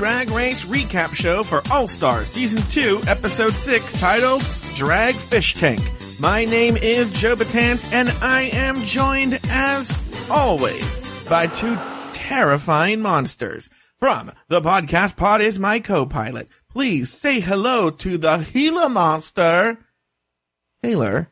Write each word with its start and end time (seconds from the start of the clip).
Drag 0.00 0.30
Race 0.30 0.64
recap 0.64 1.14
show 1.14 1.42
for 1.42 1.60
All 1.70 1.86
Stars 1.86 2.28
Season 2.30 2.62
2, 2.70 3.02
Episode 3.06 3.52
6, 3.52 4.00
titled 4.00 4.40
Drag 4.74 5.14
Fish 5.14 5.52
Tank. 5.52 5.92
My 6.18 6.46
name 6.46 6.78
is 6.78 7.12
Joe 7.12 7.36
Batance, 7.36 7.92
and 7.92 8.08
I 8.22 8.44
am 8.44 8.76
joined, 8.76 9.38
as 9.50 9.92
always, 10.30 11.28
by 11.28 11.48
two 11.48 11.76
terrifying 12.14 13.02
monsters. 13.02 13.68
From 13.98 14.32
the 14.48 14.62
podcast 14.62 15.16
pod 15.16 15.42
is 15.42 15.58
my 15.58 15.80
co-pilot. 15.80 16.48
Please 16.70 17.12
say 17.12 17.40
hello 17.40 17.90
to 17.90 18.16
the 18.16 18.48
Gila 18.54 18.88
monster, 18.88 19.80
Taylor, 20.82 21.30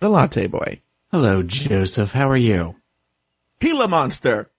the 0.00 0.10
latte 0.10 0.46
boy. 0.46 0.82
Hello, 1.10 1.42
Joseph. 1.42 2.12
How 2.12 2.28
are 2.28 2.36
you? 2.36 2.76
Gila 3.60 3.88
monster. 3.88 4.50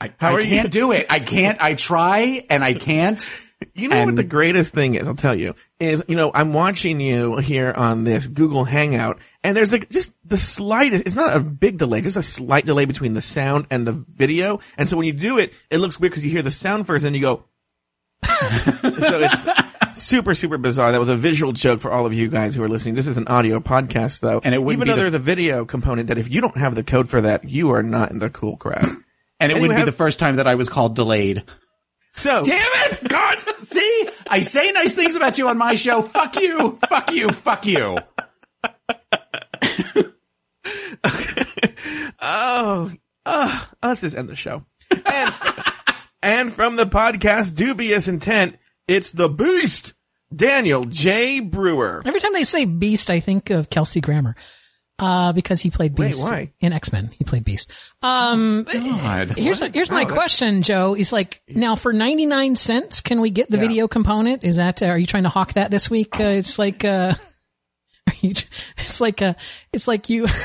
I, 0.00 0.12
How 0.18 0.36
I 0.36 0.42
can't 0.42 0.70
do 0.70 0.92
it. 0.92 1.06
I 1.10 1.20
can't. 1.20 1.60
I 1.60 1.74
try 1.74 2.44
and 2.48 2.64
I 2.64 2.74
can't. 2.74 3.30
You 3.74 3.88
know 3.88 4.06
what 4.06 4.16
the 4.16 4.24
greatest 4.24 4.72
thing 4.72 4.94
is, 4.94 5.06
I'll 5.06 5.14
tell 5.14 5.34
you, 5.34 5.54
is, 5.78 6.02
you 6.08 6.16
know, 6.16 6.30
I'm 6.32 6.54
watching 6.54 6.98
you 6.98 7.36
here 7.36 7.70
on 7.76 8.04
this 8.04 8.26
Google 8.26 8.64
Hangout, 8.64 9.18
and 9.44 9.54
there's 9.54 9.70
like 9.70 9.90
just 9.90 10.12
the 10.24 10.38
slightest, 10.38 11.04
it's 11.04 11.14
not 11.14 11.36
a 11.36 11.40
big 11.40 11.76
delay, 11.76 12.00
just 12.00 12.16
a 12.16 12.22
slight 12.22 12.64
delay 12.64 12.86
between 12.86 13.12
the 13.12 13.20
sound 13.20 13.66
and 13.70 13.86
the 13.86 13.92
video. 13.92 14.60
And 14.78 14.88
so 14.88 14.96
when 14.96 15.06
you 15.06 15.12
do 15.12 15.38
it, 15.38 15.52
it 15.68 15.76
looks 15.76 16.00
weird 16.00 16.12
because 16.12 16.24
you 16.24 16.30
hear 16.30 16.40
the 16.40 16.50
sound 16.50 16.86
first 16.86 17.04
and 17.04 17.14
you 17.14 17.20
go, 17.20 17.44
so 18.24 19.20
it's 19.20 19.46
super, 20.02 20.34
super 20.34 20.56
bizarre. 20.56 20.92
That 20.92 21.00
was 21.00 21.10
a 21.10 21.16
visual 21.16 21.52
joke 21.52 21.80
for 21.80 21.90
all 21.90 22.06
of 22.06 22.14
you 22.14 22.28
guys 22.28 22.54
who 22.54 22.62
are 22.62 22.68
listening. 22.68 22.94
This 22.94 23.06
is 23.06 23.18
an 23.18 23.28
audio 23.28 23.60
podcast 23.60 24.20
though. 24.20 24.40
And 24.42 24.54
it 24.54 24.62
wouldn't 24.62 24.78
even 24.82 24.88
though 24.88 24.94
the- 24.94 25.02
there's 25.10 25.14
a 25.14 25.18
video 25.18 25.66
component 25.66 26.08
that 26.08 26.16
if 26.18 26.30
you 26.30 26.40
don't 26.40 26.56
have 26.56 26.74
the 26.74 26.82
code 26.84 27.10
for 27.10 27.20
that, 27.20 27.44
you 27.48 27.72
are 27.72 27.82
not 27.82 28.10
in 28.10 28.18
the 28.20 28.30
cool 28.30 28.56
crowd. 28.56 28.86
And 29.40 29.50
it 29.50 29.54
Anyway, 29.54 29.60
wouldn't 29.60 29.76
be 29.76 29.80
have- 29.80 29.86
the 29.86 29.92
first 29.92 30.18
time 30.18 30.36
that 30.36 30.46
I 30.46 30.54
was 30.54 30.68
called 30.68 30.94
delayed. 30.94 31.44
So, 32.14 32.42
Damn 32.44 32.60
it! 32.90 33.08
God, 33.08 33.38
see, 33.60 34.08
I 34.28 34.40
say 34.40 34.72
nice 34.72 34.94
things 34.94 35.14
about 35.16 35.38
you 35.38 35.48
on 35.48 35.56
my 35.56 35.76
show. 35.76 36.02
Fuck 36.02 36.36
you. 36.40 36.76
Fuck 36.88 37.12
you. 37.12 37.30
Fuck 37.30 37.66
you. 37.66 37.96
Oh, 42.22 42.92
uh, 43.24 43.64
let's 43.82 44.02
just 44.02 44.16
end 44.16 44.28
the 44.28 44.36
show. 44.36 44.64
And, 45.06 45.34
and 46.22 46.52
from 46.52 46.76
the 46.76 46.84
podcast 46.84 47.54
Dubious 47.54 48.08
Intent, 48.08 48.56
it's 48.86 49.10
the 49.12 49.28
beast, 49.28 49.94
Daniel 50.34 50.84
J. 50.84 51.40
Brewer. 51.40 52.02
Every 52.04 52.20
time 52.20 52.32
they 52.34 52.44
say 52.44 52.66
Beast, 52.66 53.10
I 53.10 53.20
think 53.20 53.50
of 53.50 53.70
Kelsey 53.70 54.00
Grammer. 54.00 54.36
Uh, 55.00 55.32
because 55.32 55.60
he 55.62 55.70
played 55.70 55.98
Wait, 55.98 56.08
Beast 56.08 56.22
why? 56.22 56.52
in 56.60 56.72
X-Men. 56.74 57.10
He 57.18 57.24
played 57.24 57.42
Beast. 57.44 57.70
Um, 58.02 58.64
God. 58.70 59.34
here's, 59.36 59.60
here's 59.60 59.90
my 59.90 60.04
question, 60.04 60.62
Joe. 60.62 60.94
Is 60.94 61.10
like, 61.12 61.40
now 61.48 61.74
for 61.74 61.92
99 61.92 62.54
cents, 62.56 63.00
can 63.00 63.20
we 63.22 63.30
get 63.30 63.50
the 63.50 63.56
Yeah. 63.56 63.62
video 63.68 63.88
component? 63.88 64.44
Is 64.44 64.56
that, 64.56 64.82
uh, 64.82 64.86
are 64.86 64.98
you 64.98 65.06
trying 65.06 65.22
to 65.22 65.30
hawk 65.30 65.54
that 65.54 65.70
this 65.70 65.88
week? 65.88 66.20
Uh, 66.20 66.24
it's 66.24 66.58
like, 66.58 66.84
uh, 66.84 67.14
you, 68.20 68.34
it's 68.76 69.00
like, 69.00 69.22
uh, 69.22 69.34
it's 69.72 69.88
like 69.88 70.10
you, 70.10 70.26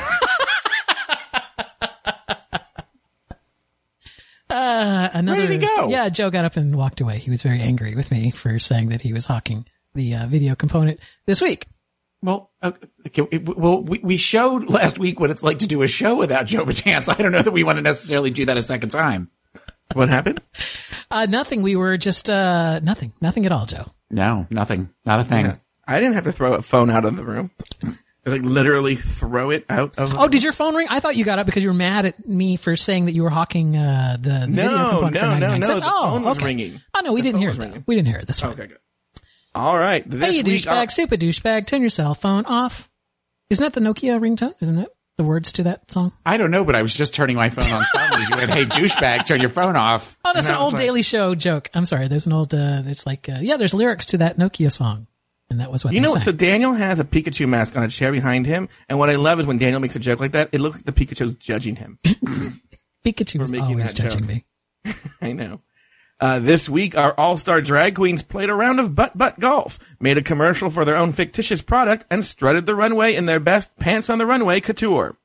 uh, 4.50 5.10
another, 5.14 5.40
Where 5.42 5.48
did 5.48 5.62
he 5.62 5.68
go? 5.68 5.90
yeah, 5.90 6.10
Joe 6.10 6.30
got 6.30 6.46
up 6.46 6.56
and 6.56 6.76
walked 6.76 7.02
away. 7.02 7.18
He 7.20 7.30
was 7.30 7.42
very 7.44 7.62
angry 7.62 7.96
with 7.96 8.12
me 8.12 8.32
for 8.32 8.60
saying 8.60 8.90
that 8.90 9.02
he 9.02 9.12
was 9.14 9.26
hawking 9.26 9.66
the, 9.96 10.16
uh, 10.16 10.28
video 10.28 10.56
component 10.56 11.00
this 11.26 11.42
week. 11.42 11.68
Well, 12.26 12.52
okay, 12.64 13.38
well, 13.38 13.82
we, 13.84 14.00
we 14.00 14.18
showed 14.18 14.70
last 14.70 14.98
week 14.98 15.20
what 15.20 15.30
it's 15.30 15.44
like 15.44 15.60
to 15.60 15.68
do 15.68 15.82
a 15.84 15.88
show 15.88 16.16
without 16.16 16.46
Joe 16.48 16.66
Chance. 16.72 17.08
I 17.08 17.16
don't 17.16 17.32
know 17.32 17.42
that 17.42 17.52
we 17.52 17.64
want 17.64 17.78
to 17.78 17.82
necessarily 17.84 18.32
do 18.32 18.46
that 18.46 18.58
a 18.58 18.62
second 18.62 18.90
time. 18.90 19.30
What 19.94 20.10
happened? 20.10 20.42
Uh, 21.12 21.28
nothing. 21.28 21.62
We 21.62 21.76
were 21.76 21.98
just, 21.98 22.30
uh, 22.30 22.80
nothing, 22.80 23.14
nothing 23.22 23.46
at 23.46 23.52
all, 23.52 23.68
Joe. 23.68 23.86
No, 24.10 24.48
nothing. 24.50 24.90
Not 25.06 25.20
a 25.20 25.24
thing. 25.24 25.60
I 25.88 26.00
didn't 26.00 26.16
have 26.16 26.24
to 26.24 26.32
throw 26.32 26.56
a 26.56 26.62
phone 26.64 26.90
out 26.90 27.06
of 27.06 27.16
the 27.16 27.24
room. 27.24 27.52
Like 28.26 28.42
literally 28.42 28.96
throw 28.96 29.52
it 29.52 29.66
out 29.70 30.00
of. 30.00 30.16
Oh, 30.18 30.28
did 30.28 30.42
your 30.42 30.52
phone 30.52 30.74
ring? 30.74 30.88
I 30.90 31.00
thought 31.00 31.16
you 31.16 31.24
got 31.24 31.38
up 31.38 31.46
because 31.46 31.62
you 31.62 31.70
were 31.70 31.76
mad 31.76 32.08
at 32.08 32.28
me 32.28 32.56
for 32.56 32.76
saying 32.76 33.06
that 33.06 33.12
you 33.12 33.22
were 33.22 33.30
hawking, 33.30 33.78
uh, 33.78 34.18
the, 34.20 34.30
the 34.30 34.48
video 34.48 34.72
No, 34.72 34.90
component 34.90 35.16
for 35.18 35.22
no, 35.22 35.22
no, 35.22 35.40
99 35.48 35.60
no, 35.60 35.68
cents. 35.68 35.80
the 35.82 35.86
oh, 35.94 36.02
phone 36.10 36.24
was 36.24 36.38
okay. 36.38 36.46
ringing. 36.48 36.82
Oh, 36.96 37.02
no, 37.02 37.14
we 37.14 37.22
The 37.22 37.28
didn't 37.28 37.42
hear 37.42 37.50
it 37.52 37.58
though. 37.58 37.66
ringing. 37.66 37.84
We 37.86 37.94
didn't 37.96 38.08
hear 38.08 38.18
it. 38.18 38.26
That's 38.26 38.40
fine. 38.40 38.52
Okay, 38.54 38.66
good. 38.66 38.78
All 39.56 39.78
right. 39.78 40.08
This 40.10 40.30
Hey, 40.32 40.38
you 40.38 40.44
week, 40.44 40.64
douchebag, 40.64 40.78
our- 40.78 40.90
stupid 40.90 41.20
douchebag, 41.22 41.68
turn 41.68 41.82
your 41.82 41.90
cell 41.90 42.14
phone 42.14 42.46
off. 42.46 42.90
Isn't 43.50 43.64
that 43.64 43.74
the 43.74 43.80
Nokia 43.82 44.20
ringtone? 44.20 44.54
Isn't 44.62 44.80
it? 44.80 44.90
The 45.18 45.24
words 45.24 45.54
to 45.54 45.64
that 45.64 45.90
song? 45.90 46.12
I 46.26 46.36
don't 46.36 46.52
know, 46.52 46.66
but 46.66 46.76
I 46.76 46.82
was 46.82 46.94
just 46.94 47.14
turning 47.14 47.38
my 47.38 47.50
phone 47.50 47.72
on 47.72 47.86
silent 47.94 48.30
you 48.30 48.36
went, 48.38 48.52
hey, 48.52 48.66
douchebag, 48.66 49.26
turn 49.26 49.40
your 49.40 49.50
phone 49.50 49.78
off. 49.78 50.18
Oh, 50.26 50.32
that's 50.34 50.48
And 50.48 50.56
an 50.58 50.62
old 50.62 50.74
like- 50.74 50.82
Daily 50.82 51.04
Show 51.04 51.36
joke. 51.36 51.70
I'm 51.74 51.86
sorry. 51.86 52.10
There's 52.10 52.26
an 52.26 52.34
old, 52.34 52.54
uh, 52.54 52.84
it's 52.86 53.06
like, 53.06 53.30
uh, 53.30 53.38
yeah, 53.40 53.56
there's 53.56 53.74
lyrics 53.74 54.08
to 54.08 54.18
that 54.18 54.38
Nokia 54.38 54.72
song. 54.72 55.08
And 55.50 55.60
that 55.60 55.72
was 55.72 55.86
what 55.86 55.94
You 55.94 56.02
know, 56.02 56.12
sang. 56.14 56.22
so 56.22 56.32
Daniel 56.34 56.74
has 56.74 57.00
a 57.00 57.04
Pikachu 57.06 57.48
mask 57.48 57.78
on 57.78 57.84
a 57.84 57.88
chair 57.88 58.12
behind 58.12 58.46
him, 58.48 58.68
and 58.90 58.98
what 58.98 59.12
I 59.12 59.16
love 59.16 59.40
is 59.40 59.46
when 59.46 59.60
Daniel 59.60 59.80
makes 59.80 59.96
a 59.96 60.00
joke 60.00 60.20
like 60.20 60.32
that, 60.32 60.50
it 60.52 60.60
looks 60.60 60.78
like 60.78 60.86
the 60.86 60.92
Pikachu's 60.92 61.36
judging 61.36 61.76
him. 61.76 62.00
Pikachu 63.06 63.40
was 63.40 63.52
always 63.54 63.94
that 63.94 63.96
joke. 63.96 64.12
judging 64.12 64.26
me. 64.26 64.44
I 65.22 65.32
know. 65.34 65.62
Uh, 66.18 66.40
this 66.40 66.70
week, 66.70 66.98
our 66.98 67.14
all-star 67.20 67.62
drag 67.62 67.96
queens 67.96 68.24
played 68.24 68.50
a 68.50 68.54
round 68.54 68.80
of 68.80 68.96
butt-butt 68.96 69.38
golf, 69.38 69.78
made 70.00 70.18
a 70.18 70.22
commercial 70.22 70.70
for 70.70 70.86
their 70.86 70.96
own 70.96 71.12
fictitious 71.12 71.62
product, 71.62 72.06
and 72.10 72.24
strutted 72.24 72.66
the 72.66 72.76
runway 72.76 73.14
in 73.14 73.26
their 73.26 73.40
best 73.40 73.76
pants 73.78 74.10
on 74.10 74.18
the 74.18 74.26
runway 74.26 74.62
couture. 74.62 75.18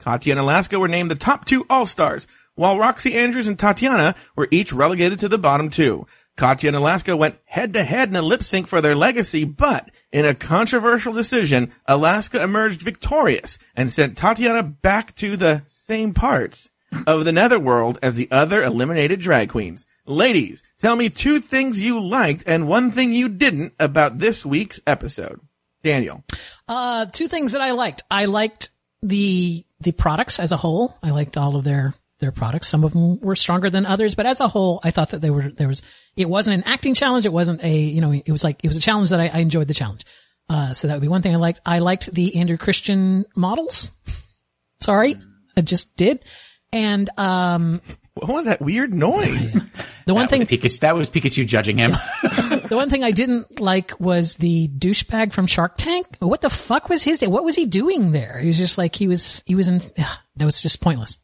Katya 0.00 0.32
and 0.32 0.40
Alaska 0.40 0.80
were 0.80 0.88
named 0.88 1.12
the 1.12 1.14
top 1.14 1.44
two 1.44 1.64
all-stars, 1.70 2.26
while 2.56 2.76
Roxxxy 2.76 3.14
Andrews 3.14 3.46
and 3.46 3.56
Tatiana 3.56 4.16
were 4.34 4.48
each 4.50 4.72
relegated 4.72 5.20
to 5.20 5.28
the 5.28 5.38
bottom 5.38 5.70
two. 5.70 6.06
Katya 6.36 6.68
and 6.68 6.76
Alaska 6.76 7.16
went 7.16 7.38
head-to-head 7.44 8.08
in 8.08 8.16
a 8.16 8.22
lip 8.22 8.42
sync 8.42 8.66
for 8.66 8.80
their 8.80 8.96
legacy, 8.96 9.44
but 9.44 9.90
in 10.10 10.24
a 10.24 10.34
controversial 10.34 11.12
decision, 11.12 11.70
Alaska 11.86 12.42
emerged 12.42 12.82
victorious 12.82 13.58
and 13.76 13.92
sent 13.92 14.16
Tatiana 14.16 14.64
back 14.64 15.14
to 15.16 15.36
the 15.36 15.62
same 15.68 16.14
parts 16.14 16.68
of 17.06 17.24
the 17.24 17.32
netherworld 17.32 17.98
as 18.02 18.16
the 18.16 18.28
other 18.32 18.60
eliminated 18.60 19.20
drag 19.20 19.50
queens. 19.50 19.86
Ladies, 20.06 20.62
tell 20.78 20.96
me 20.96 21.10
two 21.10 21.40
things 21.40 21.80
you 21.80 22.00
liked 22.00 22.44
and 22.46 22.68
one 22.68 22.90
thing 22.90 23.12
you 23.12 23.28
didn't 23.28 23.74
about 23.78 24.18
this 24.18 24.44
week's 24.44 24.80
episode. 24.86 25.40
Daniel. 25.82 26.22
Uh, 26.68 27.06
two 27.06 27.28
things 27.28 27.52
that 27.52 27.60
I 27.60 27.72
liked. 27.72 28.02
I 28.10 28.26
liked 28.26 28.70
the 29.02 29.64
the 29.80 29.92
products 29.92 30.38
as 30.38 30.52
a 30.52 30.56
whole. 30.56 30.94
I 31.02 31.10
liked 31.10 31.36
all 31.36 31.56
of 31.56 31.64
their 31.64 31.94
their 32.18 32.32
products. 32.32 32.68
Some 32.68 32.84
of 32.84 32.92
them 32.92 33.18
were 33.20 33.34
stronger 33.34 33.70
than 33.70 33.86
others, 33.86 34.14
but 34.14 34.26
as 34.26 34.40
a 34.40 34.48
whole, 34.48 34.80
I 34.84 34.90
thought 34.90 35.10
that 35.10 35.20
they 35.20 35.30
were 35.30 35.50
there 35.50 35.68
was 35.68 35.82
it 36.16 36.28
wasn't 36.28 36.58
an 36.58 36.70
acting 36.70 36.94
challenge. 36.94 37.26
It 37.26 37.32
wasn't 37.32 37.62
a 37.64 37.78
you 37.78 38.00
know 38.00 38.12
it 38.12 38.30
was 38.30 38.44
like 38.44 38.60
it 38.62 38.68
was 38.68 38.76
a 38.76 38.80
challenge 38.80 39.10
that 39.10 39.20
I, 39.20 39.28
I 39.28 39.38
enjoyed 39.38 39.68
the 39.68 39.74
challenge. 39.74 40.04
Uh, 40.48 40.74
so 40.74 40.88
that 40.88 40.94
would 40.94 41.02
be 41.02 41.08
one 41.08 41.22
thing 41.22 41.32
I 41.32 41.38
liked. 41.38 41.60
I 41.64 41.78
liked 41.78 42.12
the 42.12 42.36
Andrew 42.36 42.56
Christian 42.56 43.24
models. 43.36 43.90
Sorry, 44.80 45.16
I 45.56 45.60
just 45.60 45.94
did. 45.96 46.24
And 46.72 47.08
um, 47.16 47.80
What 48.14 48.28
was 48.28 48.44
that 48.46 48.60
weird 48.60 48.92
noise? 48.92 49.52
the 50.06 50.14
one 50.14 50.26
That 50.26 50.30
was, 50.32 50.42
thing 50.48 50.58
Pikachu, 50.58 50.80
that 50.80 50.96
was 50.96 51.08
Pikachu 51.08 51.46
judging 51.46 51.78
him. 51.78 51.92
the 52.22 52.68
one 52.72 52.90
thing 52.90 53.04
I 53.04 53.12
didn't 53.12 53.60
like 53.60 53.98
was 54.00 54.34
the 54.36 54.68
douchebag 54.68 55.32
from 55.32 55.46
Shark 55.46 55.76
Tank. 55.76 56.16
What 56.18 56.40
the 56.40 56.50
fuck 56.50 56.88
was 56.88 57.02
his? 57.02 57.20
What 57.22 57.44
was 57.44 57.54
he 57.54 57.66
doing 57.66 58.12
there? 58.12 58.38
He 58.40 58.48
was 58.48 58.58
just 58.58 58.76
like 58.78 58.94
he 58.96 59.06
was 59.08 59.42
he 59.46 59.54
was 59.54 59.68
in. 59.68 59.76
Ugh, 59.98 60.18
that 60.36 60.44
was 60.44 60.60
just 60.60 60.80
pointless. 60.80 61.18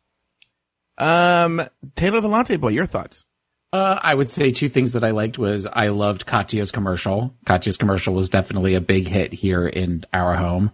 um, 0.99 1.61
Taylor 1.95 2.21
the 2.21 2.29
Latte 2.29 2.57
Boy, 2.57 2.69
your 2.69 2.87
thoughts? 2.87 3.25
Uh, 3.73 3.99
I 4.03 4.15
would 4.15 4.31
say 4.31 4.53
two 4.53 4.69
things 4.69 4.93
that 4.93 5.05
I 5.05 5.11
liked 5.11 5.39
was 5.39 5.67
I 5.67 5.89
loved 5.89 6.25
Katya's 6.25 6.71
commercial. 6.73 7.35
Katya's 7.45 7.77
commercial 7.77 8.15
was 8.15 8.29
definitely 8.31 8.75
a 8.75 8.81
big 8.81 9.07
hit 9.09 9.33
here 9.35 9.67
in 9.67 10.05
our 10.13 10.35
home. 10.37 10.71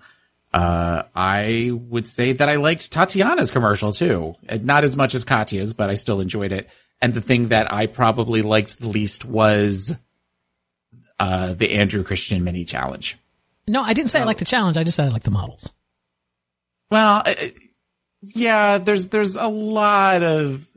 Uh, 0.52 1.04
I 1.14 1.70
would 1.72 2.06
say 2.06 2.32
that 2.32 2.48
I 2.48 2.56
liked 2.56 2.92
Tatiana's 2.92 3.50
commercial 3.50 3.92
too. 3.92 4.34
Uh, 4.48 4.58
Not 4.60 4.84
as 4.84 4.96
much 4.96 5.14
as 5.14 5.24
Katya's, 5.24 5.72
but 5.72 5.88
I 5.88 5.94
still 5.94 6.20
enjoyed 6.20 6.52
it. 6.52 6.68
And 7.00 7.14
the 7.14 7.22
thing 7.22 7.48
that 7.48 7.72
I 7.72 7.86
probably 7.86 8.42
liked 8.42 8.78
the 8.78 8.88
least 8.88 9.24
was, 9.24 9.94
uh, 11.18 11.54
the 11.54 11.72
Andrew 11.72 12.04
Christian 12.04 12.44
mini 12.44 12.64
challenge. 12.64 13.18
No, 13.66 13.82
I 13.82 13.92
didn't 13.94 14.10
say 14.10 14.20
I 14.20 14.24
liked 14.24 14.40
the 14.40 14.44
challenge. 14.44 14.76
I 14.76 14.84
just 14.84 14.96
said 14.96 15.08
I 15.08 15.12
like 15.12 15.22
the 15.22 15.30
models. 15.30 15.72
Well, 16.90 17.22
uh, 17.24 17.34
yeah, 18.20 18.78
there's, 18.78 19.06
there's 19.06 19.36
a 19.36 19.48
lot 19.48 20.22
of 20.22 20.68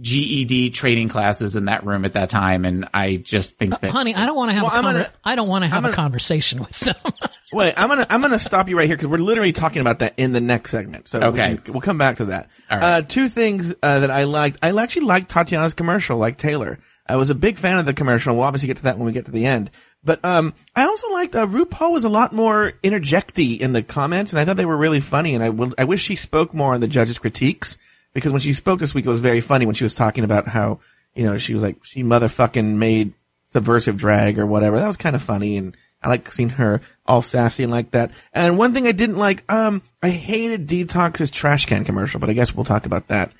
GED 0.00 0.70
training 0.70 1.08
classes 1.08 1.56
in 1.56 1.66
that 1.66 1.84
room 1.84 2.04
at 2.04 2.12
that 2.14 2.30
time. 2.30 2.64
And 2.64 2.88
I 2.94 3.16
just 3.16 3.56
think 3.58 3.78
that, 3.80 3.90
Honey, 3.90 4.14
I 4.14 4.26
don't 4.26 4.36
want 4.36 4.50
to 4.50 4.54
have 4.54 4.64
Well, 4.64 4.72
a 4.72 4.74
I'm 4.76 4.84
conver- 4.84 4.92
gonna- 4.92 5.12
I 5.24 5.34
don't 5.34 5.48
want 5.48 5.64
to 5.64 5.68
have 5.68 5.82
gonna- 5.82 5.92
a 5.92 5.96
conversation 5.96 6.60
with 6.60 6.78
them. 6.80 6.94
Wait, 7.52 7.72
I'm 7.76 7.88
gonna 7.88 8.06
I'm 8.10 8.20
gonna 8.20 8.38
stop 8.38 8.68
you 8.68 8.76
right 8.76 8.86
here 8.86 8.96
because 8.96 9.08
we're 9.08 9.16
literally 9.18 9.52
talking 9.52 9.80
about 9.80 10.00
that 10.00 10.14
in 10.18 10.32
the 10.32 10.40
next 10.40 10.70
segment. 10.70 11.08
So 11.08 11.20
Okay. 11.20 11.58
we, 11.66 11.72
we'll 11.72 11.80
come 11.80 11.96
back 11.98 12.18
to 12.18 12.26
that. 12.26 12.48
All 12.70 12.78
right. 12.78 12.84
Uh, 12.98 13.02
two 13.02 13.28
things 13.30 13.72
uh, 13.82 14.00
that 14.00 14.10
I 14.10 14.24
liked. 14.24 14.58
I 14.62 14.70
actually 14.78 15.06
liked 15.06 15.30
Tatiana's 15.30 15.72
commercial, 15.74 16.18
like 16.18 16.36
Taylor. 16.36 16.78
I 17.08 17.16
was 17.16 17.30
a 17.30 17.34
big 17.34 17.56
fan 17.56 17.78
of 17.78 17.86
the 17.86 17.94
commercial. 17.94 18.34
We'll 18.36 18.44
obviously 18.44 18.66
get 18.66 18.76
to 18.78 18.82
that 18.84 18.98
when 18.98 19.06
we 19.06 19.12
get 19.12 19.24
to 19.24 19.30
the 19.30 19.46
end. 19.46 19.70
But 20.04 20.22
um, 20.24 20.52
I 20.76 20.84
also 20.84 21.10
liked 21.10 21.34
uh, 21.34 21.46
RuPaul 21.46 21.90
was 21.90 22.04
a 22.04 22.08
lot 22.10 22.34
more 22.34 22.74
interjecty 22.84 23.58
in 23.58 23.72
the 23.72 23.82
comments, 23.82 24.30
and 24.32 24.38
I 24.38 24.44
thought 24.44 24.56
they 24.58 24.66
were 24.66 24.76
really 24.76 25.00
funny. 25.00 25.34
And 25.34 25.42
I 25.42 25.48
will, 25.48 25.72
I 25.78 25.84
wish 25.84 26.02
she 26.02 26.16
spoke 26.16 26.52
more 26.52 26.74
on 26.74 26.80
the 26.80 26.86
judges' 26.86 27.18
critiques 27.18 27.78
because 28.18 28.32
when 28.32 28.40
she 28.40 28.52
spoke 28.52 28.80
this 28.80 28.94
week, 28.94 29.06
it 29.06 29.08
was 29.08 29.20
very 29.20 29.40
funny 29.40 29.66
when 29.66 29.74
she 29.74 29.84
was 29.84 29.94
talking 29.94 30.24
about 30.24 30.46
how 30.46 30.80
you 31.18 31.24
know, 31.24 31.36
she 31.36 31.52
was 31.52 31.64
like, 31.64 31.84
she 31.84 32.04
motherfucking 32.04 32.76
made 32.76 33.12
subversive 33.44 33.96
drag 33.96 34.38
or 34.38 34.46
whatever. 34.46 34.78
That 34.78 34.86
was 34.86 34.96
kind 34.96 35.16
of 35.16 35.22
funny. 35.22 35.56
And 35.56 35.76
I 36.00 36.08
like 36.08 36.32
seeing 36.32 36.50
her 36.50 36.80
all 37.06 37.22
sassy 37.22 37.64
and 37.64 37.72
like 37.72 37.90
that. 37.90 38.12
And 38.32 38.56
one 38.56 38.72
thing 38.72 38.86
I 38.86 38.92
didn't 38.92 39.16
like, 39.16 39.50
um, 39.50 39.82
I 40.00 40.10
hated 40.10 40.68
Detox's 40.68 41.32
trash 41.32 41.66
can 41.66 41.84
commercial, 41.84 42.20
but 42.20 42.30
I 42.30 42.34
guess 42.34 42.54
we'll 42.54 42.64
talk 42.64 42.86
about 42.86 43.08
that 43.08 43.32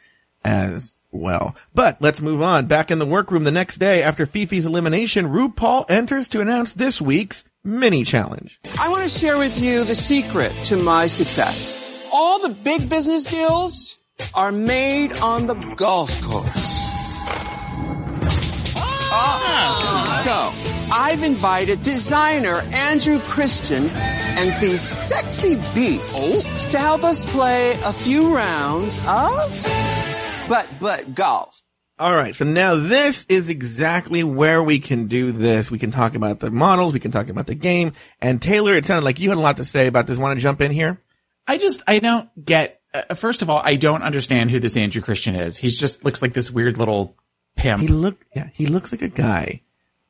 as 0.45 0.91
well. 1.13 1.55
But 1.73 2.03
let's 2.03 2.21
move 2.21 2.43
on. 2.43 2.67
Back 2.67 2.91
in 2.91 2.99
the 2.99 3.07
workroom 3.07 3.45
the 3.45 3.53
next 3.53 3.77
day 3.77 4.03
after 4.03 4.27
Phi 4.27 4.47
Phi's 4.47 4.67
elimination, 4.67 5.27
RuPaul 5.27 5.89
enters 5.89 6.27
to 6.29 6.41
announce 6.41 6.73
this 6.73 7.01
week's 7.01 7.45
mini 7.63 8.03
challenge. 8.03 8.59
I 8.81 8.89
want 8.89 9.05
to 9.05 9.09
share 9.09 9.39
with 9.39 9.57
you 9.61 9.85
the 9.85 9.95
secret 9.95 10.53
to 10.65 10.77
my 10.77 11.07
success. 11.07 12.11
All 12.13 12.41
the 12.41 12.55
big 12.55 12.89
business 12.89 13.25
deals 13.25 13.98
are 14.35 14.53
made 14.53 15.13
on 15.21 15.47
the 15.47 15.55
golf 15.77 16.21
course. 16.23 16.87
Oh, 19.11 20.21
so, 20.25 20.95
I've 20.95 21.23
invited 21.23 21.83
designer 21.83 22.63
Andrew 22.73 23.19
Christian 23.21 23.87
and 23.89 24.61
these 24.61 24.81
sexy 24.81 25.57
beasts 25.75 26.15
oh. 26.17 26.69
to 26.71 26.79
help 26.79 27.05
us 27.05 27.25
play 27.33 27.73
a 27.85 27.93
few 27.93 28.35
rounds 28.35 28.99
of 29.07 29.51
but 30.49 30.69
but 30.81 31.15
golf. 31.15 31.63
All 31.99 32.15
right. 32.15 32.35
So 32.35 32.45
now 32.45 32.77
this 32.77 33.27
is 33.29 33.51
exactly 33.51 34.23
where 34.23 34.63
we 34.63 34.79
can 34.79 35.09
do 35.09 35.33
this. 35.33 35.69
We 35.69 35.81
can 35.81 35.91
talk 35.91 36.15
about 36.15 36.39
the 36.39 36.51
models. 36.51 36.93
We 36.93 37.01
can 37.01 37.11
talk 37.11 37.29
about 37.29 37.49
the 37.49 37.57
game. 37.57 37.93
And 38.21 38.41
Taylor, 38.41 38.75
it 38.75 38.87
sounded 38.87 39.05
like 39.05 39.19
you 39.19 39.31
had 39.31 39.39
a 39.39 39.41
lot 39.41 39.57
to 39.57 39.65
say 39.65 39.89
about 39.89 40.07
this. 40.07 40.17
Want 40.17 40.39
to 40.39 40.43
jump 40.43 40.61
in 40.61 40.71
here? 40.71 41.03
I 41.49 41.59
just, 41.59 41.83
I 41.89 41.99
don't 41.99 42.29
get, 42.45 42.78
uh, 42.95 43.15
first 43.15 43.43
of 43.43 43.51
all, 43.51 43.61
I 43.63 43.77
don't 43.77 44.03
understand 44.03 44.51
who 44.51 44.61
this 44.61 44.77
Andrew 44.77 45.03
Christian 45.03 45.35
is. 45.35 45.57
He 45.57 45.69
just 45.69 46.05
looks 46.05 46.23
like 46.23 46.33
this 46.33 46.51
weird 46.51 46.79
little 46.79 47.17
pimp. 47.57 47.83
He 47.83 47.89
look, 47.89 48.25
yeah, 48.35 48.49
he 48.53 48.67
looks 48.67 48.93
like 48.93 49.03
a 49.03 49.09
guy 49.09 49.63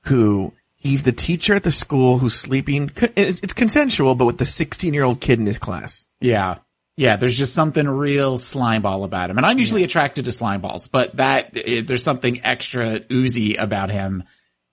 who 0.02 0.52
he's 0.75 1.02
the 1.02 1.12
teacher 1.12 1.54
at 1.54 1.64
the 1.64 1.72
school 1.72 2.19
who's 2.19 2.34
sleeping. 2.34 2.90
It's 3.16 3.52
consensual, 3.52 4.14
but 4.14 4.26
with 4.26 4.38
the 4.38 4.46
16 4.46 4.94
year 4.94 5.04
old 5.04 5.20
kid 5.20 5.38
in 5.38 5.46
his 5.46 5.58
class. 5.58 6.06
Yeah. 6.20 6.58
Yeah, 6.96 7.14
there's 7.14 7.36
just 7.36 7.54
something 7.54 7.86
real 7.86 8.38
slimeball 8.38 9.04
about 9.04 9.31
him. 9.31 9.36
And 9.36 9.46
I'm 9.46 9.58
usually 9.58 9.82
yeah. 9.82 9.86
attracted 9.86 10.24
to 10.24 10.32
slimeballs, 10.32 10.88
but 10.90 11.14
that, 11.16 11.56
it, 11.56 11.86
there's 11.86 12.02
something 12.02 12.44
extra 12.44 13.00
oozy 13.12 13.54
about 13.54 13.90
him. 13.90 14.24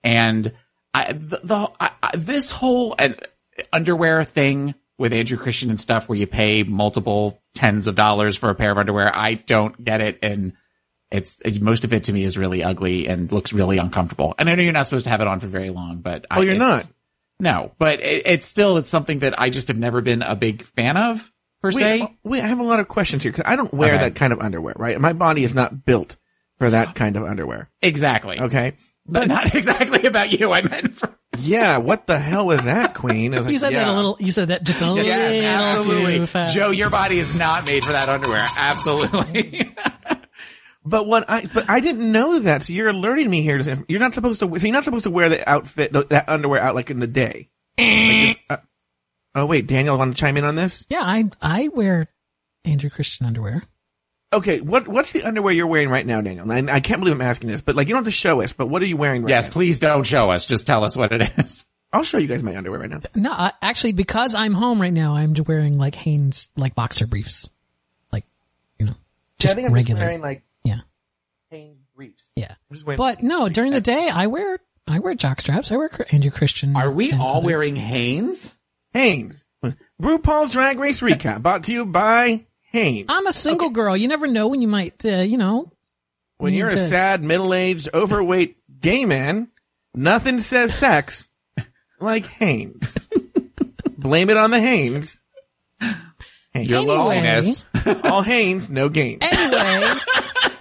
And 0.02 0.52
I, 0.92 1.12
the, 1.12 1.40
the 1.44 1.70
I, 1.78 1.90
I, 2.02 2.16
this 2.16 2.50
whole 2.50 2.96
and 2.98 3.16
underwear 3.72 4.24
thing 4.24 4.74
with 4.98 5.12
Andrew 5.12 5.38
Christian 5.38 5.70
and 5.70 5.78
stuff 5.78 6.08
where 6.08 6.18
you 6.18 6.26
pay 6.26 6.62
multiple 6.62 7.40
tens 7.54 7.86
of 7.86 7.94
dollars 7.94 8.36
for 8.36 8.50
a 8.50 8.54
pair 8.54 8.72
of 8.72 8.78
underwear, 8.78 9.14
I 9.14 9.34
don't 9.34 9.82
get 9.82 10.00
it. 10.00 10.18
And 10.22 10.54
it's, 11.10 11.40
most 11.60 11.84
of 11.84 11.92
it 11.92 12.04
to 12.04 12.12
me 12.12 12.22
is 12.22 12.38
really 12.38 12.62
ugly 12.62 13.06
and 13.06 13.30
looks 13.30 13.52
really 13.52 13.78
uncomfortable. 13.78 14.34
And 14.38 14.48
I 14.48 14.54
know 14.54 14.62
you're 14.62 14.72
not 14.72 14.86
supposed 14.86 15.04
to 15.04 15.10
have 15.10 15.20
it 15.20 15.26
on 15.26 15.40
for 15.40 15.46
very 15.46 15.70
long, 15.70 15.98
but 15.98 16.26
oh, 16.30 16.40
you're 16.40 16.54
not. 16.54 16.86
No, 17.38 17.72
but 17.78 18.00
it, 18.00 18.26
it's 18.26 18.46
still, 18.46 18.78
it's 18.78 18.90
something 18.90 19.18
that 19.20 19.38
I 19.38 19.50
just 19.50 19.68
have 19.68 19.76
never 19.76 20.00
been 20.00 20.22
a 20.22 20.34
big 20.34 20.64
fan 20.64 20.96
of 20.96 21.30
per 21.60 21.70
se. 21.70 22.00
Wait, 22.00 22.10
wait, 22.24 22.42
I 22.42 22.46
have 22.46 22.60
a 22.60 22.64
lot 22.64 22.80
of 22.80 22.88
questions 22.88 23.22
here 23.22 23.32
because 23.32 23.44
I 23.46 23.56
don't 23.56 23.72
wear 23.74 23.94
okay. 23.94 24.04
that 24.04 24.14
kind 24.14 24.32
of 24.32 24.40
underwear, 24.40 24.74
right? 24.78 24.98
My 24.98 25.12
body 25.12 25.44
is 25.44 25.54
not 25.54 25.84
built 25.84 26.16
for 26.58 26.70
that 26.70 26.94
kind 26.94 27.16
of 27.16 27.24
underwear. 27.24 27.68
Exactly. 27.82 28.40
Okay. 28.40 28.76
But 29.06 29.28
not 29.28 29.54
exactly 29.54 30.06
about 30.06 30.38
you. 30.38 30.52
I 30.52 30.62
meant 30.62 30.96
for. 30.96 31.14
Yeah, 31.40 31.78
what 31.78 32.06
the 32.06 32.18
hell 32.18 32.46
was 32.46 32.64
that, 32.64 32.94
Queen? 32.94 33.32
Was 33.32 33.46
you 33.46 33.52
like, 33.52 33.60
said 33.60 33.72
yeah. 33.72 33.84
that 33.84 33.92
a 33.92 33.96
little. 33.96 34.16
You 34.20 34.30
said 34.30 34.48
that 34.48 34.62
just 34.62 34.80
a 34.80 34.90
little 34.90 35.04
yes, 35.04 35.44
absolutely. 35.44 36.18
too 36.18 36.26
fast. 36.26 36.54
Joe, 36.54 36.70
your 36.70 36.90
body 36.90 37.18
is 37.18 37.34
not 37.36 37.66
made 37.66 37.84
for 37.84 37.92
that 37.92 38.08
underwear. 38.08 38.46
Absolutely. 38.56 39.74
but 40.84 41.06
what 41.06 41.28
I 41.28 41.44
but 41.52 41.68
I 41.68 41.80
didn't 41.80 42.10
know 42.10 42.38
that. 42.40 42.64
So 42.64 42.72
you're 42.72 42.88
alerting 42.88 43.28
me 43.28 43.42
here. 43.42 43.60
You're 43.88 44.00
not 44.00 44.14
supposed 44.14 44.40
to. 44.40 44.58
So 44.58 44.66
you're 44.66 44.72
not 44.72 44.84
supposed 44.84 45.04
to 45.04 45.10
wear 45.10 45.28
the 45.28 45.48
outfit, 45.48 45.92
that 45.92 46.28
underwear 46.28 46.60
out 46.60 46.74
like 46.74 46.90
in 46.90 47.00
the 47.00 47.06
day. 47.06 47.48
like 47.78 48.26
just, 48.26 48.38
uh, 48.50 48.56
oh 49.34 49.46
wait, 49.46 49.66
Daniel, 49.66 49.98
want 49.98 50.16
to 50.16 50.20
chime 50.20 50.36
in 50.36 50.44
on 50.44 50.54
this? 50.54 50.86
Yeah, 50.88 51.02
I 51.02 51.30
I 51.40 51.68
wear 51.68 52.08
Andrew 52.64 52.90
Christian 52.90 53.26
underwear. 53.26 53.62
Okay, 54.36 54.60
what 54.60 54.86
what's 54.86 55.12
the 55.12 55.22
underwear 55.22 55.54
you're 55.54 55.66
wearing 55.66 55.88
right 55.88 56.04
now, 56.04 56.20
Daniel? 56.20 56.52
I, 56.52 56.58
I 56.70 56.80
can't 56.80 57.00
believe 57.00 57.14
I'm 57.14 57.22
asking 57.22 57.48
this, 57.48 57.62
but 57.62 57.74
like 57.74 57.88
you 57.88 57.94
don't 57.94 58.04
have 58.04 58.12
to 58.12 58.16
show 58.16 58.42
us. 58.42 58.52
But 58.52 58.66
what 58.68 58.82
are 58.82 58.86
you 58.86 58.98
wearing 58.98 59.22
right 59.22 59.30
now? 59.30 59.34
yes, 59.34 59.46
now? 59.46 59.52
please 59.52 59.78
don't 59.78 60.04
show 60.04 60.30
us. 60.30 60.44
Just 60.44 60.66
tell 60.66 60.84
us 60.84 60.94
what 60.94 61.10
it 61.10 61.32
is. 61.38 61.64
I'll 61.90 62.02
show 62.02 62.18
you 62.18 62.26
guys 62.26 62.42
my 62.42 62.54
underwear 62.54 62.80
right 62.80 62.90
now. 62.90 63.00
No, 63.14 63.30
uh, 63.32 63.52
actually, 63.62 63.92
because 63.92 64.34
I'm 64.34 64.52
home 64.52 64.78
right 64.78 64.92
now, 64.92 65.16
I'm 65.16 65.34
wearing 65.46 65.78
like 65.78 65.94
Hanes 65.94 66.48
like 66.54 66.74
boxer 66.74 67.06
briefs, 67.06 67.48
like 68.12 68.24
you 68.78 68.84
know, 68.84 68.94
just 69.38 69.52
yeah, 69.52 69.52
I 69.52 69.54
think 69.54 69.68
I'm 69.68 69.72
regular. 69.72 70.00
Just 70.00 70.06
wearing 70.06 70.20
like 70.20 70.42
yeah, 70.64 70.80
Hanes 71.50 71.78
briefs. 71.94 72.30
Yeah, 72.36 72.56
but 72.98 73.22
no, 73.22 73.48
during 73.48 73.72
the 73.72 73.80
day 73.80 74.10
I 74.12 74.26
wear 74.26 74.58
I 74.86 74.98
wear 74.98 75.14
jock 75.14 75.40
straps. 75.40 75.72
I 75.72 75.76
wear 75.76 75.90
Andrew 76.12 76.30
Christian. 76.30 76.76
Are 76.76 76.90
we 76.90 77.14
all 77.14 77.38
other. 77.38 77.46
wearing 77.46 77.74
Hanes? 77.74 78.54
Hanes. 78.92 79.46
RuPaul's 80.00 80.50
Drag 80.50 80.78
Race 80.78 81.00
recap 81.00 81.42
brought 81.42 81.64
to 81.64 81.72
you 81.72 81.86
by 81.86 82.45
Hanes. 82.76 83.06
I'm 83.08 83.26
a 83.26 83.32
single 83.32 83.68
okay. 83.68 83.74
girl. 83.74 83.96
You 83.96 84.08
never 84.08 84.26
know 84.26 84.48
when 84.48 84.60
you 84.60 84.68
might, 84.68 85.04
uh, 85.04 85.20
you 85.20 85.38
know. 85.38 85.72
When 86.38 86.52
you're 86.52 86.70
to... 86.70 86.76
a 86.76 86.78
sad, 86.78 87.24
middle-aged, 87.24 87.88
overweight 87.94 88.58
gay 88.80 89.06
man, 89.06 89.48
nothing 89.94 90.40
says 90.40 90.74
sex 90.74 91.28
like 92.00 92.26
Hanes. 92.26 92.98
Blame 93.98 94.28
it 94.30 94.36
on 94.36 94.50
the 94.50 94.60
Hanes. 94.60 95.18
Hanes. 95.80 96.68
Your 96.68 96.78
anyway, 96.78 96.94
loneliness. 96.94 97.64
All 98.04 98.22
Hanes, 98.22 98.68
no 98.68 98.88
gain. 98.88 99.18
Anyway, 99.22 100.00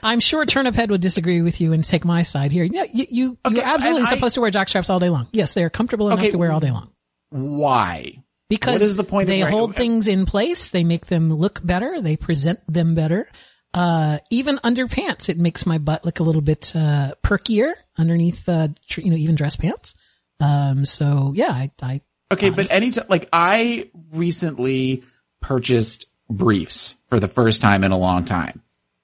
I'm 0.01 0.19
sure 0.19 0.45
Turniphead 0.45 0.89
would 0.89 1.01
disagree 1.01 1.41
with 1.41 1.59
you 1.59 1.73
and 1.73 1.83
take 1.83 2.05
my 2.05 2.21
side 2.21 2.51
here. 2.51 2.63
Yeah, 2.63 2.85
you, 2.91 3.07
you, 3.09 3.37
okay, 3.45 3.55
you're 3.55 3.65
absolutely 3.65 4.05
supposed 4.05 4.33
I, 4.33 4.35
to 4.35 4.41
wear 4.41 4.51
jockstraps 4.51 4.89
all 4.89 4.99
day 4.99 5.09
long. 5.09 5.27
Yes, 5.31 5.53
they 5.53 5.63
are 5.63 5.69
comfortable 5.69 6.07
enough 6.07 6.19
okay, 6.19 6.31
to 6.31 6.37
wear 6.37 6.51
all 6.51 6.59
day 6.59 6.71
long. 6.71 6.91
Why? 7.29 8.23
Because 8.49 8.81
what 8.81 8.87
is 8.87 8.95
the 8.95 9.03
point 9.03 9.27
they 9.27 9.41
hold 9.41 9.75
things 9.75 10.07
in 10.07 10.25
place. 10.25 10.69
They 10.69 10.83
make 10.83 11.07
them 11.07 11.33
look 11.33 11.65
better. 11.65 12.01
They 12.01 12.15
present 12.15 12.59
them 12.71 12.93
better. 12.93 13.27
Uh, 13.73 14.19
even 14.29 14.59
under 14.63 14.87
pants, 14.87 15.27
it 15.27 15.37
makes 15.37 15.65
my 15.65 15.79
butt 15.79 16.05
look 16.05 16.19
a 16.19 16.23
little 16.23 16.41
bit, 16.41 16.73
uh, 16.75 17.15
perkier 17.23 17.73
underneath, 17.97 18.47
uh, 18.47 18.69
you 18.95 19.09
know, 19.09 19.17
even 19.17 19.35
dress 19.35 19.57
pants. 19.57 19.95
Um, 20.39 20.85
so 20.85 21.33
yeah, 21.35 21.49
I, 21.51 21.71
I 21.81 22.01
Okay, 22.31 22.47
I, 22.47 22.51
but 22.51 22.71
anytime, 22.71 23.05
like 23.09 23.29
I 23.31 23.89
recently 24.11 25.03
purchased 25.41 26.07
briefs 26.29 26.95
for 27.09 27.19
the 27.19 27.27
first 27.27 27.61
time 27.61 27.83
in 27.83 27.91
a 27.91 27.97
long 27.97 28.25
time. 28.25 28.61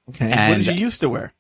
Okay. 0.09 0.31
And 0.31 0.49
what 0.49 0.57
did 0.57 0.75
you 0.75 0.81
used 0.81 1.01
to 1.01 1.09
wear? 1.09 1.33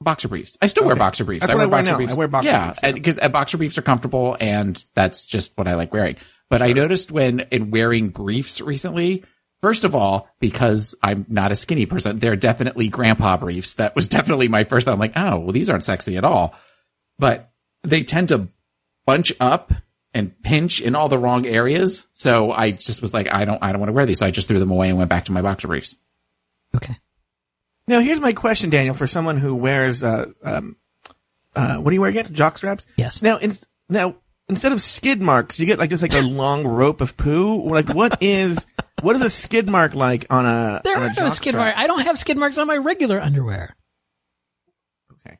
Boxer 0.00 0.28
briefs. 0.28 0.56
I 0.62 0.66
still 0.66 0.84
okay. 0.84 0.88
wear 0.88 0.96
boxer 0.96 1.24
briefs. 1.24 1.42
That's 1.42 1.52
I 1.52 1.54
wear, 1.56 1.64
I 1.64 1.68
wear 1.68 1.78
boxer 1.78 1.92
now. 1.92 1.96
briefs. 1.96 2.12
I 2.12 2.16
wear 2.16 2.28
boxer 2.28 2.48
yeah, 2.48 2.74
briefs. 2.80 2.94
because 2.94 3.16
yeah. 3.16 3.28
boxer 3.28 3.56
briefs 3.58 3.78
are 3.78 3.82
comfortable 3.82 4.36
and 4.40 4.82
that's 4.94 5.24
just 5.24 5.56
what 5.56 5.68
I 5.68 5.74
like 5.74 5.92
wearing. 5.92 6.16
But 6.50 6.58
sure. 6.58 6.66
I 6.66 6.72
noticed 6.72 7.10
when 7.10 7.40
in 7.52 7.70
wearing 7.70 8.10
briefs 8.10 8.60
recently, 8.60 9.24
first 9.62 9.84
of 9.84 9.94
all, 9.94 10.28
because 10.40 10.94
I'm 11.02 11.24
not 11.28 11.52
a 11.52 11.56
skinny 11.56 11.86
person, 11.86 12.18
they're 12.18 12.36
definitely 12.36 12.88
grandpa 12.88 13.38
briefs. 13.38 13.74
That 13.74 13.94
was 13.94 14.08
definitely 14.16 14.48
my 14.48 14.64
first 14.64 14.84
thought. 14.84 14.92
I'm 14.92 14.98
like, 14.98 15.16
oh, 15.16 15.38
well, 15.38 15.52
these 15.52 15.70
aren't 15.70 15.84
sexy 15.84 16.16
at 16.16 16.24
all. 16.24 16.54
But 17.18 17.50
they 17.82 18.02
tend 18.02 18.28
to 18.28 18.48
bunch 19.06 19.32
up 19.40 19.72
and 20.12 20.42
pinch 20.42 20.80
in 20.80 20.96
all 20.96 21.08
the 21.08 21.18
wrong 21.18 21.46
areas. 21.46 22.06
So 22.12 22.50
I 22.50 22.72
just 22.72 23.00
was 23.00 23.14
like, 23.14 23.32
I 23.32 23.44
don't, 23.44 23.62
I 23.62 23.70
don't 23.70 23.80
want 23.80 23.90
to 23.90 23.94
wear 23.94 24.06
these. 24.06 24.18
So 24.18 24.26
I 24.26 24.32
just 24.32 24.48
threw 24.48 24.58
them 24.58 24.72
away 24.72 24.88
and 24.88 24.98
went 24.98 25.08
back 25.08 25.26
to 25.26 25.32
my 25.32 25.42
boxer 25.42 25.68
briefs. 25.68 25.94
Okay. 26.74 26.98
Now 27.86 28.00
here's 28.00 28.20
my 28.20 28.32
question, 28.32 28.70
Daniel, 28.70 28.94
for 28.94 29.06
someone 29.06 29.36
who 29.36 29.54
wears, 29.54 30.02
uh, 30.02 30.26
um, 30.42 30.76
uh, 31.54 31.76
what 31.76 31.90
do 31.90 31.94
you 31.94 32.00
wear 32.00 32.10
again? 32.10 32.32
Jock 32.32 32.58
straps? 32.58 32.86
Yes. 32.96 33.22
Now, 33.22 33.38
in, 33.38 33.56
now, 33.88 34.16
instead 34.50 34.72
of 34.72 34.82
skid 34.82 35.22
marks, 35.22 35.58
you 35.58 35.64
get 35.64 35.78
like 35.78 35.88
just 35.88 36.02
like 36.02 36.12
a 36.14 36.20
long 36.20 36.66
rope 36.66 37.00
of 37.00 37.16
poo. 37.16 37.68
Like 37.68 37.88
what 37.88 38.22
is 38.22 38.66
what 39.00 39.16
is 39.16 39.22
a 39.22 39.30
skid 39.30 39.68
mark 39.68 39.94
like 39.94 40.26
on 40.28 40.44
a? 40.44 40.82
There 40.84 40.96
on 40.96 41.04
are 41.04 41.06
a 41.06 41.14
no 41.14 41.28
skid 41.28 41.54
marks. 41.54 41.78
I 41.78 41.86
don't 41.86 42.02
have 42.02 42.18
skid 42.18 42.36
marks 42.36 42.58
on 42.58 42.66
my 42.66 42.76
regular 42.76 43.20
underwear. 43.20 43.74
Okay. 45.26 45.38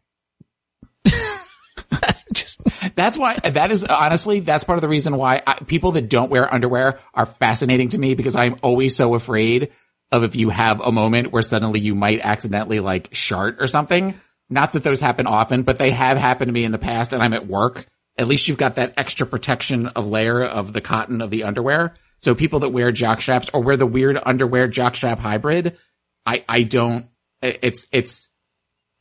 just 2.33 2.61
that's 2.95 3.19
why 3.19 3.37
that 3.37 3.71
is 3.71 3.85
honestly 3.85 4.41
that's 4.41 4.65
part 4.65 4.79
of 4.79 4.83
the 4.83 4.89
reason 4.89 5.17
why 5.17 5.43
I, 5.47 5.55
people 5.55 5.93
that 5.93 6.09
don't 6.09 6.31
wear 6.31 6.53
underwear 6.53 7.01
are 7.13 7.27
fascinating 7.27 7.91
to 7.91 7.99
me 7.99 8.15
because 8.15 8.37
I'm 8.37 8.57
always 8.63 8.97
so 8.97 9.15
afraid 9.15 9.73
of 10.13 10.25
if 10.25 10.35
you 10.35 10.51
have 10.51 10.81
a 10.81 10.91
moment 10.91 11.31
where 11.31 11.43
suddenly 11.43 11.81
you 11.81 11.95
might 11.95 12.21
accidentally 12.21 12.81
like 12.81 13.15
shart 13.15 13.57
or 13.61 13.67
something. 13.67 14.19
Not 14.53 14.73
that 14.73 14.83
those 14.83 15.01
happen 15.01 15.29
often, 15.29 15.63
but 15.63 15.79
they 15.79 15.93
have 15.93 16.19
happened 16.19 16.49
to 16.49 16.53
me 16.53 16.65
in 16.65 16.73
the 16.73 16.79
past 16.79 17.13
and 17.13 17.23
I'm 17.23 17.35
at 17.35 17.47
work 17.47 17.87
at 18.17 18.29
least 18.29 18.49
you've 18.49 18.59
got 18.59 18.77
that 18.77 18.95
extra 18.97 19.27
protection 19.27 19.89
of 19.89 20.07
layer 20.09 20.43
of 20.43 20.73
the 20.73 20.81
cotton 20.81 21.21
of 21.21 21.31
the 21.31 21.45
underwear. 21.45 21.95
So 22.19 22.35
people 22.35 22.61
that 22.61 22.69
wear 22.69 22.93
jock 22.93 23.23
straps 23.23 23.49
or 23.53 23.63
wear 23.63 23.77
the 23.77 23.87
weird 23.87 24.19
underwear 24.23 24.69
jock 24.69 24.97
strap 24.97 25.19
hybrid, 25.19 25.79
I, 26.27 26.45
I 26.49 26.63
don't, 26.65 27.07
it's, 27.41 27.87
it's 27.93 28.29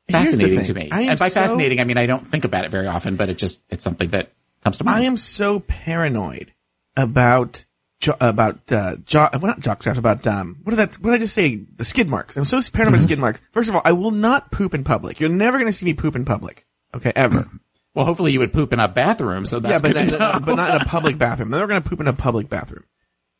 fascinating 0.10 0.64
to 0.64 0.74
me. 0.74 0.90
And 0.92 1.20
by 1.20 1.28
so, 1.28 1.42
fascinating, 1.42 1.82
I 1.82 1.84
mean, 1.84 1.98
I 1.98 2.06
don't 2.06 2.26
think 2.26 2.46
about 2.46 2.64
it 2.64 2.72
very 2.72 2.88
often, 2.88 3.18
but 3.18 3.30
it 3.30 3.38
just, 3.38 3.62
it's 3.70 3.84
something 3.84 4.10
that 4.12 4.32
comes 4.64 4.78
to 4.78 4.86
mind. 4.86 5.04
I 5.04 5.06
am 5.06 5.18
so 5.18 5.60
paranoid 5.60 6.54
about 6.96 7.66
jo- 8.00 8.18
about 8.20 8.72
uh, 8.72 8.96
jo- 9.06 9.30
well, 9.34 9.42
not 9.42 9.60
jock 9.60 9.82
straps, 9.82 10.00
about 10.00 10.26
um, 10.28 10.58
what 10.64 10.72
did 10.72 10.78
that? 10.78 10.96
What 11.02 11.12
did 11.12 11.18
I 11.18 11.24
just 11.24 11.34
say? 11.34 11.56
The 11.56 11.86
skid 11.86 12.10
marks. 12.10 12.38
I'm 12.38 12.46
so 12.46 12.60
paranoid 12.72 12.96
about 12.96 13.04
skid 13.04 13.20
marks. 13.20 13.42
First 13.52 13.70
of 13.70 13.76
all, 13.76 13.82
I 13.86 13.92
will 13.92 14.12
not 14.12 14.52
poop 14.52 14.74
in 14.74 14.84
public. 14.84 15.20
You're 15.20 15.30
never 15.30 15.58
going 15.58 15.72
to 15.72 15.74
see 15.74 15.86
me 15.86 15.94
poop 15.94 16.16
in 16.16 16.26
public. 16.26 16.66
Okay, 16.94 17.12
ever. 17.16 17.48
Well, 17.96 18.06
hopefully 18.06 18.32
you 18.32 18.40
would 18.40 18.54
poop 18.54 18.72
in 18.74 18.80
a 18.80 18.88
bathroom, 18.88 19.46
so 19.46 19.60
that's 19.60 19.72
yeah, 19.72 19.80
but, 19.80 19.94
good 19.96 20.10
to 20.12 20.18
know. 20.20 20.40
but 20.46 20.56
not 20.56 20.76
in 20.76 20.82
a 20.82 20.86
public 20.86 21.18
bathroom. 21.18 21.50
They're 21.50 21.68
going 21.68 21.82
to 21.82 21.90
poop 21.90 22.00
in 22.00 22.08
a 22.08 22.14
public 22.14 22.48
bathroom. 22.50 22.84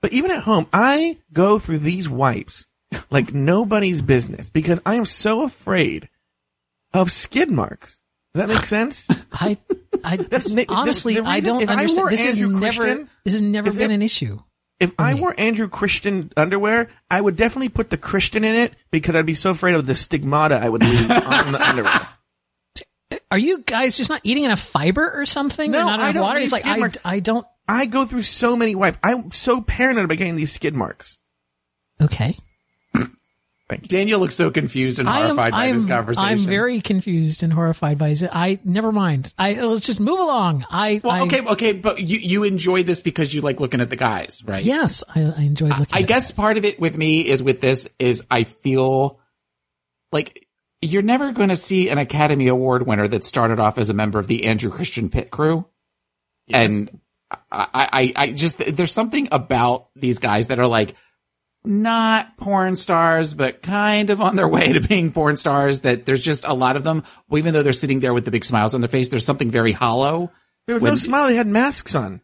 But 0.02 0.14
even 0.14 0.32
at 0.32 0.44
home, 0.44 0.68
I 0.74 1.18
go 1.34 1.60
through 1.60 1.80
these 1.80 2.10
wipes 2.10 2.66
like 3.12 3.34
nobody's 3.34 4.02
business 4.02 4.50
because 4.50 4.80
I 4.86 4.96
am 4.96 5.06
so 5.06 5.44
afraid 5.44 6.10
of 6.94 7.12
skid 7.12 7.52
marks. 7.52 8.02
Does 8.34 8.48
that 8.48 8.54
make 8.56 8.66
sense? 8.66 9.08
I, 9.32 9.58
I 10.04 10.18
this, 10.18 10.52
Nick, 10.54 10.70
this- 10.70 10.78
honestly, 10.78 11.16
the 11.16 11.24
I 11.24 11.36
reason- 11.36 11.48
don't 11.54 11.62
if 11.64 11.70
I 11.70 11.74
understand. 11.74 12.10
This 12.12 12.24
has 12.24 12.38
Andrew 12.38 12.60
never, 12.60 12.60
Christian, 12.84 13.10
this 13.26 13.34
has 13.34 13.42
never 13.42 13.72
been 13.72 13.92
it- 13.92 13.96
an 13.96 14.02
issue. 14.02 14.40
If 14.80 14.94
I 14.98 15.16
were 15.16 15.38
Andrew 15.38 15.68
Christian 15.68 16.32
underwear, 16.38 16.88
I 17.12 17.20
would 17.20 17.36
definitely 17.36 17.68
put 17.68 17.90
the 17.90 17.98
Christian 17.98 18.46
in 18.46 18.56
it 18.56 18.74
because 18.92 19.14
I'd 19.14 19.26
be 19.26 19.36
so 19.36 19.52
afraid 19.52 19.76
of 19.76 19.86
the 19.86 19.94
stigmata 19.94 20.56
I 20.56 20.70
would 20.70 20.82
leave 20.82 21.02
on 21.12 21.52
the 21.52 21.60
underwear. 21.62 22.08
Are 23.32 23.38
you 23.38 23.64
guys 23.64 23.98
just 23.98 24.10
not 24.10 24.22
eating 24.24 24.44
enough 24.44 24.60
fiber 24.60 25.12
or 25.16 25.26
something? 25.26 25.72
No, 25.72 25.86
not 25.86 26.00
I 26.00 26.12
don't 26.12 26.22
water? 26.24 26.40
He's 26.40 26.52
like, 26.52 26.64
skid 26.64 26.98
I. 27.04 27.16
I 27.16 27.20
don't. 27.20 27.46
I 27.68 27.86
go 27.86 28.06
through 28.06 28.24
so 28.24 28.56
many 28.56 28.76
wipes. 28.76 28.98
I'm 29.04 29.32
so 29.32 29.62
paranoid 29.62 30.06
about 30.06 30.18
getting 30.18 30.36
these 30.36 30.52
skid 30.52 30.76
marks. 30.76 31.18
Okay. 32.02 32.38
Daniel 33.88 34.20
looks 34.20 34.34
so 34.36 34.50
confused 34.50 34.98
and 34.98 35.08
I 35.08 35.20
am, 35.20 35.26
horrified 35.26 35.52
by 35.52 35.66
I'm, 35.66 35.76
this 35.76 35.86
conversation. 35.86 36.28
I'm 36.28 36.40
very 36.40 36.82
confused 36.82 37.44
and 37.44 37.54
horrified 37.54 38.00
by 38.00 38.10
it. 38.10 38.24
I, 38.32 38.60
never 38.64 38.92
mind. 38.92 39.32
I, 39.38 39.54
let's 39.62 39.82
just 39.82 40.00
move 40.00 40.20
along. 40.20 40.66
I, 40.72 41.00
well. 41.04 41.14
I- 41.14 41.22
Okay, 41.22 41.42
okay, 41.42 41.74
but 41.74 42.00
you 42.00 42.18
you 42.18 42.44
enjoy 42.46 42.82
this 42.82 43.04
because 43.04 43.32
you 43.32 43.42
like 43.42 43.60
looking 43.60 43.82
at 43.82 43.92
the 43.92 43.96
guys, 43.96 44.42
right? 44.44 44.64
Yes, 44.64 45.04
I, 45.14 45.22
I 45.22 45.42
enjoyed 45.42 45.70
looking 45.78 45.94
at 45.94 45.96
I 45.96 46.02
guess 46.02 46.30
this. 46.30 46.32
part 46.32 46.58
of 46.58 46.66
it 46.66 46.80
with 46.80 46.98
me 46.98 47.28
is 47.28 47.44
with 47.44 47.62
this 47.62 47.88
is 48.00 48.24
I 48.32 48.44
feel 48.46 49.20
like 50.12 50.48
you're 50.82 51.02
never 51.02 51.32
going 51.32 51.50
to 51.50 51.56
see 51.56 51.90
an 51.90 51.98
Academy 51.98 52.48
Award 52.48 52.86
winner 52.88 53.08
that 53.08 53.24
started 53.24 53.60
off 53.60 53.78
as 53.78 53.90
a 53.90 53.94
member 53.94 54.20
of 54.20 54.28
the 54.28 54.46
Andrew 54.46 54.72
Christian 54.72 55.10
Pit 55.10 55.30
Crew, 55.32 55.66
and 56.52 57.00
I, 57.52 57.68
I, 57.72 58.14
I 58.16 58.32
just 58.32 58.58
there's 58.58 58.92
something 58.94 59.28
about 59.32 59.88
these 59.96 60.20
guys 60.20 60.48
that 60.48 60.60
are 60.60 60.68
like 60.68 60.96
not 61.66 62.38
porn 62.38 62.76
stars, 62.76 63.34
but 63.34 63.62
kind 63.62 64.10
of 64.10 64.22
on 64.22 64.36
their 64.36 64.48
way 64.48 64.64
to 64.64 64.80
being 64.80 65.12
porn 65.12 65.38
stars. 65.38 65.82
That 65.82 66.06
there's 66.06 66.22
just 66.22 66.46
a 66.46 66.54
lot 66.54 66.76
of 66.76 66.84
them, 66.84 67.04
even 67.32 67.54
though 67.54 67.64
they're 67.64 67.74
sitting 67.74 68.00
there 68.00 68.14
with 68.14 68.26
the 68.26 68.32
big 68.32 68.46
smiles 68.46 68.74
on 68.74 68.82
their 68.82 68.88
face. 68.88 69.10
There's 69.10 69.26
something 69.26 69.52
very 69.52 69.74
hollow. 69.74 70.32
There 70.66 70.76
was 70.76 70.82
no 70.84 70.90
When- 70.92 70.98
smile. 70.98 71.28
They 71.28 71.36
had 71.36 71.48
masks 71.48 71.96
on. 71.96 72.22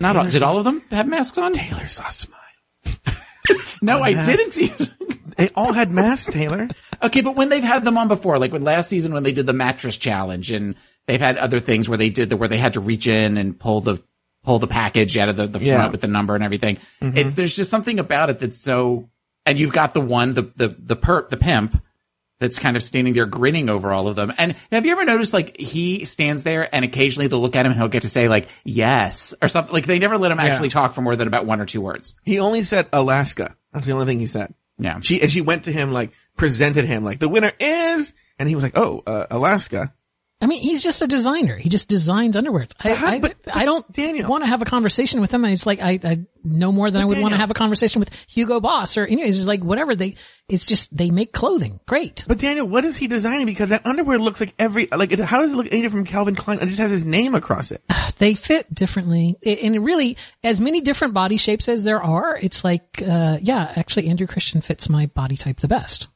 Not 0.00 0.16
all, 0.16 0.24
did 0.28 0.42
all 0.42 0.56
of 0.58 0.64
them 0.64 0.82
have 0.90 1.06
masks 1.06 1.36
on? 1.36 1.52
Taylor 1.52 1.86
saw 1.86 2.08
a 2.08 2.12
smile. 2.12 2.36
No, 3.82 4.02
I 4.02 4.12
didn't 4.12 4.52
see. 4.52 4.70
They 5.36 5.50
all 5.54 5.72
had 5.72 5.90
masks, 5.92 6.32
Taylor. 6.32 6.68
Okay, 7.02 7.20
but 7.20 7.36
when 7.36 7.48
they've 7.48 7.62
had 7.62 7.84
them 7.84 7.98
on 7.98 8.08
before, 8.08 8.38
like 8.38 8.52
when 8.52 8.64
last 8.64 8.88
season 8.90 9.12
when 9.12 9.22
they 9.22 9.32
did 9.32 9.46
the 9.46 9.52
mattress 9.52 9.96
challenge 9.96 10.50
and 10.50 10.74
they've 11.06 11.20
had 11.20 11.36
other 11.38 11.60
things 11.60 11.88
where 11.88 11.98
they 11.98 12.10
did 12.10 12.30
the, 12.30 12.36
where 12.36 12.48
they 12.48 12.58
had 12.58 12.74
to 12.74 12.80
reach 12.80 13.06
in 13.06 13.36
and 13.36 13.58
pull 13.58 13.80
the, 13.80 14.02
pull 14.44 14.58
the 14.58 14.66
package 14.66 15.16
out 15.16 15.28
of 15.28 15.36
the, 15.36 15.46
the 15.46 15.58
front 15.58 15.64
Yeah. 15.66 15.88
with 15.88 16.00
the 16.00 16.06
number 16.08 16.34
and 16.34 16.44
everything. 16.44 16.78
Mm-hmm. 17.02 17.16
It's, 17.16 17.32
there's 17.34 17.56
just 17.56 17.70
something 17.70 17.98
about 17.98 18.30
it 18.30 18.38
that's 18.40 18.58
so, 18.58 19.10
and 19.46 19.58
you've 19.58 19.72
got 19.72 19.94
the 19.94 20.00
one, 20.00 20.34
the, 20.34 20.42
the, 20.56 20.68
the 20.68 20.96
perp, 20.96 21.28
the 21.30 21.36
pimp 21.36 21.82
that's 22.38 22.58
kind 22.58 22.74
of 22.74 22.82
standing 22.82 23.12
there 23.12 23.26
grinning 23.26 23.68
over 23.68 23.92
all 23.92 24.08
of 24.08 24.16
them. 24.16 24.32
And 24.38 24.56
have 24.72 24.86
you 24.86 24.92
ever 24.92 25.04
noticed 25.04 25.34
like 25.34 25.58
he 25.58 26.06
stands 26.06 26.42
there 26.42 26.74
and 26.74 26.86
occasionally 26.86 27.26
they'll 27.26 27.38
look 27.40 27.54
at 27.54 27.66
him 27.66 27.72
and 27.72 27.78
he'll 27.78 27.88
get 27.88 28.00
to 28.02 28.08
say 28.08 28.28
like, 28.28 28.48
yes, 28.64 29.34
or 29.42 29.48
something. 29.48 29.74
Like 29.74 29.84
they 29.86 29.98
never 29.98 30.16
let 30.16 30.32
him 30.32 30.40
actually 30.40 30.70
talk 30.70 30.94
for 30.94 31.02
more 31.02 31.16
than 31.16 31.28
about 31.28 31.44
one 31.44 31.60
or 31.60 31.66
two 31.66 31.82
words. 31.82 32.14
He 32.24 32.38
only 32.38 32.64
said 32.64 32.88
Alaska. 32.94 33.56
That's 33.74 33.86
the 33.86 33.92
only 33.92 34.06
thing 34.06 34.20
he 34.20 34.26
said. 34.26 34.54
Yeah. 34.80 35.00
She 35.00 35.20
and 35.20 35.30
she 35.30 35.40
went 35.40 35.64
to 35.64 35.72
him 35.72 35.92
like 35.92 36.12
presented 36.36 36.84
him 36.84 37.04
like 37.04 37.18
the 37.18 37.28
winner 37.28 37.52
is, 37.60 38.14
and 38.38 38.48
he 38.48 38.54
was 38.54 38.64
like, 38.64 38.76
oh, 38.76 39.02
uh, 39.06 39.26
Alaska. 39.30 39.92
I 40.42 40.46
mean, 40.46 40.62
he's 40.62 40.82
just 40.82 41.02
a 41.02 41.06
designer. 41.06 41.56
He 41.56 41.68
just 41.68 41.86
designs 41.88 42.34
underwear. 42.36 42.66
I, 42.82 42.94
how- 42.94 43.06
I, 43.08 43.18
but- 43.20 43.36
I 43.52 43.66
don't 43.66 43.90
Daniel. 43.92 44.30
want 44.30 44.42
to 44.42 44.48
have 44.48 44.62
a 44.62 44.64
conversation 44.64 45.20
with 45.20 45.32
him. 45.34 45.44
And 45.44 45.52
it's 45.52 45.66
like, 45.66 45.80
I, 45.80 46.00
I 46.02 46.16
know 46.42 46.72
more 46.72 46.90
than 46.90 47.02
I 47.02 47.04
would 47.04 47.18
want 47.20 47.32
to 47.32 47.38
have 47.38 47.50
a 47.50 47.54
conversation 47.54 48.00
with 48.00 48.10
Hugo 48.26 48.58
Boss 48.58 48.96
or 48.96 49.04
anyways, 49.04 49.38
it's 49.38 49.46
like 49.46 49.62
whatever 49.62 49.94
they, 49.94 50.14
it's 50.48 50.64
just, 50.64 50.96
they 50.96 51.10
make 51.10 51.32
clothing. 51.32 51.78
Great. 51.86 52.24
But 52.26 52.38
Daniel, 52.38 52.66
what 52.66 52.86
is 52.86 52.96
he 52.96 53.06
designing? 53.06 53.44
Because 53.44 53.68
that 53.68 53.84
underwear 53.84 54.18
looks 54.18 54.40
like 54.40 54.54
every 54.58 54.88
like. 54.90 55.12
It, 55.12 55.20
how 55.20 55.42
does 55.42 55.52
it 55.52 55.56
look 55.56 55.66
any 55.70 55.82
different 55.82 56.06
from 56.08 56.12
Calvin 56.12 56.34
Klein? 56.34 56.58
It 56.60 56.66
just 56.66 56.78
has 56.80 56.90
his 56.90 57.04
name 57.04 57.34
across 57.34 57.70
it. 57.70 57.82
They 58.18 58.34
fit 58.34 58.72
differently. 58.74 59.36
It- 59.42 59.60
And 59.60 59.74
it 59.74 59.80
really, 59.80 60.16
as 60.44 60.58
many 60.60 60.80
different 60.80 61.14
body 61.14 61.36
shapes 61.36 61.68
as 61.68 61.84
there 61.84 62.02
are, 62.02 62.36
it's 62.36 62.64
like, 62.64 63.02
uh, 63.06 63.38
yeah, 63.40 63.72
actually 63.76 64.08
Andrew 64.08 64.26
Christian 64.26 64.60
fits 64.62 64.88
my 64.88 65.06
body 65.06 65.36
type 65.36 65.60
the 65.60 65.68
best. 65.68 66.08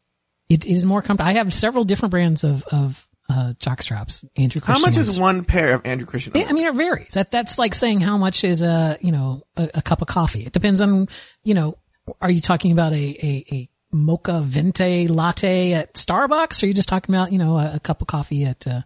It 0.50 0.66
is 0.66 0.84
more 0.84 1.00
comfortable. 1.00 1.30
I 1.30 1.34
have 1.38 1.54
several 1.54 1.84
different 1.84 2.10
brands 2.10 2.44
of, 2.44 2.62
of, 2.64 3.03
uh, 3.28 3.54
jock 3.58 3.82
straps. 3.82 4.24
Andrew 4.36 4.60
How 4.64 4.78
much 4.78 4.96
ones. 4.96 5.08
is 5.08 5.18
one 5.18 5.44
pair 5.44 5.74
of 5.74 5.82
Andrew 5.84 6.06
Christian? 6.06 6.32
Yeah, 6.34 6.46
I 6.48 6.52
mean, 6.52 6.66
it 6.66 6.74
varies. 6.74 7.14
That 7.14 7.30
that's 7.30 7.58
like 7.58 7.74
saying 7.74 8.00
how 8.00 8.16
much 8.18 8.44
is 8.44 8.62
a 8.62 8.98
you 9.00 9.12
know 9.12 9.42
a, 9.56 9.70
a 9.74 9.82
cup 9.82 10.02
of 10.02 10.08
coffee. 10.08 10.44
It 10.44 10.52
depends 10.52 10.80
on 10.80 11.08
you 11.42 11.54
know. 11.54 11.78
Are 12.20 12.30
you 12.30 12.42
talking 12.42 12.72
about 12.72 12.92
a 12.92 12.96
a, 12.96 13.46
a 13.50 13.68
mocha 13.90 14.40
venti 14.42 15.08
latte 15.08 15.72
at 15.72 15.94
Starbucks, 15.94 16.62
or 16.62 16.66
are 16.66 16.68
you 16.68 16.74
just 16.74 16.88
talking 16.88 17.14
about 17.14 17.32
you 17.32 17.38
know 17.38 17.56
a, 17.56 17.74
a 17.76 17.80
cup 17.80 18.02
of 18.02 18.06
coffee 18.06 18.44
at? 18.44 18.66
Uh, 18.66 18.82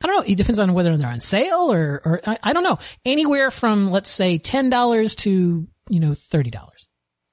I 0.00 0.06
don't 0.06 0.16
know. 0.16 0.32
It 0.32 0.36
depends 0.36 0.58
on 0.58 0.74
whether 0.74 0.96
they're 0.96 1.08
on 1.08 1.20
sale 1.20 1.72
or 1.72 2.02
or 2.04 2.20
I, 2.26 2.38
I 2.42 2.52
don't 2.52 2.64
know. 2.64 2.78
Anywhere 3.04 3.50
from 3.50 3.90
let's 3.90 4.10
say 4.10 4.38
ten 4.38 4.70
dollars 4.70 5.14
to 5.16 5.68
you 5.88 6.00
know 6.00 6.14
thirty 6.14 6.50
dollars. 6.50 6.88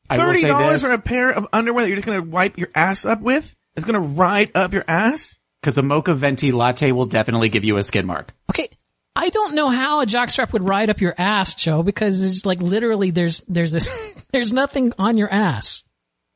I 0.07 0.17
$30 0.17 0.81
for 0.81 0.93
a 0.93 0.99
pair 0.99 1.31
of 1.31 1.47
underwear 1.51 1.83
that 1.83 1.89
you're 1.89 1.95
just 1.95 2.05
gonna 2.05 2.21
wipe 2.21 2.59
your 2.59 2.69
ass 2.75 3.05
up 3.05 3.21
with? 3.21 3.55
It's 3.75 3.85
gonna 3.85 3.99
ride 3.99 4.51
up 4.53 4.73
your 4.73 4.85
ass? 4.87 5.37
Cause 5.65 5.77
a 5.79 5.81
mocha 5.81 6.13
venti 6.13 6.51
latte 6.51 6.91
will 6.91 7.07
definitely 7.07 7.49
give 7.49 7.65
you 7.65 7.77
a 7.77 7.83
skid 7.83 8.05
mark. 8.05 8.33
Okay. 8.51 8.69
I 9.15 9.29
don't 9.29 9.55
know 9.55 9.69
how 9.69 10.01
a 10.01 10.05
jockstrap 10.05 10.53
would 10.53 10.61
ride 10.67 10.89
up 10.91 11.01
your 11.01 11.15
ass, 11.17 11.55
Joe, 11.55 11.81
because 11.81 12.21
it's 12.21 12.45
like 12.45 12.61
literally 12.61 13.09
there's 13.11 13.41
there's 13.47 13.71
this 13.71 13.89
there's 14.31 14.53
nothing 14.53 14.93
on 14.99 15.17
your 15.17 15.31
ass. 15.33 15.83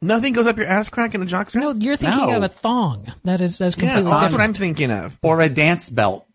Nothing 0.01 0.33
goes 0.33 0.47
up 0.47 0.57
your 0.57 0.65
ass 0.65 0.89
crack 0.89 1.13
in 1.13 1.21
a 1.21 1.25
jockstrap. 1.25 1.61
No, 1.61 1.75
you're 1.77 1.95
thinking 1.95 2.25
No. 2.27 2.37
of 2.37 2.43
a 2.43 2.49
thong. 2.49 3.05
That 3.23 3.39
is 3.41 3.59
that's 3.59 3.75
yeah, 3.77 3.81
completely 3.81 4.09
that's 4.11 4.21
different. 4.23 4.33
what 4.33 4.41
I'm 4.45 4.53
thinking 4.55 4.91
of. 4.91 5.19
or 5.21 5.41
a 5.41 5.49
dance 5.49 5.89
belt. 5.89 6.25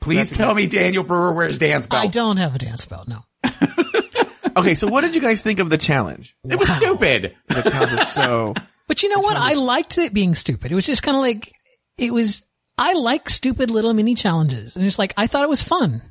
Please 0.00 0.30
That's 0.30 0.36
tell 0.38 0.54
me 0.54 0.66
Daniel 0.66 1.04
Brewer 1.04 1.32
wears 1.32 1.58
dance 1.58 1.86
belts. 1.86 2.04
I 2.04 2.06
don't 2.06 2.38
have 2.38 2.54
a 2.54 2.58
dance 2.58 2.86
belt. 2.86 3.06
No. 3.08 3.24
Okay, 4.56 4.74
so 4.74 4.88
what 4.88 5.02
did 5.02 5.14
you 5.14 5.20
guys 5.20 5.42
think 5.42 5.60
of 5.60 5.70
the 5.70 5.78
challenge? 5.78 6.36
It 6.42 6.58
was 6.58 6.68
stupid. 6.68 7.36
The 7.46 7.62
challenge 7.62 7.92
was 7.92 8.08
so. 8.08 8.54
But 8.90 9.04
you 9.04 9.08
know 9.08 9.20
what? 9.20 9.36
I 9.36 9.54
liked 9.54 9.98
it 9.98 10.12
being 10.12 10.34
stupid. 10.34 10.72
It 10.72 10.74
was 10.74 10.84
just 10.84 11.04
kind 11.04 11.16
of 11.16 11.20
like 11.22 11.52
it 11.96 12.12
was. 12.12 12.42
I 12.76 12.94
like 12.94 13.30
stupid 13.30 13.70
little 13.70 13.92
mini 13.94 14.16
challenges, 14.16 14.74
and 14.74 14.84
it's 14.84 14.98
like 14.98 15.14
I 15.16 15.28
thought 15.28 15.44
it 15.44 15.48
was 15.48 15.62
fun. 15.62 16.02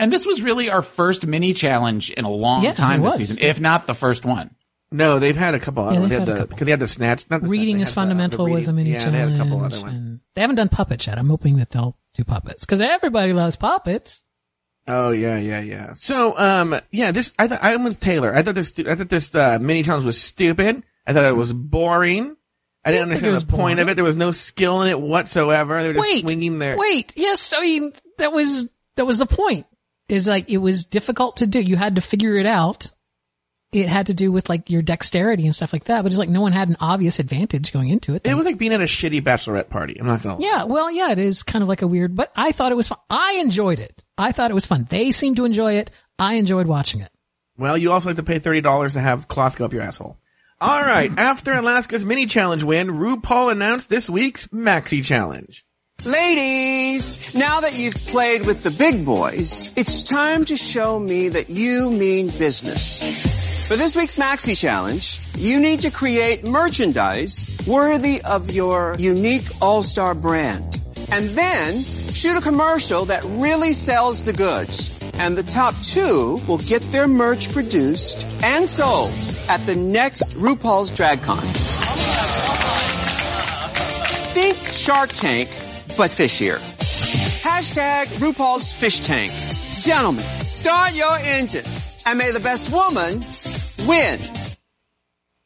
And 0.00 0.12
this 0.12 0.26
was 0.26 0.42
really 0.42 0.70
our 0.70 0.82
first 0.82 1.24
mini 1.24 1.52
challenge 1.54 2.10
in 2.10 2.24
a 2.24 2.30
long 2.30 2.64
Yeah, 2.64 2.72
time 2.74 3.00
this 3.00 3.10
was. 3.10 3.16
season, 3.18 3.38
if 3.42 3.60
not 3.60 3.86
the 3.86 3.94
first 3.94 4.24
one. 4.24 4.56
No, 4.90 5.20
they've 5.20 5.36
had 5.36 5.54
a 5.54 5.60
couple. 5.60 5.84
Yeah, 5.84 5.98
other 6.00 6.00
they've 6.00 6.08
they 6.08 6.14
had 6.18 6.22
a 6.22 6.32
the, 6.32 6.38
couple. 6.38 6.46
because 6.56 6.64
they 6.64 6.70
had 6.72 6.80
the 6.80 6.88
snatch. 6.88 7.26
Not 7.30 7.42
the 7.42 7.48
reading 7.48 7.76
they 7.76 7.82
is 7.82 7.88
had 7.90 7.92
the- 7.92 7.94
fundamental 7.94 8.46
the 8.46 8.52
was 8.54 8.66
a 8.66 8.72
mini 8.72 8.90
reading- 8.90 9.00
challenge. 9.06 9.14
Yeah, 9.16 9.26
they 9.26 9.30
had 9.32 9.40
a 9.40 9.44
couple 9.44 9.64
other 9.64 9.80
ones. 9.80 10.20
they 10.34 10.40
haven't 10.40 10.56
done 10.56 10.68
puppets 10.68 11.06
yet. 11.06 11.16
I'm 11.16 11.28
hoping 11.28 11.56
that 11.58 11.70
they'll 11.70 11.96
do 12.14 12.24
puppets 12.24 12.62
because 12.64 12.80
everybody 12.80 13.32
loves 13.32 13.54
puppets. 13.54 14.24
Oh 14.88 15.10
yeah, 15.12 15.38
yeah, 15.38 15.60
yeah. 15.60 15.92
So, 15.94 16.36
um, 16.38 16.74
yeah, 16.90 17.12
this 17.12 17.32
I 17.38 17.46
thought 17.46 17.60
I'm 17.62 17.84
with 17.84 18.00
Taylor. 18.00 18.34
I 18.34 18.42
thought 18.42 18.56
this 18.56 18.72
I 18.84 18.96
thought 18.96 19.08
this 19.08 19.32
uh, 19.32 19.58
mini 19.60 19.84
challenge 19.84 20.04
was 20.04 20.20
stupid. 20.20 20.82
I 21.06 21.12
thought 21.12 21.24
it 21.24 21.36
was 21.36 21.52
boring. 21.52 22.36
I 22.84 22.90
didn't 22.92 23.04
understand 23.10 23.36
the 23.40 23.46
point 23.46 23.80
of 23.80 23.88
it. 23.88 23.94
There 23.94 24.04
was 24.04 24.16
no 24.16 24.30
skill 24.30 24.82
in 24.82 24.88
it 24.90 25.00
whatsoever. 25.00 25.80
They 25.82 25.88
were 25.88 25.94
just 25.94 26.02
Wait, 26.08 26.20
swinging 26.24 26.58
their. 26.58 26.76
wait. 26.76 27.12
Yes, 27.16 27.52
I 27.56 27.60
mean 27.62 27.92
that 28.18 28.32
was 28.32 28.68
that 28.96 29.06
was 29.06 29.18
the 29.18 29.26
point. 29.26 29.66
Is 30.08 30.26
like 30.26 30.50
it 30.50 30.58
was 30.58 30.84
difficult 30.84 31.38
to 31.38 31.46
do. 31.46 31.60
You 31.60 31.76
had 31.76 31.94
to 31.94 32.02
figure 32.02 32.36
it 32.36 32.44
out. 32.46 32.90
It 33.72 33.88
had 33.88 34.06
to 34.06 34.14
do 34.14 34.30
with 34.30 34.48
like 34.50 34.70
your 34.70 34.82
dexterity 34.82 35.46
and 35.46 35.56
stuff 35.56 35.72
like 35.72 35.84
that. 35.84 36.02
But 36.02 36.12
it's 36.12 36.18
like 36.18 36.28
no 36.28 36.42
one 36.42 36.52
had 36.52 36.68
an 36.68 36.76
obvious 36.78 37.18
advantage 37.18 37.72
going 37.72 37.88
into 37.88 38.14
it. 38.14 38.22
It 38.24 38.34
was 38.34 38.44
like 38.44 38.58
being 38.58 38.72
at 38.72 38.80
a 38.80 38.84
shitty 38.84 39.22
bachelorette 39.22 39.68
party. 39.70 39.96
I'm 39.98 40.06
not 40.06 40.22
gonna. 40.22 40.38
lie. 40.38 40.46
Yeah, 40.46 40.64
well, 40.64 40.90
yeah, 40.90 41.10
it 41.10 41.18
is 41.18 41.42
kind 41.42 41.62
of 41.62 41.68
like 41.68 41.80
a 41.82 41.86
weird, 41.86 42.14
but 42.14 42.30
I 42.36 42.52
thought 42.52 42.70
it 42.70 42.76
was 42.76 42.88
fun. 42.88 42.98
I 43.08 43.38
enjoyed 43.40 43.78
it. 43.80 44.02
I 44.18 44.32
thought 44.32 44.50
it 44.50 44.54
was 44.54 44.66
fun. 44.66 44.86
They 44.88 45.10
seemed 45.10 45.36
to 45.36 45.44
enjoy 45.46 45.74
it. 45.78 45.90
I 46.18 46.34
enjoyed 46.34 46.66
watching 46.66 47.00
it. 47.00 47.10
Well, 47.56 47.76
you 47.78 47.90
also 47.92 48.10
have 48.10 48.16
to 48.18 48.22
pay 48.22 48.38
thirty 48.38 48.60
dollars 48.60 48.92
to 48.92 49.00
have 49.00 49.26
cloth 49.26 49.56
go 49.56 49.64
up 49.64 49.72
your 49.72 49.82
asshole. 49.82 50.18
All 50.64 50.80
right. 50.80 51.12
After 51.18 51.52
Alaska's 51.52 52.06
mini 52.06 52.24
challenge 52.24 52.62
win, 52.62 52.88
RuPaul 52.88 53.52
announced 53.52 53.90
this 53.90 54.08
week's 54.08 54.46
maxi 54.46 55.04
challenge. 55.04 55.62
Ladies, 56.06 57.34
now 57.34 57.60
that 57.60 57.78
you've 57.78 57.94
played 58.06 58.46
with 58.46 58.62
the 58.62 58.70
big 58.70 59.04
boys, 59.04 59.74
it's 59.76 60.02
time 60.02 60.46
to 60.46 60.56
show 60.56 60.98
me 60.98 61.28
that 61.28 61.50
you 61.50 61.90
mean 61.90 62.28
business. 62.28 63.02
For 63.66 63.76
this 63.76 63.94
week's 63.94 64.16
Maxi 64.16 64.56
Challenge, 64.56 65.20
you 65.36 65.60
need 65.60 65.80
to 65.80 65.90
create 65.90 66.46
merchandise 66.46 67.62
worthy 67.66 68.22
of 68.22 68.50
your 68.50 68.96
unique 68.98 69.44
all-star 69.60 70.14
brand. 70.14 70.80
And 71.10 71.28
then 71.28 71.82
shoot 71.82 72.36
a 72.36 72.40
commercial 72.40 73.04
that 73.06 73.24
really 73.24 73.72
sells 73.72 74.24
the 74.24 74.32
goods. 74.32 74.90
And 75.14 75.36
the 75.36 75.42
top 75.42 75.74
two 75.82 76.40
will 76.48 76.58
get 76.58 76.82
their 76.92 77.06
merch 77.06 77.52
produced 77.52 78.26
and 78.42 78.68
sold 78.68 79.12
at 79.48 79.58
the 79.66 79.76
next 79.76 80.22
RuPaul's 80.30 80.90
DragCon. 80.90 81.42
Think 84.34 84.56
Shark 84.56 85.10
Tank, 85.10 85.48
but 85.96 86.10
fishier. 86.10 86.58
Hashtag 87.40 88.06
RuPaul's 88.18 88.72
Fish 88.72 89.00
Tank. 89.00 89.32
Gentlemen, 89.78 90.24
start 90.46 90.96
your 90.96 91.16
engines 91.18 91.84
and 92.06 92.18
may 92.18 92.32
the 92.32 92.40
best 92.40 92.70
woman 92.70 93.24
win. 93.86 94.18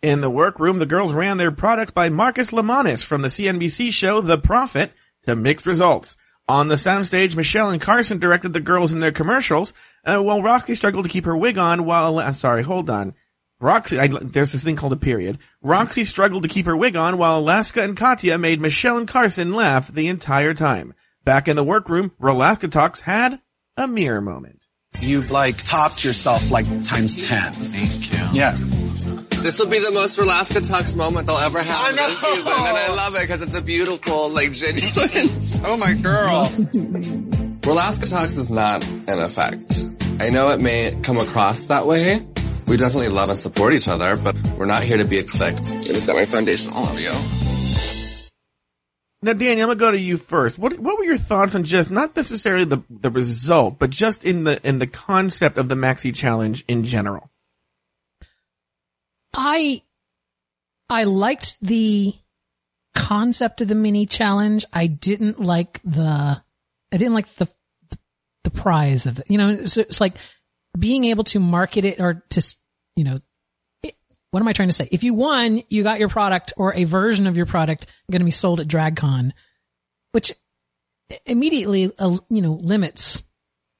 In 0.00 0.20
the 0.20 0.30
workroom, 0.30 0.78
the 0.78 0.86
girls 0.86 1.12
ran 1.12 1.38
their 1.38 1.50
products 1.50 1.90
by 1.90 2.08
Marcus 2.08 2.50
Lemonis 2.52 3.04
from 3.04 3.22
the 3.22 3.28
CNBC 3.28 3.92
show 3.92 4.20
The 4.20 4.38
Profit 4.38 4.92
to 5.24 5.36
mixed 5.36 5.66
results. 5.66 6.16
On 6.48 6.68
the 6.68 6.76
soundstage, 6.76 7.36
Michelle 7.36 7.70
and 7.70 7.80
Carson 7.80 8.18
directed 8.18 8.54
the 8.54 8.60
girls 8.60 8.92
in 8.92 9.00
their 9.00 9.12
commercials, 9.12 9.74
uh, 10.04 10.18
while 10.18 10.40
Roxxxy 10.40 10.76
struggled 10.76 11.04
to 11.04 11.10
keep 11.10 11.26
her 11.26 11.36
wig 11.36 11.58
on 11.58 11.84
while, 11.84 12.18
uh, 12.18 12.32
sorry, 12.32 12.62
hold 12.62 12.88
on. 12.88 13.14
Roxxxy, 13.60 13.98
I, 13.98 14.18
there's 14.22 14.52
this 14.52 14.64
thing 14.64 14.76
called 14.76 14.94
a 14.94 14.96
period. 14.96 15.38
Roxxxy 15.62 16.06
struggled 16.06 16.44
to 16.44 16.48
keep 16.48 16.64
her 16.64 16.76
wig 16.76 16.96
on 16.96 17.18
while 17.18 17.38
Alaska 17.38 17.82
and 17.82 17.96
Katya 17.96 18.38
made 18.38 18.60
Michelle 18.60 18.96
and 18.96 19.06
Carson 19.06 19.52
laugh 19.52 19.92
the 19.92 20.08
entire 20.08 20.54
time. 20.54 20.94
Back 21.24 21.48
in 21.48 21.56
the 21.56 21.64
workroom, 21.64 22.12
Rolaskatox 22.20 23.00
had 23.00 23.40
a 23.76 23.86
mirror 23.86 24.22
moment. 24.22 24.66
You've 25.00 25.30
like 25.30 25.62
topped 25.64 26.02
yourself 26.02 26.50
like 26.50 26.66
times 26.84 27.22
10. 27.28 27.52
Thank 27.52 28.12
you. 28.12 28.28
Yes. 28.32 29.27
This 29.42 29.58
will 29.58 29.68
be 29.68 29.78
the 29.78 29.92
most 29.92 30.18
Rolaskatox 30.18 30.96
moment 30.96 31.26
they'll 31.26 31.38
ever 31.38 31.62
have 31.62 31.76
I 31.86 31.92
this 31.92 32.22
know. 32.22 32.28
season, 32.28 32.46
and 32.48 32.76
I 32.76 32.94
love 32.94 33.14
it 33.14 33.20
because 33.22 33.40
it's 33.40 33.54
a 33.54 33.62
beautiful, 33.62 34.28
like, 34.30 34.52
genuine. 34.52 34.90
Oh 35.64 35.76
my 35.76 35.92
girl. 35.94 36.46
Rolaskatox 37.62 38.38
is 38.38 38.48
not 38.50 38.86
an 38.86 39.18
effect. 39.18 39.84
I 40.20 40.30
know 40.30 40.50
it 40.50 40.60
may 40.60 40.96
come 41.02 41.18
across 41.18 41.62
that 41.64 41.84
way. 41.86 42.24
We 42.68 42.76
definitely 42.76 43.08
love 43.08 43.28
and 43.28 43.38
support 43.38 43.72
each 43.72 43.88
other, 43.88 44.16
but 44.16 44.36
we're 44.56 44.66
not 44.66 44.82
here 44.84 44.98
to 44.98 45.04
be 45.04 45.18
a 45.18 45.24
clique. 45.24 45.58
I 45.60 45.82
just 45.82 46.06
got 46.06 46.14
my 46.16 46.26
foundation 46.26 46.72
all 46.72 46.86
over 46.86 47.00
you. 47.00 47.12
Now, 49.20 49.32
Daniel, 49.32 49.68
I'm 49.68 49.76
gonna 49.76 49.80
go 49.80 49.90
to 49.90 49.98
you 49.98 50.16
first. 50.16 50.58
What 50.60 50.78
what 50.78 50.96
were 50.96 51.04
your 51.04 51.16
thoughts 51.16 51.56
on 51.56 51.64
just 51.64 51.90
not 51.90 52.14
necessarily 52.14 52.64
the 52.64 52.82
the 52.88 53.10
result, 53.10 53.78
but 53.80 53.90
just 53.90 54.22
in 54.22 54.44
the 54.44 54.60
in 54.66 54.78
the 54.78 54.86
concept 54.86 55.58
of 55.58 55.68
the 55.68 55.74
Maxi 55.74 56.14
Challenge 56.14 56.64
in 56.68 56.84
general? 56.84 57.30
I 59.38 59.82
I 60.90 61.04
liked 61.04 61.58
the 61.62 62.12
concept 62.94 63.60
of 63.60 63.68
the 63.68 63.76
mini 63.76 64.04
challenge. 64.04 64.64
I 64.72 64.88
didn't 64.88 65.40
like 65.40 65.80
the 65.84 66.42
I 66.92 66.96
didn't 66.96 67.14
like 67.14 67.32
the 67.36 67.48
the, 68.44 68.50
prize 68.50 69.04
of 69.04 69.18
it. 69.18 69.26
You 69.28 69.36
know, 69.36 69.50
it's, 69.50 69.76
it's 69.76 70.00
like 70.00 70.14
being 70.78 71.04
able 71.04 71.22
to 71.24 71.38
market 71.38 71.84
it 71.84 72.00
or 72.00 72.24
to 72.30 72.56
you 72.96 73.04
know 73.04 73.20
what 74.30 74.40
am 74.40 74.48
I 74.48 74.52
trying 74.54 74.70
to 74.70 74.74
say? 74.74 74.88
If 74.90 75.04
you 75.04 75.14
won, 75.14 75.62
you 75.68 75.82
got 75.82 75.98
your 75.98 76.08
product 76.08 76.54
or 76.56 76.74
a 76.74 76.84
version 76.84 77.26
of 77.26 77.36
your 77.36 77.46
product 77.46 77.86
going 78.10 78.20
to 78.20 78.26
be 78.26 78.30
sold 78.30 78.60
at 78.60 78.68
DragCon, 78.68 79.32
which 80.12 80.32
immediately 81.26 81.92
uh, 81.98 82.16
you 82.28 82.42
know 82.42 82.54
limits 82.54 83.22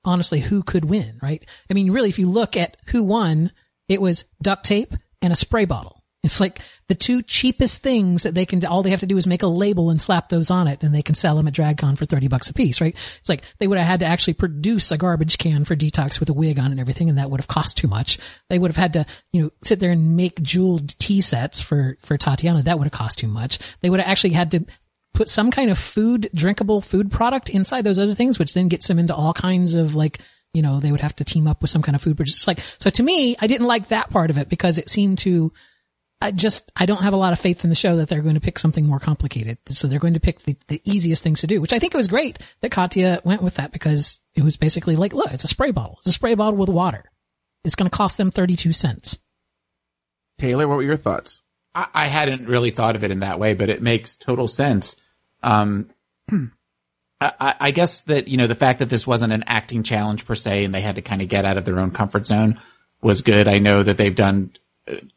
honestly 0.04 0.40
who 0.40 0.62
could 0.62 0.84
win, 0.84 1.18
right? 1.22 1.44
I 1.68 1.74
mean, 1.74 1.90
really, 1.90 2.10
if 2.10 2.18
you 2.18 2.30
look 2.30 2.56
at 2.56 2.76
who 2.86 3.02
won, 3.02 3.50
it 3.88 4.00
was 4.00 4.24
duct 4.40 4.64
tape 4.64 4.94
and 5.22 5.32
a 5.32 5.36
spray 5.36 5.64
bottle. 5.64 5.98
It's 6.24 6.40
like 6.40 6.60
the 6.88 6.96
two 6.96 7.22
cheapest 7.22 7.78
things 7.78 8.24
that 8.24 8.34
they 8.34 8.44
can, 8.44 8.64
all 8.66 8.82
they 8.82 8.90
have 8.90 9.00
to 9.00 9.06
do 9.06 9.16
is 9.16 9.26
make 9.26 9.44
a 9.44 9.48
label 9.48 9.88
and 9.88 10.00
slap 10.00 10.28
those 10.28 10.50
on 10.50 10.66
it 10.66 10.82
and 10.82 10.92
they 10.92 11.02
can 11.02 11.14
sell 11.14 11.36
them 11.36 11.46
at 11.46 11.54
DragCon 11.54 11.96
for 11.96 12.06
30 12.06 12.26
bucks 12.26 12.50
a 12.50 12.54
piece, 12.54 12.80
right? 12.80 12.96
It's 13.20 13.28
like 13.28 13.44
they 13.58 13.68
would 13.68 13.78
have 13.78 13.86
had 13.86 14.00
to 14.00 14.06
actually 14.06 14.34
produce 14.34 14.90
a 14.90 14.98
garbage 14.98 15.38
can 15.38 15.64
for 15.64 15.76
detox 15.76 16.18
with 16.18 16.28
a 16.28 16.32
wig 16.32 16.58
on 16.58 16.72
and 16.72 16.80
everything 16.80 17.08
and 17.08 17.18
that 17.18 17.30
would 17.30 17.40
have 17.40 17.46
cost 17.46 17.76
too 17.76 17.86
much. 17.86 18.18
They 18.50 18.58
would 18.58 18.70
have 18.70 18.76
had 18.76 18.94
to, 18.94 19.06
you 19.32 19.42
know, 19.42 19.50
sit 19.62 19.78
there 19.78 19.92
and 19.92 20.16
make 20.16 20.42
jeweled 20.42 20.98
tea 20.98 21.20
sets 21.20 21.60
for, 21.60 21.96
for 22.00 22.18
Tatiana. 22.18 22.64
That 22.64 22.78
would 22.78 22.86
have 22.86 22.92
cost 22.92 23.18
too 23.18 23.28
much. 23.28 23.60
They 23.80 23.88
would 23.88 24.00
have 24.00 24.10
actually 24.10 24.34
had 24.34 24.50
to 24.50 24.66
put 25.14 25.28
some 25.28 25.52
kind 25.52 25.70
of 25.70 25.78
food, 25.78 26.30
drinkable 26.34 26.80
food 26.80 27.12
product 27.12 27.48
inside 27.48 27.84
those 27.84 28.00
other 28.00 28.14
things, 28.14 28.40
which 28.40 28.54
then 28.54 28.68
gets 28.68 28.88
them 28.88 28.98
into 28.98 29.14
all 29.14 29.32
kinds 29.32 29.76
of 29.76 29.94
like, 29.94 30.20
you 30.52 30.62
know, 30.62 30.80
they 30.80 30.90
would 30.90 31.00
have 31.00 31.16
to 31.16 31.24
team 31.24 31.46
up 31.46 31.62
with 31.62 31.70
some 31.70 31.82
kind 31.82 31.94
of 31.94 32.02
food, 32.02 32.16
but 32.16 32.26
just 32.26 32.46
like, 32.46 32.60
so 32.78 32.90
to 32.90 33.02
me, 33.02 33.36
I 33.40 33.46
didn't 33.46 33.66
like 33.66 33.88
that 33.88 34.10
part 34.10 34.30
of 34.30 34.38
it 34.38 34.48
because 34.48 34.78
it 34.78 34.90
seemed 34.90 35.18
to, 35.18 35.52
I 36.20 36.32
just, 36.32 36.70
I 36.74 36.86
don't 36.86 37.02
have 37.02 37.12
a 37.12 37.18
lot 37.18 37.32
of 37.32 37.38
faith 37.38 37.62
in 37.64 37.70
the 37.70 37.76
show 37.76 37.96
that 37.96 38.08
they're 38.08 38.22
going 38.22 38.34
to 38.34 38.40
pick 38.40 38.58
something 38.58 38.86
more 38.86 38.98
complicated. 38.98 39.58
So 39.70 39.86
they're 39.86 39.98
going 39.98 40.14
to 40.14 40.20
pick 40.20 40.42
the, 40.42 40.56
the 40.66 40.80
easiest 40.84 41.22
things 41.22 41.42
to 41.42 41.46
do, 41.46 41.60
which 41.60 41.72
I 41.72 41.78
think 41.78 41.94
it 41.94 41.98
was 41.98 42.08
great 42.08 42.38
that 42.60 42.70
Katya 42.70 43.20
went 43.24 43.42
with 43.42 43.56
that 43.56 43.72
because 43.72 44.20
it 44.34 44.42
was 44.42 44.56
basically 44.56 44.96
like, 44.96 45.12
look, 45.12 45.30
it's 45.32 45.44
a 45.44 45.48
spray 45.48 45.70
bottle. 45.70 45.96
It's 45.98 46.08
a 46.08 46.12
spray 46.12 46.34
bottle 46.34 46.58
with 46.58 46.68
water. 46.68 47.04
It's 47.64 47.74
going 47.74 47.90
to 47.90 47.96
cost 47.96 48.16
them 48.16 48.30
32 48.30 48.72
cents. 48.72 49.18
Taylor, 50.38 50.66
what 50.66 50.76
were 50.76 50.82
your 50.82 50.96
thoughts? 50.96 51.42
I, 51.74 51.88
I 51.92 52.06
hadn't 52.06 52.48
really 52.48 52.70
thought 52.70 52.96
of 52.96 53.04
it 53.04 53.10
in 53.10 53.20
that 53.20 53.38
way, 53.38 53.54
but 53.54 53.68
it 53.68 53.82
makes 53.82 54.16
total 54.16 54.48
sense. 54.48 54.96
Um, 55.42 55.90
I, 57.20 57.32
I- 57.40 57.54
I 57.60 57.70
guess 57.70 58.00
that, 58.02 58.28
you 58.28 58.36
know, 58.36 58.46
the 58.46 58.54
fact 58.54 58.78
that 58.80 58.88
this 58.90 59.06
wasn't 59.06 59.32
an 59.32 59.44
acting 59.46 59.82
challenge 59.82 60.24
per 60.26 60.34
se 60.34 60.64
and 60.64 60.74
they 60.74 60.80
had 60.80 60.96
to 60.96 61.02
kind 61.02 61.22
of 61.22 61.28
get 61.28 61.44
out 61.44 61.56
of 61.56 61.64
their 61.64 61.78
own 61.80 61.90
comfort 61.90 62.26
zone 62.26 62.60
was 63.02 63.22
good. 63.22 63.48
I 63.48 63.58
know 63.58 63.82
that 63.82 63.96
they've 63.96 64.14
done, 64.14 64.52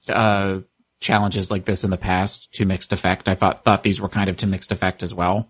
uh, 0.10 0.60
challenges 1.00 1.50
like 1.50 1.66
this 1.66 1.84
in 1.84 1.90
the 1.90 1.98
past 1.98 2.54
to 2.54 2.66
mixed 2.66 2.94
effect. 2.94 3.28
I 3.28 3.36
thought, 3.36 3.64
thought 3.64 3.82
these 3.84 4.00
were 4.00 4.10
kind 4.10 4.30
of 4.30 4.38
to 4.38 4.48
mixed 4.48 4.72
effect 4.72 5.02
as 5.04 5.14
well. 5.14 5.50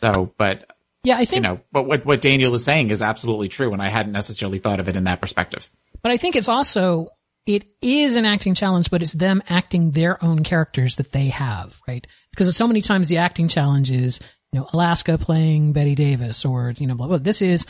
So, 0.00 0.32
but, 0.38 0.70
Yeah, 1.04 1.16
I 1.16 1.24
think, 1.26 1.36
you 1.36 1.40
know, 1.42 1.60
but 1.72 1.86
what, 1.86 2.06
what 2.06 2.20
Daniel 2.22 2.54
is 2.54 2.64
saying 2.64 2.90
is 2.90 3.02
absolutely 3.02 3.48
true. 3.48 3.72
And 3.72 3.82
I 3.82 3.88
hadn't 3.88 4.12
necessarily 4.12 4.58
thought 4.58 4.80
of 4.80 4.88
it 4.88 4.96
in 4.96 5.04
that 5.04 5.20
perspective. 5.20 5.68
But 6.02 6.12
I 6.12 6.16
think 6.16 6.36
it's 6.36 6.48
also, 6.48 7.08
it 7.44 7.66
is 7.82 8.16
an 8.16 8.24
acting 8.24 8.54
challenge, 8.54 8.90
but 8.90 9.02
it's 9.02 9.12
them 9.12 9.42
acting 9.48 9.90
their 9.90 10.22
own 10.24 10.42
characters 10.42 10.96
that 10.96 11.12
they 11.12 11.28
have, 11.28 11.78
right? 11.86 12.06
Because 12.30 12.54
so 12.56 12.66
many 12.66 12.80
times 12.80 13.08
the 13.08 13.18
acting 13.18 13.48
challenge 13.48 13.90
is, 13.90 14.20
you 14.52 14.60
know, 14.60 14.68
Alaska 14.72 15.18
playing 15.18 15.72
Bette 15.72 15.94
Davis 15.94 16.44
or, 16.44 16.72
you 16.78 16.86
know, 16.86 16.94
blah, 16.94 17.06
blah. 17.06 17.18
This 17.18 17.42
is, 17.42 17.66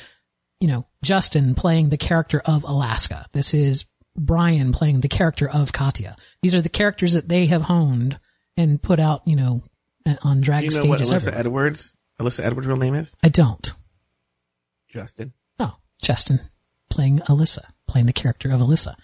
you 0.60 0.68
know, 0.68 0.86
Justin 1.02 1.54
playing 1.54 1.88
the 1.88 1.96
character 1.96 2.40
of 2.44 2.64
Alaska. 2.64 3.26
This 3.32 3.54
is 3.54 3.84
Brian 4.16 4.72
playing 4.72 5.00
the 5.00 5.08
character 5.08 5.48
of 5.48 5.72
Katya. 5.72 6.16
These 6.42 6.54
are 6.54 6.62
the 6.62 6.68
characters 6.68 7.12
that 7.14 7.28
they 7.28 7.46
have 7.46 7.62
honed 7.62 8.18
and 8.56 8.80
put 8.80 9.00
out, 9.00 9.22
you 9.26 9.36
know, 9.36 9.62
on 10.22 10.40
drag 10.40 10.60
Do 10.60 10.74
you 10.74 10.82
know 10.82 10.88
what 10.88 10.98
stages. 10.98 11.12
Alyssa 11.12 11.32
everywhere. 11.32 11.40
Edwards, 11.40 11.96
Alyssa 12.20 12.44
Edwards' 12.44 12.66
real 12.66 12.76
name 12.76 12.94
is? 12.94 13.14
I 13.22 13.28
don't. 13.28 13.74
Justin. 14.88 15.32
Oh, 15.58 15.76
Justin 16.00 16.40
playing 16.90 17.20
Alyssa, 17.20 17.64
playing 17.86 18.06
the 18.06 18.12
character 18.12 18.50
of 18.50 18.60
Alyssa. 18.60 18.94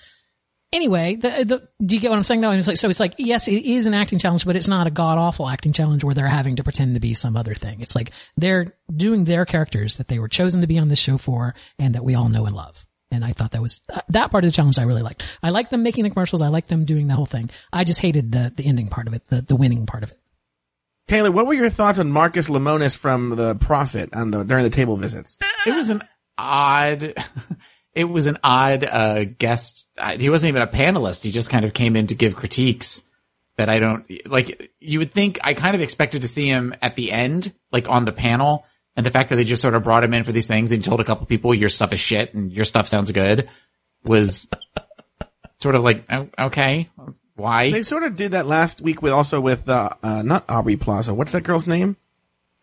Anyway, 0.74 1.14
the, 1.14 1.28
the, 1.44 1.68
do 1.86 1.94
you 1.94 2.00
get 2.00 2.10
what 2.10 2.16
I'm 2.16 2.24
saying 2.24 2.40
though? 2.40 2.50
And 2.50 2.58
it's 2.58 2.66
like, 2.66 2.78
so 2.78 2.90
it's 2.90 2.98
like, 2.98 3.14
yes, 3.16 3.46
it 3.46 3.64
is 3.64 3.86
an 3.86 3.94
acting 3.94 4.18
challenge, 4.18 4.44
but 4.44 4.56
it's 4.56 4.66
not 4.66 4.88
a 4.88 4.90
god 4.90 5.18
awful 5.18 5.48
acting 5.48 5.72
challenge 5.72 6.02
where 6.02 6.16
they're 6.16 6.26
having 6.26 6.56
to 6.56 6.64
pretend 6.64 6.94
to 6.94 7.00
be 7.00 7.14
some 7.14 7.36
other 7.36 7.54
thing. 7.54 7.80
It's 7.80 7.94
like 7.94 8.10
they're 8.36 8.74
doing 8.92 9.22
their 9.22 9.44
characters 9.44 9.98
that 9.98 10.08
they 10.08 10.18
were 10.18 10.26
chosen 10.26 10.62
to 10.62 10.66
be 10.66 10.80
on 10.80 10.88
this 10.88 10.98
show 10.98 11.16
for 11.16 11.54
and 11.78 11.94
that 11.94 12.04
we 12.04 12.16
all 12.16 12.28
know 12.28 12.44
and 12.46 12.56
love. 12.56 12.84
And 13.12 13.24
I 13.24 13.32
thought 13.32 13.52
that 13.52 13.62
was, 13.62 13.82
uh, 13.88 14.00
that 14.08 14.32
part 14.32 14.42
of 14.42 14.50
the 14.50 14.56
challenge 14.56 14.76
I 14.76 14.82
really 14.82 15.02
liked. 15.02 15.22
I 15.44 15.50
like 15.50 15.70
them 15.70 15.84
making 15.84 16.02
the 16.02 16.10
commercials. 16.10 16.42
I 16.42 16.48
like 16.48 16.66
them 16.66 16.84
doing 16.84 17.06
the 17.06 17.14
whole 17.14 17.24
thing. 17.24 17.50
I 17.72 17.84
just 17.84 18.00
hated 18.00 18.32
the, 18.32 18.52
the 18.56 18.66
ending 18.66 18.88
part 18.88 19.06
of 19.06 19.14
it, 19.14 19.22
the, 19.28 19.42
the 19.42 19.54
winning 19.54 19.86
part 19.86 20.02
of 20.02 20.10
it. 20.10 20.18
Taylor, 21.06 21.30
what 21.30 21.46
were 21.46 21.54
your 21.54 21.70
thoughts 21.70 22.00
on 22.00 22.10
Marcus 22.10 22.48
Lemonis 22.48 22.98
from 22.98 23.36
The 23.36 23.54
Profit 23.54 24.12
on 24.12 24.32
the, 24.32 24.42
during 24.42 24.64
the 24.64 24.70
table 24.70 24.96
visits? 24.96 25.38
it 25.66 25.72
was 25.72 25.90
an 25.90 26.02
odd 26.36 27.14
it 27.94 28.04
was 28.04 28.26
an 28.26 28.38
odd 28.42 28.84
uh 28.84 29.24
guest 29.24 29.86
uh, 29.98 30.16
he 30.16 30.30
wasn't 30.30 30.48
even 30.48 30.62
a 30.62 30.66
panelist 30.66 31.22
he 31.22 31.30
just 31.30 31.50
kind 31.50 31.64
of 31.64 31.72
came 31.72 31.96
in 31.96 32.06
to 32.06 32.14
give 32.14 32.36
critiques 32.36 33.02
that 33.56 33.68
i 33.68 33.78
don't 33.78 34.04
like 34.26 34.72
you 34.80 34.98
would 34.98 35.12
think 35.12 35.38
i 35.42 35.54
kind 35.54 35.74
of 35.74 35.80
expected 35.80 36.22
to 36.22 36.28
see 36.28 36.46
him 36.46 36.74
at 36.82 36.94
the 36.94 37.12
end 37.12 37.52
like 37.72 37.88
on 37.88 38.04
the 38.04 38.12
panel 38.12 38.64
and 38.96 39.04
the 39.04 39.10
fact 39.10 39.30
that 39.30 39.36
they 39.36 39.44
just 39.44 39.62
sort 39.62 39.74
of 39.74 39.82
brought 39.82 40.04
him 40.04 40.14
in 40.14 40.24
for 40.24 40.32
these 40.32 40.46
things 40.46 40.70
and 40.70 40.82
told 40.84 41.00
a 41.00 41.04
couple 41.04 41.26
people 41.26 41.54
your 41.54 41.68
stuff 41.68 41.92
is 41.92 42.00
shit 42.00 42.34
and 42.34 42.52
your 42.52 42.64
stuff 42.64 42.88
sounds 42.88 43.10
good 43.12 43.48
was 44.04 44.46
sort 45.58 45.74
of 45.74 45.82
like 45.82 46.04
oh, 46.10 46.28
okay 46.38 46.88
why 47.36 47.70
They 47.70 47.82
sort 47.82 48.04
of 48.04 48.16
did 48.16 48.32
that 48.32 48.46
last 48.46 48.80
week 48.80 49.02
with 49.02 49.12
also 49.12 49.40
with 49.40 49.68
uh, 49.68 49.90
uh 50.02 50.22
not 50.22 50.44
Aubrey 50.48 50.76
Plaza. 50.76 51.12
What's 51.14 51.32
that 51.32 51.42
girl's 51.42 51.66
name? 51.66 51.96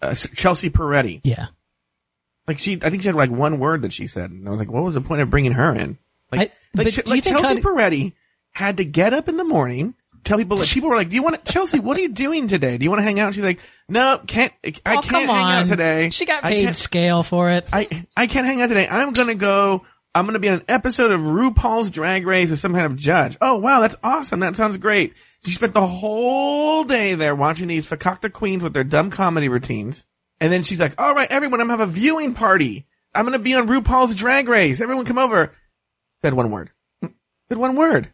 Uh, 0.01 0.13
Chelsea 0.15 0.69
Peretti. 0.69 1.21
Yeah. 1.23 1.47
Like 2.47 2.59
she, 2.59 2.79
I 2.81 2.89
think 2.89 3.03
she 3.03 3.07
had 3.07 3.15
like 3.15 3.29
one 3.29 3.59
word 3.59 3.83
that 3.83 3.93
she 3.93 4.07
said, 4.07 4.31
and 4.31 4.47
I 4.47 4.51
was 4.51 4.59
like, 4.59 4.71
what 4.71 4.83
was 4.83 4.95
the 4.95 5.01
point 5.01 5.21
of 5.21 5.29
bringing 5.29 5.53
her 5.53 5.73
in? 5.73 5.97
Like, 6.31 6.41
I- 6.41 6.51
like, 6.73 7.07
like 7.07 7.23
Chelsea 7.23 7.61
Peretti 7.61 8.13
had 8.51 8.77
to 8.77 8.85
get 8.85 9.13
up 9.13 9.27
in 9.27 9.37
the 9.37 9.43
morning, 9.43 9.95
tell 10.23 10.37
people. 10.37 10.57
Like, 10.57 10.69
people 10.69 10.89
were 10.89 10.95
like, 10.95 11.09
"Do 11.09 11.15
you 11.15 11.23
want 11.23 11.43
to, 11.43 11.51
Chelsea? 11.51 11.79
What 11.79 11.97
are 11.97 12.01
you 12.01 12.09
doing 12.09 12.47
today? 12.47 12.77
Do 12.77 12.83
you 12.83 12.89
want 12.89 12.99
to 12.99 13.03
hang 13.03 13.19
out?" 13.19 13.33
She's 13.33 13.43
like, 13.43 13.59
"No, 13.89 14.19
can't. 14.25 14.53
I 14.63 14.97
oh, 14.97 15.01
can't 15.01 15.07
hang 15.07 15.29
on. 15.29 15.63
out 15.63 15.67
today. 15.67 16.09
She 16.09 16.25
got 16.25 16.43
paid 16.43 16.73
scale 16.75 17.23
for 17.23 17.51
it. 17.51 17.67
I 17.71 18.05
I 18.15 18.27
can't 18.27 18.45
hang 18.45 18.61
out 18.61 18.67
today. 18.67 18.87
I'm 18.89 19.13
gonna 19.13 19.35
go. 19.35 19.85
I'm 20.13 20.25
gonna 20.25 20.39
be 20.39 20.49
on 20.49 20.59
an 20.59 20.65
episode 20.67 21.11
of 21.11 21.21
RuPaul's 21.21 21.89
Drag 21.89 22.25
Race 22.27 22.51
as 22.51 22.59
some 22.59 22.73
kind 22.73 22.85
of 22.85 22.95
judge. 22.95 23.37
Oh 23.41 23.57
wow, 23.57 23.81
that's 23.81 23.95
awesome. 24.03 24.41
That 24.41 24.55
sounds 24.55 24.77
great. 24.77 25.13
She 25.45 25.51
spent 25.51 25.73
the 25.73 25.87
whole 25.87 26.83
day 26.83 27.15
there 27.15 27.35
watching 27.35 27.67
these 27.67 27.89
fakakta 27.89 28.31
queens 28.31 28.61
with 28.61 28.73
their 28.73 28.83
dumb 28.83 29.09
comedy 29.09 29.49
routines, 29.49 30.05
and 30.41 30.51
then 30.51 30.63
she's 30.63 30.79
like, 30.79 30.99
"All 30.99 31.15
right, 31.15 31.31
everyone, 31.31 31.61
I'm 31.61 31.67
gonna 31.67 31.79
have 31.79 31.87
a 31.87 31.91
viewing 31.91 32.33
party 32.33 32.85
I'm 33.13 33.25
gonna 33.25 33.39
be 33.39 33.55
on 33.55 33.67
RuPaul's 33.67 34.15
Drag 34.15 34.47
Race. 34.47 34.81
Everyone 34.81 35.05
come 35.05 35.17
over. 35.17 35.53
Said 36.21 36.33
one 36.33 36.51
word. 36.51 36.71
Said 37.49 37.57
one 37.57 37.75
word. 37.75 38.11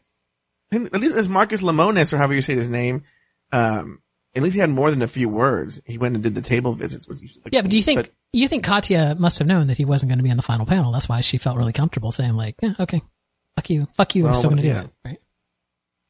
And 0.71 0.87
at 0.87 0.99
least 0.99 1.15
as 1.15 1.29
Marcus 1.29 1.61
Lemonis, 1.61 2.11
or 2.13 2.17
however 2.17 2.33
you 2.33 2.41
say 2.41 2.55
his 2.55 2.69
name, 2.69 3.03
um, 3.51 4.01
at 4.35 4.43
least 4.43 4.55
he 4.55 4.59
had 4.59 4.69
more 4.69 4.91
than 4.91 5.01
a 5.01 5.07
few 5.07 5.29
words. 5.29 5.81
He 5.85 5.97
went 5.97 6.15
and 6.15 6.23
did 6.23 6.35
the 6.35 6.41
table 6.41 6.73
visits. 6.73 7.07
Usually- 7.07 7.41
Yeah, 7.51 7.61
but 7.61 7.71
do 7.71 7.77
you 7.77 7.83
think 7.83 8.11
you 8.33 8.47
think 8.47 8.63
Katya 8.63 9.15
must 9.17 9.39
have 9.39 9.47
known 9.47 9.67
that 9.67 9.77
he 9.77 9.85
wasn't 9.85 10.09
going 10.09 10.19
to 10.19 10.23
be 10.23 10.31
on 10.31 10.37
the 10.37 10.43
final 10.43 10.65
panel? 10.65 10.91
That's 10.91 11.07
why 11.07 11.21
she 11.21 11.37
felt 11.37 11.57
really 11.57 11.73
comfortable 11.73 12.11
saying 12.11 12.33
like, 12.33 12.55
yeah, 12.61 12.73
"Okay, 12.79 13.01
fuck 13.55 13.69
you, 13.69 13.87
fuck 13.93 14.15
you, 14.15 14.27
I'm 14.27 14.33
still 14.33 14.49
going 14.49 14.61
to 14.61 14.67
yeah. 14.67 14.81
do 14.81 14.87
it." 14.87 14.93
Right? 15.05 15.19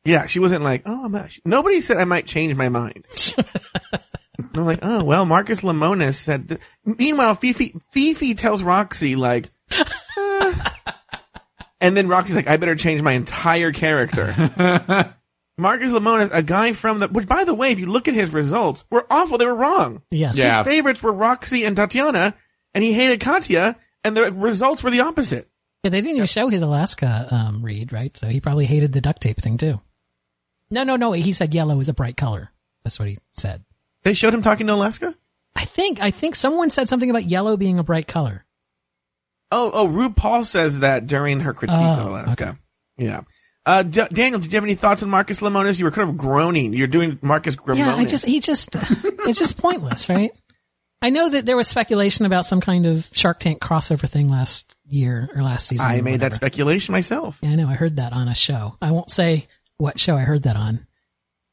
Yeah, 0.06 0.26
she 0.26 0.40
wasn't 0.40 0.64
like, 0.64 0.84
oh, 0.86 1.06
I'm 1.06 1.12
not, 1.12 1.38
nobody 1.44 1.82
said 1.82 1.98
I 1.98 2.06
might 2.06 2.26
change 2.26 2.56
my 2.56 2.70
mind. 2.70 3.06
I'm 4.54 4.66
like, 4.66 4.80
oh, 4.82 5.04
well, 5.04 5.26
Marcus 5.26 5.62
Lemonis 5.62 6.16
said, 6.16 6.50
th- 6.50 6.62
meanwhile, 6.86 7.36
Phi 7.36 7.54
Phi, 7.54 7.74
Fifi 7.92 8.36
tells 8.36 8.62
Roxxxy 8.64 9.18
like, 9.18 9.50
"Uh," 10.18 10.54
and 11.82 11.98
then 11.98 12.08
Roxxxy's 12.08 12.36
like, 12.36 12.48
I 12.48 12.58
better 12.58 12.76
change 12.76 13.02
my 13.02 13.14
entire 13.14 13.72
character. 13.72 14.28
Marcus 15.58 15.92
Lemonis, 15.92 16.30
a 16.32 16.44
guy 16.44 16.74
from 16.74 17.00
the, 17.00 17.08
which 17.08 17.28
by 17.28 17.44
the 17.44 17.54
way, 17.54 17.72
if 17.72 17.80
you 17.80 17.88
look 17.88 18.08
at 18.08 18.14
his 18.14 18.32
results, 18.32 18.86
were 18.92 19.08
awful. 19.10 19.40
They 19.40 19.46
were 19.46 19.56
wrong. 19.56 20.04
Yes. 20.12 20.38
Yeah. 20.38 20.60
His 20.60 20.68
favorites 20.68 21.02
were 21.02 21.14
Roxxxy 21.14 21.66
and 21.66 21.76
Tatiana, 21.76 22.36
and 22.76 22.84
he 22.84 22.94
hated 22.94 23.20
Katya, 23.20 23.76
and 24.04 24.16
the 24.16 24.32
results 24.32 24.84
were 24.84 24.92
the 24.92 25.02
opposite. 25.02 25.50
Yeah, 25.84 25.90
they 25.90 26.02
didn't 26.02 26.18
even 26.18 26.28
show 26.28 26.50
his 26.50 26.62
Alaska 26.62 27.28
um, 27.32 27.64
read, 27.64 27.92
right? 27.92 28.16
So 28.16 28.28
he 28.28 28.40
probably 28.40 28.66
hated 28.68 28.94
the 28.94 29.02
duct 29.02 29.22
tape 29.22 29.42
thing 29.42 29.58
too. 29.58 29.82
No, 30.70 30.84
no, 30.84 30.96
no. 30.96 31.12
He 31.14 31.34
said 31.34 31.54
yellow 31.54 31.80
is 31.80 31.90
a 31.90 31.94
bright 31.94 32.18
color. 32.18 32.52
That's 32.84 33.00
what 33.00 33.08
he 33.08 33.18
said. 33.32 33.64
They 34.08 34.14
showed 34.14 34.34
him 34.34 34.42
talking 34.42 34.68
to 34.68 34.74
Alaska? 34.74 35.14
I 35.54 35.66
think 35.66 36.00
I 36.00 36.12
think 36.12 36.36
someone 36.36 36.70
said 36.70 36.88
something 36.88 37.10
about 37.10 37.26
yellow 37.26 37.58
being 37.58 37.78
a 37.78 37.84
bright 37.84 38.08
color. 38.08 38.46
Oh, 39.52 39.70
oh, 39.74 39.86
RuPaul 39.86 40.46
says 40.46 40.80
that 40.80 41.08
during 41.08 41.42
her 41.42 41.54
critique 41.54 41.76
of 41.76 42.08
Oh, 42.08 42.10
Alaska. 42.12 42.58
Yeah. 42.98 43.24
Uh, 43.66 43.84
D- 43.84 44.08
Daniel, 44.14 44.40
did 44.40 44.54
you 44.54 44.56
have 44.56 44.64
any 44.64 44.76
thoughts 44.76 45.04
on 45.04 45.10
Marcus 45.10 45.42
Lemonis? 45.42 45.78
You 45.78 45.84
were 45.84 45.92
kind 45.92 46.10
of 46.10 46.16
groaning. 46.16 46.72
You're 46.72 46.88
doing 46.88 47.20
Marcus 47.22 47.58
Lemonis. 47.58 47.80
Yeah, 47.80 47.96
I 47.98 48.06
just 48.06 48.26
he 48.26 48.40
just 48.40 48.70
it's 48.76 49.38
just 49.38 49.58
pointless, 49.58 50.08
right? 50.08 50.32
I 51.02 51.10
know 51.10 51.28
that 51.30 51.46
there 51.46 51.58
was 51.58 51.68
speculation 51.68 52.26
about 52.26 52.46
some 52.46 52.62
kind 52.62 52.86
of 52.86 53.10
Shark 53.12 53.42
Tank 53.42 53.60
crossover 53.62 54.08
thing 54.08 54.30
last 54.30 54.74
year 54.88 55.30
or 55.36 55.44
last 55.44 55.68
season. 55.68 55.86
I 55.86 56.00
made 56.00 56.22
that 56.22 56.34
speculation 56.34 56.94
myself. 56.94 57.40
Yeah, 57.44 57.50
I 57.50 57.56
know. 57.56 57.68
I 57.68 57.74
heard 57.74 57.98
that 57.98 58.14
on 58.14 58.30
a 58.30 58.36
show. 58.36 58.78
I 58.82 58.92
won't 58.92 59.12
say 59.12 59.50
what 59.76 60.00
show 60.00 60.16
I 60.16 60.22
heard 60.22 60.44
that 60.44 60.56
on, 60.56 60.88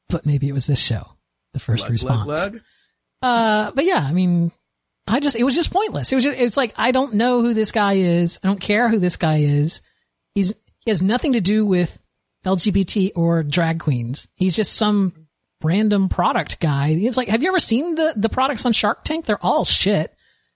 but 0.08 0.24
maybe 0.24 0.48
it 0.48 0.52
was 0.52 0.68
this 0.68 0.78
show, 0.78 1.13
the 1.54 1.58
first 1.58 1.88
response. 1.88 2.24
Glug, 2.24 2.52
glug. 2.52 2.62
Uh, 3.22 3.70
but 3.70 3.86
yeah, 3.86 4.04
I 4.06 4.12
mean, 4.12 4.52
I 5.06 5.20
just, 5.20 5.36
it 5.36 5.44
was 5.44 5.54
just 5.54 5.70
pointless. 5.72 6.12
It 6.12 6.16
was 6.16 6.24
just, 6.24 6.38
it's 6.38 6.56
like, 6.58 6.74
I 6.76 6.90
don't 6.92 7.14
know 7.14 7.40
who 7.40 7.54
this 7.54 7.72
guy 7.72 7.94
is. 7.94 8.38
I 8.44 8.48
don't 8.48 8.60
care 8.60 8.90
who 8.90 8.98
this 8.98 9.16
guy 9.16 9.38
is. 9.38 9.80
He's, 10.34 10.52
he 10.80 10.90
has 10.90 11.00
nothing 11.02 11.32
to 11.32 11.40
do 11.40 11.64
with 11.64 11.98
LGBT 12.44 13.12
or 13.16 13.42
drag 13.42 13.80
queens. 13.80 14.28
He's 14.34 14.54
just 14.54 14.74
some 14.74 15.26
random 15.62 16.10
product 16.10 16.60
guy. 16.60 16.92
He's 16.92 17.16
like, 17.16 17.28
have 17.28 17.42
you 17.42 17.48
ever 17.48 17.60
seen 17.60 17.94
the, 17.94 18.12
the 18.14 18.28
products 18.28 18.66
on 18.66 18.72
Shark 18.74 19.04
Tank? 19.04 19.24
They're 19.24 19.42
all 19.42 19.64
shit. 19.64 20.14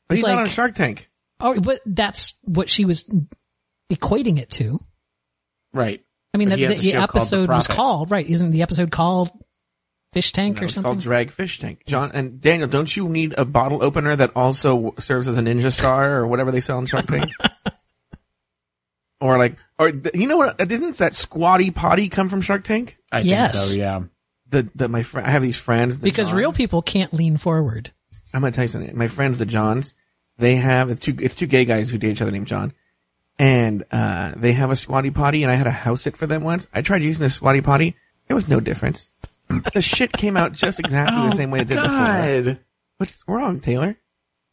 But 0.09 0.15
It's 0.15 0.21
he's 0.21 0.27
not 0.27 0.35
like- 0.37 0.43
on 0.43 0.49
Shark 0.49 0.75
Tank. 0.75 1.09
Oh, 1.41 1.59
but 1.61 1.81
that's 1.87 2.35
what 2.43 2.69
she 2.69 2.85
was 2.85 3.05
equating 3.93 4.39
it 4.39 4.51
to. 4.53 4.85
Right. 5.73 6.05
I 6.35 6.39
mean, 6.39 6.49
the, 6.49 6.57
the, 6.57 6.75
show 6.75 7.07
called 7.07 7.11
The 7.13 7.19
episode 7.21 7.49
was 7.49 7.67
called, 7.67 8.11
right. 8.11 8.29
Isn't 8.29 8.51
the 8.51 8.63
episode 8.63 8.91
called 8.91 9.31
Fish 10.13 10.33
Tank 10.33 10.57
No, 10.57 10.63
or 10.63 10.65
it's 10.65 10.75
something? 10.75 10.91
called 10.93 11.03
Drag 11.03 11.31
Fish 11.31 11.59
Tank. 11.59 11.83
John 11.87 12.11
and 12.15 12.41
Daniel, 12.41 12.67
don't 12.69 12.95
you 12.97 13.09
need 13.09 13.35
a 13.37 13.45
bottle 13.45 13.83
opener 13.83 14.17
that 14.17 14.33
also 14.35 14.95
serves 14.99 15.29
as 15.29 15.37
a 15.37 15.43
ninja 15.43 15.73
star 15.73 16.17
or 16.17 16.27
whatever 16.27 16.51
they 16.51 16.61
sell 16.63 16.79
on 16.79 16.87
Shark 16.87 17.07
Tank? 17.07 17.31
or 19.21 19.39
like, 19.39 19.57
or 19.79 19.91
you 20.15 20.27
know 20.29 20.37
what? 20.39 20.57
Didn't 20.59 20.97
that 20.99 21.15
squatty 21.15 21.71
potty 21.71 22.09
come 22.09 22.29
from 22.29 22.41
Shark 22.41 22.65
Tank? 22.65 22.99
I 23.13 23.21
Yes. 23.21 23.53
think 23.53 23.65
so, 23.73 23.77
yeah. 23.79 24.01
The 24.51 24.69
the 24.75 24.89
my 24.89 25.03
friend, 25.03 25.27
I 25.27 25.31
have 25.31 25.43
these 25.43 25.59
friends 25.59 25.99
the 25.99 26.05
because 26.05 26.33
real 26.33 26.53
people 26.55 26.81
can't 26.81 27.13
lean 27.13 27.37
forward. 27.37 27.93
I'm 28.33 28.41
gonna 28.41 28.53
tell 28.53 28.65
you 28.65 28.69
something. 28.69 28.97
My 28.97 29.09
friends, 29.09 29.39
the 29.39 29.45
Johns, 29.47 29.93
they 30.39 30.57
have 30.57 30.89
it's 30.91 31.05
two. 31.05 31.15
It's 31.21 31.37
two 31.37 31.47
gay 31.47 31.67
guys 31.67 31.91
who 31.91 31.99
date 31.99 32.13
each 32.13 32.23
other 32.23 32.31
named 32.31 32.47
John, 32.47 32.73
and 33.39 33.85
uh, 33.93 34.33
they 34.37 34.53
have 34.53 34.71
a 34.71 34.77
squatty 34.77 35.11
potty. 35.11 35.43
And 35.43 35.53
I 35.53 35.55
had 35.55 35.67
a 35.67 35.71
house 35.71 36.01
sit 36.03 36.17
for 36.17 36.27
them 36.27 36.45
once. 36.45 36.67
I 36.73 36.81
tried 36.81 37.03
using 37.03 37.23
the 37.23 37.29
squatty 37.29 37.61
potty. 37.61 37.95
it 38.27 38.33
was 38.35 38.49
no 38.49 38.59
difference. 38.59 39.11
The 39.75 39.83
shit 39.83 40.13
came 40.13 40.37
out 40.37 40.53
just 40.53 40.79
exactly 40.81 41.29
the 41.31 41.35
same 41.37 41.51
way 41.51 41.61
it 41.61 41.69
did 41.69 41.77
before. 41.77 41.89
God. 41.89 42.59
What's 42.99 43.23
wrong, 43.27 43.61
Taylor? 43.61 43.97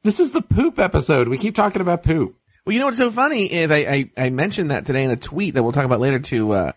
This 0.03 0.19
is 0.19 0.31
the 0.31 0.41
poop 0.41 0.77
episode. 0.79 1.27
We 1.27 1.38
keep 1.38 1.55
talking 1.55 1.81
about 1.81 2.03
poop. 2.03 2.36
Well, 2.65 2.73
you 2.73 2.79
know 2.79 2.86
what's 2.88 2.97
so 2.97 3.12
funny 3.12 3.51
is 3.51 3.71
I, 3.71 3.77
I, 3.77 4.10
I 4.17 4.29
mentioned 4.29 4.71
that 4.71 4.86
today 4.86 5.03
in 5.03 5.12
a 5.12 5.15
tweet 5.15 5.53
that 5.55 5.63
we'll 5.63 5.71
talk 5.71 5.86
about 5.86 5.99
later 5.99 6.19
to, 6.19 6.51
uh, 6.51 6.71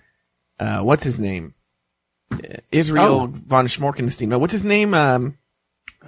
uh, 0.59 0.78
what's 0.81 1.02
his 1.02 1.18
name? 1.18 1.54
Uh, 2.33 2.37
Israel 2.72 3.04
Oh. 3.22 3.26
von 3.26 3.66
Schmorkenstein. 3.66 4.28
No, 4.28 4.38
what's 4.38 4.52
his 4.52 4.64
name? 4.64 4.92
Um, 4.94 5.38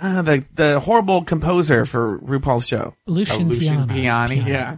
uh, 0.00 0.22
the, 0.22 0.44
the 0.54 0.80
horrible 0.80 1.22
composer 1.24 1.84
for 1.86 2.18
RuPaul's 2.20 2.66
show. 2.66 2.94
Lucian, 3.06 3.42
Oh, 3.42 3.44
Lucian 3.46 3.86
Piana. 3.88 4.34
Piani. 4.34 4.46
Yeah. 4.46 4.76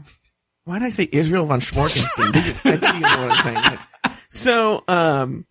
Why 0.64 0.78
did 0.78 0.86
I 0.86 0.90
say 0.90 1.08
Israel 1.10 1.46
von 1.46 1.60
Schmorkenstein? 1.60 2.34
I 2.64 2.76
think 2.76 2.94
you 2.94 3.00
know 3.00 3.26
what 3.26 3.46
I'm 3.46 3.56
saying. 3.64 3.78
So, 4.34 4.82
um, 4.88 5.44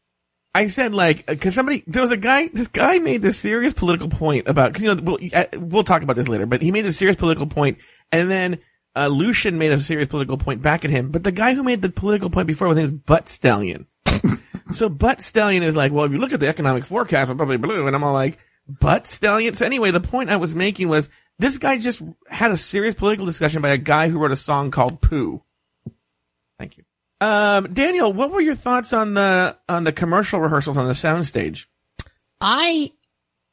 I 0.53 0.67
said 0.67 0.93
like, 0.93 1.29
uh, 1.29 1.35
cause 1.35 1.53
somebody, 1.53 1.83
there 1.87 2.01
was 2.01 2.11
a 2.11 2.17
guy, 2.17 2.49
this 2.53 2.67
guy 2.67 2.99
made 2.99 3.21
this 3.21 3.39
serious 3.39 3.73
political 3.73 4.09
point 4.09 4.47
about, 4.47 4.73
'cause, 4.73 4.83
you 4.83 4.93
know, 4.93 5.01
we'll, 5.01 5.17
uh, 5.33 5.45
we'll 5.53 5.83
talk 5.83 6.01
about 6.01 6.15
this 6.17 6.27
later, 6.27 6.45
but 6.45 6.61
he 6.61 6.71
made 6.71 6.85
a 6.85 6.91
serious 6.91 7.15
political 7.15 7.47
point 7.47 7.77
and 8.11 8.29
then, 8.29 8.59
uh, 8.95 9.07
Lucian 9.07 9.57
made 9.57 9.71
a 9.71 9.79
serious 9.79 10.09
political 10.09 10.37
point 10.37 10.61
back 10.61 10.83
at 10.83 10.91
him, 10.91 11.09
but 11.09 11.23
the 11.23 11.31
guy 11.31 11.53
who 11.53 11.63
made 11.63 11.81
the 11.81 11.89
political 11.89 12.29
point 12.29 12.47
before 12.47 12.67
was 12.67 12.77
named 12.77 13.05
Butt 13.05 13.29
Stallion. 13.29 13.87
so 14.73 14.89
Butt 14.89 15.21
Stallion 15.21 15.63
is 15.63 15.75
like, 15.75 15.93
well, 15.93 16.03
if 16.03 16.11
you 16.11 16.17
look 16.17 16.33
at 16.33 16.41
the 16.41 16.49
economic 16.49 16.83
forecast, 16.83 17.29
we're 17.29 17.35
probably 17.35 17.57
blue, 17.57 17.87
and 17.87 17.95
I'm 17.95 18.03
all 18.03 18.13
like, 18.13 18.37
Butt 18.67 19.07
Stallion? 19.07 19.53
So 19.53 19.65
anyway, 19.65 19.91
the 19.91 20.01
point 20.01 20.29
I 20.29 20.35
was 20.35 20.53
making 20.53 20.89
was, 20.89 21.09
this 21.39 21.57
guy 21.57 21.77
just 21.77 22.01
had 22.29 22.51
a 22.51 22.57
serious 22.57 22.93
political 22.93 23.25
discussion 23.25 23.61
by 23.61 23.69
a 23.69 23.77
guy 23.77 24.09
who 24.09 24.19
wrote 24.19 24.31
a 24.31 24.35
song 24.35 24.69
called 24.69 25.01
Pooh. 25.01 25.41
Thank 26.59 26.77
you. 26.77 26.83
Um, 27.21 27.71
Daniel, 27.71 28.11
what 28.11 28.31
were 28.31 28.41
your 28.41 28.55
thoughts 28.55 28.93
on 28.93 29.13
the 29.13 29.55
on 29.69 29.83
the 29.83 29.93
commercial 29.93 30.39
rehearsals 30.39 30.77
on 30.77 30.87
the 30.87 30.93
soundstage? 30.93 31.67
I 32.41 32.91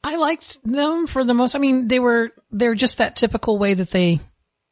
I 0.03 0.15
liked 0.15 0.57
them 0.63 1.05
for 1.05 1.23
the 1.23 1.35
most. 1.35 1.55
I 1.55 1.59
mean, 1.59 1.87
they 1.87 1.99
were 1.99 2.31
they're 2.49 2.73
just 2.73 2.97
that 2.97 3.15
typical 3.15 3.59
way 3.59 3.75
that 3.75 3.91
they 3.91 4.19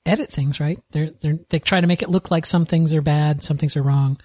edit 0.04 0.32
things, 0.32 0.60
right? 0.60 0.80
They're 0.92 1.12
they're 1.22 1.38
they 1.50 1.60
try 1.60 1.80
to 1.80 1.88
make 1.88 2.02
it 2.02 2.10
look 2.10 2.32
like 2.32 2.48
some 2.48 2.66
things 2.66 2.94
are 2.96 3.02
bad, 3.04 3.44
some 3.44 3.58
things 3.58 3.78
are 3.78 3.84
wrong. 3.84 4.20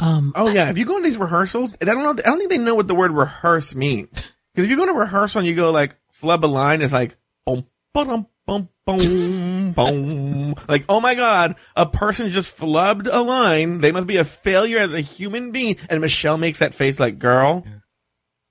Um, 0.00 0.32
Oh 0.34 0.48
yeah, 0.48 0.70
if 0.70 0.78
you 0.78 0.86
go 0.86 0.96
to 0.96 1.04
these 1.04 1.18
rehearsals, 1.18 1.76
I 1.80 1.84
don't 1.84 2.02
know. 2.02 2.10
I 2.10 2.28
don't 2.28 2.38
think 2.38 2.50
they 2.50 2.58
know 2.58 2.74
what 2.74 2.88
the 2.88 2.94
word 2.94 3.12
rehearse 3.12 3.74
means. 3.74 4.08
Because 4.54 4.64
if 4.64 4.70
you 4.70 4.76
go 4.76 4.86
to 4.86 4.92
rehearsal 4.92 5.40
and 5.40 5.48
you 5.48 5.54
go 5.54 5.70
like 5.70 5.96
flub 6.12 6.44
a 6.44 6.46
line, 6.46 6.80
it's 6.80 6.92
like 6.94 7.16
boom, 7.44 7.66
boom, 7.92 8.26
boom, 8.86 9.72
boom, 9.72 9.72
boom. 9.72 10.54
Like 10.68 10.84
oh 10.88 11.00
my 11.00 11.14
god, 11.14 11.56
a 11.76 11.86
person 11.86 12.28
just 12.28 12.56
flubbed 12.56 13.08
a 13.10 13.20
line. 13.20 13.80
They 13.80 13.92
must 13.92 14.06
be 14.06 14.16
a 14.16 14.24
failure 14.24 14.78
as 14.78 14.92
a 14.92 15.00
human 15.00 15.52
being. 15.52 15.76
And 15.88 16.00
Michelle 16.00 16.38
makes 16.38 16.58
that 16.60 16.74
face 16.74 16.98
like, 17.00 17.18
girl, 17.18 17.64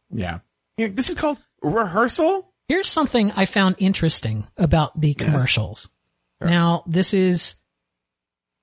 Yeah. 0.10 0.40
here, 0.78 0.90
this 0.90 1.10
is 1.10 1.16
called 1.16 1.38
rehearsal. 1.62 2.54
Here's 2.68 2.90
something 2.90 3.32
I 3.34 3.46
found 3.46 3.76
interesting 3.80 4.48
about 4.58 5.00
the 5.00 5.14
commercials. 5.14 5.90
Now, 6.40 6.84
this 6.88 7.14
is 7.14 7.56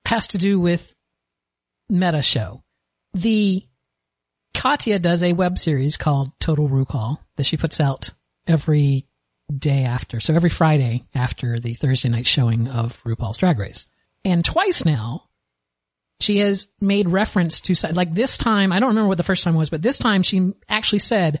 has 0.05 0.27
to 0.29 0.37
do 0.37 0.59
with 0.59 0.93
Meta 1.89 2.21
Show. 2.21 2.63
The 3.13 3.63
Katya 4.55 4.99
does 4.99 5.23
a 5.23 5.33
web 5.33 5.57
series 5.59 5.95
called 5.95 6.31
Total 6.39 6.67
Recall 6.67 7.21
that 7.37 7.45
she 7.45 7.55
puts 7.57 7.79
out 7.79 8.11
every 8.47 9.05
day 9.55 9.83
after. 9.83 10.19
So 10.19 10.33
every 10.33 10.49
Friday 10.49 11.05
after 11.13 11.59
the 11.59 11.73
Thursday 11.73 12.09
night 12.09 12.27
showing 12.27 12.67
of 12.67 13.01
RuPaul's 13.03 13.37
Drag 13.37 13.57
Race. 13.57 13.87
And 14.23 14.43
twice 14.43 14.85
now, 14.85 15.25
she 16.19 16.39
has 16.39 16.67
made 16.81 17.09
reference 17.09 17.61
to, 17.61 17.93
like 17.93 18.13
this 18.13 18.37
time, 18.37 18.71
I 18.71 18.79
don't 18.79 18.89
remember 18.89 19.07
what 19.07 19.17
the 19.17 19.23
first 19.23 19.43
time 19.43 19.55
was, 19.55 19.69
but 19.69 19.81
this 19.81 19.97
time 19.97 20.21
she 20.21 20.51
actually 20.67 20.99
said, 20.99 21.39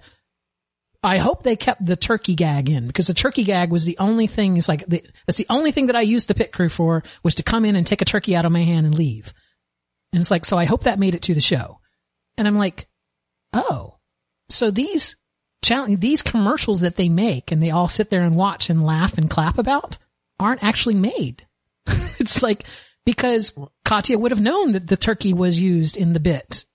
I 1.03 1.17
hope 1.17 1.43
they 1.43 1.55
kept 1.55 1.85
the 1.85 1.95
turkey 1.95 2.35
gag 2.35 2.69
in 2.69 2.87
because 2.87 3.07
the 3.07 3.13
turkey 3.13 3.43
gag 3.43 3.71
was 3.71 3.85
the 3.85 3.97
only 3.99 4.27
thing. 4.27 4.57
It's 4.57 4.67
like 4.67 4.85
the, 4.85 5.03
that's 5.25 5.37
the 5.37 5.47
only 5.49 5.71
thing 5.71 5.87
that 5.87 5.95
I 5.95 6.01
used 6.01 6.27
the 6.27 6.33
pit 6.33 6.51
crew 6.51 6.69
for 6.69 7.03
was 7.23 7.35
to 7.35 7.43
come 7.43 7.63
in 7.63 7.75
and 7.75 7.87
take 7.87 8.01
a 8.01 8.05
turkey 8.05 8.35
out 8.35 8.45
of 8.45 8.51
my 8.51 8.63
hand 8.63 8.85
and 8.85 8.95
leave. 8.95 9.33
And 10.11 10.19
it's 10.19 10.31
like, 10.31 10.45
so 10.45 10.57
I 10.57 10.65
hope 10.65 10.83
that 10.83 10.99
made 10.99 11.15
it 11.15 11.21
to 11.23 11.33
the 11.33 11.41
show. 11.41 11.79
And 12.37 12.47
I'm 12.47 12.57
like, 12.57 12.87
oh, 13.53 13.97
so 14.49 14.71
these 14.71 15.15
challenge, 15.61 15.99
these 15.99 16.21
commercials 16.21 16.81
that 16.81 16.95
they 16.95 17.09
make 17.09 17.51
and 17.51 17.61
they 17.61 17.71
all 17.71 17.87
sit 17.87 18.09
there 18.09 18.21
and 18.21 18.35
watch 18.35 18.69
and 18.69 18.85
laugh 18.85 19.17
and 19.17 19.29
clap 19.29 19.57
about 19.57 19.97
aren't 20.39 20.63
actually 20.63 20.95
made. 20.95 21.45
it's 22.19 22.41
like, 22.41 22.65
because 23.05 23.57
Katya 23.85 24.17
would 24.17 24.31
have 24.31 24.41
known 24.41 24.73
that 24.73 24.87
the 24.87 24.97
turkey 24.97 25.33
was 25.33 25.59
used 25.59 25.97
in 25.97 26.13
the 26.13 26.19
bit. 26.19 26.65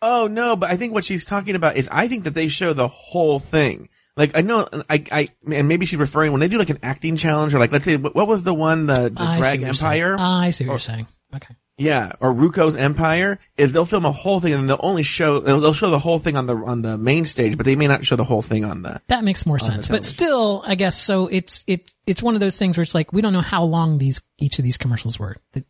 Oh 0.00 0.26
no, 0.26 0.54
but 0.54 0.70
I 0.70 0.76
think 0.76 0.92
what 0.92 1.04
she's 1.04 1.24
talking 1.24 1.54
about 1.54 1.76
is 1.76 1.88
I 1.90 2.08
think 2.08 2.24
that 2.24 2.34
they 2.34 2.48
show 2.48 2.72
the 2.72 2.88
whole 2.88 3.38
thing. 3.38 3.88
Like 4.16 4.36
I 4.36 4.42
know, 4.42 4.68
I, 4.88 5.04
I, 5.10 5.28
and 5.50 5.66
maybe 5.66 5.86
she's 5.86 5.98
referring 5.98 6.30
when 6.30 6.40
they 6.40 6.48
do 6.48 6.58
like 6.58 6.70
an 6.70 6.78
acting 6.82 7.16
challenge 7.16 7.54
or 7.54 7.58
like 7.58 7.72
let's 7.72 7.84
say 7.84 7.96
what 7.96 8.28
was 8.28 8.42
the 8.42 8.54
one 8.54 8.86
the, 8.86 9.08
the 9.08 9.36
Drag. 9.38 9.62
Empire? 9.62 10.14
I 10.18 10.50
see 10.50 10.66
what 10.66 10.74
you're 10.74 10.78
saying. 10.78 11.06
Okay. 11.34 11.54
Yeah, 11.76 12.12
or 12.20 12.32
RuCo's 12.32 12.76
Empire 12.76 13.40
is 13.56 13.72
they'll 13.72 13.84
film 13.84 14.04
a 14.04 14.12
whole 14.12 14.38
thing 14.38 14.52
and 14.52 14.60
then 14.62 14.66
they'll 14.68 14.86
only 14.88 15.02
show 15.02 15.40
they'll, 15.40 15.58
they'll 15.60 15.72
show 15.72 15.90
the 15.90 15.98
whole 15.98 16.20
thing 16.20 16.36
on 16.36 16.46
the 16.46 16.54
on 16.56 16.82
the 16.82 16.96
main 16.96 17.24
stage, 17.24 17.56
but 17.56 17.66
they 17.66 17.74
may 17.74 17.88
not 17.88 18.04
show 18.04 18.14
the 18.14 18.22
whole 18.24 18.42
thing 18.42 18.64
on 18.64 18.82
the. 18.82 19.00
That 19.08 19.24
makes 19.24 19.44
more 19.44 19.58
sense. 19.58 19.88
But 19.88 20.04
still, 20.04 20.62
I 20.64 20.76
guess 20.76 21.00
so 21.00 21.26
it's 21.26 21.64
it 21.66 21.90
it's 22.06 22.22
one 22.22 22.34
of 22.34 22.40
those 22.40 22.56
things 22.58 22.76
where 22.76 22.82
it's 22.82 22.94
like 22.94 23.12
we 23.12 23.22
don't 23.22 23.32
know 23.32 23.40
how 23.40 23.64
long 23.64 23.98
these 23.98 24.20
each 24.38 24.58
of 24.58 24.64
these 24.64 24.78
commercials 24.78 25.18
were. 25.18 25.36
That- 25.52 25.64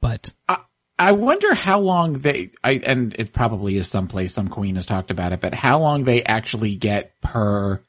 But 0.00 0.30
I 1.00 1.12
wonder 1.12 1.54
how 1.54 1.78
long 1.80 2.14
they, 2.14 2.50
I, 2.64 2.80
and 2.84 3.14
it 3.18 3.32
probably 3.32 3.76
is 3.76 3.86
someplace 3.88 4.32
some 4.34 4.48
queen 4.48 4.74
has 4.74 4.84
talked 4.86 5.10
about 5.12 5.32
it, 5.32 5.40
but 5.40 5.54
how 5.54 5.78
long 5.78 6.02
they 6.02 6.24
actually 6.24 6.74
get 6.74 7.20
per, 7.20 7.84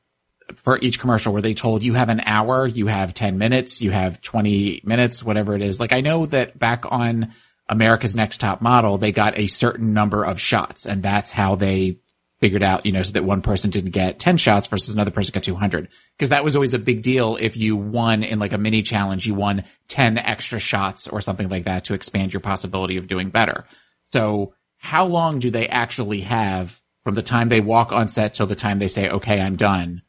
for 0.58 0.77
each 0.79 0.99
commercial 0.99 1.34
where 1.34 1.41
they 1.41 1.55
told 1.55 1.82
you 1.82 1.95
have 1.95 2.10
an 2.10 2.21
hour, 2.27 2.67
you 2.67 2.86
have 2.86 3.15
10 3.15 3.39
minutes, 3.39 3.82
you 3.82 3.89
have 3.89 4.21
20 4.21 4.82
minutes, 4.84 5.23
whatever 5.23 5.55
it 5.55 5.63
is. 5.63 5.79
Like 5.79 5.91
I 5.91 6.01
know 6.01 6.27
that 6.27 6.60
back 6.60 6.86
on 6.91 7.34
America's 7.69 8.15
Next 8.15 8.39
Top 8.39 8.62
Model, 8.62 8.97
they 8.97 9.12
got 9.12 9.38
a 9.38 9.47
certain 9.47 9.93
number 9.93 10.25
of 10.25 10.39
shots 10.39 10.86
and 10.86 11.03
that's 11.03 11.32
how 11.32 11.55
they 11.55 11.99
figured 12.39 12.63
out, 12.63 12.86
you 12.86 12.91
know, 12.91 13.03
so 13.03 13.12
that 13.13 13.23
one 13.23 13.41
person 13.41 13.69
didn't 13.69 13.91
get 13.91 14.17
10 14.17 14.38
shots 14.38 14.67
versus 14.67 14.93
another 14.93 15.12
person 15.12 15.34
got 15.34 15.43
200. 15.43 15.89
Cause 16.17 16.29
that 16.29 16.43
was 16.43 16.55
always 16.55 16.73
a 16.73 16.79
big 16.79 17.01
deal. 17.01 17.38
If 17.39 17.58
you 17.58 17.75
won 17.75 18.23
in 18.23 18.39
like 18.39 18.53
a 18.53 18.58
mini 18.58 18.82
challenge, 18.82 19.27
you 19.27 19.36
won 19.36 19.65
10 19.89 20.17
extra 20.17 20.60
shots 20.60 21.08
or 21.08 21.21
something 21.21 21.49
like 21.49 21.65
that 21.65 21.86
to 21.86 21.93
expand 21.93 22.34
your 22.34 22.39
possibility 22.39 22.97
of 22.97 23.08
doing 23.08 23.29
better. 23.29 23.65
So 24.05 24.53
how 24.77 25.05
long 25.05 25.39
do 25.39 25.51
they 25.51 25.67
actually 25.67 26.21
have 26.21 26.82
from 27.03 27.15
the 27.15 27.21
time 27.21 27.49
they 27.49 27.62
walk 27.62 27.91
on 27.91 28.08
set 28.08 28.34
till 28.34 28.47
the 28.47 28.55
time 28.55 28.79
they 28.79 28.88
say, 28.88 29.10
okay, 29.10 29.39
I'm 29.39 29.58
done? 29.58 30.01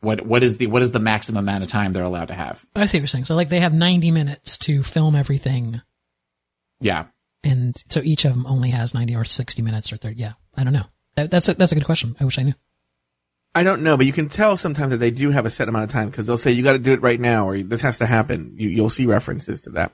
What, 0.00 0.24
what 0.24 0.42
is 0.44 0.58
the, 0.58 0.66
what 0.68 0.82
is 0.82 0.92
the 0.92 1.00
maximum 1.00 1.44
amount 1.44 1.64
of 1.64 1.70
time 1.70 1.92
they're 1.92 2.04
allowed 2.04 2.28
to 2.28 2.34
have? 2.34 2.64
I 2.76 2.86
see 2.86 2.98
what 2.98 3.00
you're 3.00 3.08
saying. 3.08 3.24
So 3.24 3.34
like 3.34 3.48
they 3.48 3.60
have 3.60 3.72
90 3.72 4.10
minutes 4.10 4.58
to 4.58 4.82
film 4.82 5.16
everything, 5.16 5.80
Yeah. 6.80 7.06
and 7.42 7.76
so 7.88 8.00
each 8.02 8.24
of 8.24 8.32
them 8.32 8.46
only 8.46 8.70
has 8.70 8.94
90 8.94 9.16
or 9.16 9.24
60 9.24 9.62
minutes 9.62 9.92
or 9.92 9.96
30. 9.96 10.16
Yeah, 10.16 10.32
I 10.56 10.64
don't 10.64 10.72
know. 10.72 10.86
That, 11.16 11.30
that's 11.30 11.48
a, 11.48 11.54
that's 11.54 11.72
a 11.72 11.74
good 11.74 11.84
question. 11.84 12.16
I 12.20 12.24
wish 12.24 12.38
I 12.38 12.42
knew. 12.42 12.54
I 13.54 13.64
don't 13.64 13.82
know, 13.82 13.96
but 13.96 14.06
you 14.06 14.12
can 14.12 14.28
tell 14.28 14.56
sometimes 14.56 14.90
that 14.90 14.98
they 14.98 15.10
do 15.10 15.30
have 15.30 15.46
a 15.46 15.50
set 15.50 15.68
amount 15.68 15.84
of 15.84 15.90
time 15.90 16.10
because 16.10 16.26
they'll 16.26 16.38
say 16.38 16.52
you 16.52 16.62
got 16.62 16.74
to 16.74 16.78
do 16.78 16.92
it 16.92 17.02
right 17.02 17.18
now 17.18 17.48
or 17.48 17.60
this 17.62 17.80
has 17.80 17.98
to 17.98 18.06
happen. 18.06 18.54
You, 18.56 18.68
you'll 18.68 18.90
see 18.90 19.06
references 19.06 19.62
to 19.62 19.70
that. 19.70 19.92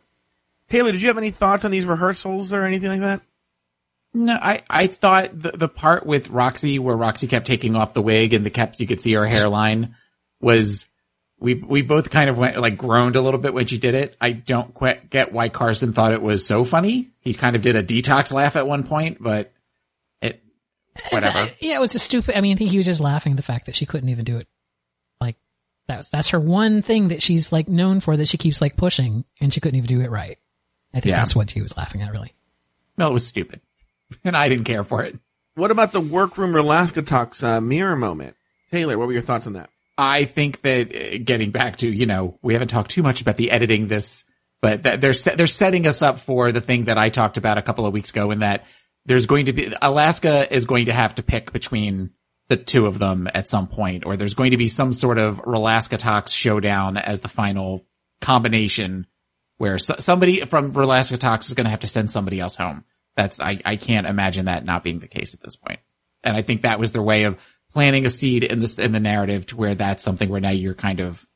Taylor, 0.69 0.93
did 0.93 1.01
you 1.01 1.09
have 1.09 1.19
any 1.19 1.31
thoughts 1.31 1.65
on 1.65 1.71
these 1.71 1.87
rehearsals 1.87 2.53
or 2.53 2.65
anything 2.65 2.91
like 2.91 3.01
that? 3.01 3.23
No, 4.13 4.35
I, 4.35 4.63
I 4.69 4.87
thought 4.87 5.41
the, 5.41 5.53
the 5.53 5.69
part 5.69 6.05
with 6.05 6.29
Roxxxy 6.29 6.79
where 6.79 6.97
Roxxxy 6.97 7.29
kept 7.29 7.47
taking 7.47 7.75
off 7.75 7.95
the 7.95 8.03
wig 8.03 8.33
and 8.35 8.45
the 8.45 8.51
kept, 8.51 8.81
you 8.81 8.87
could 8.87 9.01
see 9.01 9.13
her 9.15 9.27
hairline 9.27 9.97
was, 10.41 10.87
we, 11.45 11.55
we 11.55 11.83
both 11.83 12.11
kind 12.11 12.29
of 12.31 12.37
went, 12.39 12.59
like 12.59 12.77
groaned 12.77 13.15
a 13.17 13.21
little 13.21 13.39
bit 13.39 13.55
when 13.55 13.67
she 13.67 13.79
did 13.79 13.95
it. 13.95 14.17
I 14.21 14.33
don't 14.33 14.75
quite 14.75 15.11
get 15.11 15.33
why 15.33 15.49
Carson 15.51 15.93
thought 15.93 16.13
it 16.13 16.23
was 16.23 16.45
so 16.47 16.65
funny. 16.65 17.11
He 17.21 17.35
kind 17.35 17.55
of 17.55 17.63
did 17.63 17.77
a 17.77 17.83
detox 17.85 18.33
laugh 18.33 18.57
at 18.57 18.67
one 18.67 18.85
point, 18.85 19.19
but 19.21 19.53
it, 20.21 20.43
whatever. 21.11 21.51
Yeah, 21.61 21.77
it 21.77 21.81
was 21.81 21.95
a 21.95 21.99
stupid. 21.99 22.37
I 22.37 22.41
mean, 22.41 22.55
I 22.55 22.57
think 22.57 22.71
he 22.71 22.77
was 22.79 22.87
just 22.87 23.01
laughing 23.01 23.33
at 23.33 23.37
the 23.37 23.43
fact 23.43 23.67
that 23.67 23.77
she 23.77 23.87
couldn't 23.87 24.09
even 24.09 24.25
do 24.25 24.39
it. 24.39 24.49
Like 25.21 25.37
that 25.87 25.99
was 25.99 26.09
that's 26.11 26.31
her 26.31 26.41
one 26.41 26.83
thing 26.83 27.09
that 27.09 27.23
she's 27.23 27.53
like 27.53 27.69
known 27.69 28.01
for 28.01 28.17
that 28.17 28.29
she 28.29 28.39
keeps 28.39 28.61
like 28.61 28.77
pushing, 28.77 29.25
and 29.41 29.53
she 29.53 29.61
couldn't 29.61 29.77
even 29.79 29.87
do 29.87 30.01
it 30.01 30.11
right. 30.11 30.39
I 30.93 31.01
think 31.01 31.11
Yeah. 31.13 31.17
that's 31.19 31.37
what 31.37 31.51
he 31.51 31.61
was 31.63 31.77
laughing 31.77 32.03
at, 32.03 32.11
really. 32.13 32.33
No, 32.97 33.09
it 33.11 33.13
was 33.15 33.27
stupid. 33.27 33.61
And 34.25 34.37
I 34.37 34.49
didn't 34.49 34.65
care 34.65 34.85
for 34.85 35.03
it. 35.03 35.19
What 35.57 35.71
about 35.71 35.93
the 35.93 36.01
workroom 36.01 36.55
Alaska 36.55 37.03
Talks 37.03 37.43
uh, 37.43 37.61
mirror 37.61 37.97
moment? 37.97 38.37
Taylor, 38.71 38.97
what 38.99 39.07
were 39.09 39.13
your 39.13 39.23
thoughts 39.23 39.47
on 39.47 39.55
that? 39.55 39.71
I 39.97 40.25
think 40.25 40.61
that 40.63 40.95
uh, 40.95 41.19
getting 41.25 41.51
back 41.51 41.77
to, 41.79 41.89
you 41.89 42.07
know, 42.07 42.39
we 42.43 42.55
haven't 42.55 42.69
talked 42.69 42.91
too 42.91 43.03
much 43.03 43.21
about 43.21 43.37
the 43.37 43.51
editing 43.51 43.87
this, 43.87 44.25
but 44.61 44.83
they're, 44.83 45.15
they're 45.15 45.47
setting 45.47 45.87
us 45.87 46.03
up 46.03 46.19
for 46.19 46.53
the 46.53 46.61
thing 46.61 46.85
that 46.85 46.99
I 46.99 47.11
talked 47.11 47.37
about 47.37 47.59
a 47.59 47.63
couple 47.63 47.87
of 47.87 47.93
weeks 47.93 48.11
ago 48.11 48.31
in 48.31 48.41
that 48.41 48.65
there's 49.07 49.27
going 49.27 49.47
to 49.47 49.53
be, 49.53 49.73
Alaska 49.81 50.53
is 50.53 50.65
going 50.65 50.87
to 50.87 50.93
have 50.93 51.15
to 51.17 51.23
pick 51.23 51.53
between 51.53 52.11
the 52.49 52.57
two 52.57 52.87
of 52.87 52.99
them 52.99 53.29
at 53.33 53.49
some 53.49 53.69
point, 53.69 54.05
or 54.05 54.17
there's 54.17 54.35
going 54.35 54.51
to 54.51 54.57
be 54.57 54.69
some 54.69 54.93
sort 54.93 55.19
of 55.19 55.43
Rolaskatox 55.43 56.35
showdown 56.35 56.97
as 56.97 57.21
the 57.21 57.29
final 57.29 57.87
combination 58.21 59.07
where 59.59 59.79
so- 59.79 59.97
somebody 59.99 60.41
from 60.41 60.73
Rolaskatox 60.73 61.49
is 61.49 61.55
going 61.55 61.65
to 61.65 61.71
have 61.71 61.81
to 61.81 61.87
send 61.87 62.11
somebody 62.11 62.41
else 62.41 62.57
home. 62.57 62.85
That's, 63.17 63.41
I, 63.41 63.61
I 63.65 63.77
can't 63.77 64.07
imagine 64.07 64.47
that 64.47 64.65
not 64.65 64.83
being 64.83 64.99
the 64.99 65.09
case 65.09 65.35
at 65.35 65.41
this 65.41 65.57
point. 65.57 65.81
And 66.25 66.37
I 66.37 66.43
think 66.43 66.63
that 66.63 66.81
was 66.81 66.91
their 66.93 67.03
way 67.03 67.25
of 67.25 67.39
planting 67.75 68.07
a 68.07 68.11
seed 68.11 68.45
in 68.45 68.61
this, 68.61 68.79
in 68.79 68.93
the 68.93 69.01
narrative 69.01 69.47
to 69.47 69.57
where 69.57 69.75
that's 69.75 70.03
something 70.03 70.29
where 70.29 70.41
now 70.41 70.51
you're 70.51 70.75
kind 70.75 71.01
of 71.01 71.27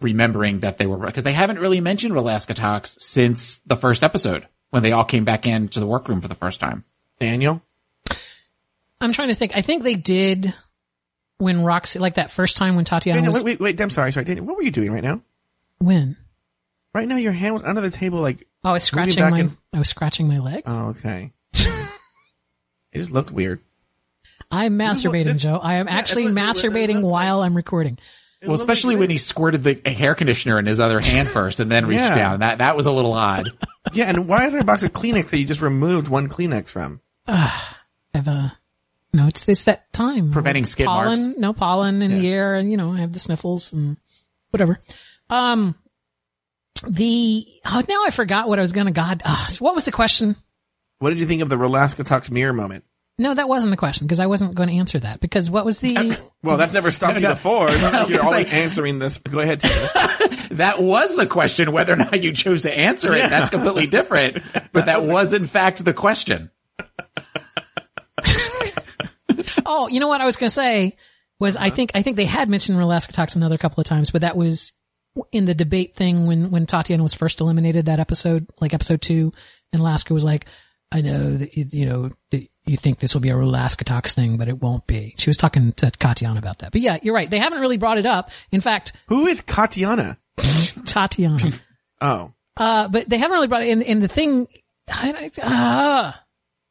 remembering 0.00 0.60
that 0.60 0.78
they 0.78 0.86
were, 0.86 0.96
because 0.98 1.24
they 1.24 1.32
haven't 1.32 1.58
really 1.58 1.80
mentioned 1.80 2.14
Alaska 2.16 2.54
Talks 2.54 2.96
since 3.00 3.58
the 3.66 3.76
first 3.76 4.02
episode 4.04 4.46
when 4.70 4.82
they 4.82 4.92
all 4.92 5.04
came 5.04 5.24
back 5.24 5.46
into 5.46 5.80
the 5.80 5.86
workroom 5.86 6.20
for 6.20 6.28
the 6.28 6.34
first 6.36 6.60
time. 6.60 6.84
Daniel? 7.20 7.60
I'm 9.00 9.12
trying 9.12 9.28
to 9.28 9.34
think. 9.34 9.52
I 9.56 9.62
think 9.62 9.82
they 9.82 9.94
did 9.94 10.54
when 11.38 11.58
Roxxxy, 11.58 12.00
like 12.00 12.14
that 12.14 12.30
first 12.30 12.56
time 12.56 12.76
when 12.76 12.84
Tatiana 12.84 13.18
Daniel, 13.18 13.32
was 13.32 13.42
wait, 13.42 13.60
wait, 13.60 13.76
wait, 13.76 13.80
I'm 13.80 13.90
sorry, 13.90 14.12
sorry. 14.12 14.24
Daniel, 14.24 14.44
what 14.46 14.56
were 14.56 14.62
you 14.62 14.70
doing 14.70 14.92
right 14.92 15.04
now? 15.04 15.20
when. 15.78 16.16
Right 16.94 17.06
now 17.06 17.16
your 17.16 17.32
hand 17.32 17.52
was 17.52 17.62
under 17.62 17.80
the 17.80 17.90
table 17.90 18.20
like, 18.20 18.46
Oh, 18.64 18.70
I 18.70 18.72
was 18.72 18.82
scratching 18.82 19.22
my. 19.30 19.38
and- 19.38 19.56
I 19.72 19.78
was 19.78 19.88
scratching 19.88 20.26
my 20.26 20.38
leg. 20.38 20.62
oh, 20.66 20.88
okay. 20.88 21.32
it 21.52 21.88
just 22.94 23.12
looked 23.12 23.30
weird. 23.30 23.60
I'm 24.50 24.78
masturbating, 24.78 25.24
this- 25.26 25.42
Joe. 25.42 25.56
I 25.62 25.74
am 25.76 25.86
yeah, 25.88 25.94
actually 25.96 26.24
it 26.24 26.28
looked- 26.28 26.38
it 26.38 26.44
looked- 26.44 26.58
it 26.64 26.70
masturbating 26.70 26.88
looked 26.94 27.04
like- 27.04 27.12
while 27.12 27.42
I'm 27.42 27.54
recording. 27.56 27.98
Well, 28.42 28.54
especially 28.54 28.94
when 28.94 29.10
he 29.10 29.18
squirted 29.18 29.64
the 29.64 29.90
hair 29.90 30.14
conditioner 30.14 30.60
in 30.60 30.66
his 30.66 30.78
other 30.78 31.00
hand 31.00 31.28
first 31.28 31.58
and 31.58 31.68
then 31.70 31.86
reached 31.86 32.02
Yeah. 32.04 32.14
down. 32.14 32.40
That, 32.40 32.58
that 32.58 32.76
was 32.76 32.86
a 32.86 32.92
little 32.92 33.12
odd. 33.12 33.50
Yeah, 33.94 34.04
and 34.04 34.28
why 34.28 34.44
is 34.44 34.52
there 34.52 34.60
a 34.60 34.64
box 34.64 34.82
of 34.82 34.92
Kleenex 34.92 35.30
that 35.30 35.38
you 35.38 35.46
just 35.46 35.62
removed 35.62 36.08
one 36.08 36.28
Kleenex 36.28 36.68
from? 36.70 37.00
I 37.26 37.50
have 38.14 38.28
a. 38.28 38.52
No, 39.14 39.26
it's 39.28 39.48
it's 39.48 39.64
that 39.64 39.90
time 39.94 40.30
Preventing 40.30 40.66
skid 40.66 40.84
pollen, 40.84 41.22
marks. 41.24 41.38
No 41.38 41.54
pollen 41.54 42.02
in 42.02 42.14
the 42.14 42.28
air, 42.28 42.54
and 42.54 42.70
you 42.70 42.76
know 42.76 42.92
I 42.92 42.98
have 42.98 43.14
the 43.14 43.18
sniffles 43.18 43.72
and 43.72 43.96
whatever. 44.50 44.78
Um, 45.30 45.74
the 46.86 47.46
oh, 47.64 47.82
now 47.88 48.04
I 48.06 48.10
forgot 48.10 48.46
what 48.48 48.58
I 48.58 48.62
was 48.62 48.72
gonna. 48.72 48.92
God, 48.92 49.22
ah, 49.24 49.48
what 49.58 49.74
was 49.74 49.86
the 49.86 49.90
question? 49.92 50.36
What 50.98 51.08
did 51.10 51.18
you 51.18 51.26
think 51.26 51.40
of 51.40 51.48
the 51.48 51.56
Rolaskatox 51.56 52.30
mirror 52.30 52.52
moment? 52.52 52.84
No, 53.20 53.34
that 53.34 53.48
wasn't 53.48 53.70
the 53.70 53.76
question 53.76 54.06
because 54.06 54.20
I 54.20 54.26
wasn't 54.26 54.54
going 54.54 54.68
to 54.68 54.76
answer 54.76 55.00
that 55.00 55.20
because 55.20 55.50
what 55.50 55.64
was 55.64 55.80
the? 55.80 56.16
Well, 56.42 56.56
that's 56.56 56.72
never 56.72 56.92
stopped 56.92 57.20
you 57.20 57.26
before. 57.26 57.68
You're 58.08 58.22
always 58.22 58.48
say- 58.48 58.62
answering 58.62 59.00
this. 59.00 59.18
Go 59.18 59.40
ahead. 59.40 59.62
That 60.50 60.80
was 60.80 61.14
the 61.14 61.26
question, 61.26 61.72
whether 61.72 61.92
or 61.92 61.96
not 61.96 62.22
you 62.22 62.32
chose 62.32 62.62
to 62.62 62.76
answer 62.76 63.14
it. 63.14 63.28
That's 63.28 63.50
completely 63.50 63.86
different. 63.86 64.42
But 64.72 64.86
that 64.86 65.02
was 65.04 65.34
in 65.34 65.46
fact 65.46 65.84
the 65.84 65.92
question. 65.92 66.50
oh, 69.66 69.88
you 69.88 70.00
know 70.00 70.08
what 70.08 70.20
I 70.20 70.24
was 70.24 70.36
going 70.36 70.48
to 70.48 70.54
say 70.54 70.96
was 71.38 71.56
I 71.56 71.66
uh-huh. 71.66 71.76
think 71.76 71.90
I 71.94 72.02
think 72.02 72.16
they 72.16 72.24
had 72.24 72.48
mentioned 72.48 72.80
Alaska 72.80 73.12
Talks 73.12 73.36
another 73.36 73.58
couple 73.58 73.80
of 73.80 73.86
times, 73.86 74.10
but 74.10 74.22
that 74.22 74.36
was 74.36 74.72
in 75.32 75.44
the 75.44 75.54
debate 75.54 75.94
thing 75.94 76.26
when 76.26 76.50
when 76.50 76.66
Tatiana 76.66 77.02
was 77.02 77.14
first 77.14 77.40
eliminated 77.40 77.86
that 77.86 78.00
episode, 78.00 78.48
like 78.60 78.74
episode 78.74 79.02
two, 79.02 79.32
and 79.72 79.80
Alaska 79.80 80.14
was 80.14 80.24
like, 80.24 80.46
"I 80.90 81.02
know 81.02 81.36
that 81.36 81.56
you, 81.56 81.66
you 81.70 81.86
know 81.86 82.10
that 82.30 82.48
you 82.68 82.76
think 82.76 82.98
this 83.00 83.14
will 83.14 83.20
be 83.20 83.30
a 83.30 83.36
Alaska 83.36 83.84
Talks 83.84 84.14
thing, 84.14 84.36
but 84.36 84.48
it 84.48 84.60
won't 84.60 84.86
be." 84.86 85.14
She 85.18 85.28
was 85.30 85.36
talking 85.36 85.72
to 85.72 85.90
Tatiana 85.90 86.38
about 86.38 86.58
that, 86.60 86.72
but 86.72 86.80
yeah, 86.80 86.98
you're 87.02 87.14
right. 87.14 87.28
They 87.28 87.38
haven't 87.38 87.60
really 87.60 87.76
brought 87.78 87.98
it 87.98 88.06
up. 88.06 88.30
In 88.52 88.60
fact, 88.60 88.92
Who 89.08 89.26
is 89.26 89.40
Katiana? 89.40 90.18
Tatiana. 90.86 91.52
Oh, 92.00 92.32
Uh, 92.56 92.88
but 92.88 93.08
they 93.08 93.18
haven't 93.18 93.34
really 93.34 93.48
brought 93.48 93.62
it 93.62 93.68
in, 93.68 93.82
in 93.82 93.98
the 94.00 94.08
thing. 94.08 94.46
I, 94.88 95.30
I, 95.42 95.46
uh, 95.46 96.12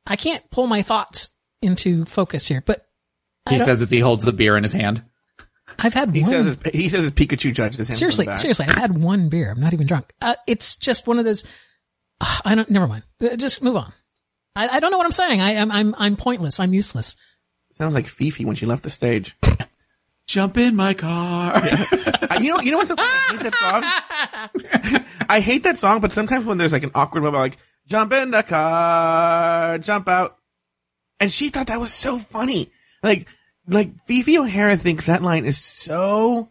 I 0.05 0.15
can't 0.15 0.49
pull 0.51 0.67
my 0.67 0.81
thoughts 0.81 1.29
into 1.62 2.05
focus 2.05 2.47
here, 2.47 2.63
but 2.65 2.86
He 3.49 3.60
says 3.60 3.81
as 3.81 3.89
he 3.89 3.99
holds 3.99 4.23
the 4.25 4.31
beer 4.33 4.55
in 4.57 4.63
his 4.63 4.73
hand. 4.73 5.03
I've 5.79 5.93
had 5.93 6.13
he 6.15 6.21
one. 6.21 6.31
says 6.31 6.45
his, 6.45 6.57
he 6.73 6.89
says 6.89 7.01
his 7.01 7.12
Pikachu 7.12 7.53
judge 7.53 7.75
his 7.75 7.88
hand 7.89 7.97
seriously, 7.99 8.25
back. 8.25 8.39
seriously, 8.39 8.65
I've 8.67 8.75
had 8.75 8.97
one 8.97 9.29
beer. 9.29 9.51
I'm 9.51 9.60
not 9.60 9.73
even 9.73 9.86
drunk. 9.86 10.12
Uh, 10.21 10.36
it's 10.47 10.75
just 10.77 11.05
one 11.07 11.19
of 11.19 11.25
those. 11.25 11.43
Uh, 12.21 12.39
I 12.45 12.55
don't. 12.55 12.69
Never 12.69 12.88
mind. 12.88 13.03
Uh, 13.21 13.36
Just 13.36 13.62
move 13.62 13.75
on. 13.75 13.93
I, 14.58 14.67
I 14.76 14.80
don't 14.80 14.91
know 14.91 14.98
what 14.98 15.06
I'm 15.06 15.12
saying. 15.12 15.41
I, 15.41 15.56
I'm 15.58 15.72
I'm 15.72 15.96
I'm 15.98 16.15
pointless. 16.15 16.60
I'm 16.60 16.74
useless. 16.74 17.15
Sounds 17.74 17.93
like 17.93 18.08
Phi 18.08 18.30
Phi 18.32 18.43
when 18.46 18.56
she 18.56 18.65
left 18.65 18.84
the 18.84 18.89
stage. 18.89 19.38
Jump 20.28 20.58
in 20.58 20.76
my 20.76 20.93
car. 20.93 21.52
I- 21.56 22.39
you 22.41 22.50
know, 22.50 22.60
you 22.60 22.72
know 22.72 22.78
what's 22.78 22.89
so 22.89 22.96
funny? 22.98 23.10
I 23.10 23.32
hate 23.38 23.43
that 23.52 24.91
song. 24.91 25.04
I 25.30 25.39
hate 25.39 25.63
that 25.63 25.78
song, 25.78 26.02
but 26.02 26.12
sometimes 26.12 26.46
when 26.46 26.58
there's 26.58 26.74
like 26.74 26.84
an 26.84 26.91
awkward 26.96 27.24
moment, 27.24 27.41
like 27.41 27.58
jump 27.88 28.12
in 28.13 28.32
the 28.32 28.43
car, 28.43 29.78
jump 29.80 30.08
out, 30.08 30.38
and 31.20 31.32
she 31.32 31.50
thought 31.50 31.67
that 31.67 31.80
was 31.80 31.93
so 31.93 32.17
funny. 32.20 32.72
Like, 33.02 33.28
like 33.67 34.06
Phi 34.06 34.24
Phi 34.24 34.38
O'Hara 34.38 34.76
thinks 34.78 35.06
that 35.06 35.24
line 35.24 35.46
is 35.46 35.58
so 35.58 36.50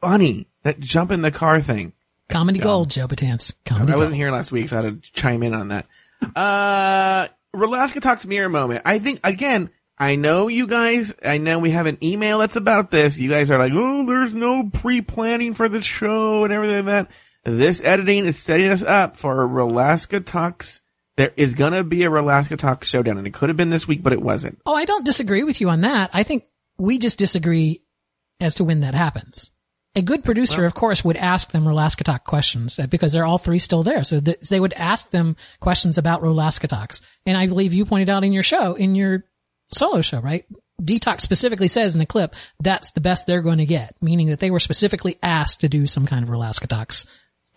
funny. 0.00 0.46
That 0.62 0.78
jump 0.78 1.10
in 1.10 1.22
the 1.22 1.30
car 1.30 1.60
thing. 1.60 1.92
Comedy 2.28 2.58
gold, 2.60 2.90
Joe 2.90 3.08
Batance. 3.08 3.54
Comedy 3.64 3.92
I 3.92 3.96
wasn't 3.96 4.10
gold. 4.12 4.16
here 4.16 4.30
last 4.30 4.52
week, 4.52 4.68
so 4.68 4.78
I 4.78 4.84
had 4.84 5.02
to 5.02 5.12
chime 5.12 5.42
in 5.42 5.54
on 5.54 5.68
that. 5.68 5.86
Uh, 6.34 7.28
Rolaskatox 7.54 8.26
mirror 8.26 8.48
moment. 8.48 8.82
I 8.84 8.98
think 8.98 9.20
again, 9.24 9.70
I 9.98 10.16
know 10.16 10.48
you 10.48 10.66
guys, 10.66 11.14
I 11.24 11.38
know 11.38 11.58
we 11.58 11.72
have 11.72 11.86
an 11.86 11.98
email 12.02 12.38
that's 12.38 12.56
about 12.56 12.90
this. 12.90 13.18
You 13.18 13.28
guys 13.28 13.50
are 13.50 13.58
like, 13.58 13.72
oh, 13.74 14.06
there's 14.06 14.34
no 14.34 14.70
pre-planning 14.72 15.52
for 15.52 15.68
the 15.68 15.82
show 15.82 16.44
and 16.44 16.52
everything 16.52 16.86
like 16.86 17.08
that. 17.08 17.10
This 17.44 17.82
editing 17.82 18.26
is 18.26 18.38
setting 18.38 18.68
us 18.68 18.82
up 18.82 19.16
for 19.16 19.46
Rolaskatox. 19.46 20.80
There 21.16 21.32
is 21.36 21.54
gonna 21.54 21.84
be 21.84 22.04
a 22.04 22.10
Relaska 22.10 22.56
Talks 22.56 22.88
showdown 22.88 23.18
and 23.18 23.26
it 23.26 23.34
could 23.34 23.50
have 23.50 23.56
been 23.56 23.70
this 23.70 23.86
week, 23.88 24.02
but 24.02 24.12
it 24.12 24.22
wasn't. 24.22 24.58
Oh, 24.64 24.74
I 24.74 24.84
don't 24.84 25.04
disagree 25.04 25.42
with 25.42 25.60
you 25.60 25.68
on 25.68 25.82
that. 25.82 26.10
I 26.14 26.22
think 26.22 26.44
we 26.78 26.98
just 26.98 27.18
disagree 27.18 27.82
as 28.40 28.54
to 28.54 28.64
when 28.64 28.80
that 28.80 28.94
happens. 28.94 29.50
A 29.96 30.02
good 30.02 30.24
producer, 30.24 30.64
of 30.64 30.74
course, 30.74 31.04
would 31.04 31.16
ask 31.16 31.50
them 31.50 31.64
Rolaskatox 31.64 32.22
questions 32.22 32.78
uh, 32.78 32.86
because 32.86 33.12
they're 33.12 33.24
all 33.24 33.38
three 33.38 33.58
still 33.58 33.82
there. 33.82 34.04
So 34.04 34.20
th- 34.20 34.40
they 34.42 34.60
would 34.60 34.72
ask 34.74 35.10
them 35.10 35.36
questions 35.58 35.98
about 35.98 36.22
Rolaskatox. 36.22 37.00
And 37.26 37.36
I 37.36 37.48
believe 37.48 37.72
you 37.72 37.84
pointed 37.84 38.08
out 38.08 38.22
in 38.22 38.32
your 38.32 38.44
show, 38.44 38.74
in 38.74 38.94
your 38.94 39.24
solo 39.72 40.00
show, 40.00 40.20
right? 40.20 40.44
Detox 40.80 41.22
specifically 41.22 41.68
says 41.68 41.94
in 41.94 41.98
the 41.98 42.06
clip 42.06 42.34
that's 42.60 42.92
the 42.92 43.00
best 43.00 43.26
they're 43.26 43.42
going 43.42 43.58
to 43.58 43.66
get, 43.66 43.96
meaning 44.00 44.28
that 44.28 44.38
they 44.38 44.50
were 44.50 44.60
specifically 44.60 45.18
asked 45.22 45.60
to 45.60 45.68
do 45.68 45.86
some 45.86 46.06
kind 46.06 46.22
of 46.22 46.30
Rolaskatox 46.30 47.06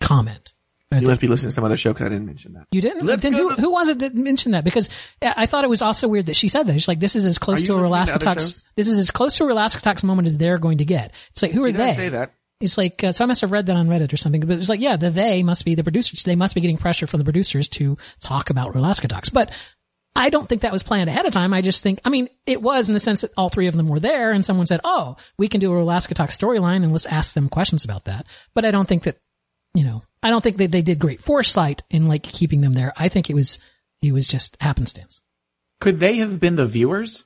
comment. 0.00 0.53
You 1.02 1.08
must 1.08 1.20
be 1.20 1.28
listening 1.28 1.50
to 1.50 1.54
some 1.54 1.64
other 1.64 1.76
show 1.76 1.92
because 1.92 2.06
I 2.06 2.08
didn't 2.10 2.26
mention 2.26 2.52
that. 2.54 2.66
You 2.72 2.80
didn't? 2.80 3.04
Let's 3.06 3.22
then 3.22 3.32
who, 3.32 3.54
to- 3.54 3.60
who 3.60 3.70
was 3.72 3.88
it 3.88 3.98
that 4.00 4.14
mentioned 4.14 4.54
that? 4.54 4.64
Because 4.64 4.88
I 5.22 5.46
thought 5.46 5.64
it 5.64 5.70
was 5.70 5.82
also 5.82 6.08
weird 6.08 6.26
that 6.26 6.36
she 6.36 6.48
said 6.48 6.66
that. 6.66 6.74
She's 6.74 6.88
like, 6.88 7.00
this 7.00 7.16
is 7.16 7.24
as 7.24 7.38
close 7.38 7.62
Are 7.62 7.66
to 7.66 7.74
a 7.74 7.76
listening 7.76 8.06
to 8.06 8.14
other 8.14 8.26
Rolaskatox, 8.26 8.40
shows? 8.40 8.64
this 8.76 8.88
is 8.88 8.98
as 8.98 9.10
close 9.10 9.34
to 9.36 9.44
a 9.44 9.46
Rolaskatox 9.48 10.04
moment 10.04 10.26
as 10.26 10.36
they're 10.36 10.58
going 10.58 10.78
to 10.78 10.84
get. 10.84 11.12
It's 11.32 11.42
like, 11.42 11.52
who 11.52 11.64
are 11.64 11.72
Did 11.72 11.80
I 11.80 11.86
they? 11.86 11.92
say 11.94 12.08
that? 12.10 12.34
It's 12.60 12.78
like, 12.78 13.02
uh, 13.04 13.12
so 13.12 13.24
I 13.24 13.26
must 13.26 13.40
have 13.42 13.52
read 13.52 13.66
that 13.66 13.76
on 13.76 13.88
Reddit 13.88 14.12
or 14.12 14.16
something, 14.16 14.40
but 14.40 14.56
it's 14.56 14.68
like, 14.68 14.80
yeah, 14.80 14.96
the 14.96 15.10
they 15.10 15.42
must 15.42 15.64
be 15.64 15.74
the 15.74 15.82
producers. 15.82 16.22
They 16.22 16.36
must 16.36 16.54
be 16.54 16.60
getting 16.60 16.78
pressure 16.78 17.06
from 17.06 17.18
the 17.18 17.24
producers 17.24 17.68
to 17.70 17.98
talk 18.20 18.48
about 18.48 18.72
Rolaskatox. 18.74 19.32
But 19.32 19.50
I 20.16 20.30
don't 20.30 20.48
think 20.48 20.62
that 20.62 20.70
was 20.72 20.84
planned 20.84 21.10
ahead 21.10 21.26
of 21.26 21.32
time. 21.32 21.52
I 21.52 21.60
just 21.60 21.82
think, 21.82 21.98
I 22.04 22.08
mean, 22.08 22.28
it 22.46 22.62
was 22.62 22.88
in 22.88 22.94
the 22.94 23.00
sense 23.00 23.22
that 23.22 23.32
all 23.36 23.48
three 23.48 23.66
of 23.66 23.74
them 23.76 23.88
were 23.88 23.98
there 23.98 24.30
and 24.30 24.44
someone 24.44 24.66
said, 24.68 24.80
oh, 24.84 25.16
we 25.36 25.48
can 25.48 25.60
do 25.60 25.72
a 25.72 25.74
Rolaskatox 25.76 26.28
storyline 26.38 26.84
and 26.84 26.92
let's 26.92 27.06
ask 27.06 27.34
them 27.34 27.48
questions 27.48 27.84
about 27.84 28.04
that. 28.04 28.24
But 28.54 28.64
I 28.64 28.70
don't 28.70 28.86
think 28.88 29.02
that, 29.02 29.18
you 29.74 29.84
know, 29.84 30.02
I 30.22 30.30
don't 30.30 30.42
think 30.42 30.56
that 30.58 30.70
they 30.70 30.82
did 30.82 30.98
great 30.98 31.20
foresight 31.22 31.82
in 31.90 32.08
like 32.08 32.22
keeping 32.22 32.60
them 32.60 32.72
there. 32.72 32.92
I 32.96 33.08
think 33.08 33.28
it 33.28 33.34
was, 33.34 33.58
it 34.00 34.12
was 34.12 34.28
just 34.28 34.56
happenstance. 34.60 35.20
Could 35.80 36.00
they 36.00 36.16
have 36.16 36.40
been 36.40 36.56
the 36.56 36.66
viewers? 36.66 37.24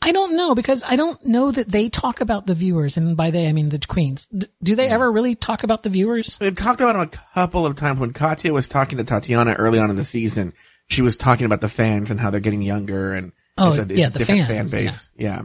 I 0.00 0.12
don't 0.12 0.36
know 0.36 0.54
because 0.54 0.84
I 0.86 0.96
don't 0.96 1.24
know 1.24 1.50
that 1.50 1.70
they 1.70 1.88
talk 1.88 2.20
about 2.20 2.46
the 2.46 2.54
viewers, 2.54 2.96
and 2.96 3.16
by 3.16 3.30
they 3.30 3.48
I 3.48 3.52
mean 3.52 3.70
the 3.70 3.78
queens. 3.78 4.26
D- 4.26 4.46
do 4.62 4.76
they 4.76 4.88
ever 4.88 5.10
really 5.10 5.34
talk 5.34 5.64
about 5.64 5.82
the 5.82 5.88
viewers? 5.88 6.36
They've 6.36 6.54
talked 6.54 6.80
about 6.80 6.92
them 6.92 7.02
a 7.02 7.34
couple 7.34 7.64
of 7.64 7.76
times 7.76 7.98
when 7.98 8.12
Katya 8.12 8.52
was 8.52 8.68
talking 8.68 8.98
to 8.98 9.04
Tatiana 9.04 9.54
early 9.54 9.78
on 9.78 9.90
in 9.90 9.96
the 9.96 10.04
season. 10.04 10.52
She 10.88 11.02
was 11.02 11.16
talking 11.16 11.46
about 11.46 11.62
the 11.62 11.68
fans 11.68 12.10
and 12.10 12.20
how 12.20 12.30
they're 12.30 12.40
getting 12.40 12.62
younger 12.62 13.14
and 13.14 13.32
Oh, 13.58 13.70
it's 13.70 13.78
a, 13.78 13.82
it's 13.82 13.92
yeah, 13.92 14.06
a 14.08 14.10
the 14.10 14.18
different 14.18 14.46
fans, 14.46 14.70
fan 14.70 14.84
base. 14.84 15.10
Yeah. 15.16 15.28
yeah. 15.28 15.42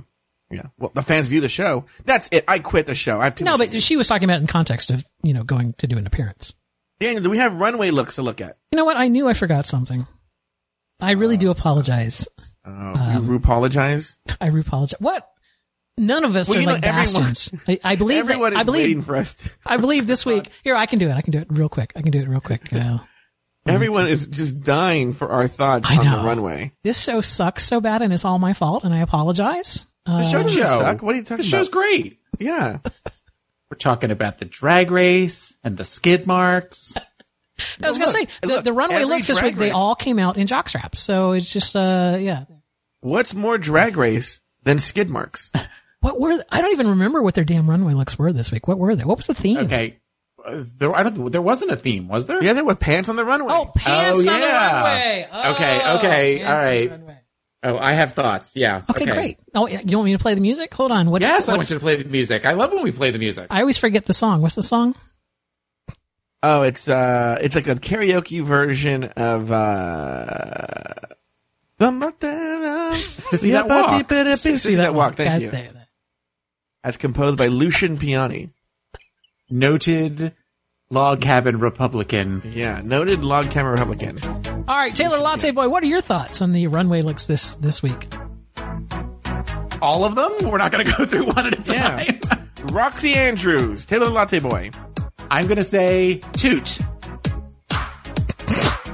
Well, 0.78 0.92
the 0.94 1.02
fans 1.02 1.28
view 1.28 1.42
the 1.42 1.50
show. 1.50 1.86
That's 2.06 2.28
it. 2.32 2.44
I 2.48 2.60
quit 2.60 2.86
the 2.86 2.96
show. 2.96 3.20
I 3.22 3.26
have 3.26 3.36
too 3.36 3.44
No, 3.46 3.58
but 3.58 3.82
she 3.82 3.98
was 3.98 4.08
talking 4.08 4.26
about 4.26 4.38
it 4.38 4.42
in 4.42 4.48
context 4.48 4.90
of 4.90 5.06
you 5.24 5.34
know 5.34 5.44
going 5.44 5.74
to 5.80 5.88
do 5.88 5.98
an 5.98 6.08
appearance. 6.08 6.54
Daniel, 7.00 7.24
do 7.24 7.30
we 7.30 7.38
have 7.40 7.54
runway 7.56 7.90
looks 7.92 8.16
to 8.16 8.22
look 8.22 8.42
at? 8.42 8.58
You 8.72 8.78
know 8.78 8.86
what? 8.86 8.98
I 8.98 9.08
knew 9.08 9.28
I 9.28 9.34
forgot 9.34 9.66
something. 9.66 10.06
I 11.00 11.12
really 11.14 11.38
do 11.38 11.50
apologize. 11.50 12.28
Oh, 12.64 12.70
Um, 12.72 13.26
you 13.28 13.36
apologize. 13.36 14.18
I 14.40 14.48
apologize. 14.50 15.00
What? 15.00 15.28
None 15.98 16.24
of 16.24 16.36
us 16.36 16.48
Well, 16.48 16.60
are 16.60 16.62
know, 16.62 16.74
like 16.74 16.84
everyone- 16.86 17.24
bastions. 17.24 17.54
I, 17.68 17.80
I 17.84 17.96
believe. 17.96 18.18
That, 18.18 18.32
Everyone 18.32 18.54
is 18.54 18.60
I 18.60 18.64
believe. 18.64 18.84
waiting 18.84 19.02
for 19.02 19.16
us. 19.16 19.34
To, 19.34 19.50
I 19.66 19.78
believe 19.78 20.06
this 20.08 20.26
week. 20.26 20.50
Here, 20.64 20.76
I 20.76 20.86
can 20.86 21.00
do 21.00 21.10
it. 21.10 21.14
I 21.16 21.22
can 21.22 21.32
do 21.32 21.40
it 21.40 21.48
real 21.50 21.70
quick. 21.70 21.92
I 21.96 22.02
can 22.02 22.12
do 22.12 22.20
it 22.20 22.28
real 22.30 22.40
quick. 22.40 22.72
Uh, 22.72 23.00
everyone 23.66 24.08
is 24.08 24.28
just 24.28 24.62
dying 24.62 25.14
for 25.14 25.30
our 25.30 25.48
thoughts 25.48 25.90
I 25.90 25.98
on 25.98 26.06
know. 26.06 26.20
the 26.22 26.24
runway. 26.28 26.72
this 26.84 27.02
show 27.02 27.22
sucks 27.22 27.64
so 27.64 27.82
bad, 27.82 28.02
and 28.04 28.14
it's 28.14 28.26
all 28.26 28.40
my 28.40 28.54
fault, 28.54 28.84
and 28.84 28.94
I 28.94 29.00
apologize. 29.00 29.86
The 30.06 30.12
Uh, 30.12 30.24
show 30.24 30.44
doesn't 30.44 30.58
show. 30.62 30.80
suck. 30.80 31.02
What 31.02 31.16
are 31.16 31.18
you 31.20 31.24
talking 31.24 31.44
The 31.44 31.50
show's 31.50 31.68
about? 31.68 31.78
great. 31.80 32.20
Yeah. 32.40 32.78
We're 33.70 33.78
talking 33.78 34.12
about 34.12 34.40
the 34.40 34.46
drag 34.46 34.92
race 34.92 35.56
and 35.64 35.78
the 35.78 35.86
skid 35.86 36.28
marks. 36.28 36.96
I 37.82 37.88
was 37.88 37.98
gonna 38.00 38.10
Look, 38.12 38.16
say 38.18 38.28
the, 38.42 38.48
look, 38.48 38.64
the 38.64 38.74
runway 38.74 38.96
every 38.96 39.06
looks 39.06 39.28
this 39.28 39.38
drag 39.38 39.54
week. 39.54 39.60
They 39.60 39.66
race- 39.66 39.74
all 39.76 39.96
came 39.96 40.18
out 40.20 40.38
in 40.38 40.48
jock 40.48 40.68
straps, 40.68 41.00
so 41.00 41.32
it's 41.34 41.52
just 41.52 41.76
uh 41.76 42.18
yeah. 42.20 42.46
What's 43.02 43.34
more 43.36 43.58
drag 43.58 43.98
race 43.98 44.42
than 44.64 44.80
skid 44.80 45.10
marks? 45.10 45.52
What 46.02 46.20
were 46.20 46.44
I 46.52 46.62
don't 46.62 46.72
even 46.72 46.88
remember 46.88 47.22
what 47.22 47.36
their 47.36 47.44
damn 47.44 47.70
runway 47.70 47.94
looks 47.94 48.18
were 48.18 48.34
this 48.34 48.52
week. 48.52 48.68
What 48.68 48.80
were 48.80 48.96
they? 48.96 49.04
What 49.04 49.18
was 49.18 49.28
the 49.28 49.36
theme? 49.36 49.58
Okay. 49.60 50.00
Uh, 50.44 50.64
there, 50.80 50.96
I 50.96 51.04
don't, 51.04 51.32
there 51.32 51.44
wasn't 51.44 51.70
a 51.70 51.76
theme, 51.76 52.08
was 52.08 52.26
there? 52.26 52.44
Yeah, 52.44 52.54
they 52.54 52.64
were 52.64 52.74
pants 52.74 53.08
on 53.08 53.16
the 53.18 53.24
runway. 53.24 53.54
Oh, 53.54 53.66
pants 53.76 54.26
Oh, 54.26 54.34
on 54.34 54.40
the 54.40 54.46
yeah. 54.48 54.84
runway. 54.84 55.28
Oh, 55.32 55.52
Okay, 55.54 55.76
okay, 55.98 56.40
pants 56.40 56.50
all 56.50 56.56
on 56.56 56.62
the 56.64 56.66
right. 56.66 56.90
runway. 56.90 57.11
Oh, 57.64 57.78
I 57.78 57.94
have 57.94 58.14
thoughts. 58.14 58.56
Yeah. 58.56 58.82
Okay, 58.90 59.06
great. 59.06 59.38
Oh, 59.54 59.68
you 59.68 59.98
want 59.98 60.06
me 60.06 60.14
to 60.14 60.20
play 60.20 60.34
the 60.34 60.42
music? 60.42 60.74
Hold 60.74 60.92
on. 60.92 61.12
What's, 61.12 61.24
Yes, 61.24 61.48
I 61.48 61.56
want 61.56 61.70
you 61.70 61.76
to 61.76 61.80
play 61.80 61.96
the 62.02 62.10
music. 62.10 62.46
I 62.46 62.54
love 62.54 62.72
when 62.72 62.84
we 62.84 62.92
play 62.92 63.12
the 63.12 63.20
music. 63.20 63.48
I 63.52 63.60
always 63.62 63.78
forget 63.78 64.06
the 64.06 64.14
song. 64.14 64.42
What's 64.42 64.56
the 64.56 64.64
song? 64.64 64.96
Oh, 66.44 66.64
it's 66.64 66.88
uh, 66.88 67.38
it's 67.40 67.54
like 67.54 67.68
a 67.68 67.76
karaoke 67.76 68.44
version 68.44 69.04
of 69.04 69.52
uh, 69.52 70.94
the 71.78 71.92
Sissy 71.92 73.52
That 73.52 73.68
Walk. 73.68 74.08
Sissy 74.08 74.76
that 74.78 74.96
walk. 74.96 75.16
Thank 75.16 75.30
God, 75.30 75.42
you. 75.42 75.52
there, 75.52 75.72
there. 75.72 75.88
As 76.84 76.98
composed 76.98 77.38
by 77.38 77.48
Lucian 77.48 77.98
Piane. 77.98 78.54
Noted 79.52 80.34
log 80.90 81.22
cabin 81.22 81.60
Republican. 81.60 82.42
Yeah, 82.56 82.82
noted 82.84 83.24
log 83.24 83.52
camera 83.52 83.74
Republican. 83.74 84.61
All 84.68 84.78
right, 84.78 84.94
Taylor 84.96 85.18
Latte 85.20 85.52
Boy, 85.52 85.68
what 85.70 85.84
are 85.84 85.88
your 85.88 86.02
thoughts 86.02 86.42
on 86.42 86.52
the 86.54 86.68
runway 86.68 87.02
looks 87.02 87.26
this 87.26 87.56
this 87.56 87.82
week? 87.84 88.08
All 89.82 90.06
of 90.06 90.16
them? 90.16 90.32
We're 90.50 90.60
not 90.60 90.72
going 90.72 90.86
to 90.86 90.94
go 90.98 91.06
through 91.06 91.28
one 91.28 91.48
at 91.48 91.70
a 91.70 91.74
Yeah. 91.74 91.90
time. 92.04 92.20
Roxxxy 92.68 93.16
Andrews, 93.16 93.86
Taylor 93.86 94.06
the 94.06 94.12
Latte 94.12 94.40
Boy. 94.40 94.70
I'm 95.30 95.46
going 95.48 95.58
to 95.58 95.64
say 95.64 96.22
toot. 96.34 96.80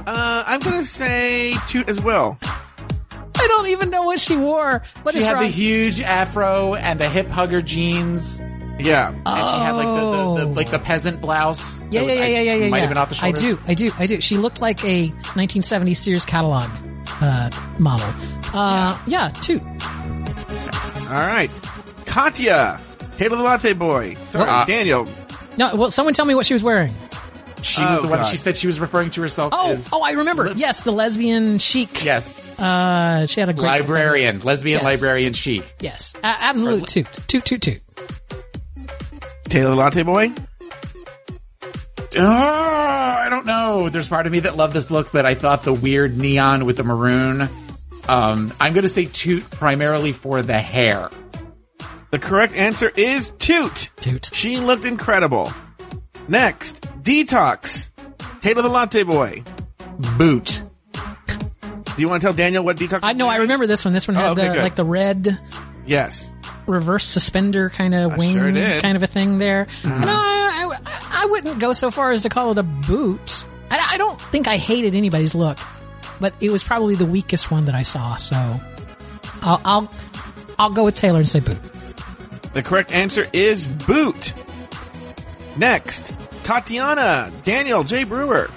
Uh, 0.06 0.42
I'm 0.46 0.60
gonna 0.60 0.84
say 0.84 1.54
Toot 1.66 1.86
as 1.86 2.00
well. 2.00 2.38
I 2.42 3.46
don't 3.46 3.66
even 3.66 3.90
know 3.90 4.04
what 4.04 4.18
she 4.18 4.36
wore. 4.36 4.82
What 5.02 5.12
She 5.12 5.18
is 5.18 5.26
had 5.26 5.34
wrong? 5.34 5.42
the 5.42 5.48
huge 5.50 6.00
afro 6.00 6.76
and 6.76 6.98
the 6.98 7.10
hip 7.10 7.28
hugger 7.28 7.60
jeans. 7.60 8.38
Yeah. 8.78 9.08
And 9.08 9.48
she 9.48 9.56
had 9.56 9.72
like 9.72 9.86
the, 9.86 9.94
the, 9.94 10.10
the 10.44 10.50
Oh. 10.50 10.52
like 10.54 10.70
the 10.70 10.78
peasant 10.78 11.20
blouse. 11.20 11.80
Yeah, 11.80 11.84
That 11.84 11.92
yeah, 11.94 12.02
was- 12.02 12.12
yeah, 12.14 12.22
I- 12.22 12.26
yeah, 12.26 12.40
yeah, 12.40 12.54
yeah. 12.54 12.68
Might 12.68 12.76
yeah. 12.76 12.80
have 12.82 12.88
been 12.90 12.98
off 12.98 13.08
the 13.08 13.14
shoulders. 13.14 13.42
I 13.42 13.46
do, 13.46 13.60
I 13.66 13.74
do, 13.74 13.92
I 13.98 14.06
do. 14.06 14.20
She 14.20 14.36
looked 14.36 14.60
like 14.60 14.84
a 14.84 15.08
1970s 15.08 15.96
Sears 15.96 16.24
catalog 16.24 16.70
uh, 17.20 17.50
model. 17.78 18.08
Uh, 18.54 18.98
yeah, 19.06 19.30
too. 19.42 19.60
All 21.08 21.14
right. 21.26 21.50
Katya, 22.06 22.80
Taylor 23.18 23.36
the 23.36 23.42
Latte 23.42 23.72
Boy. 23.72 24.16
Sorry, 24.30 24.48
Uh, 24.48 24.64
Daniel. 24.64 25.08
No, 25.56 25.74
well, 25.74 25.90
someone 25.90 26.14
tell 26.14 26.24
me 26.26 26.34
what 26.34 26.46
she 26.46 26.54
was 26.54 26.62
wearing. 26.62 26.94
She 27.62 27.80
was 27.82 27.98
Oh, 27.98 28.02
the 28.02 28.08
one. 28.08 28.20
God. 28.20 28.30
She 28.30 28.36
said 28.36 28.56
she 28.56 28.66
was 28.68 28.78
referring 28.78 29.10
to 29.10 29.20
herself 29.20 29.52
Oh, 29.56 29.72
as 29.72 29.88
oh, 29.92 30.02
I 30.02 30.12
remember. 30.12 30.52
Yes, 30.54 30.80
the 30.80 30.92
lesbian 30.92 31.58
chic. 31.58 32.04
yes, 32.04 32.38
Uh, 32.58 33.26
she 33.26 33.40
had 33.40 33.48
a 33.48 33.52
great 33.52 33.66
librarian, 33.66 34.38
lesbian 34.40 34.80
Yes. 34.80 34.84
librarian 34.84 35.32
chic. 35.32 35.64
Yes, 35.80 36.14
a- 36.22 36.26
absolute 36.26 36.86
toot, 36.86 37.06
toot, 37.26 37.44
toot, 37.44 37.60
toot. 37.62 37.80
Taylor 39.48 39.70
the 39.70 39.76
Latte 39.76 40.02
Boy. 40.02 40.32
Oh, 42.16 42.26
I 42.26 43.28
don't 43.30 43.46
know. 43.46 43.88
There's 43.88 44.08
part 44.08 44.26
of 44.26 44.32
me 44.32 44.40
that 44.40 44.56
loved 44.56 44.72
this 44.72 44.90
look, 44.90 45.12
but 45.12 45.26
I 45.26 45.34
thought 45.34 45.62
the 45.62 45.72
weird 45.74 46.16
neon 46.16 46.64
with 46.64 46.76
the 46.78 46.82
maroon. 46.84 47.48
Um, 48.08 48.52
I'm 48.60 48.72
going 48.72 48.82
to 48.84 48.88
say 48.88 49.04
toot 49.04 49.48
primarily 49.50 50.12
for 50.12 50.40
the 50.42 50.58
hair. 50.58 51.10
The 52.10 52.18
correct 52.18 52.54
answer 52.54 52.88
is 52.88 53.30
Toot. 53.38 53.90
Toot. 54.00 54.30
She 54.32 54.56
looked 54.56 54.86
incredible. 54.86 55.52
Next, 56.26 56.80
Detox. 57.02 57.90
Taylor 58.40 58.62
the 58.62 58.68
Latte 58.70 59.02
Boy. 59.02 59.42
Boot. 60.16 60.62
Do 60.94 62.02
you 62.02 62.08
want 62.08 62.22
to 62.22 62.26
tell 62.26 62.32
Daniel 62.32 62.64
what 62.64 62.78
Detox? 62.78 63.00
I 63.02 63.12
know. 63.12 63.28
I 63.28 63.36
remember 63.36 63.66
this 63.66 63.84
one. 63.84 63.92
This 63.92 64.08
one 64.08 64.14
had 64.14 64.28
Oh, 64.28 64.32
okay, 64.32 64.48
the 64.48 64.54
good. 64.54 64.62
like 64.62 64.74
the 64.76 64.84
red 64.84 65.38
Yes. 65.84 66.32
Reverse 66.68 67.06
suspender 67.06 67.70
kind 67.70 67.94
of 67.94 68.16
wing 68.16 68.34
sure. 68.34 68.80
Kind 68.80 68.96
of 68.96 69.02
a 69.02 69.06
thing 69.06 69.38
there. 69.38 69.66
Mm-hmm. 69.82 70.02
And 70.02 70.10
I, 70.10 70.14
I, 70.14 71.22
I 71.22 71.26
wouldn't 71.26 71.58
go 71.58 71.72
so 71.72 71.90
far 71.90 72.12
as 72.12 72.22
to 72.22 72.28
call 72.28 72.52
it 72.52 72.58
a 72.58 72.62
boot. 72.62 73.44
I, 73.70 73.94
I 73.94 73.98
don't 73.98 74.20
think 74.20 74.46
I 74.46 74.56
hated 74.56 74.94
anybody's 74.94 75.34
look, 75.34 75.58
but 76.20 76.34
it 76.40 76.50
was 76.50 76.62
probably 76.62 76.94
the 76.94 77.06
weakest 77.06 77.50
one 77.50 77.64
that 77.66 77.74
I 77.74 77.82
saw. 77.82 78.16
So 78.16 78.36
I'll, 79.42 79.60
I'll, 79.64 79.92
I'll 80.58 80.70
go 80.70 80.84
with 80.84 80.94
Taylor 80.94 81.18
and 81.18 81.28
say 81.28 81.40
boot. 81.40 81.58
The 82.52 82.62
correct 82.62 82.92
answer 82.92 83.26
is 83.32 83.66
Boot. 83.66 84.32
Next, 85.56 86.12
Tatiana. 86.44 87.30
Daniel 87.44 87.84
J. 87.84 88.04
Brewer. 88.04 88.48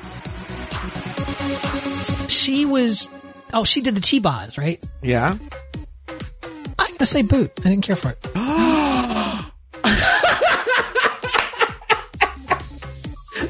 She 2.29 2.65
was, 2.65 3.09
oh, 3.53 3.65
she 3.65 3.81
did 3.81 3.95
the 3.95 4.01
T-Boz, 4.01 4.57
right? 4.57 4.81
Yeah. 5.01 5.37
I'm 7.01 7.05
gonna 7.05 7.07
say 7.07 7.21
boot. 7.23 7.51
I 7.65 7.69
didn't 7.69 7.81
care 7.83 7.95
for 7.95 8.11
it. 8.11 8.27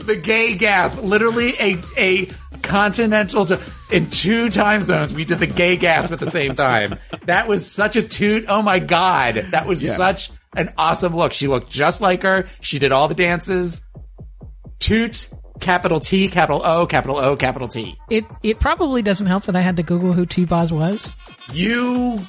The 0.06 0.16
gay 0.16 0.56
gasp. 0.56 1.02
Literally 1.04 1.54
a 1.60 1.78
a 1.97 2.26
continental 2.64 3.45
in 3.91 4.10
two 4.10 4.49
time 4.49 4.84
zones. 4.84 5.14
We 5.14 5.26
did 5.26 5.39
the 5.39 5.47
gay 5.47 5.76
gasp 5.76 6.12
at 6.14 6.20
the 6.20 6.30
same 6.32 6.56
time. 6.56 6.97
That 7.26 7.47
was 7.49 7.70
such 7.70 7.95
a 7.97 8.02
toot. 8.02 8.45
Oh 8.47 8.62
my 8.62 8.80
God. 8.80 9.36
That 9.52 9.68
was 9.68 9.84
Yes. 9.84 9.97
such 9.97 10.32
an 10.56 10.72
awesome 10.78 11.16
look. 11.16 11.34
She 11.34 11.47
looked 11.47 11.70
just 11.70 11.99
like 12.02 12.24
her. 12.24 12.47
She 12.62 12.80
did 12.80 12.91
all 12.93 13.08
the 13.10 13.16
dances. 13.16 13.82
Toot, 14.80 15.30
capital 15.60 15.99
T, 15.99 16.28
capital 16.30 16.62
O, 16.66 16.88
capital 16.88 17.18
O, 17.18 17.36
capital 17.36 17.68
T. 17.68 17.95
It 18.10 18.24
it 18.43 18.60
probably 18.60 19.02
doesn't 19.02 19.28
help 19.28 19.43
that 19.43 19.56
I 19.58 19.62
had 19.62 19.76
to 19.78 19.84
Google 19.84 20.14
who 20.14 20.26
T 20.26 20.45
Boz 20.45 20.72
was. 20.72 21.14
You 21.54 22.22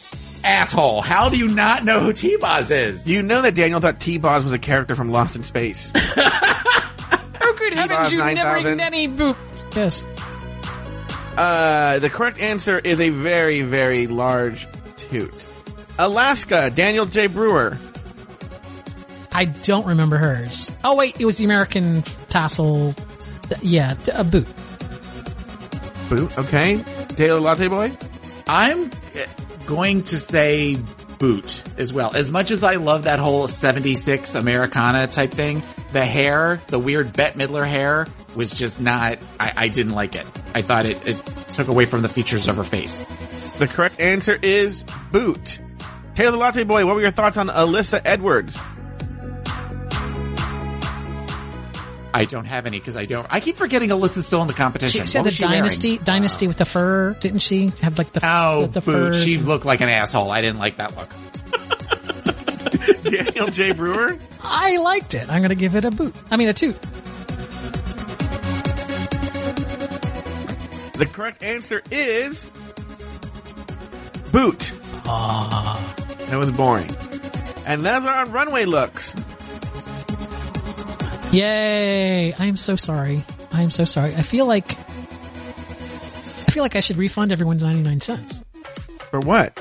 asshole. 0.44 1.02
How 1.02 1.28
do 1.28 1.36
you 1.36 1.48
not 1.48 1.84
know 1.84 2.00
who 2.00 2.12
T-Boz 2.12 2.70
is? 2.70 3.08
You 3.08 3.22
know 3.22 3.42
that 3.42 3.54
Daniel 3.54 3.80
thought 3.80 4.00
T-Boz 4.00 4.44
was 4.44 4.52
a 4.52 4.58
character 4.58 4.94
from 4.94 5.10
Lost 5.10 5.36
in 5.36 5.44
Space. 5.44 5.92
Oh, 7.44 7.54
good 7.58 7.74
heavens! 7.74 8.12
You 8.12 8.18
never 8.18 8.34
9000. 8.34 8.60
even 8.60 8.80
any 8.80 9.08
boop. 9.08 9.36
Yes. 9.74 10.04
Uh, 11.36 11.98
the 11.98 12.08
correct 12.08 12.38
answer 12.38 12.78
is 12.78 13.00
a 13.00 13.08
very, 13.08 13.62
very 13.62 14.06
large 14.06 14.68
toot. 14.96 15.46
Alaska, 15.98 16.70
Daniel 16.70 17.04
J. 17.04 17.26
Brewer. 17.26 17.78
I 19.32 19.46
don't 19.46 19.86
remember 19.86 20.18
hers. 20.18 20.70
Oh 20.84 20.94
wait, 20.94 21.20
it 21.20 21.24
was 21.24 21.38
the 21.38 21.44
American 21.44 22.02
tassel. 22.28 22.94
Yeah, 23.60 23.96
a 24.12 24.24
boot. 24.24 24.46
Boot, 26.08 26.36
okay. 26.38 26.84
Taylor 27.16 27.40
Latte 27.40 27.68
Boy. 27.68 27.92
I'm 28.46 28.90
going 29.66 30.02
to 30.04 30.18
say 30.18 30.76
boot 31.18 31.62
as 31.78 31.92
well. 31.92 32.14
As 32.14 32.30
much 32.30 32.50
as 32.50 32.64
I 32.64 32.74
love 32.76 33.04
that 33.04 33.18
whole 33.18 33.46
76 33.48 34.34
Americana 34.34 35.06
type 35.06 35.30
thing, 35.30 35.62
the 35.92 36.04
hair, 36.04 36.60
the 36.66 36.78
weird 36.78 37.12
Bette 37.12 37.38
Midler 37.38 37.66
hair 37.66 38.06
was 38.34 38.54
just 38.54 38.80
not, 38.80 39.18
I, 39.38 39.52
I 39.56 39.68
didn't 39.68 39.92
like 39.92 40.14
it. 40.14 40.26
I 40.54 40.62
thought 40.62 40.86
it, 40.86 41.06
it 41.06 41.24
took 41.54 41.68
away 41.68 41.84
from 41.84 42.02
the 42.02 42.08
features 42.08 42.48
of 42.48 42.56
her 42.56 42.64
face. 42.64 43.06
The 43.58 43.68
correct 43.68 44.00
answer 44.00 44.38
is 44.42 44.84
boot. 45.12 45.60
Taylor 46.14 46.38
Latte 46.38 46.64
Boy, 46.64 46.84
what 46.84 46.94
were 46.94 47.00
your 47.00 47.10
thoughts 47.10 47.36
on 47.36 47.48
Alyssa 47.48 48.00
Edwards? 48.04 48.58
I 52.14 52.24
don't 52.26 52.44
have 52.44 52.66
any 52.66 52.78
because 52.78 52.96
I 52.96 53.06
don't, 53.06 53.26
I 53.30 53.40
keep 53.40 53.56
forgetting 53.56 53.88
Alyssa's 53.90 54.26
still 54.26 54.42
in 54.42 54.48
the 54.48 54.54
competition. 54.54 55.06
She, 55.06 55.12
she 55.12 55.18
What 55.18 55.24
had 55.24 55.24
the 55.24 55.26
was 55.28 55.34
she 55.34 55.44
wearing? 55.44 55.58
dynasty 55.60 55.98
dynasty 55.98 56.46
with 56.46 56.58
the 56.58 56.64
fur, 56.64 57.14
didn't 57.20 57.38
she? 57.40 57.68
Have 57.80 57.96
like 57.98 58.12
the 58.12 58.20
Oh, 58.22 58.62
the, 58.66 58.80
the 58.80 58.80
boot. 58.80 59.14
furs 59.14 59.22
She 59.24 59.38
looked 59.38 59.64
like 59.64 59.80
an 59.80 59.88
asshole. 59.88 60.30
I 60.30 60.40
didn't 60.42 60.58
like 60.58 60.76
that 60.76 60.94
look. 60.96 61.08
Daniel 63.04 63.48
J. 63.48 63.72
Brewer. 63.72 64.18
I 64.42 64.76
liked 64.78 65.14
it. 65.14 65.28
I'm 65.30 65.42
gonna 65.42 65.54
give 65.54 65.74
it 65.76 65.84
a 65.84 65.90
boot. 65.90 66.14
I 66.30 66.36
mean 66.36 66.48
a 66.48 66.52
toot. 66.54 66.76
The 70.94 71.06
correct 71.10 71.42
answer 71.42 71.82
is 71.90 72.50
boot. 74.30 74.72
Ah, 75.04 75.94
that 76.28 76.36
was 76.36 76.50
boring. 76.50 76.94
And 77.66 77.84
those 77.84 78.04
are 78.04 78.08
our 78.14 78.26
runway 78.26 78.64
looks. 78.66 79.14
Yay! 81.32 82.34
I'm 82.38 82.56
so 82.56 82.76
sorry. 82.76 83.24
I'm 83.52 83.70
so 83.70 83.84
sorry. 83.86 84.14
I 84.14 84.22
feel 84.22 84.46
like 84.46 84.72
I 84.78 86.50
feel 86.52 86.62
like 86.62 86.76
I 86.76 86.80
should 86.80 86.98
refund 86.98 87.32
everyone's 87.32 87.64
99 87.64 88.00
cents. 88.02 88.44
For 89.10 89.20
what? 89.20 89.58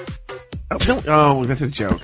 Oh, 0.70 0.78
don't, 0.78 1.06
oh 1.08 1.46
that's 1.46 1.62
a 1.62 1.70
joke. 1.72 2.02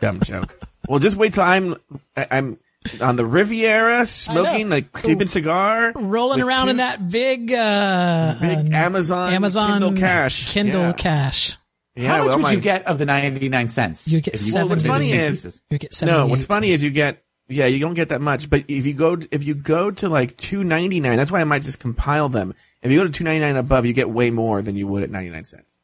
Dumb 0.00 0.20
joke. 0.20 0.58
Well, 0.88 0.98
just 0.98 1.16
wait 1.16 1.34
till 1.34 1.42
I'm 1.42 1.76
I- 2.16 2.26
I'm 2.30 2.58
on 3.00 3.16
the 3.16 3.26
Riviera 3.26 4.04
smoking 4.06 4.72
a 4.72 4.82
Cuban 4.82 5.28
cigar, 5.28 5.92
Rolling 5.94 6.40
around 6.42 6.66
two 6.66 6.70
in 6.70 6.76
that 6.78 7.08
big 7.10 7.52
uh 7.52 8.36
big 8.40 8.72
uh, 8.72 8.76
Amazon, 8.76 9.32
Amazon 9.34 9.80
Kindle 9.80 9.92
Cash. 9.98 10.52
Kindle 10.52 10.80
Yeah. 10.82 10.92
Cash. 10.92 11.56
Yeah, 11.96 12.08
How 12.08 12.18
much 12.18 12.26
well, 12.28 12.36
would 12.36 12.42
my- 12.42 12.52
you 12.52 12.60
get 12.60 12.86
of 12.86 12.98
the 12.98 13.04
99 13.06 13.68
cents? 13.68 14.06
You 14.06 14.20
get 14.20 14.34
If 14.34 14.40
seven- 14.40 14.60
Well, 14.62 14.68
what's 14.70 14.84
funny 14.86 15.12
is 15.12 15.42
pieces? 15.42 15.62
You 15.70 15.78
get 15.78 16.02
no. 16.02 16.26
What's 16.26 16.44
funny 16.44 16.68
cents. 16.68 16.80
is 16.80 16.84
you 16.84 16.90
get 16.90 17.22
yeah, 17.50 17.66
you 17.66 17.78
don't 17.80 17.94
get 17.94 18.10
that 18.10 18.20
much. 18.20 18.48
But 18.48 18.64
if 18.68 18.86
you 18.86 18.94
go 18.94 19.18
if 19.30 19.44
you 19.44 19.54
go 19.54 19.90
to 19.90 20.08
like 20.08 20.36
two 20.36 20.64
ninety 20.64 21.00
nine, 21.00 21.16
that's 21.16 21.32
why 21.32 21.40
I 21.40 21.44
might 21.44 21.62
just 21.62 21.80
compile 21.80 22.28
them. 22.28 22.54
If 22.82 22.90
you 22.90 22.98
go 22.98 23.04
to 23.04 23.10
two 23.10 23.24
ninety 23.24 23.40
nine 23.40 23.56
above, 23.56 23.84
you 23.84 23.92
get 23.92 24.08
way 24.08 24.30
more 24.30 24.62
than 24.62 24.76
you 24.76 24.86
would 24.86 25.02
at 25.02 25.10
ninety 25.10 25.30
nine 25.30 25.44
cents. 25.44 25.78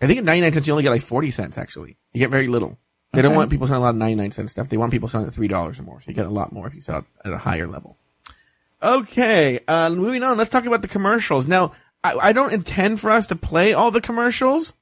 I 0.00 0.06
think 0.06 0.18
at 0.18 0.24
ninety 0.24 0.40
nine 0.40 0.52
cents 0.52 0.66
you 0.66 0.72
only 0.72 0.82
get 0.82 0.90
like 0.90 1.02
forty 1.02 1.30
cents. 1.30 1.58
Actually, 1.58 1.96
you 2.12 2.18
get 2.18 2.30
very 2.30 2.48
little. 2.48 2.78
They 3.12 3.22
don't 3.22 3.34
want 3.34 3.50
people 3.50 3.66
selling 3.66 3.82
a 3.82 3.84
lot 3.84 3.90
of 3.90 3.96
ninety 3.96 4.16
nine 4.16 4.32
cent 4.32 4.50
stuff. 4.50 4.68
They 4.68 4.76
want 4.76 4.92
people 4.92 5.08
selling 5.08 5.26
at 5.26 5.34
three 5.34 5.48
dollars 5.48 5.78
or 5.78 5.82
more. 5.82 6.00
So 6.00 6.04
you 6.08 6.14
get 6.14 6.26
a 6.26 6.30
lot 6.30 6.52
more 6.52 6.66
if 6.66 6.74
you 6.74 6.80
sell 6.80 6.98
it 6.98 7.04
at 7.24 7.32
a 7.32 7.38
higher 7.38 7.66
level. 7.66 7.96
Okay, 8.82 9.60
uh, 9.66 9.90
moving 9.90 10.22
on. 10.22 10.36
Let's 10.36 10.50
talk 10.50 10.66
about 10.66 10.82
the 10.82 10.88
commercials. 10.88 11.46
Now, 11.46 11.72
I, 12.04 12.14
I 12.14 12.32
don't 12.32 12.52
intend 12.52 13.00
for 13.00 13.10
us 13.10 13.26
to 13.28 13.36
play 13.36 13.72
all 13.72 13.90
the 13.90 14.00
commercials. 14.00 14.72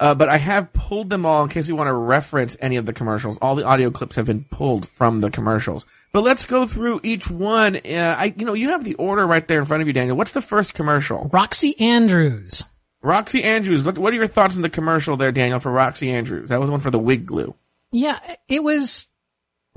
Uh, 0.00 0.14
but 0.14 0.28
I 0.28 0.36
have 0.36 0.72
pulled 0.72 1.10
them 1.10 1.26
all 1.26 1.42
in 1.42 1.48
case 1.48 1.68
you 1.68 1.74
want 1.74 1.88
to 1.88 1.92
reference 1.92 2.56
any 2.60 2.76
of 2.76 2.86
the 2.86 2.92
commercials. 2.92 3.36
All 3.42 3.56
the 3.56 3.64
audio 3.64 3.90
clips 3.90 4.16
have 4.16 4.26
been 4.26 4.44
pulled 4.44 4.86
from 4.86 5.20
the 5.20 5.30
commercials. 5.30 5.86
But 6.12 6.22
let's 6.22 6.44
go 6.44 6.66
through 6.66 7.00
each 7.02 7.28
one. 7.28 7.76
Uh, 7.76 8.14
I, 8.16 8.32
you 8.36 8.46
know, 8.46 8.54
you 8.54 8.70
have 8.70 8.84
the 8.84 8.94
order 8.94 9.26
right 9.26 9.46
there 9.46 9.58
in 9.58 9.66
front 9.66 9.82
of 9.82 9.86
you, 9.86 9.92
Daniel. 9.92 10.16
What's 10.16 10.32
the 10.32 10.40
first 10.40 10.72
commercial? 10.72 11.28
Roxxxy 11.30 11.80
Andrews. 11.80 12.64
Roxxxy 13.04 13.42
Andrews. 13.42 13.84
What, 13.84 13.98
what 13.98 14.12
are 14.12 14.16
your 14.16 14.26
thoughts 14.26 14.56
on 14.56 14.62
the 14.62 14.70
commercial 14.70 15.16
there, 15.16 15.32
Daniel, 15.32 15.58
for 15.58 15.72
Roxxxy 15.72 16.08
Andrews? 16.08 16.48
That 16.48 16.60
was 16.60 16.70
one 16.70 16.80
for 16.80 16.90
the 16.90 16.98
wig 16.98 17.26
glue. 17.26 17.54
Yeah, 17.90 18.18
it 18.48 18.62
was 18.62 19.06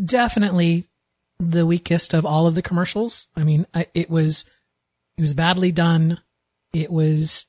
definitely 0.04 0.86
the 1.40 1.66
weakest 1.66 2.14
of 2.14 2.26
all 2.26 2.48
of 2.48 2.56
the 2.56 2.62
commercials. 2.62 3.28
I 3.36 3.44
mean, 3.44 3.66
I, 3.74 3.88
it 3.94 4.10
was, 4.10 4.46
it 5.18 5.22
was 5.22 5.34
badly 5.34 5.72
done. 5.72 6.20
It 6.74 6.92
was, 6.92 7.46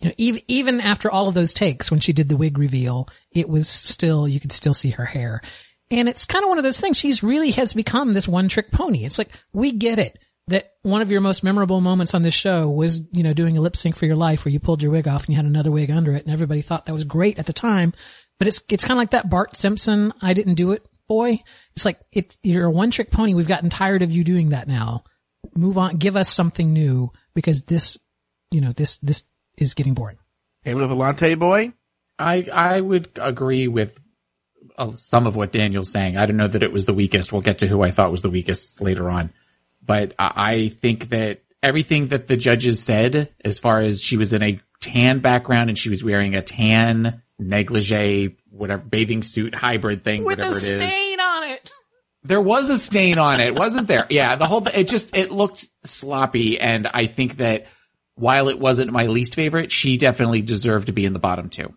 you 0.00 0.08
know, 0.08 0.14
even, 0.16 0.42
even 0.48 0.80
after 0.80 1.10
all 1.10 1.28
of 1.28 1.34
those 1.34 1.54
takes, 1.54 1.90
when 1.90 2.00
she 2.00 2.12
did 2.12 2.28
the 2.28 2.36
wig 2.36 2.58
reveal, 2.58 3.08
it 3.30 3.48
was 3.48 3.68
still, 3.68 4.28
you 4.28 4.40
could 4.40 4.52
still 4.52 4.74
see 4.74 4.90
her 4.90 5.04
hair. 5.04 5.40
And 5.90 6.08
it's 6.08 6.24
kind 6.24 6.44
of 6.44 6.48
one 6.48 6.58
of 6.58 6.64
those 6.64 6.80
things. 6.80 6.96
She's 6.96 7.22
really 7.22 7.52
has 7.52 7.72
become 7.72 8.12
this 8.12 8.28
one 8.28 8.48
trick 8.48 8.72
pony. 8.72 9.04
It's 9.04 9.18
like, 9.18 9.30
we 9.52 9.72
get 9.72 9.98
it 9.98 10.18
that 10.48 10.72
one 10.82 11.02
of 11.02 11.10
your 11.10 11.20
most 11.20 11.42
memorable 11.42 11.80
moments 11.80 12.14
on 12.14 12.22
this 12.22 12.34
show 12.34 12.68
was, 12.68 13.00
you 13.12 13.22
know, 13.22 13.32
doing 13.32 13.56
a 13.56 13.60
lip 13.60 13.76
sync 13.76 13.96
for 13.96 14.06
your 14.06 14.16
life 14.16 14.44
where 14.44 14.52
you 14.52 14.60
pulled 14.60 14.82
your 14.82 14.92
wig 14.92 15.08
off 15.08 15.22
and 15.22 15.30
you 15.30 15.36
had 15.36 15.44
another 15.44 15.72
wig 15.72 15.90
under 15.90 16.14
it 16.14 16.24
and 16.24 16.32
everybody 16.32 16.62
thought 16.62 16.86
that 16.86 16.92
was 16.92 17.04
great 17.04 17.38
at 17.38 17.46
the 17.46 17.52
time. 17.52 17.92
But 18.38 18.48
it's, 18.48 18.62
it's 18.68 18.84
kind 18.84 18.96
of 18.96 19.02
like 19.02 19.10
that 19.10 19.30
Bart 19.30 19.56
Simpson, 19.56 20.12
I 20.20 20.34
didn't 20.34 20.54
do 20.54 20.72
it 20.72 20.86
boy. 21.08 21.42
It's 21.74 21.84
like, 21.84 22.00
it, 22.12 22.36
you're 22.42 22.66
a 22.66 22.70
one 22.70 22.90
trick 22.90 23.10
pony. 23.10 23.34
We've 23.34 23.48
gotten 23.48 23.70
tired 23.70 24.02
of 24.02 24.10
you 24.10 24.24
doing 24.24 24.50
that 24.50 24.68
now. 24.68 25.04
Move 25.54 25.78
on. 25.78 25.96
Give 25.96 26.16
us 26.16 26.32
something 26.32 26.72
new 26.72 27.10
because 27.34 27.62
this, 27.62 27.98
you 28.50 28.60
know, 28.60 28.72
this, 28.72 28.96
this 28.98 29.24
is 29.56 29.74
getting 29.74 29.94
boring. 29.94 30.18
Able 30.64 30.80
with 30.82 30.90
a 30.90 30.94
latte 30.94 31.34
boy? 31.34 31.72
I 32.18 32.46
I 32.52 32.80
would 32.80 33.08
agree 33.16 33.68
with 33.68 33.98
uh, 34.76 34.92
some 34.92 35.26
of 35.26 35.36
what 35.36 35.52
Daniel's 35.52 35.90
saying. 35.90 36.16
I 36.16 36.26
don't 36.26 36.36
know 36.36 36.48
that 36.48 36.62
it 36.62 36.72
was 36.72 36.84
the 36.84 36.94
weakest. 36.94 37.32
We'll 37.32 37.42
get 37.42 37.58
to 37.58 37.66
who 37.66 37.82
I 37.82 37.90
thought 37.90 38.10
was 38.10 38.22
the 38.22 38.30
weakest 38.30 38.80
later 38.80 39.08
on, 39.08 39.32
but 39.84 40.14
I, 40.18 40.32
I 40.36 40.68
think 40.68 41.10
that 41.10 41.42
everything 41.62 42.08
that 42.08 42.26
the 42.26 42.36
judges 42.36 42.82
said, 42.82 43.32
as 43.44 43.58
far 43.58 43.80
as 43.80 44.02
she 44.02 44.16
was 44.16 44.32
in 44.32 44.42
a 44.42 44.60
tan 44.80 45.20
background 45.20 45.68
and 45.68 45.78
she 45.78 45.90
was 45.90 46.02
wearing 46.04 46.34
a 46.34 46.42
tan 46.42 47.22
negligee, 47.38 48.36
whatever 48.50 48.82
bathing 48.82 49.22
suit 49.22 49.54
hybrid 49.54 50.02
thing, 50.02 50.24
whatever 50.24 50.50
it 50.50 50.56
is. 50.56 50.62
With 50.62 50.70
a 50.70 50.74
whatever 50.74 50.84
it 50.84 50.88
is. 50.88 50.92
stain 50.92 51.20
on 51.20 51.50
it. 51.50 51.72
There 52.24 52.40
was 52.40 52.70
a 52.70 52.78
stain 52.78 53.18
on 53.18 53.40
it, 53.40 53.54
wasn't 53.54 53.88
there? 53.88 54.06
Yeah, 54.10 54.36
the 54.36 54.46
whole 54.46 54.60
thing, 54.60 54.72
it 54.74 54.88
just, 54.88 55.16
it 55.16 55.30
looked 55.30 55.68
sloppy. 55.84 56.58
And 56.58 56.86
I 56.86 57.06
think 57.06 57.36
that 57.36 57.66
while 58.16 58.48
it 58.48 58.58
wasn't 58.58 58.92
my 58.92 59.06
least 59.06 59.34
favorite, 59.34 59.70
she 59.70 59.96
definitely 59.96 60.42
deserved 60.42 60.86
to 60.86 60.92
be 60.92 61.04
in 61.04 61.12
the 61.12 61.18
bottom 61.18 61.48
two. 61.48 61.72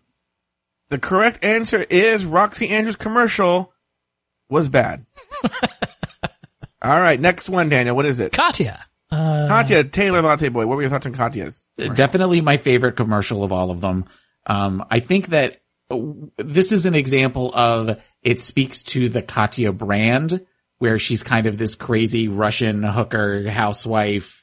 The 0.89 0.97
correct 0.97 1.43
answer 1.43 1.83
is 1.83 2.25
Roxxxy 2.25 2.71
Andrews 2.71 2.95
commercial 2.95 3.71
was 4.49 4.69
bad. 4.69 5.05
All 6.81 6.99
right, 6.99 7.19
next 7.19 7.49
one, 7.49 7.69
Daniel. 7.69 7.95
What 7.95 8.05
is 8.05 8.19
it? 8.19 8.31
Katya. 8.31 8.83
Uh, 9.11 9.47
Katya 9.47 9.83
Taylor 9.83 10.21
Latte 10.21 10.49
Boy. 10.49 10.65
What 10.65 10.77
were 10.77 10.81
your 10.81 10.89
thoughts 10.89 11.05
on 11.05 11.13
Katya's? 11.13 11.63
Definitely 11.77 12.41
my 12.41 12.57
favorite 12.57 12.95
commercial 12.95 13.43
of 13.43 13.51
all 13.51 13.69
of 13.71 13.81
them. 13.81 14.05
Um, 14.45 14.85
I 14.89 14.99
think 14.99 15.27
that 15.27 15.57
uh, 15.91 15.97
this 16.37 16.71
is 16.71 16.85
an 16.85 16.95
example 16.95 17.51
of 17.53 18.01
it 18.21 18.39
speaks 18.39 18.83
to 18.83 19.09
the 19.09 19.21
Katya 19.21 19.73
brand 19.73 20.45
where 20.77 20.99
she's 20.99 21.23
kind 21.23 21.47
of 21.47 21.57
this 21.57 21.75
crazy 21.75 22.27
Russian 22.27 22.83
hooker 22.83 23.49
housewife 23.49 24.38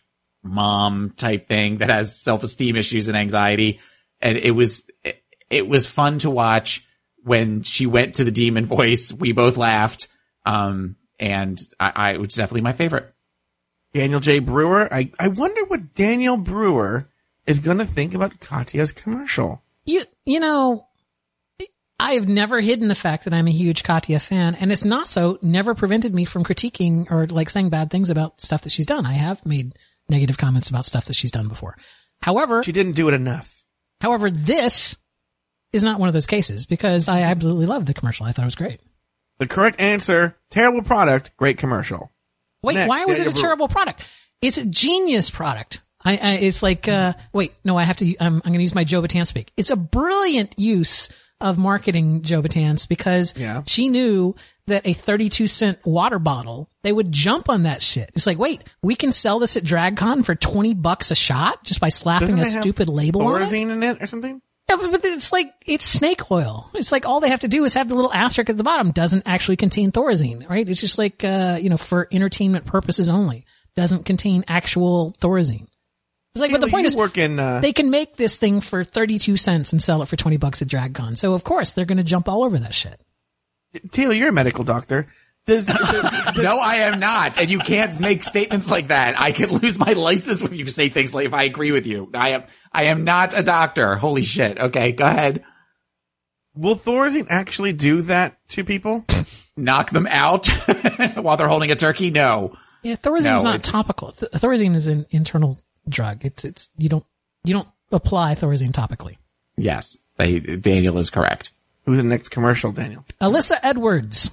mom 0.47 1.11
type 1.17 1.47
thing 1.47 1.79
that 1.79 1.91
has 1.91 2.17
self-esteem 2.17 2.77
issues 2.77 3.09
and 3.09 3.17
anxiety. 3.17 3.81
And 4.21 4.39
it 4.39 4.53
was, 4.53 4.85
it, 5.05 5.23
it 5.51 5.69
was 5.69 5.87
fun 5.87 6.19
to 6.21 6.31
watch 6.31 6.87
when 7.19 7.63
she 7.63 7.87
went 7.87 8.15
to 8.15 8.25
the 8.25 8.31
demon 8.31 8.65
voice. 8.65 9.13
We 9.13 9.33
both 9.33 9.57
laughed. 9.57 10.09
Um, 10.45 10.97
and 11.19 11.61
I, 11.79 11.93
I, 11.95 12.13
it 12.13 12.21
was 12.21 12.35
definitely 12.35 12.63
my 12.63 12.73
favorite. 12.73 13.13
Daniel 13.93 14.21
J. 14.21 14.39
Brewer. 14.39 14.93
I, 14.93 15.11
I 15.19 15.29
wonder 15.29 15.65
what 15.65 15.95
Daniel 15.95 16.37
Brewer 16.37 17.09
is 17.47 17.59
going 17.59 17.79
to 17.79 17.85
think 17.85 18.15
about 18.15 18.41
Katya's 18.41 18.93
commercial. 18.93 19.63
You, 19.85 20.05
you 20.25 20.41
know, 20.41 20.87
I've 21.99 22.29
never 22.29 22.61
hidden 22.61 22.89
the 22.89 22.95
fact 22.95 23.25
that 23.25 23.33
I'm 23.33 23.49
a 23.49 23.53
huge 23.53 23.83
Katya 23.83 24.21
fan, 24.21 24.55
and 24.55 24.71
it's 24.71 24.85
not 24.85 25.09
so 25.09 25.39
never 25.41 25.75
prevented 25.75 26.15
me 26.15 26.27
from 26.27 26.45
critiquing 26.45 27.11
or 27.11 27.27
like 27.27 27.49
saying 27.49 27.71
bad 27.71 27.91
things 27.91 28.11
about 28.11 28.41
stuff 28.41 28.63
that 28.63 28.73
she's 28.73 28.85
done. 28.85 29.07
I 29.07 29.15
have 29.15 29.47
made 29.47 29.75
negative 30.09 30.39
comments 30.39 30.69
about 30.71 30.85
stuff 30.85 31.07
that 31.07 31.17
she's 31.17 31.31
done 31.33 31.49
before. 31.49 31.77
However, 32.23 32.63
She 32.63 32.73
didn't 32.73 32.93
do 32.93 33.09
it 33.09 33.15
enough. 33.15 33.63
however, 34.01 34.31
this 34.31 34.97
is 35.73 35.83
not 35.83 35.99
one 36.01 36.09
of 36.09 36.13
those 36.15 36.27
cases 36.27 36.67
because 36.67 37.09
I 37.09 37.23
absolutely 37.23 37.67
loved 37.67 37.87
the 37.87 37.95
commercial. 37.95 38.25
I 38.27 38.33
thought 38.33 38.43
it 38.43 38.47
was 38.47 38.55
great. 38.55 38.81
The 39.39 39.47
correct 39.47 39.81
answer, 39.81 40.37
terrible 40.51 40.83
product, 40.83 41.37
great 41.37 41.59
commercial. 41.59 42.11
Wait, 42.63 42.75
Next, 42.75 42.89
why 42.89 43.05
was 43.05 43.19
it 43.19 43.27
a 43.27 43.33
terrible 43.33 43.69
product? 43.69 44.03
It's 44.41 44.57
a 44.59 44.65
genius 44.65 45.31
product. 45.31 45.83
I, 46.03 46.17
I 46.17 46.31
it's 46.37 46.63
like, 46.63 46.89
uh, 46.89 47.15
wait, 47.33 47.53
no, 47.65 47.77
I 47.77 47.83
have 47.85 47.97
to, 47.99 48.17
I'm, 48.19 48.37
I'm 48.37 48.41
going 48.41 48.55
to 48.55 48.63
use 48.63 48.75
my 48.75 48.85
Joe 48.85 49.03
Bataan 49.03 49.27
speak. 49.27 49.53
It's 49.57 49.71
a 49.71 49.77
brilliant 49.77 50.59
use 50.59 51.09
of 51.41 51.59
marketing 51.59 52.23
Joe 52.23 52.41
Batan's 52.43 52.87
because 52.87 53.35
Yeah. 53.37 53.63
she 53.67 53.89
knew 53.91 54.35
that 54.67 54.87
a 54.87 54.93
32 54.93 55.47
cent 55.47 55.79
water 55.85 56.19
bottle, 56.19 56.69
they 56.83 56.93
would 56.93 57.13
jump 57.13 57.49
on 57.49 57.65
that 57.65 57.83
shit. 57.83 58.11
It's 58.15 58.27
like, 58.27 58.39
wait, 58.39 58.63
we 58.83 58.95
can 58.95 59.13
sell 59.13 59.39
this 59.39 59.57
at 59.57 59.63
DragCon 59.63 60.25
for 60.25 60.35
20 60.35 60.75
bucks 60.75 61.11
a 61.11 61.15
shot 61.15 61.65
just 61.65 61.81
by 61.81 61.89
slapping 61.89 62.37
Doesn't 62.37 62.59
a 62.59 62.63
stupid 62.63 62.89
label 62.89 63.23
on 63.23 63.43
it? 63.43 63.47
Thorazine 63.47 63.71
in 63.73 63.83
it 63.83 64.03
or 64.03 64.07
something? 64.07 64.43
Yeah, 64.69 64.77
but, 64.77 65.05
it's 65.05 65.33
like, 65.33 65.55
it's 65.65 65.85
snake 65.85 66.29
oil. 66.31 66.71
It's 66.75 66.91
like 66.91 67.07
all 67.07 67.21
they 67.21 67.31
have 67.31 67.41
to 67.41 67.49
do 67.49 67.65
is 67.65 67.75
have 67.75 67.89
the 67.89 67.95
little 67.95 68.13
asterisk 68.13 68.51
at 68.51 68.57
the 68.57 68.65
bottom 68.65 68.91
doesn't 68.91 69.23
actually 69.27 69.57
contain 69.57 69.93
Thorazine, 69.93 70.49
right? 70.49 70.69
It's 70.69 70.81
just 70.81 70.99
like, 70.99 71.23
uh, 71.23 71.59
you 71.61 71.71
know, 71.71 71.77
for 71.77 72.09
entertainment 72.11 72.67
purposes 72.67 73.09
only. 73.09 73.47
Doesn't 73.77 74.05
contain 74.05 74.45
actual 74.49 75.15
Thorazine. 75.21 75.69
It's 76.35 76.41
like, 76.43 76.51
but 76.51 76.61
the 76.61 76.69
point 76.69 76.87
is, 76.87 76.97
work 76.97 77.17
in, 77.17 77.39
uh, 77.39 77.61
they 77.61 77.73
can 77.73 77.91
make 77.91 78.17
this 78.17 78.37
thing 78.37 78.61
for 78.61 78.85
32 78.85 79.37
cents 79.37 79.73
and 79.73 79.83
sell 79.83 80.03
it 80.03 80.07
for 80.07 80.17
20 80.17 80.37
bucks 80.37 80.61
at 80.61 80.69
DragCon. 80.69 81.17
So 81.17 81.33
of 81.33 81.45
course 81.45 81.71
they're 81.71 81.87
going 81.87 81.97
to 81.99 82.05
jump 82.05 82.29
all 82.29 82.45
over 82.45 82.59
that 82.59 82.75
shit. 82.75 83.01
Taylor, 83.93 84.15
you're 84.15 84.29
a 84.29 84.33
medical 84.33 84.65
doctor. 84.65 85.07
Does, 85.47 85.69
No, 85.69 86.59
I 86.59 86.77
am 86.87 86.99
not. 86.99 87.39
And 87.39 87.49
you 87.49 87.61
can't 87.61 87.99
make 88.01 88.25
statements 88.25 88.69
like 88.69 88.89
that. 88.89 89.21
I 89.21 89.31
could 89.31 89.53
lose 89.53 89.79
my 89.79 89.93
license 89.93 90.43
when 90.43 90.55
you 90.55 90.67
say 90.67 90.89
things 90.89 91.15
like 91.15 91.27
if 91.27 91.33
I 91.35 91.45
agree 91.45 91.71
with 91.71 91.87
you. 91.87 92.11
I 92.15 92.31
am 92.31 92.45
I 92.73 92.85
am 92.85 93.05
not 93.05 93.33
a 93.39 93.45
doctor. 93.45 93.95
Holy 93.95 94.23
shit. 94.25 94.59
Okay, 94.59 94.91
go 94.91 95.05
ahead. 95.05 95.45
will 96.57 96.75
Thorazine 96.75 97.27
actually 97.31 97.73
do 97.73 98.03
that 98.03 98.39
to 98.49 98.65
people? 98.65 99.05
Knock 99.57 99.91
them 99.91 100.09
out 100.11 100.47
while 101.17 101.37
they're 101.37 101.47
holding 101.49 101.71
a 101.71 101.77
turkey? 101.77 102.11
No. 102.11 102.57
Yeah, 102.83 102.97
Thorazine's 102.97 103.43
No, 103.45 103.51
not 103.51 103.55
it's- 103.61 103.69
topical. 103.71 104.13
Th- 104.13 104.33
Thorazine 104.33 104.75
is 104.75 104.87
an 104.89 105.07
internal 105.11 105.59
drug. 105.89 106.25
It's, 106.25 106.45
it's, 106.45 106.69
you 106.77 106.89
don't, 106.89 107.05
you 107.45 107.55
don't 107.55 107.69
apply 107.93 108.35
Thorazine 108.35 108.73
topically. 108.73 109.17
Yes. 109.57 109.97
They, 110.17 110.41
Daniel 110.41 110.99
is 110.99 111.11
correct. 111.11 111.53
Who's 111.87 111.99
the 111.99 112.03
next 112.03 112.31
commercial, 112.31 112.73
Daniel? 112.73 113.05
Alyssa 113.21 113.59
Edwards. 113.63 114.31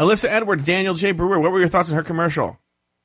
Alyssa 0.00 0.28
Edwards, 0.28 0.64
Daniel 0.64 0.94
J. 0.94 1.12
Brewer, 1.12 1.38
what 1.38 1.52
were 1.52 1.58
your 1.58 1.68
thoughts 1.68 1.90
on 1.90 1.96
her 1.96 2.02
commercial? 2.02 2.58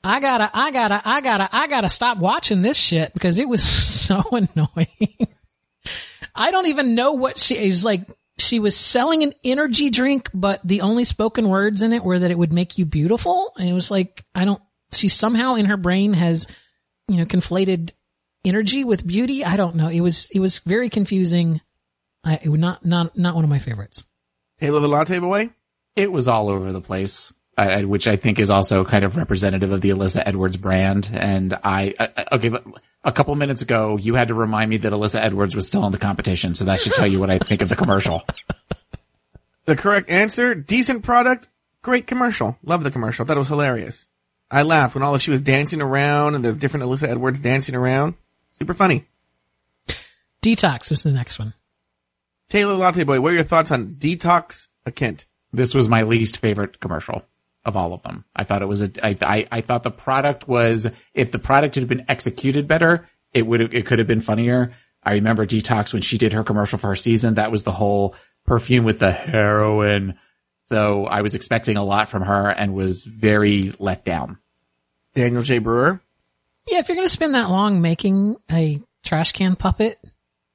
I 0.04 0.20
gotta, 0.20 0.50
I 0.54 0.72
gotta, 0.72 1.02
I 1.04 1.22
gotta, 1.22 1.50
I 1.52 1.68
gotta 1.68 1.90
stop 1.90 2.18
watching 2.18 2.62
this 2.62 2.78
shit 2.78 3.14
because 3.14 3.40
it 3.40 3.48
was 3.48 3.64
so 3.68 4.22
annoying. 4.32 5.28
I 6.36 6.52
don't 6.52 6.68
even 6.68 6.96
know 6.96 7.14
what 7.14 7.40
she 7.40 7.68
was 7.68 7.86
like. 7.86 8.02
She 8.40 8.60
was 8.60 8.76
selling 8.76 9.22
an 9.22 9.34
energy 9.44 9.92
drink, 9.92 10.30
but 10.34 10.60
the 10.64 10.82
only 10.82 11.04
spoken 11.04 11.50
words 11.50 11.84
in 11.84 11.94
it 11.94 12.04
were 12.04 12.18
that 12.18 12.32
it 12.32 12.38
would 12.38 12.52
make 12.52 12.78
you 12.78 12.86
beautiful. 12.86 13.54
And 13.58 13.70
it 13.70 13.74
was 13.74 13.92
like, 13.92 14.26
I 14.34 14.44
don't, 14.46 14.62
she 14.92 15.08
somehow 15.08 15.56
in 15.56 15.68
her 15.68 15.78
brain 15.78 16.14
has, 16.14 16.48
you 17.08 17.18
know, 17.18 17.26
conflated 17.26 17.92
energy 18.44 18.84
with 18.84 19.06
beauty. 19.06 19.46
I 19.46 19.56
don't 19.56 19.76
know. 19.76 19.88
It 19.88 20.02
was, 20.02 20.30
it 20.32 20.40
was 20.40 20.60
very 20.60 20.90
confusing. 20.90 21.62
I, 22.24 22.40
it 22.42 22.50
would 22.50 22.60
not, 22.60 22.86
not, 22.86 23.18
not 23.18 23.36
one 23.36 23.44
of 23.44 23.50
my 23.50 23.60
favorites. 23.60 24.04
Taylor 24.60 24.80
the 24.80 24.88
Latte 24.88 25.20
Boy? 25.20 25.50
It 25.96 26.12
was 26.12 26.28
all 26.28 26.50
over 26.50 26.72
the 26.72 26.82
place, 26.82 27.32
I, 27.58 27.84
which 27.84 28.08
I 28.08 28.16
think 28.16 28.40
is 28.40 28.50
also 28.50 28.86
kind 28.86 29.04
of 29.04 29.16
representative 29.16 29.72
of 29.72 29.82
the 29.82 29.90
Alyssa 29.90 30.24
Edwards 30.26 30.58
brand. 30.58 31.10
And 31.14 31.54
I, 31.64 31.94
I 32.00 32.26
okay, 32.34 32.52
a 33.04 33.12
couple 33.12 33.36
minutes 33.36 33.62
ago, 33.62 33.98
you 33.98 34.16
had 34.16 34.30
to 34.30 34.34
remind 34.34 34.70
me 34.70 34.78
that 34.78 34.94
Alyssa 34.94 35.20
Edwards 35.20 35.56
was 35.56 35.68
still 35.68 35.86
in 35.86 35.92
the 35.92 35.98
competition. 35.98 36.56
So 36.56 36.66
that 36.66 36.80
should 36.80 36.94
tell 36.94 37.08
you 37.08 37.20
what 37.20 37.30
I 37.30 37.38
think 37.40 37.62
of 37.62 37.70
the 37.70 37.76
commercial. 37.76 38.24
The 39.66 39.78
correct 39.78 40.10
answer, 40.10 40.56
decent 40.56 41.04
product, 41.04 41.48
great 41.82 42.06
commercial. 42.06 42.58
Love 42.64 42.84
the 42.84 42.92
commercial. 42.92 43.26
Thought 43.26 43.38
it 43.38 43.40
was 43.40 43.48
hilarious. 43.48 44.10
I 44.52 44.64
laughed 44.64 44.94
when 44.94 45.04
all 45.04 45.16
of 45.16 45.22
she 45.22 45.32
was 45.32 45.42
dancing 45.42 45.82
around 45.82 46.36
and 46.36 46.44
there's 46.44 46.58
different 46.58 46.86
Alyssa 46.86 47.08
Edwards 47.08 47.40
dancing 47.40 47.74
around. 47.74 48.16
Super 48.60 48.74
funny. 48.74 49.08
Detox 50.42 50.90
was 50.90 51.04
the 51.04 51.12
next 51.12 51.40
one. 51.40 51.54
Taylor 52.50 52.74
the 52.74 52.80
Latte 52.80 53.04
Boy, 53.04 53.20
what 53.22 53.32
are 53.32 53.36
your 53.36 53.44
thoughts 53.44 53.72
on 53.72 53.96
Detox 53.96 54.68
Icunt? 54.86 55.26
This 55.52 55.74
was 55.74 55.90
my 55.90 56.04
least 56.04 56.38
favorite 56.38 56.80
commercial 56.80 57.24
of 57.66 57.78
all 57.78 57.94
of 57.94 58.04
them. 58.04 58.26
I 58.36 58.44
thought 58.44 58.62
it 58.62 58.68
was 58.68 58.82
a, 58.82 58.92
I, 59.04 59.18
I, 59.22 59.46
I 59.52 59.62
thought 59.62 59.84
the 59.84 59.92
product 59.92 60.48
was, 60.48 60.88
if 61.14 61.32
the 61.32 61.40
product 61.40 61.76
had 61.76 61.88
been 61.88 62.06
executed 62.10 62.68
better, 62.68 63.08
it 63.34 63.48
would 63.48 63.74
it 63.74 63.86
could 63.86 64.00
have 64.00 64.08
been 64.08 64.22
funnier. 64.22 64.74
I 65.04 65.14
remember 65.14 65.46
Detox 65.46 65.94
when 65.94 66.02
she 66.02 66.18
did 66.18 66.34
her 66.34 66.44
commercial 66.44 66.80
for 66.80 66.88
her 66.88 66.96
season. 66.96 67.36
That 67.36 67.52
was 67.52 67.64
the 67.64 67.72
whole 67.72 68.16
perfume 68.46 68.86
with 68.86 69.00
the 69.00 69.12
heroin. 69.12 70.18
So 70.64 71.06
I 71.06 71.22
was 71.22 71.36
expecting 71.36 71.78
a 71.78 71.84
lot 71.84 72.10
from 72.10 72.24
her 72.24 72.50
and 72.50 72.74
was 72.74 73.04
very 73.04 73.74
let 73.80 74.06
down. 74.06 74.38
Daniel 75.14 75.44
J. 75.44 75.60
Brewer? 75.60 76.02
Yeah, 76.68 76.80
if 76.80 76.88
you're 76.88 76.96
gonna 76.96 77.10
spend 77.10 77.36
that 77.36 77.50
long 77.50 77.82
making 77.82 78.38
a 78.52 78.82
trash 79.04 79.34
can 79.34 79.56
puppet, 79.56 80.00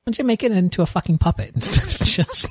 why 0.08 0.10
don't 0.12 0.18
you 0.20 0.24
make 0.24 0.42
it 0.42 0.52
into 0.52 0.80
a 0.80 0.86
fucking 0.86 1.18
puppet 1.18 1.50
instead 1.54 1.84
of 1.84 1.98
just 2.06 2.46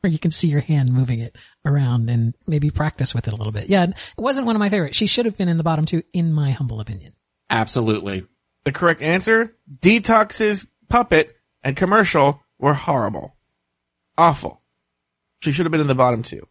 where 0.00 0.10
you 0.10 0.18
can 0.18 0.30
see 0.30 0.48
your 0.48 0.62
hand 0.62 0.90
moving 0.90 1.20
it 1.20 1.36
around 1.66 2.08
and 2.08 2.34
maybe 2.46 2.70
practice 2.70 3.14
with 3.14 3.28
it 3.28 3.34
a 3.34 3.36
little 3.36 3.52
bit. 3.52 3.68
Yeah, 3.68 3.84
it 3.84 3.94
wasn't 4.16 4.46
one 4.46 4.56
of 4.56 4.60
my 4.60 4.70
favorites. 4.70 4.96
She 4.96 5.06
should 5.06 5.26
have 5.26 5.36
been 5.36 5.50
in 5.50 5.58
the 5.58 5.62
bottom 5.62 5.84
two, 5.84 6.02
in 6.14 6.32
my 6.32 6.52
humble 6.52 6.80
opinion. 6.80 7.12
Absolutely. 7.50 8.24
The 8.64 8.72
correct 8.72 9.02
answer, 9.02 9.54
Detox's 9.78 10.66
puppet 10.88 11.36
and 11.62 11.76
commercial 11.76 12.42
were 12.58 12.72
horrible. 12.72 13.36
Awful. 14.16 14.62
She 15.42 15.52
should 15.52 15.66
have 15.66 15.72
been 15.72 15.82
in 15.82 15.86
the 15.86 15.94
bottom 15.94 16.22
two. 16.22 16.48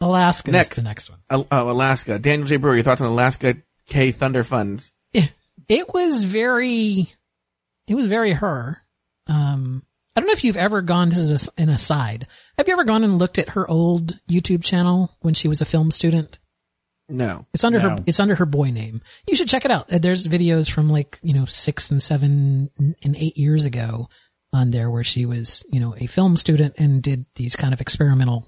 Alaska 0.00 0.50
Next. 0.50 0.70
is 0.70 0.76
the 0.76 0.88
next 0.88 1.10
one. 1.10 1.18
Oh, 1.28 1.46
Alaska. 1.50 2.18
Daniel 2.18 2.48
J. 2.48 2.56
Brewer, 2.56 2.76
your 2.76 2.84
thoughts 2.84 3.02
on 3.02 3.06
Alaska 3.06 3.56
K 3.86 4.12
Thunder 4.12 4.44
Funds? 4.44 4.92
It 5.12 5.92
was 5.92 6.24
very, 6.24 7.12
it 7.86 7.94
was 7.94 8.06
very 8.06 8.32
her. 8.32 8.81
Um, 9.26 9.84
I 10.14 10.20
don't 10.20 10.26
know 10.26 10.34
if 10.34 10.44
you've 10.44 10.56
ever 10.56 10.82
gone, 10.82 11.08
this 11.08 11.18
is 11.18 11.48
an 11.56 11.68
aside. 11.68 12.26
Have 12.58 12.68
you 12.68 12.74
ever 12.74 12.84
gone 12.84 13.04
and 13.04 13.18
looked 13.18 13.38
at 13.38 13.50
her 13.50 13.68
old 13.68 14.18
YouTube 14.28 14.62
channel 14.62 15.16
when 15.20 15.34
she 15.34 15.48
was 15.48 15.60
a 15.60 15.66
film 15.66 15.90
student? 15.90 16.38
No. 17.08 17.46
It's 17.54 17.64
under 17.64 17.80
her, 17.80 17.96
it's 18.06 18.20
under 18.20 18.34
her 18.34 18.46
boy 18.46 18.70
name. 18.70 19.02
You 19.26 19.36
should 19.36 19.48
check 19.48 19.64
it 19.64 19.70
out. 19.70 19.92
Uh, 19.92 19.98
There's 19.98 20.26
videos 20.26 20.70
from 20.70 20.88
like, 20.90 21.18
you 21.22 21.34
know, 21.34 21.46
six 21.46 21.90
and 21.90 22.02
seven 22.02 22.70
and 22.78 23.16
eight 23.16 23.36
years 23.36 23.64
ago 23.64 24.08
on 24.52 24.70
there 24.70 24.90
where 24.90 25.04
she 25.04 25.26
was, 25.26 25.64
you 25.70 25.80
know, 25.80 25.94
a 25.98 26.06
film 26.06 26.36
student 26.36 26.74
and 26.78 27.02
did 27.02 27.24
these 27.36 27.56
kind 27.56 27.72
of 27.72 27.80
experimental 27.80 28.46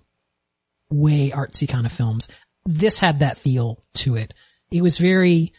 way 0.90 1.30
artsy 1.30 1.68
kind 1.68 1.86
of 1.86 1.92
films. 1.92 2.28
This 2.66 2.98
had 2.98 3.20
that 3.20 3.38
feel 3.38 3.82
to 3.94 4.16
it. 4.16 4.34
It 4.70 4.82
was 4.82 4.98
very, 4.98 5.52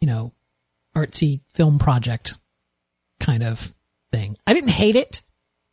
you 0.00 0.06
know, 0.06 0.32
artsy 0.96 1.40
film 1.54 1.78
project 1.78 2.34
kind 3.20 3.42
of 3.42 3.72
thing. 4.12 4.36
I 4.46 4.54
didn't 4.54 4.70
hate 4.70 4.96
it. 4.96 5.22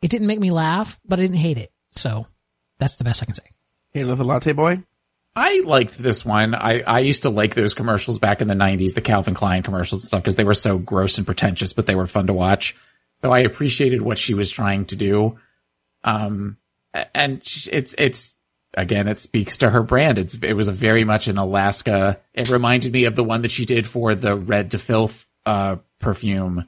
It 0.02 0.10
didn't 0.10 0.28
make 0.28 0.40
me 0.40 0.52
laugh, 0.52 1.00
but 1.06 1.20
I 1.20 1.22
didn't 1.22 1.38
hate 1.38 1.58
it. 1.58 1.72
So 1.92 2.26
that's 2.80 2.96
the 2.96 3.04
best 3.04 3.22
I 3.22 3.26
can 3.26 3.36
say. 3.36 3.44
Taylor 3.94 4.16
the 4.16 4.24
Latte 4.24 4.54
Boy? 4.54 4.84
I 5.36 5.62
liked 5.66 5.98
this 5.98 6.26
one. 6.26 6.56
I, 6.56 6.82
I 6.82 7.00
used 7.00 7.24
to 7.24 7.30
like 7.30 7.56
those 7.56 7.74
commercials 7.74 8.20
back 8.20 8.42
in 8.42 8.48
the 8.48 8.56
90s, 8.56 8.94
the 8.94 9.02
Calvin 9.02 9.34
Klein 9.34 9.64
commercials 9.64 10.02
and 10.02 10.08
stuff, 10.08 10.24
because 10.24 10.36
they 10.36 10.44
were 10.44 10.54
so 10.54 10.78
gross 10.78 11.18
and 11.18 11.26
pretentious, 11.26 11.74
but 11.74 11.86
they 11.86 11.96
were 11.96 12.08
fun 12.08 12.28
to 12.28 12.34
watch. 12.34 12.76
So 13.16 13.32
I 13.32 13.40
appreciated 13.40 14.02
what 14.02 14.18
she 14.18 14.34
was 14.34 14.50
trying 14.50 14.86
to 14.86 14.96
do. 14.96 15.38
Um, 16.04 16.58
and 17.14 17.38
it's, 17.72 17.94
it's, 17.98 18.34
again, 18.74 19.08
it 19.08 19.20
speaks 19.20 19.58
to 19.58 19.70
her 19.70 19.84
brand. 19.84 20.18
It's, 20.18 20.36
it 20.36 20.54
was 20.54 20.68
a 20.68 20.74
very 20.74 21.04
much 21.04 21.28
an 21.28 21.38
Alaska. 21.38 22.20
It 22.34 22.50
reminded 22.50 22.92
me 22.92 23.06
of 23.06 23.16
the 23.16 23.24
one 23.24 23.44
that 23.44 23.52
she 23.52 23.66
did 23.66 23.86
for 23.86 24.16
the 24.16 24.36
Red 24.36 24.72
to 24.72 24.78
Filth, 24.80 25.28
uh, 25.46 25.78
perfume, 26.00 26.68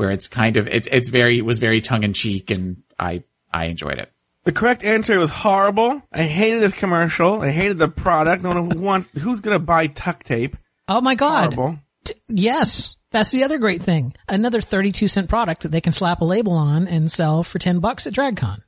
where 0.00 0.10
it's 0.10 0.28
kind 0.28 0.56
of, 0.56 0.66
it's, 0.66 0.88
it's 0.90 1.10
very, 1.10 1.36
it 1.36 1.44
was 1.44 1.58
very 1.58 1.82
tongue 1.82 2.04
in 2.04 2.14
cheek 2.14 2.50
and 2.50 2.82
I, 2.98 3.22
I 3.52 3.66
enjoyed 3.66 3.98
it. 3.98 4.10
The 4.44 4.52
correct 4.52 4.82
answer 4.82 5.18
was 5.18 5.28
horrible. 5.28 6.02
I 6.10 6.22
hated 6.22 6.62
this 6.62 6.72
commercial. 6.72 7.42
I 7.42 7.50
hated 7.50 7.76
the 7.76 7.88
product. 7.88 8.42
No 8.42 8.62
one 8.62 8.80
wants, 8.82 9.10
who's 9.20 9.42
gonna 9.42 9.58
buy 9.58 9.88
tuck 9.88 10.24
tape? 10.24 10.56
Oh 10.88 11.02
my 11.02 11.16
God. 11.16 11.52
Horrible. 11.52 11.78
T- 12.04 12.14
Yes. 12.28 12.96
That's 13.12 13.30
the 13.30 13.44
other 13.44 13.58
great 13.58 13.82
thing. 13.82 14.14
Another 14.26 14.62
32 14.62 15.06
cent 15.08 15.28
product 15.28 15.64
that 15.64 15.68
they 15.68 15.82
can 15.82 15.92
slap 15.92 16.22
a 16.22 16.24
label 16.24 16.52
on 16.54 16.88
and 16.88 17.12
sell 17.12 17.42
for 17.42 17.58
10 17.58 17.80
bucks 17.80 18.06
at 18.06 18.14
DragCon. 18.14 18.60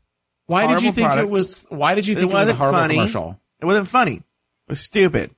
Why 0.47 0.66
did 0.66 0.83
you 0.83 0.93
think 0.93 1.07
product. 1.07 1.28
it 1.28 1.30
was, 1.30 1.64
why 1.70 1.95
did 1.95 2.07
you 2.07 2.14
think 2.14 2.30
it, 2.30 2.35
was 2.35 2.49
a 2.49 2.53
wasn't 2.53 2.59
horrible 2.59 2.78
funny. 2.78 2.95
commercial? 2.97 3.41
It 3.59 3.64
wasn't 3.64 3.89
funny. 3.89 4.16
It 4.16 4.22
was 4.68 4.80
stupid. 4.80 5.30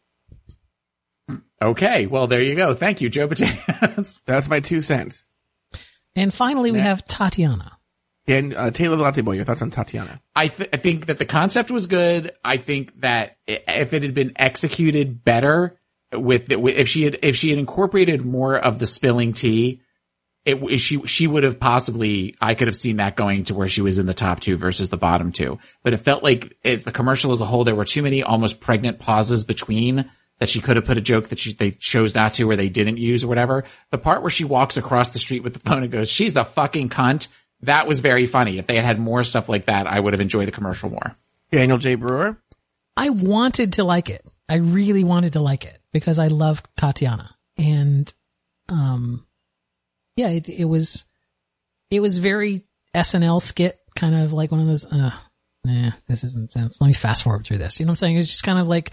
Okay, 1.62 2.07
well 2.07 2.26
there 2.26 2.42
you 2.42 2.57
go. 2.57 2.74
Thank 2.74 3.01
you, 3.01 3.09
Joe 3.09 3.28
Potatoes. 3.28 4.22
That's 4.26 4.49
my 4.49 4.59
two 4.59 4.80
cents. 4.80 5.26
And 6.16 6.32
finally, 6.32 6.70
we 6.70 6.80
have 6.80 7.04
Tatiana. 7.04 7.78
Dan, 8.26 8.54
uh, 8.54 8.70
Taylor 8.70 8.96
the 8.96 9.02
Latte 9.02 9.20
Boy, 9.20 9.32
your 9.32 9.44
thoughts 9.44 9.60
on 9.60 9.70
Tatiana? 9.70 10.20
I, 10.34 10.48
th- 10.48 10.70
I 10.72 10.76
think 10.78 11.06
that 11.06 11.18
the 11.18 11.26
concept 11.26 11.70
was 11.70 11.86
good. 11.86 12.32
I 12.42 12.56
think 12.56 13.00
that 13.00 13.36
if 13.46 13.92
it 13.92 14.02
had 14.02 14.14
been 14.14 14.32
executed 14.36 15.24
better 15.24 15.78
with, 16.12 16.48
with 16.54 16.76
if 16.76 16.88
she 16.88 17.02
had 17.02 17.18
if 17.22 17.36
she 17.36 17.50
had 17.50 17.58
incorporated 17.58 18.24
more 18.24 18.56
of 18.56 18.78
the 18.78 18.86
spilling 18.86 19.32
tea 19.32 19.82
it 20.44 20.78
she 20.78 21.00
she 21.06 21.26
would 21.26 21.44
have 21.44 21.58
possibly 21.58 22.36
I 22.40 22.54
could 22.54 22.68
have 22.68 22.76
seen 22.76 22.98
that 22.98 23.16
going 23.16 23.44
to 23.44 23.54
where 23.54 23.68
she 23.68 23.80
was 23.80 23.98
in 23.98 24.06
the 24.06 24.14
top 24.14 24.40
two 24.40 24.56
versus 24.56 24.88
the 24.88 24.96
bottom 24.96 25.32
two. 25.32 25.58
But 25.82 25.94
it 25.94 25.98
felt 25.98 26.22
like 26.22 26.58
it, 26.62 26.84
the 26.84 26.92
commercial 26.92 27.32
as 27.32 27.40
a 27.40 27.46
whole, 27.46 27.64
there 27.64 27.74
were 27.74 27.84
too 27.84 28.02
many 28.02 28.22
almost 28.22 28.60
pregnant 28.60 28.98
pauses 28.98 29.44
between 29.44 30.10
that 30.41 30.49
she 30.49 30.61
could 30.61 30.76
have 30.76 30.85
put 30.85 30.99
a 30.99 31.01
joke 31.03 31.28
that 31.28 31.39
she 31.39 31.53
they 31.53 31.70
chose 31.70 32.14
not 32.14 32.35
to 32.35 32.51
or 32.51 32.57
they 32.57 32.68
didn't 32.68 32.99
use 32.99 33.24
or 33.24 33.28
whatever. 33.28 33.64
The 33.91 33.99
part 33.99 34.22
where 34.22 34.30
she 34.30 34.45
walks 34.45 34.76
across 34.76 35.11
the 35.11 35.18
street 35.18 35.43
with 35.43 35.55
the 35.55 35.61
phone 35.61 35.82
and 35.82 35.93
goes, 35.93 36.11
"She's 36.11 36.37
a 36.37 36.45
fucking 36.45 36.89
cunt." 36.89 37.28
That 37.62 37.87
was 37.87 38.01
very 38.01 38.26
funny. 38.26 38.59
If 38.59 38.66
they 38.66 38.76
had 38.76 38.85
had 38.85 38.99
more 38.99 39.24
stuff 39.24 39.49
like 39.49 39.66
that, 39.66 39.87
I 39.87 39.99
would 39.99 40.12
have 40.12 40.20
enjoyed 40.20 40.47
the 40.49 40.53
commercial 40.53 40.91
more. 40.91 41.16
Daniel 41.51 41.78
J. 41.78 41.95
Brewer. 41.95 42.39
I 42.97 43.11
wanted 43.11 43.74
to 43.74 43.85
like 43.85 44.11
it. 44.11 44.24
I 44.49 44.57
really 44.57 45.05
wanted 45.05 45.35
to 45.35 45.41
like 45.41 45.64
it 45.64 45.78
because 45.93 46.18
I 46.18 46.28
love 46.28 46.62
Tatiana 46.76 47.35
and, 47.57 48.12
um, 48.68 49.26
yeah, 50.16 50.28
it, 50.28 50.49
it 50.49 50.64
was, 50.64 51.05
it 51.91 52.01
was 52.01 52.18
very 52.18 52.64
SNL 52.95 53.41
skit, 53.41 53.78
kind 53.97 54.14
of 54.14 54.32
like 54.32 54.51
one 54.51 54.61
of 54.61 54.66
those, 54.66 54.87
uh, 54.87 55.11
nah, 55.64 55.91
this 56.09 56.24
isn't 56.24 56.53
sense. 56.53 56.80
Let 56.80 56.89
me 56.89 56.93
fast 56.93 57.22
forward 57.22 57.47
through 57.47 57.59
this. 57.59 57.80
You 57.80 57.87
know 57.87 57.91
what 57.91 57.93
I'm 57.93 57.97
saying? 57.97 58.18
It's 58.18 58.28
just 58.28 58.45
kind 58.45 58.59
of 58.59 58.68
like, 58.68 58.93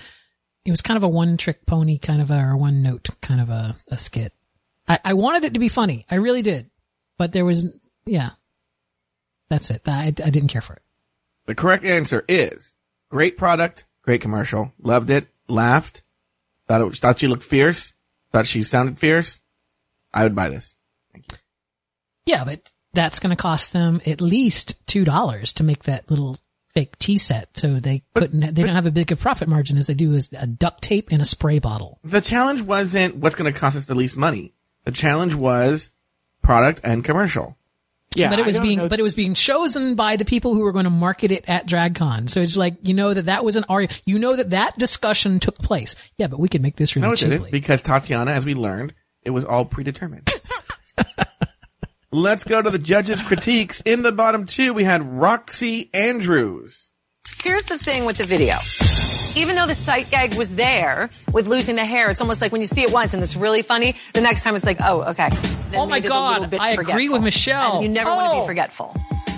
it 0.65 0.71
was 0.71 0.81
kind 0.81 0.97
of 0.97 1.03
a 1.03 1.07
one 1.09 1.37
trick 1.37 1.65
pony 1.65 1.97
kind 1.97 2.21
of 2.21 2.31
a, 2.31 2.39
or 2.39 2.57
one 2.57 2.81
note 2.81 3.09
kind 3.21 3.41
of 3.41 3.49
a, 3.49 3.77
a 3.87 3.97
skit. 3.97 4.33
I, 4.87 4.99
I 5.05 5.13
wanted 5.13 5.43
it 5.43 5.53
to 5.53 5.59
be 5.59 5.69
funny. 5.69 6.05
I 6.09 6.15
really 6.15 6.41
did. 6.41 6.69
But 7.17 7.31
there 7.31 7.45
was, 7.45 7.67
yeah, 8.05 8.31
that's 9.49 9.69
it. 9.69 9.81
I, 9.87 10.07
I 10.07 10.11
didn't 10.11 10.47
care 10.47 10.61
for 10.61 10.73
it. 10.73 10.81
The 11.45 11.55
correct 11.55 11.83
answer 11.83 12.23
is 12.27 12.75
great 13.09 13.37
product, 13.37 13.85
great 14.03 14.21
commercial. 14.21 14.73
Loved 14.81 15.09
it. 15.09 15.27
Laughed. 15.47 16.03
Thought 16.67 16.81
it, 16.81 16.97
thought 16.97 17.19
she 17.19 17.27
looked 17.27 17.43
fierce. 17.43 17.93
Thought 18.31 18.47
she 18.47 18.63
sounded 18.63 18.99
fierce. 18.99 19.41
I 20.13 20.23
would 20.23 20.35
buy 20.35 20.49
this. 20.49 20.77
Yeah, 22.25 22.43
but 22.43 22.71
that's 22.93 23.19
going 23.19 23.31
to 23.31 23.41
cost 23.41 23.73
them 23.73 24.01
at 24.05 24.21
least 24.21 24.75
two 24.87 25.03
dollars 25.03 25.53
to 25.53 25.63
make 25.63 25.83
that 25.83 26.09
little 26.09 26.37
fake 26.73 26.97
tea 26.99 27.17
set. 27.17 27.49
So 27.57 27.79
they 27.79 28.03
couldn't. 28.13 28.55
They 28.55 28.63
don't 28.63 28.75
have 28.75 28.85
a 28.85 28.91
big 28.91 29.11
of 29.11 29.19
profit 29.19 29.47
margin 29.47 29.77
as 29.77 29.87
they 29.87 29.93
do 29.93 30.13
as 30.13 30.29
a 30.37 30.47
duct 30.47 30.81
tape 30.81 31.09
and 31.11 31.21
a 31.21 31.25
spray 31.25 31.59
bottle. 31.59 31.99
The 32.03 32.21
challenge 32.21 32.61
wasn't 32.61 33.15
what's 33.17 33.35
going 33.35 33.51
to 33.51 33.57
cost 33.59 33.75
us 33.77 33.85
the 33.85 33.95
least 33.95 34.17
money. 34.17 34.53
The 34.85 34.91
challenge 34.91 35.35
was 35.35 35.89
product 36.41 36.81
and 36.83 37.03
commercial. 37.03 37.57
Yeah, 38.13 38.29
but 38.29 38.39
it 38.39 38.45
was 38.45 38.59
being, 38.59 38.79
know- 38.79 38.89
but 38.89 38.99
it 38.99 39.03
was 39.03 39.15
being 39.15 39.35
chosen 39.35 39.95
by 39.95 40.17
the 40.17 40.25
people 40.25 40.53
who 40.53 40.61
were 40.61 40.73
going 40.73 40.83
to 40.83 40.89
market 40.89 41.31
it 41.31 41.45
at 41.47 41.65
DragCon. 41.65 42.29
So 42.29 42.41
it's 42.41 42.57
like 42.57 42.75
you 42.81 42.93
know 42.93 43.13
that 43.13 43.27
that 43.27 43.45
was 43.45 43.55
an 43.55 43.63
argument. 43.69 44.01
You 44.05 44.19
know 44.19 44.35
that 44.35 44.49
that 44.49 44.77
discussion 44.77 45.39
took 45.39 45.57
place. 45.59 45.95
Yeah, 46.17 46.27
but 46.27 46.37
we 46.39 46.49
could 46.49 46.61
make 46.61 46.75
this 46.75 46.95
really 46.95 47.07
No, 47.07 47.15
cheaply. 47.15 47.37
didn't 47.37 47.51
because 47.51 47.81
Tatiana, 47.81 48.31
as 48.31 48.45
we 48.45 48.53
learned, 48.53 48.93
it 49.23 49.29
was 49.29 49.45
all 49.45 49.63
predetermined. 49.63 50.29
Let's 52.13 52.43
go 52.43 52.61
to 52.61 52.69
the 52.69 52.77
judges' 52.79 53.21
critiques. 53.25 53.81
In 53.81 54.01
the 54.01 54.11
bottom 54.11 54.45
two, 54.45 54.73
we 54.73 54.83
had 54.83 55.01
Roxxxy 55.01 55.89
Andrews. 55.93 56.89
Here's 57.41 57.63
the 57.65 57.77
thing 57.77 58.05
with 58.05 58.17
the 58.17 58.25
video. 58.25 58.55
Even 59.39 59.55
though 59.55 59.65
the 59.65 59.73
sight 59.73 60.11
gag 60.11 60.35
was 60.35 60.57
there 60.57 61.09
with 61.31 61.47
losing 61.47 61.77
the 61.77 61.85
hair, 61.85 62.09
it's 62.09 62.19
almost 62.19 62.41
like 62.41 62.51
when 62.51 62.59
you 62.59 62.67
see 62.67 62.81
it 62.81 62.91
once 62.91 63.13
and 63.13 63.23
it's 63.23 63.37
really 63.37 63.61
funny, 63.61 63.95
the 64.13 64.19
next 64.19 64.43
time 64.43 64.55
it's 64.55 64.65
like, 64.65 64.77
oh, 64.81 65.03
okay. 65.11 65.29
Then 65.69 65.79
Oh 65.79 65.85
my 65.85 65.99
made 65.99 66.03
it 66.05 66.07
a 66.07 66.09
God, 66.09 66.33
little 66.33 66.47
bit 66.47 66.59
I 66.59 66.71
agree 66.71 67.07
with 67.07 67.21
Michelle. 67.23 67.75
And 67.75 67.83
you 67.83 67.89
never 67.89 68.09
want 68.09 68.33
to 68.33 68.37
Oh. 68.39 68.41
be 68.41 68.45
forgetful. 68.47 68.93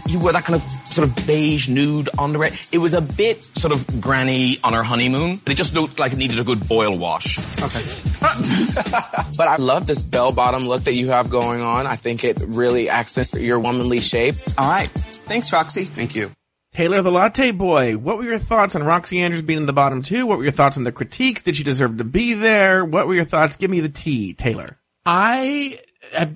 You 0.08 0.20
wore 0.20 0.34
that 0.34 0.44
kind 0.44 0.56
of 0.56 0.94
sort 0.94 1.08
of 1.08 1.28
beige 1.28 1.70
nude 1.70 2.10
underwear. 2.18 2.50
It 2.50 2.68
It 2.72 2.78
was 2.80 2.94
a 2.94 3.02
bit 3.02 3.44
sort 3.58 3.74
of 3.74 4.02
granny 4.02 4.60
on 4.64 4.74
her 4.74 4.84
honeymoon, 4.84 5.38
but 5.38 5.52
it 5.54 5.56
just 5.56 5.74
looked 5.74 6.00
like 6.00 6.14
it 6.14 6.18
needed 6.18 6.40
a 6.40 6.44
good 6.44 6.68
boil 6.68 6.98
wash. 6.98 7.40
Okay. 7.40 7.84
but 9.38 9.48
I 9.48 9.56
love 9.58 9.88
this 9.88 10.04
bell 10.04 10.32
bottom 10.32 10.68
look 10.68 10.84
that 10.84 10.94
you 10.94 11.10
have 11.10 11.30
going 11.30 11.62
on. 11.62 11.88
I 11.88 11.96
think 11.96 12.24
it 12.24 12.40
really 12.42 12.90
accents 12.90 13.38
your 13.38 13.60
womanly 13.60 14.00
shape. 14.00 14.36
All 14.58 14.70
right. 14.70 14.90
Thanks, 15.26 15.50
Roxxxy. 15.50 15.86
Thank 15.86 16.16
you. 16.16 16.32
Taylor 16.74 17.04
the 17.04 17.12
Latte 17.12 17.52
Boy. 17.52 17.96
What 17.98 18.18
were 18.18 18.24
your 18.24 18.40
thoughts 18.40 18.76
on 18.76 18.82
Roxxxy 18.82 19.20
Andrews 19.20 19.44
being 19.44 19.60
in 19.60 19.66
the 19.68 19.74
bottom 19.74 20.02
two? 20.02 20.26
What 20.26 20.40
were 20.40 20.44
your 20.44 20.52
thoughts 20.52 20.76
on 20.76 20.84
the 20.84 20.92
critiques? 20.92 21.44
Did 21.44 21.56
she 21.56 21.64
deserve 21.64 21.98
to 22.00 22.04
be 22.04 22.34
there? 22.34 22.84
What 22.84 23.08
were 23.08 23.14
your 23.14 23.26
thoughts? 23.26 23.56
Give 23.58 23.70
me 23.70 23.80
the 23.80 23.90
tea, 23.90 24.34
Taylor. 24.34 24.80
I 25.06 25.80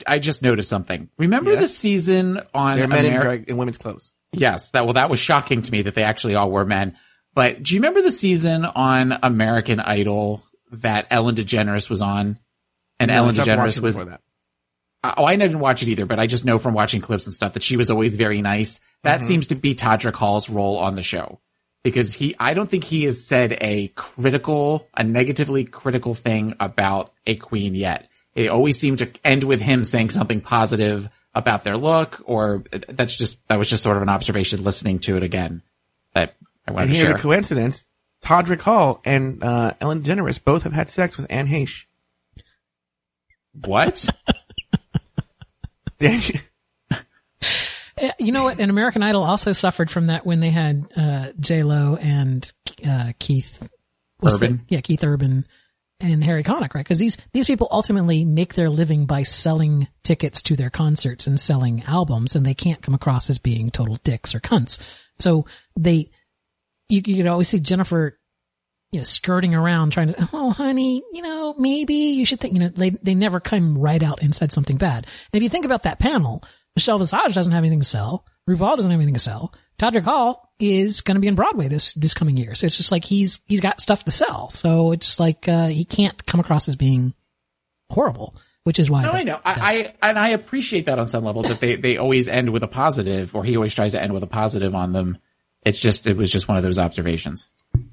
I 0.08 0.20
just 0.20 0.42
noticed 0.42 0.70
something. 0.70 1.10
Remember 1.18 1.52
Yes. 1.52 1.62
the 1.62 1.68
season 1.68 2.42
on 2.54 2.78
They're 2.78 2.88
men 2.88 3.06
in, 3.06 3.22
drag, 3.22 3.50
in 3.50 3.58
women's 3.58 3.78
clothes. 3.78 4.12
Yes, 4.32 4.72
that 4.72 4.86
well, 4.86 4.94
that 4.94 5.10
was 5.10 5.20
shocking 5.20 5.62
to 5.62 5.72
me 5.72 5.84
that 5.84 5.94
they 5.94 6.04
actually 6.04 6.36
all 6.36 6.50
were 6.52 6.66
men. 6.66 6.98
But 7.34 7.62
do 7.64 7.74
you 7.76 7.80
remember 7.82 8.02
the 8.02 8.12
season 8.12 8.66
on 8.66 9.18
American 9.24 9.80
Idol 9.80 10.44
that 10.72 11.08
Ellen 11.12 11.36
DeGeneres 11.36 11.90
was 11.90 12.02
on? 12.02 12.40
And 13.00 13.12
Ellen 13.12 13.36
No, 13.36 13.42
I 13.42 13.46
stopped 13.46 13.60
DeGeneres 13.60 13.80
was. 13.80 14.04
Oh, 15.04 15.24
I 15.26 15.36
didn't 15.36 15.60
watch 15.60 15.84
it 15.84 15.90
either, 15.90 16.06
but 16.08 16.20
I 16.20 16.26
just 16.26 16.44
know 16.44 16.58
from 16.60 16.74
watching 16.74 17.00
clips 17.02 17.28
and 17.28 17.34
stuff 17.34 17.54
that 17.54 17.64
she 17.64 17.78
was 17.78 17.90
always 17.92 18.16
very 18.16 18.42
nice. 18.42 18.80
That 19.04 19.20
Mm-hmm. 19.20 19.28
seems 19.28 19.48
to 19.48 19.56
be 19.56 19.76
Todrick 19.76 20.16
Hall's 20.16 20.50
role 20.50 20.78
on 20.80 20.96
the 20.96 21.04
show. 21.04 21.40
Because 21.84 22.12
he, 22.14 22.36
I 22.40 22.54
don't 22.56 22.68
think 22.68 22.84
he 22.84 23.04
has 23.04 23.24
said 23.26 23.56
a 23.62 23.90
critical, 23.90 24.88
a 24.98 25.04
negatively 25.04 25.64
critical 25.64 26.16
thing 26.16 26.56
about 26.60 27.14
a 27.28 27.36
queen 27.36 27.76
yet. 27.76 28.07
They 28.38 28.50
always 28.50 28.78
seem 28.80 28.98
to 28.98 29.10
end 29.26 29.44
with 29.44 29.60
him 29.60 29.84
saying 29.84 30.12
something 30.12 30.42
positive 30.42 31.10
about 31.34 31.64
their 31.64 31.76
look, 31.76 32.22
or 32.26 32.64
that's 32.88 33.16
just, 33.16 33.40
that 33.48 33.58
was 33.58 33.68
just 33.68 33.82
sort 33.82 33.98
of 33.98 34.04
an 34.04 34.10
observation 34.10 34.64
listening 34.64 35.00
to 35.00 35.18
it 35.18 35.24
again 35.24 35.64
that 36.14 36.36
I 36.68 36.72
wanted 36.72 36.84
And 36.84 36.92
to 36.92 36.98
here's 36.98 37.08
share. 37.10 37.16
a 37.18 37.20
coincidence. 37.20 37.86
Todrick 38.24 38.62
Hall 38.62 39.02
and 39.04 39.44
uh, 39.44 39.74
Ellen 39.82 40.04
DeGeneres 40.04 40.44
both 40.44 40.64
have 40.64 40.74
had 40.74 40.88
sex 40.90 41.18
with 41.18 41.26
Anne 41.32 41.48
Heche. 41.48 41.86
what? 43.66 44.08
Uh, 48.00 48.12
You 48.20 48.32
know 48.32 48.44
what? 48.44 48.60
And 48.60 48.70
American 48.70 49.02
Idol 49.02 49.24
also 49.24 49.54
suffered 49.54 49.90
from 49.90 50.06
that 50.08 50.24
when 50.24 50.40
they 50.40 50.52
had 50.52 50.86
uh, 50.96 51.30
J 51.40 51.64
Lo 51.64 51.96
and 52.00 52.52
uh, 52.88 53.14
Keith 53.18 53.68
Urban? 54.24 54.58
the- 54.68 54.76
yeah, 54.76 54.82
Keith 54.82 55.04
Urban 55.04 55.48
and 56.00 56.24
Harry 56.24 56.44
Connick, 56.44 56.74
right? 56.74 56.84
Because 56.84 57.00
these 57.00 57.18
these 57.34 57.48
people 57.48 57.68
ultimately 57.72 58.24
make 58.24 58.54
their 58.54 58.70
living 58.70 59.06
by 59.06 59.24
selling 59.24 59.88
tickets 60.04 60.42
to 60.44 60.56
their 60.56 60.70
concerts 60.70 61.28
and 61.28 61.40
selling 61.40 61.84
albums, 61.84 62.36
and 62.36 62.46
they 62.46 62.54
can't 62.54 62.82
come 62.82 62.94
across 62.94 63.30
as 63.30 63.38
being 63.40 63.72
total 63.72 63.98
dicks 64.04 64.36
or 64.36 64.40
cunts. 64.40 64.80
So 65.16 65.46
they, 65.76 66.12
you 66.90 67.02
you 67.06 67.18
could 67.18 67.28
always 67.28 67.50
see 67.50 67.60
Jennifer 67.60 68.18
you 68.92 69.00
know, 69.00 69.04
skirting 69.04 69.54
around 69.54 69.92
trying 69.92 70.14
to, 70.14 70.30
oh, 70.34 70.52
honey, 70.52 71.04
you 71.12 71.22
know, 71.22 71.54
maybe 71.58 71.94
you 71.94 72.26
should 72.26 72.40
think, 72.40 72.54
you 72.54 72.60
know, 72.60 72.70
they, 72.70 72.92
they 72.92 73.16
never 73.16 73.40
come 73.40 73.78
right 73.78 74.02
out 74.02 74.22
and 74.22 74.34
said 74.34 74.54
something 74.54 74.78
bad. 74.78 75.06
And 75.06 75.40
if 75.40 75.44
you 75.44 75.50
think 75.50 75.66
about 75.66 75.84
that 75.84 76.00
panel, 76.00 76.44
Michelle 76.76 77.00
Visage 77.00 77.34
doesn't 77.34 77.52
have 77.52 77.64
anything 77.64 77.82
to 77.82 77.86
sell. 77.86 78.26
RuPaul 78.50 78.76
doesn't 78.76 78.90
have 78.90 79.00
anything 79.00 79.16
to 79.16 79.20
sell. 79.20 79.54
Todrick 79.80 80.04
Hall 80.04 80.52
is 80.60 81.02
going 81.02 81.16
to 81.16 81.22
be 81.22 81.28
in 81.28 81.36
Broadway 81.36 81.68
this, 81.68 81.94
this 81.94 82.14
coming 82.14 82.36
year. 82.38 82.56
So 82.56 82.66
it's 82.66 82.78
just 82.78 82.92
like 82.92 83.06
he's, 83.06 83.42
he's 83.46 83.62
got 83.62 83.80
stuff 83.80 84.04
to 84.06 84.12
sell. 84.12 84.50
So 84.50 84.92
it's 84.92 85.20
like, 85.20 85.48
uh, 85.48 85.68
he 85.68 85.86
can't 85.86 86.26
come 86.26 86.40
across 86.40 86.68
as 86.68 86.76
being 86.76 87.14
horrible, 87.90 88.36
which 88.64 88.80
is 88.80 88.90
why. 88.90 89.04
No, 89.04 89.12
the- 89.12 89.18
I 89.18 89.24
know. 89.24 89.40
I, 89.46 89.94
I 90.02 90.10
and 90.10 90.20
I 90.20 90.30
appreciate 90.30 90.86
that 90.88 91.00
on 91.00 91.08
some 91.08 91.24
level 91.24 91.44
that 91.44 91.60
they 91.60 91.76
they 91.76 91.98
always 91.98 92.28
end 92.28 92.52
with 92.52 92.64
a 92.64 92.68
positive, 92.68 93.36
or 93.36 93.44
he 93.44 93.56
always 93.56 93.74
tries 93.74 93.92
to 93.94 94.02
end 94.02 94.14
with 94.14 94.24
a 94.24 94.28
positive 94.28 94.76
on 94.76 94.94
them. 94.94 95.18
It's 95.64 95.80
just 95.80 96.08
it 96.08 96.18
was 96.18 96.32
just 96.32 96.48
one 96.48 96.58
of 96.58 96.64
those 96.64 96.78
observations. 96.78 97.50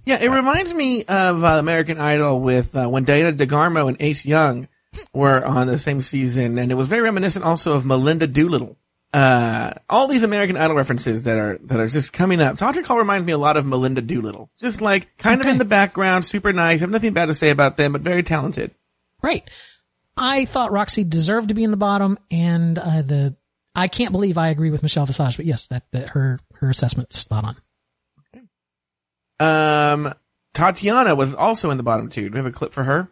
Yeah, 0.07 0.19
it 0.21 0.31
reminds 0.31 0.73
me 0.73 1.05
of 1.05 1.45
uh, 1.45 1.59
American 1.59 1.99
Idol 1.99 2.41
with 2.41 2.75
uh, 2.75 2.89
when 2.89 3.05
Diana 3.05 3.33
DeGarmo 3.33 3.89
and 3.89 3.97
Ace 4.01 4.25
Young 4.25 4.69
were 5.13 5.45
on 5.45 5.67
the 5.67 5.79
same 5.79 6.01
season, 6.01 6.59
and 6.59 6.73
it 6.73 6.77
was 6.77 6.89
very 6.89 7.03
reminiscent 7.03 7.45
also 7.45 7.73
of 7.75 7.85
Melinda 7.85 8.27
Doolittle. 8.27 8.77
Uh, 9.15 9.73
all 9.89 10.09
these 10.09 10.25
American 10.25 10.57
Idol 10.57 10.77
references 10.77 11.23
that 11.23 11.39
are 11.39 11.59
that 11.63 11.79
are 11.79 11.89
just 11.89 12.13
coming 12.13 12.41
up. 12.41 12.57
Todrick 12.57 12.85
Hall 12.85 12.99
reminds 12.99 13.25
me 13.27 13.33
a 13.33 13.39
lot 13.39 13.57
of 13.57 13.65
Melinda 13.65 14.03
Doolittle, 14.03 14.51
just 14.59 14.81
like 14.81 15.17
kind 15.19 15.41
of 15.41 15.47
in 15.47 15.59
the 15.59 15.65
background, 15.65 16.25
super 16.25 16.53
nice. 16.53 16.79
I 16.79 16.81
have 16.81 16.91
nothing 16.91 17.13
bad 17.13 17.27
to 17.27 17.35
say 17.35 17.51
about 17.51 17.77
them, 17.77 17.93
but 17.93 18.01
very 18.01 18.25
talented. 18.25 18.73
Right. 19.23 19.49
I 20.17 20.45
thought 20.45 20.73
Roxxxy 20.73 21.09
deserved 21.09 21.49
to 21.49 21.55
be 21.55 21.65
in 21.65 21.71
the 21.71 21.77
bottom, 21.77 22.19
and 22.31 22.79
uh, 22.79 23.03
the 23.03 23.37
I 23.75 23.89
can't 23.89 24.13
believe 24.13 24.37
I 24.37 24.49
agree 24.49 24.71
with 24.71 24.83
Michelle 24.83 25.07
Visage, 25.07 25.37
but 25.37 25.47
yes, 25.47 25.67
that, 25.67 25.85
that 25.93 26.09
her 26.11 26.41
her 26.55 26.71
assessment's 26.71 27.19
spot 27.19 27.45
on. 27.45 27.57
Um, 29.41 30.15
Tatiana 30.55 31.15
was 31.15 31.35
also 31.35 31.71
in 31.71 31.77
the 31.77 31.83
bottom 31.83 32.09
two. 32.09 32.29
Do 32.29 32.33
we 32.33 32.39
have 32.39 32.47
a 32.47 32.53
clip 32.53 32.73
for 32.73 32.85
her? 32.85 33.11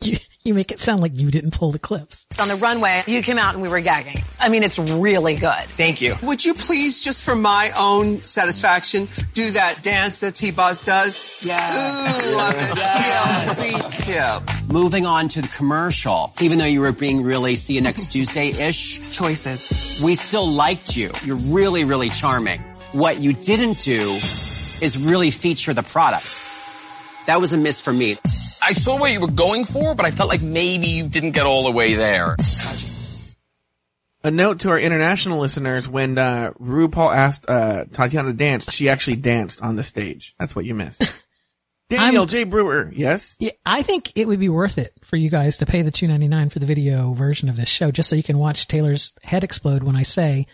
You, 0.00 0.16
you 0.42 0.54
make 0.54 0.72
it 0.72 0.80
sound 0.80 1.00
like 1.00 1.16
you 1.16 1.30
didn't 1.30 1.52
pull 1.52 1.70
the 1.70 1.78
clips. 1.78 2.26
On 2.40 2.48
the 2.48 2.56
runway, 2.56 3.04
you 3.06 3.22
came 3.22 3.38
out 3.38 3.54
and 3.54 3.62
we 3.62 3.68
were 3.68 3.80
gagging. 3.80 4.22
I 4.40 4.48
mean, 4.48 4.62
it's 4.64 4.78
really 4.78 5.36
good. 5.36 5.60
Thank 5.60 6.00
you. 6.00 6.16
Would 6.22 6.44
you 6.44 6.54
please, 6.54 6.98
just 7.00 7.22
for 7.22 7.36
my 7.36 7.70
own 7.78 8.20
satisfaction, 8.22 9.06
do 9.32 9.52
that 9.52 9.82
dance 9.82 10.20
that 10.20 10.34
T-Boz 10.34 10.80
does? 10.80 11.40
Yeah. 11.44 11.70
Ooh, 11.70 12.36
love 12.36 12.54
it. 12.56 12.78
TLC 12.78 14.06
tip. 14.06 14.68
Moving 14.72 15.06
on 15.06 15.28
to 15.28 15.42
the 15.42 15.48
commercial, 15.48 16.32
even 16.40 16.58
though 16.58 16.64
you 16.64 16.80
were 16.80 16.92
being 16.92 17.22
really 17.22 17.54
see 17.54 17.74
you 17.74 17.80
next 17.80 18.06
Tuesday-ish, 18.12 19.12
Choices. 19.12 20.00
we 20.02 20.14
still 20.16 20.48
liked 20.48 20.96
you. 20.96 21.10
You're 21.24 21.36
really, 21.36 21.84
really 21.84 22.08
charming. 22.08 22.60
What 22.92 23.18
you 23.20 23.32
didn't 23.32 23.78
do 23.80 24.18
is 24.80 24.98
really 24.98 25.30
feature 25.30 25.72
the 25.72 25.82
product. 25.84 26.40
That 27.26 27.40
was 27.40 27.52
a 27.52 27.56
miss 27.56 27.80
for 27.80 27.92
me. 27.92 28.16
I 28.62 28.72
saw 28.72 28.98
what 28.98 29.12
you 29.12 29.20
were 29.20 29.28
going 29.28 29.64
for, 29.64 29.94
but 29.94 30.06
I 30.06 30.10
felt 30.10 30.28
like 30.28 30.42
maybe 30.42 30.88
you 30.88 31.08
didn't 31.08 31.32
get 31.32 31.46
all 31.46 31.64
the 31.64 31.70
way 31.70 31.94
there. 31.94 32.36
A 34.24 34.30
note 34.30 34.60
to 34.60 34.70
our 34.70 34.78
international 34.78 35.40
listeners: 35.40 35.88
when 35.88 36.16
uh, 36.16 36.52
RuPaul 36.60 37.14
asked 37.14 37.48
uh, 37.48 37.86
Tatiana 37.92 38.28
to 38.28 38.34
dance, 38.34 38.72
she 38.72 38.88
actually 38.88 39.16
danced 39.16 39.60
on 39.62 39.76
the 39.76 39.82
stage. 39.82 40.34
That's 40.38 40.54
what 40.54 40.64
you 40.64 40.74
missed. 40.74 41.02
Daniel 41.90 42.22
I'm- 42.22 42.28
J. 42.28 42.44
Brewer, 42.44 42.90
yes. 42.94 43.36
Yeah, 43.38 43.50
I 43.66 43.82
think 43.82 44.12
it 44.14 44.26
would 44.26 44.38
be 44.40 44.48
worth 44.48 44.78
it 44.78 44.94
for 45.02 45.16
you 45.16 45.28
guys 45.28 45.58
to 45.58 45.66
pay 45.66 45.82
the 45.82 45.90
two 45.90 46.06
ninety 46.06 46.28
nine 46.28 46.50
for 46.50 46.58
the 46.60 46.66
video 46.66 47.12
version 47.12 47.48
of 47.48 47.56
this 47.56 47.68
show, 47.68 47.90
just 47.90 48.08
so 48.08 48.16
you 48.16 48.22
can 48.22 48.38
watch 48.38 48.68
Taylor's 48.68 49.12
head 49.22 49.44
explode 49.44 49.82
when 49.82 49.96
I 49.96 50.04
say, 50.04 50.46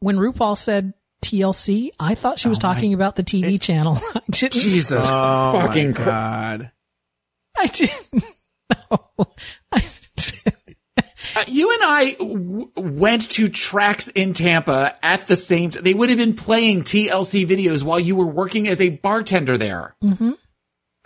when 0.00 0.16
RuPaul 0.16 0.56
said 0.56 0.92
TLC, 1.24 1.90
I 1.98 2.14
thought 2.14 2.38
she 2.38 2.48
was 2.48 2.58
talking 2.58 2.92
about 2.94 3.16
the 3.16 3.22
TV 3.24 3.60
channel. 3.60 3.98
Jesus 4.30 5.08
Oh 5.10 5.52
fucking 5.60 5.92
my 5.92 6.04
god! 6.04 6.70
I 7.56 7.66
didn't 7.68 8.24
know. 8.70 9.32
I, 9.72 9.82
Uh, 11.36 11.42
you 11.48 11.72
and 11.72 11.80
I 11.82 12.12
w- 12.12 12.70
went 12.76 13.28
to 13.32 13.48
tracks 13.48 14.06
in 14.06 14.34
Tampa 14.34 14.94
at 15.02 15.26
the 15.26 15.34
same 15.34 15.70
time. 15.70 15.82
They 15.82 15.92
would 15.94 16.08
have 16.08 16.18
been 16.18 16.34
playing 16.34 16.82
TLC 16.84 17.44
videos 17.44 17.82
while 17.82 17.98
you 17.98 18.14
were 18.14 18.26
working 18.26 18.68
as 18.68 18.80
a 18.80 18.90
bartender 18.90 19.58
there. 19.58 19.96
Mm-hmm. 20.04 20.32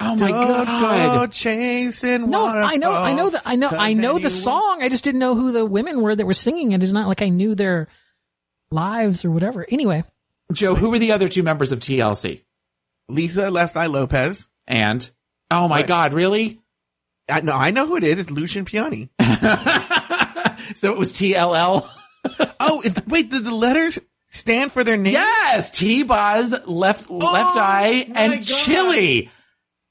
Oh 0.00 0.16
my 0.16 0.28
Don't 0.30 0.30
god. 0.66 1.14
go 1.14 1.26
chasing 1.32 2.28
no, 2.30 2.46
I 2.46 2.76
know, 2.76 2.92
I 2.92 3.14
know 3.14 3.30
that, 3.30 3.42
I 3.46 3.56
know, 3.56 3.68
I 3.70 3.94
know 3.94 4.18
the 4.18 4.28
song. 4.28 4.80
I 4.82 4.90
just 4.90 5.02
didn't 5.02 5.18
know 5.20 5.34
who 5.34 5.50
the 5.50 5.64
women 5.64 6.02
were 6.02 6.14
that 6.14 6.26
were 6.26 6.34
singing 6.34 6.72
it. 6.72 6.82
It's 6.82 6.92
not 6.92 7.08
like 7.08 7.22
I 7.22 7.30
knew 7.30 7.54
their 7.54 7.88
lives 8.70 9.24
or 9.24 9.30
whatever. 9.30 9.66
Anyway, 9.68 10.04
Joe, 10.52 10.74
who 10.74 10.90
were 10.90 10.98
the 10.98 11.12
other 11.12 11.28
two 11.28 11.42
members 11.42 11.72
of 11.72 11.80
TLC? 11.80 12.42
Lisa 13.08 13.50
Left 13.50 13.76
Eye 13.76 13.86
Lopez. 13.86 14.46
And 14.66 15.08
oh 15.50 15.68
my 15.68 15.78
What? 15.78 15.86
god, 15.86 16.12
really? 16.12 16.60
I 17.28 17.40
know, 17.42 17.52
I 17.54 17.70
know 17.70 17.86
who 17.86 17.96
it 17.96 18.04
is. 18.04 18.18
It's 18.18 18.30
Lucian 18.30 18.64
Piane. 18.64 19.10
So 20.74 20.92
it 20.92 20.98
was 20.98 21.12
TLL? 21.14 21.88
oh, 22.60 22.82
is, 22.82 22.94
wait, 23.06 23.30
did 23.30 23.44
the 23.44 23.54
letters 23.54 23.98
stand 24.26 24.70
for 24.72 24.84
their 24.84 24.96
name? 24.96 25.12
Yes, 25.14 25.70
T-Boz, 25.70 26.54
Left 26.66 27.06
oh 27.08 27.16
Left 27.16 27.56
Eye, 27.56 28.10
and 28.14 28.32
God. 28.34 28.44
Chili. 28.44 29.30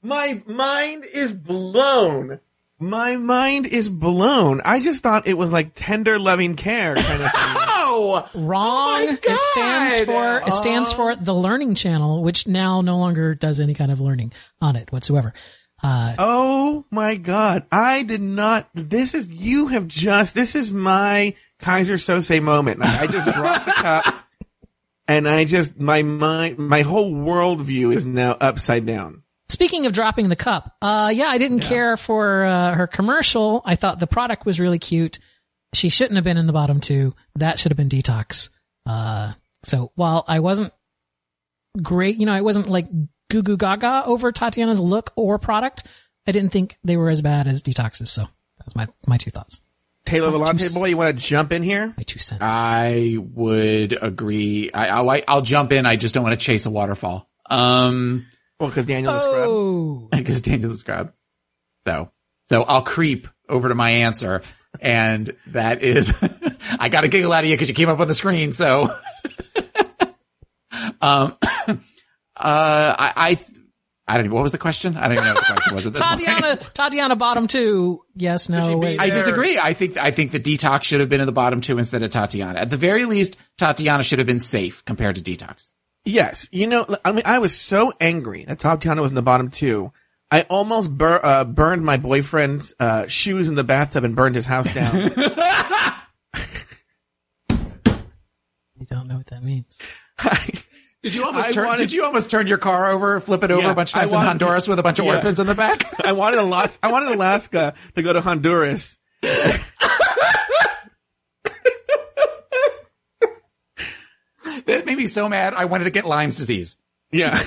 My 0.02 0.40
mind 0.46 1.04
is 1.04 1.32
blown. 1.32 2.38
My 2.78 3.16
mind 3.16 3.66
is 3.66 3.88
blown. 3.88 4.60
I 4.64 4.78
just 4.80 5.02
thought 5.02 5.26
it 5.26 5.34
was 5.34 5.50
like 5.52 5.72
tender 5.74 6.18
loving 6.18 6.54
care 6.54 6.94
kind 6.94 7.22
of 7.22 7.32
thing. 7.32 7.67
Oh, 7.90 8.28
wrong. 8.34 9.06
my 9.06 9.18
it 9.22 9.38
stands 9.38 10.04
for, 10.04 10.42
it 10.46 10.54
stands 10.54 10.92
for 10.92 11.16
the 11.16 11.34
Learning 11.34 11.74
Channel, 11.74 12.22
which 12.22 12.46
now 12.46 12.80
no 12.80 12.98
longer 12.98 13.34
does 13.34 13.60
any 13.60 13.74
kind 13.74 13.90
of 13.90 14.00
learning 14.00 14.32
on 14.60 14.76
it 14.76 14.92
whatsoever. 14.92 15.32
Uh, 15.82 16.14
oh 16.18 16.84
my 16.90 17.14
god. 17.14 17.66
I 17.70 18.02
did 18.02 18.20
not 18.20 18.68
this 18.74 19.14
is 19.14 19.28
you 19.28 19.68
have 19.68 19.86
just 19.86 20.34
this 20.34 20.56
is 20.56 20.72
my 20.72 21.34
Keyser 21.60 21.94
Söze 21.94 22.42
moment. 22.42 22.80
Like, 22.80 23.00
I 23.00 23.06
just 23.06 23.30
dropped 23.36 23.66
the 23.66 23.72
cup 23.72 24.04
and 25.06 25.28
I 25.28 25.44
just 25.44 25.78
my 25.78 26.02
mind 26.02 26.58
my 26.58 26.82
whole 26.82 27.12
worldview 27.12 27.94
is 27.94 28.04
now 28.04 28.36
upside 28.40 28.86
down. 28.86 29.22
Speaking 29.48 29.86
of 29.86 29.92
dropping 29.92 30.28
the 30.28 30.36
cup, 30.36 30.76
uh, 30.82 31.10
yeah, 31.14 31.28
I 31.28 31.38
didn't 31.38 31.60
care 31.60 31.96
for 31.96 32.44
uh, 32.44 32.74
her 32.74 32.86
commercial. 32.86 33.62
I 33.64 33.76
thought 33.76 33.98
the 33.98 34.06
product 34.06 34.44
was 34.44 34.60
really 34.60 34.78
cute. 34.78 35.18
She 35.74 35.88
shouldn't 35.90 36.16
have 36.16 36.24
been 36.24 36.36
in 36.38 36.46
the 36.46 36.52
bottom 36.52 36.80
two. 36.80 37.14
That 37.36 37.58
should 37.58 37.70
have 37.72 37.76
been 37.76 37.88
detox. 37.90 38.48
Uh, 38.86 39.32
so 39.64 39.92
while 39.96 40.24
I 40.26 40.40
wasn't 40.40 40.72
great, 41.82 42.16
you 42.18 42.26
know, 42.26 42.32
I 42.32 42.40
wasn't 42.40 42.68
like 42.68 42.88
goo 43.30 43.42
goo 43.42 43.56
gaga 43.56 44.02
over 44.06 44.32
Tatiana's 44.32 44.80
look 44.80 45.12
or 45.16 45.38
product. 45.38 45.84
I 46.26 46.32
didn't 46.32 46.50
think 46.50 46.78
they 46.84 46.96
were 46.96 47.10
as 47.10 47.22
bad 47.22 47.46
as 47.46 47.62
detoxes. 47.62 48.08
So 48.08 48.26
that's 48.58 48.74
my 48.76 48.88
my 49.06 49.16
two 49.18 49.30
thoughts, 49.30 49.60
Taylor 50.04 50.30
My 50.30 50.38
two 50.52 50.52
Volante 50.58 50.62
s- 50.64 50.74
boy, 50.74 50.86
you 50.88 50.96
want 50.96 51.16
to 51.18 51.22
jump 51.24 51.52
in 51.52 51.62
here? 51.62 51.92
my 51.96 52.02
two 52.02 52.18
cents. 52.18 52.42
I 52.42 53.16
would 53.18 53.96
agree. 54.02 54.70
I, 54.72 54.88
I'll, 54.88 55.22
I'll 55.28 55.42
jump 55.42 55.72
in. 55.72 55.86
I 55.86 55.96
just 55.96 56.14
don't 56.14 56.24
want 56.24 56.38
to 56.38 56.44
chase 56.44 56.66
a 56.66 56.70
waterfall. 56.70 57.28
Um, 57.50 58.26
Well, 58.60 58.68
because 58.70 58.86
Daniel 58.86 59.12
the 59.12 59.20
Scrub. 59.20 59.48
oh, 59.48 60.08
because 60.16 60.40
Daniel's 60.42 60.80
scrub. 60.80 61.12
So, 61.86 62.10
so 62.42 62.62
I'll 62.62 62.82
creep 62.82 63.28
over 63.48 63.68
to 63.68 63.74
my 63.74 63.90
answer. 63.90 64.42
And 64.80 65.34
that 65.48 65.82
is, 65.82 66.12
I 66.78 66.88
got 66.88 67.04
a 67.04 67.08
giggle 67.08 67.32
out 67.32 67.44
of 67.44 67.50
you 67.50 67.54
because 67.56 67.68
you 67.68 67.74
came 67.74 67.88
up 67.88 68.00
on 68.00 68.08
the 68.08 68.14
screen. 68.14 68.52
So, 68.52 68.84
um, 71.00 71.36
uh, 71.42 71.76
I, 72.36 73.12
I, 73.16 73.38
I 74.08 74.16
don't 74.16 74.24
even, 74.24 74.34
what 74.34 74.42
was 74.42 74.52
the 74.52 74.58
question? 74.58 74.96
I 74.96 75.02
don't 75.02 75.12
even 75.12 75.24
know 75.24 75.34
what 75.34 75.46
the 75.46 75.52
question 75.52 75.74
was 75.74 75.86
at 75.86 75.92
this 75.92 76.06
point. 76.06 76.20
Tatiana, 76.20 76.56
Tatiana 76.74 77.16
bottom 77.16 77.46
two. 77.46 78.02
Yes, 78.14 78.48
no. 78.48 78.70
be 78.70 78.74
Wait. 78.76 79.00
I 79.00 79.10
disagree. 79.10 79.58
I 79.58 79.74
think 79.74 79.98
I 79.98 80.12
think 80.12 80.32
the 80.32 80.40
detox 80.40 80.84
should 80.84 81.00
have 81.00 81.10
been 81.10 81.20
in 81.20 81.26
the 81.26 81.32
bottom 81.32 81.60
two 81.60 81.76
instead 81.76 82.02
of 82.02 82.10
Tatiana. 82.10 82.58
At 82.58 82.70
the 82.70 82.78
very 82.78 83.04
least, 83.04 83.36
Tatiana 83.58 84.02
should 84.02 84.18
have 84.18 84.26
been 84.26 84.40
safe 84.40 84.82
compared 84.86 85.16
to 85.16 85.20
detox. 85.20 85.68
Yes, 86.06 86.48
you 86.50 86.66
know, 86.66 86.86
I 87.04 87.12
mean, 87.12 87.24
I 87.26 87.38
was 87.38 87.54
so 87.54 87.92
angry 88.00 88.44
that 88.46 88.58
Tatiana 88.58 89.02
was 89.02 89.10
in 89.10 89.14
the 89.14 89.20
bottom 89.20 89.50
two. 89.50 89.92
I 90.30 90.42
almost 90.42 90.96
bur- 90.96 91.24
uh, 91.24 91.44
burned 91.44 91.84
my 91.84 91.96
boyfriend's 91.96 92.74
uh, 92.78 93.06
shoes 93.06 93.48
in 93.48 93.54
the 93.54 93.64
bathtub 93.64 94.04
and 94.04 94.14
burned 94.14 94.34
his 94.34 94.46
house 94.46 94.72
down. 94.72 95.10
You 98.80 98.86
don't 98.86 99.08
know 99.08 99.16
what 99.16 99.26
that 99.26 99.42
means. 99.42 99.76
Did 101.02 101.12
you 101.14 101.24
almost 101.24 101.48
I 101.48 101.52
turn? 101.52 101.66
wanted- 101.66 101.78
Did 101.80 101.92
you 101.92 102.04
almost 102.04 102.30
turn 102.30 102.46
your 102.46 102.58
car 102.58 102.90
over, 102.92 103.18
flip 103.18 103.42
it 103.42 103.50
over 103.50 103.62
Yeah, 103.62 103.72
a 103.72 103.74
bunch 103.74 103.90
of 103.92 103.96
I 103.96 104.00
times 104.02 104.12
in 104.12 104.16
wanted- 104.16 104.28
Honduras 104.28 104.68
with 104.68 104.78
a 104.78 104.82
bunch 104.84 104.98
of 105.00 105.04
Yeah. 105.06 105.16
orphans 105.16 105.40
in 105.40 105.48
the 105.48 105.54
back? 105.56 105.92
I 106.06 106.12
wanted 106.12 106.38
Alaska, 106.38 106.78
I 106.84 106.92
wanted 106.92 107.08
Alaska 107.08 107.74
to 107.96 108.02
go 108.02 108.12
to 108.12 108.20
Honduras. 108.20 108.96
that 114.66 114.86
made 114.86 114.96
me 114.96 115.06
so 115.06 115.28
mad. 115.28 115.54
I 115.54 115.64
wanted 115.64 115.84
to 115.84 115.90
get 115.90 116.04
Lyme's 116.06 116.36
disease. 116.36 116.76
Yeah. 117.10 117.40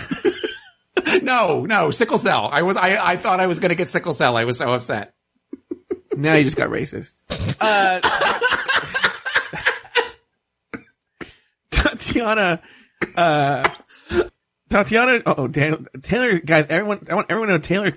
No, 1.22 1.66
no, 1.66 1.92
sickle 1.92 2.18
cell. 2.18 2.50
I 2.52 2.64
was, 2.64 2.76
I, 2.76 3.14
I 3.14 3.16
thought 3.16 3.40
I 3.40 3.48
was 3.48 3.60
going 3.60 3.70
to 3.70 3.76
get 3.76 3.90
sickle 3.90 4.14
cell. 4.14 4.38
I 4.38 4.46
was 4.46 4.58
so 4.58 4.74
upset. 4.74 5.14
now 6.16 6.36
you 6.36 6.44
just 6.44 6.58
got 6.58 6.70
racist. 6.70 7.14
Uh, 7.60 8.00
Tatiana, 11.72 12.62
uh, 13.16 13.70
Tatiana, 14.70 15.22
oh, 15.26 15.48
Dan, 15.48 15.88
Taylor, 16.02 16.40
guys, 16.40 16.66
everyone, 16.70 17.08
I 17.10 17.16
want 17.16 17.28
everyone 17.30 17.50
to 17.50 17.56
know 17.56 17.60
Taylor 17.60 17.92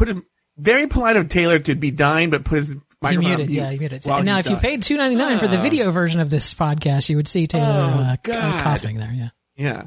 put 0.00 0.08
it, 0.08 0.16
very 0.56 0.86
polite 0.86 1.16
of 1.16 1.28
Taylor 1.28 1.58
to 1.58 1.74
be 1.74 1.90
dying, 1.90 2.30
but 2.30 2.44
put 2.44 2.58
his 2.58 2.70
You 2.70 2.82
microphone 3.02 3.24
muted, 3.24 3.48
mute 3.48 3.56
yeah, 3.56 3.70
you 3.70 3.78
muted. 3.78 4.06
And 4.06 4.24
now, 4.24 4.36
he's 4.36 4.46
if 4.46 4.52
you 4.52 4.58
paid 4.58 4.82
two 4.82 4.96
ninety 4.96 5.16
nine 5.16 5.38
for 5.38 5.48
the 5.48 5.58
video 5.58 5.90
version 5.90 6.20
of 6.20 6.30
this 6.30 6.54
podcast, 6.54 7.08
you 7.08 7.16
would 7.16 7.28
see 7.28 7.46
Taylor 7.46 7.66
uh, 7.66 8.16
God. 8.22 8.62
coughing 8.62 8.96
there. 8.96 9.12
Yeah. 9.12 9.28
Yeah. 9.56 9.82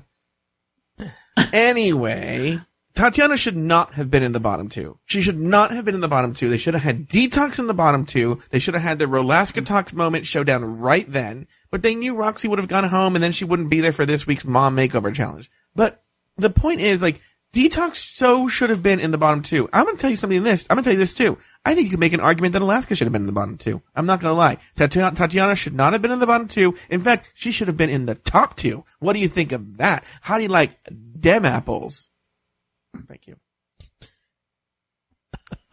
Anyway, 1.51 2.59
Tatiana 2.95 3.37
should 3.37 3.57
not 3.57 3.95
have 3.95 4.09
been 4.11 4.23
in 4.23 4.33
the 4.33 4.39
bottom 4.39 4.69
two. 4.69 4.99
She 5.05 5.21
should 5.21 5.39
not 5.39 5.71
have 5.71 5.85
been 5.85 5.95
in 5.95 6.01
the 6.01 6.07
bottom 6.07 6.33
two. 6.33 6.49
They 6.49 6.57
should 6.57 6.75
have 6.75 6.83
had 6.83 7.09
Detox 7.09 7.57
in 7.57 7.67
the 7.67 7.73
bottom 7.73 8.05
two. 8.05 8.41
They 8.51 8.59
should 8.59 8.75
have 8.75 8.83
had 8.83 8.99
the 8.99 9.05
Rolaskatox 9.05 9.93
moment 9.93 10.25
showdown 10.25 10.79
right 10.79 11.11
then. 11.11 11.47
But 11.71 11.81
they 11.81 11.95
knew 11.95 12.13
Roxxxy 12.13 12.47
would 12.47 12.59
have 12.59 12.67
gone 12.67 12.83
home 12.83 13.15
and 13.15 13.23
then 13.23 13.31
she 13.31 13.45
wouldn't 13.45 13.71
be 13.71 13.81
there 13.81 13.91
for 13.91 14.05
this 14.05 14.27
week's 14.27 14.45
mom 14.45 14.75
makeover 14.75 15.13
challenge. 15.13 15.49
But 15.75 16.03
the 16.37 16.51
point 16.51 16.81
is, 16.81 17.01
like, 17.01 17.19
Detox 17.53 17.95
so 17.95 18.47
should 18.47 18.69
have 18.69 18.83
been 18.83 18.99
in 18.99 19.11
the 19.11 19.17
bottom 19.17 19.41
two. 19.41 19.69
I'm 19.73 19.85
gonna 19.85 19.97
tell 19.97 20.09
you 20.09 20.15
something 20.15 20.37
in 20.37 20.43
this. 20.43 20.65
I'm 20.69 20.75
gonna 20.75 20.83
tell 20.83 20.93
you 20.93 20.99
this 20.99 21.13
too. 21.13 21.37
I 21.65 21.75
think 21.75 21.85
you 21.85 21.91
could 21.91 21.99
make 21.99 22.13
an 22.13 22.19
argument 22.19 22.53
that 22.53 22.61
Alaska 22.61 22.93
should 22.93 23.05
have 23.05 23.13
been 23.13 23.21
in 23.21 23.27
the 23.27 23.31
bottom 23.31 23.57
two. 23.57 23.81
I'm 23.95 24.05
not 24.05 24.19
gonna 24.19 24.33
lie. 24.33 24.57
Tatiana, 24.75 25.15
Tatiana 25.15 25.55
should 25.55 25.73
not 25.73 25.93
have 25.93 26.01
been 26.01 26.11
in 26.11 26.19
the 26.19 26.27
bottom 26.27 26.47
two. 26.47 26.75
In 26.89 27.01
fact, 27.01 27.31
she 27.33 27.51
should 27.51 27.67
have 27.67 27.77
been 27.77 27.89
in 27.89 28.05
the 28.05 28.15
top 28.15 28.57
two. 28.57 28.83
What 28.99 29.13
do 29.13 29.19
you 29.19 29.29
think 29.29 29.53
of 29.53 29.77
that? 29.77 30.03
How 30.21 30.37
do 30.37 30.43
you 30.43 30.49
like 30.49 30.77
dem 31.19 31.45
apples? 31.45 32.09
Thank 33.07 33.27
you. 33.27 33.37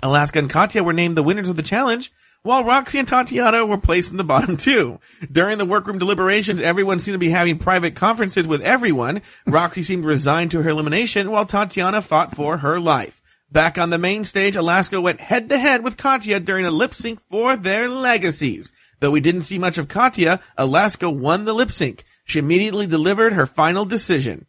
Alaska 0.02 0.38
and 0.38 0.48
Katya 0.48 0.82
were 0.82 0.92
named 0.92 1.16
the 1.16 1.22
winners 1.22 1.48
of 1.48 1.56
the 1.56 1.62
challenge, 1.62 2.12
while 2.42 2.64
Roxxxy 2.64 3.00
and 3.00 3.08
Tatiana 3.08 3.66
were 3.66 3.76
placed 3.76 4.10
in 4.10 4.16
the 4.16 4.24
bottom 4.24 4.56
two. 4.56 4.98
During 5.30 5.58
the 5.58 5.66
workroom 5.66 5.98
deliberations, 5.98 6.58
everyone 6.60 7.00
seemed 7.00 7.16
to 7.16 7.18
be 7.18 7.30
having 7.30 7.58
private 7.58 7.94
conferences 7.94 8.46
with 8.48 8.62
everyone. 8.62 9.20
Roxxxy 9.46 9.84
seemed 9.84 10.04
resigned 10.06 10.52
to 10.52 10.62
her 10.62 10.70
elimination, 10.70 11.30
while 11.30 11.44
Tatiana 11.44 12.00
fought 12.00 12.34
for 12.34 12.58
her 12.58 12.80
life. 12.80 13.19
Back 13.52 13.78
on 13.78 13.90
the 13.90 13.98
main 13.98 14.22
stage, 14.22 14.54
Alaska 14.54 15.00
went 15.00 15.18
head 15.18 15.48
to 15.48 15.58
head 15.58 15.82
with 15.82 15.96
Katya 15.96 16.38
during 16.38 16.64
a 16.66 16.70
lip 16.70 16.94
sync 16.94 17.20
for 17.20 17.56
their 17.56 17.88
legacies. 17.88 18.72
Though 19.00 19.10
we 19.10 19.20
didn't 19.20 19.42
see 19.42 19.58
much 19.58 19.76
of 19.76 19.88
Katya, 19.88 20.38
Alaska 20.56 21.10
won 21.10 21.46
the 21.46 21.52
lip 21.52 21.72
sync. 21.72 22.04
She 22.24 22.38
immediately 22.38 22.86
delivered 22.86 23.32
her 23.32 23.46
final 23.46 23.84
decision. 23.84 24.46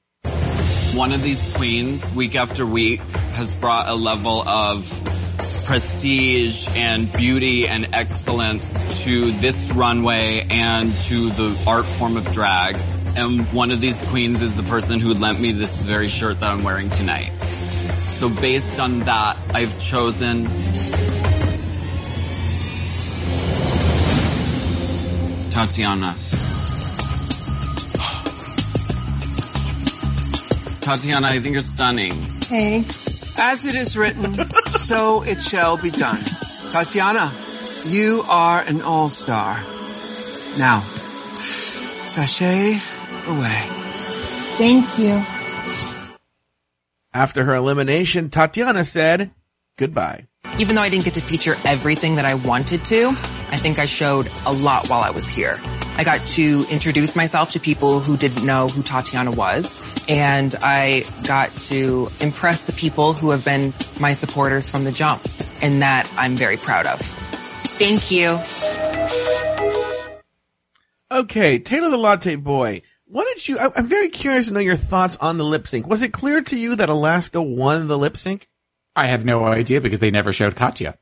One 0.93 1.13
of 1.13 1.23
these 1.23 1.51
queens, 1.55 2.13
week 2.13 2.35
after 2.35 2.63
week, 2.63 2.99
has 3.31 3.55
brought 3.55 3.87
a 3.87 3.95
level 3.95 4.47
of 4.47 4.85
prestige 5.65 6.67
and 6.73 7.11
beauty 7.13 7.67
and 7.67 7.87
excellence 7.95 9.03
to 9.03 9.31
this 9.31 9.71
runway 9.71 10.45
and 10.47 10.93
to 11.01 11.31
the 11.31 11.59
art 11.65 11.89
form 11.89 12.17
of 12.17 12.29
drag. 12.31 12.77
And 13.17 13.51
one 13.51 13.71
of 13.71 13.81
these 13.81 14.03
queens 14.09 14.43
is 14.43 14.55
the 14.55 14.63
person 14.63 14.99
who 14.99 15.15
lent 15.15 15.39
me 15.39 15.53
this 15.53 15.85
very 15.85 16.07
shirt 16.07 16.39
that 16.41 16.51
I'm 16.51 16.63
wearing 16.63 16.91
tonight. 16.91 17.31
So 18.07 18.29
based 18.29 18.79
on 18.79 18.99
that, 19.01 19.37
I've 19.53 19.79
chosen 19.79 20.45
Tatiana. 25.49 26.15
Tatiana, 30.81 31.27
I 31.27 31.39
think 31.39 31.53
you're 31.53 31.61
stunning. 31.61 32.13
Thanks. 32.41 33.07
As 33.37 33.65
it 33.65 33.75
is 33.75 33.97
written, 33.97 34.33
so 34.71 35.23
it 35.23 35.41
shall 35.41 35.77
be 35.77 35.89
done. 35.89 36.23
Tatiana, 36.71 37.33
you 37.85 38.23
are 38.27 38.61
an 38.61 38.81
all-star. 38.81 39.63
Now, 40.57 40.81
sashay 42.05 42.77
away. 43.27 43.67
Thank 44.57 44.99
you. 44.99 45.25
After 47.13 47.43
her 47.43 47.55
elimination, 47.55 48.29
Tatiana 48.29 48.85
said 48.85 49.31
goodbye. 49.77 50.27
Even 50.57 50.75
though 50.75 50.81
I 50.81 50.89
didn't 50.89 51.05
get 51.05 51.15
to 51.15 51.21
feature 51.21 51.55
everything 51.65 52.15
that 52.15 52.25
I 52.25 52.35
wanted 52.35 52.85
to, 52.85 53.09
I 53.09 53.57
think 53.57 53.79
I 53.79 53.85
showed 53.85 54.31
a 54.45 54.53
lot 54.53 54.89
while 54.89 55.01
I 55.01 55.09
was 55.09 55.27
here. 55.27 55.59
I 55.97 56.05
got 56.05 56.25
to 56.27 56.65
introduce 56.69 57.15
myself 57.15 57.51
to 57.51 57.59
people 57.59 57.99
who 57.99 58.15
didn't 58.15 58.45
know 58.45 58.69
who 58.69 58.81
Tatiana 58.81 59.31
was, 59.31 59.79
and 60.07 60.55
I 60.61 61.05
got 61.27 61.51
to 61.63 62.09
impress 62.21 62.63
the 62.63 62.73
people 62.73 63.11
who 63.11 63.31
have 63.31 63.43
been 63.43 63.73
my 63.99 64.13
supporters 64.13 64.69
from 64.69 64.85
the 64.85 64.91
jump, 64.91 65.21
and 65.61 65.81
that 65.81 66.09
I'm 66.17 66.37
very 66.37 66.57
proud 66.57 66.85
of. 66.85 67.01
Thank 67.01 68.09
you. 68.09 68.39
Okay, 71.11 71.59
Taylor 71.59 71.89
the 71.89 71.97
Latte 71.97 72.37
Boy. 72.37 72.83
What 73.11 73.27
did 73.27 73.45
you? 73.45 73.59
I, 73.59 73.69
I'm 73.75 73.87
very 73.87 74.07
curious 74.07 74.47
to 74.47 74.53
know 74.53 74.61
your 74.61 74.77
thoughts 74.77 75.17
on 75.17 75.37
the 75.37 75.43
lip 75.43 75.67
sync. 75.67 75.85
Was 75.85 76.01
it 76.01 76.13
clear 76.13 76.41
to 76.43 76.57
you 76.57 76.77
that 76.77 76.87
Alaska 76.87 77.41
won 77.41 77.89
the 77.89 77.97
lip 77.97 78.15
sync? 78.15 78.47
I 78.95 79.07
have 79.07 79.25
no 79.25 79.43
idea 79.43 79.81
because 79.81 79.99
they 79.99 80.11
never 80.11 80.31
showed 80.31 80.55
Katya. 80.55 80.97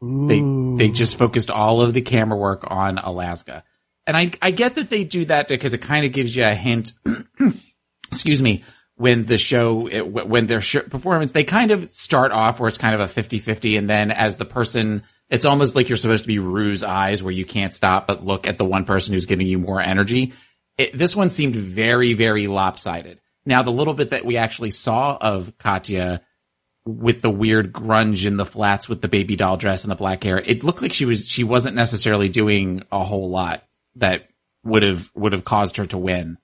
They 0.00 0.40
they 0.76 0.92
just 0.92 1.18
focused 1.18 1.50
all 1.50 1.80
of 1.80 1.94
the 1.94 2.02
camera 2.02 2.38
work 2.38 2.64
on 2.68 2.98
Alaska. 2.98 3.64
And 4.06 4.16
I 4.16 4.30
I 4.40 4.52
get 4.52 4.76
that 4.76 4.88
they 4.88 5.02
do 5.02 5.24
that 5.24 5.48
because 5.48 5.74
it 5.74 5.82
kind 5.82 6.06
of 6.06 6.12
gives 6.12 6.36
you 6.36 6.44
a 6.44 6.54
hint 6.54 6.92
excuse 8.12 8.40
me, 8.40 8.62
when 8.94 9.24
the 9.24 9.36
show 9.36 9.88
when 10.04 10.46
their 10.46 10.60
sh- 10.60 10.88
performance 10.88 11.32
they 11.32 11.44
kind 11.44 11.72
of 11.72 11.90
start 11.90 12.30
off 12.30 12.60
where 12.60 12.68
it's 12.68 12.78
kind 12.78 12.94
of 12.94 13.00
a 13.00 13.22
50-50 13.22 13.78
and 13.78 13.90
then 13.90 14.12
as 14.12 14.36
the 14.36 14.44
person 14.44 15.02
it's 15.28 15.44
almost 15.44 15.74
like 15.74 15.88
you're 15.88 15.96
supposed 15.96 16.22
to 16.22 16.28
be 16.28 16.38
ruse 16.38 16.84
eyes 16.84 17.20
where 17.20 17.32
you 17.32 17.44
can't 17.44 17.74
stop 17.74 18.06
but 18.06 18.24
look 18.24 18.46
at 18.46 18.58
the 18.58 18.64
one 18.64 18.84
person 18.84 19.12
who's 19.12 19.26
giving 19.26 19.48
you 19.48 19.58
more 19.58 19.80
energy. 19.80 20.34
It, 20.78 20.92
this 20.92 21.16
one 21.16 21.30
seemed 21.30 21.56
very 21.56 22.14
very 22.14 22.46
lopsided. 22.46 23.20
Now 23.44 23.62
the 23.62 23.70
little 23.70 23.94
bit 23.94 24.10
that 24.10 24.24
we 24.24 24.36
actually 24.36 24.70
saw 24.70 25.16
of 25.20 25.56
Katya 25.58 26.20
with 26.84 27.20
the 27.20 27.30
weird 27.30 27.72
grunge 27.72 28.24
in 28.24 28.36
the 28.36 28.46
flats 28.46 28.88
with 28.88 29.00
the 29.00 29.08
baby 29.08 29.36
doll 29.36 29.56
dress 29.56 29.82
and 29.82 29.90
the 29.90 29.96
black 29.96 30.22
hair, 30.22 30.38
it 30.38 30.62
looked 30.62 30.82
like 30.82 30.92
she 30.92 31.04
was 31.04 31.28
she 31.28 31.44
wasn't 31.44 31.76
necessarily 31.76 32.28
doing 32.28 32.82
a 32.92 33.04
whole 33.04 33.30
lot 33.30 33.64
that 33.96 34.28
would 34.64 34.82
have 34.82 35.10
would 35.14 35.32
have 35.32 35.44
caused 35.44 35.78
her 35.78 35.86
to 35.86 35.98
win. 35.98 36.38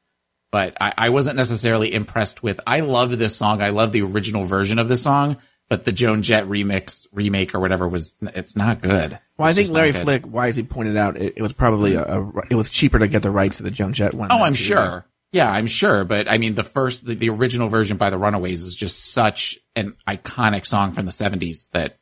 But 0.50 0.76
I, 0.80 0.92
I 0.98 1.08
wasn't 1.08 1.36
necessarily 1.36 1.94
impressed 1.94 2.42
with. 2.42 2.60
I 2.66 2.80
love 2.80 3.18
this 3.18 3.34
song. 3.34 3.62
I 3.62 3.70
love 3.70 3.90
the 3.92 4.02
original 4.02 4.44
version 4.44 4.78
of 4.78 4.88
the 4.88 4.98
song, 4.98 5.38
but 5.72 5.84
the 5.84 5.92
Joan 5.92 6.20
Jett 6.20 6.44
remix 6.44 7.06
remake 7.12 7.54
or 7.54 7.58
whatever 7.58 7.88
was 7.88 8.14
it's 8.20 8.54
not 8.54 8.82
good. 8.82 9.18
Well, 9.38 9.48
I 9.48 9.54
think 9.54 9.70
Larry. 9.70 9.92
Flick 9.92 10.26
wisely 10.26 10.64
pointed 10.64 10.98
out 10.98 11.16
it, 11.16 11.32
it 11.38 11.42
was 11.42 11.54
probably 11.54 11.94
a, 11.94 12.02
a 12.02 12.30
it 12.50 12.54
was 12.56 12.68
cheaper 12.68 12.98
to 12.98 13.08
get 13.08 13.22
the 13.22 13.30
rights 13.30 13.56
to 13.56 13.62
the 13.62 13.70
Joan 13.70 13.94
Jett 13.94 14.12
one. 14.12 14.30
Oh, 14.30 14.42
I'm 14.42 14.52
sure. 14.52 15.06
Yeah, 15.32 15.50
I'm 15.50 15.66
sure. 15.66 16.04
But 16.04 16.30
I 16.30 16.36
mean, 16.36 16.56
the 16.56 16.62
first, 16.62 17.06
the, 17.06 17.14
the 17.14 17.30
original 17.30 17.68
version 17.68 17.96
by 17.96 18.10
the 18.10 18.18
Runaways 18.18 18.64
is 18.64 18.76
just 18.76 19.12
such 19.14 19.58
an 19.74 19.96
iconic 20.06 20.66
song 20.66 20.92
from 20.92 21.06
the 21.06 21.10
70s 21.10 21.70
that 21.72 21.96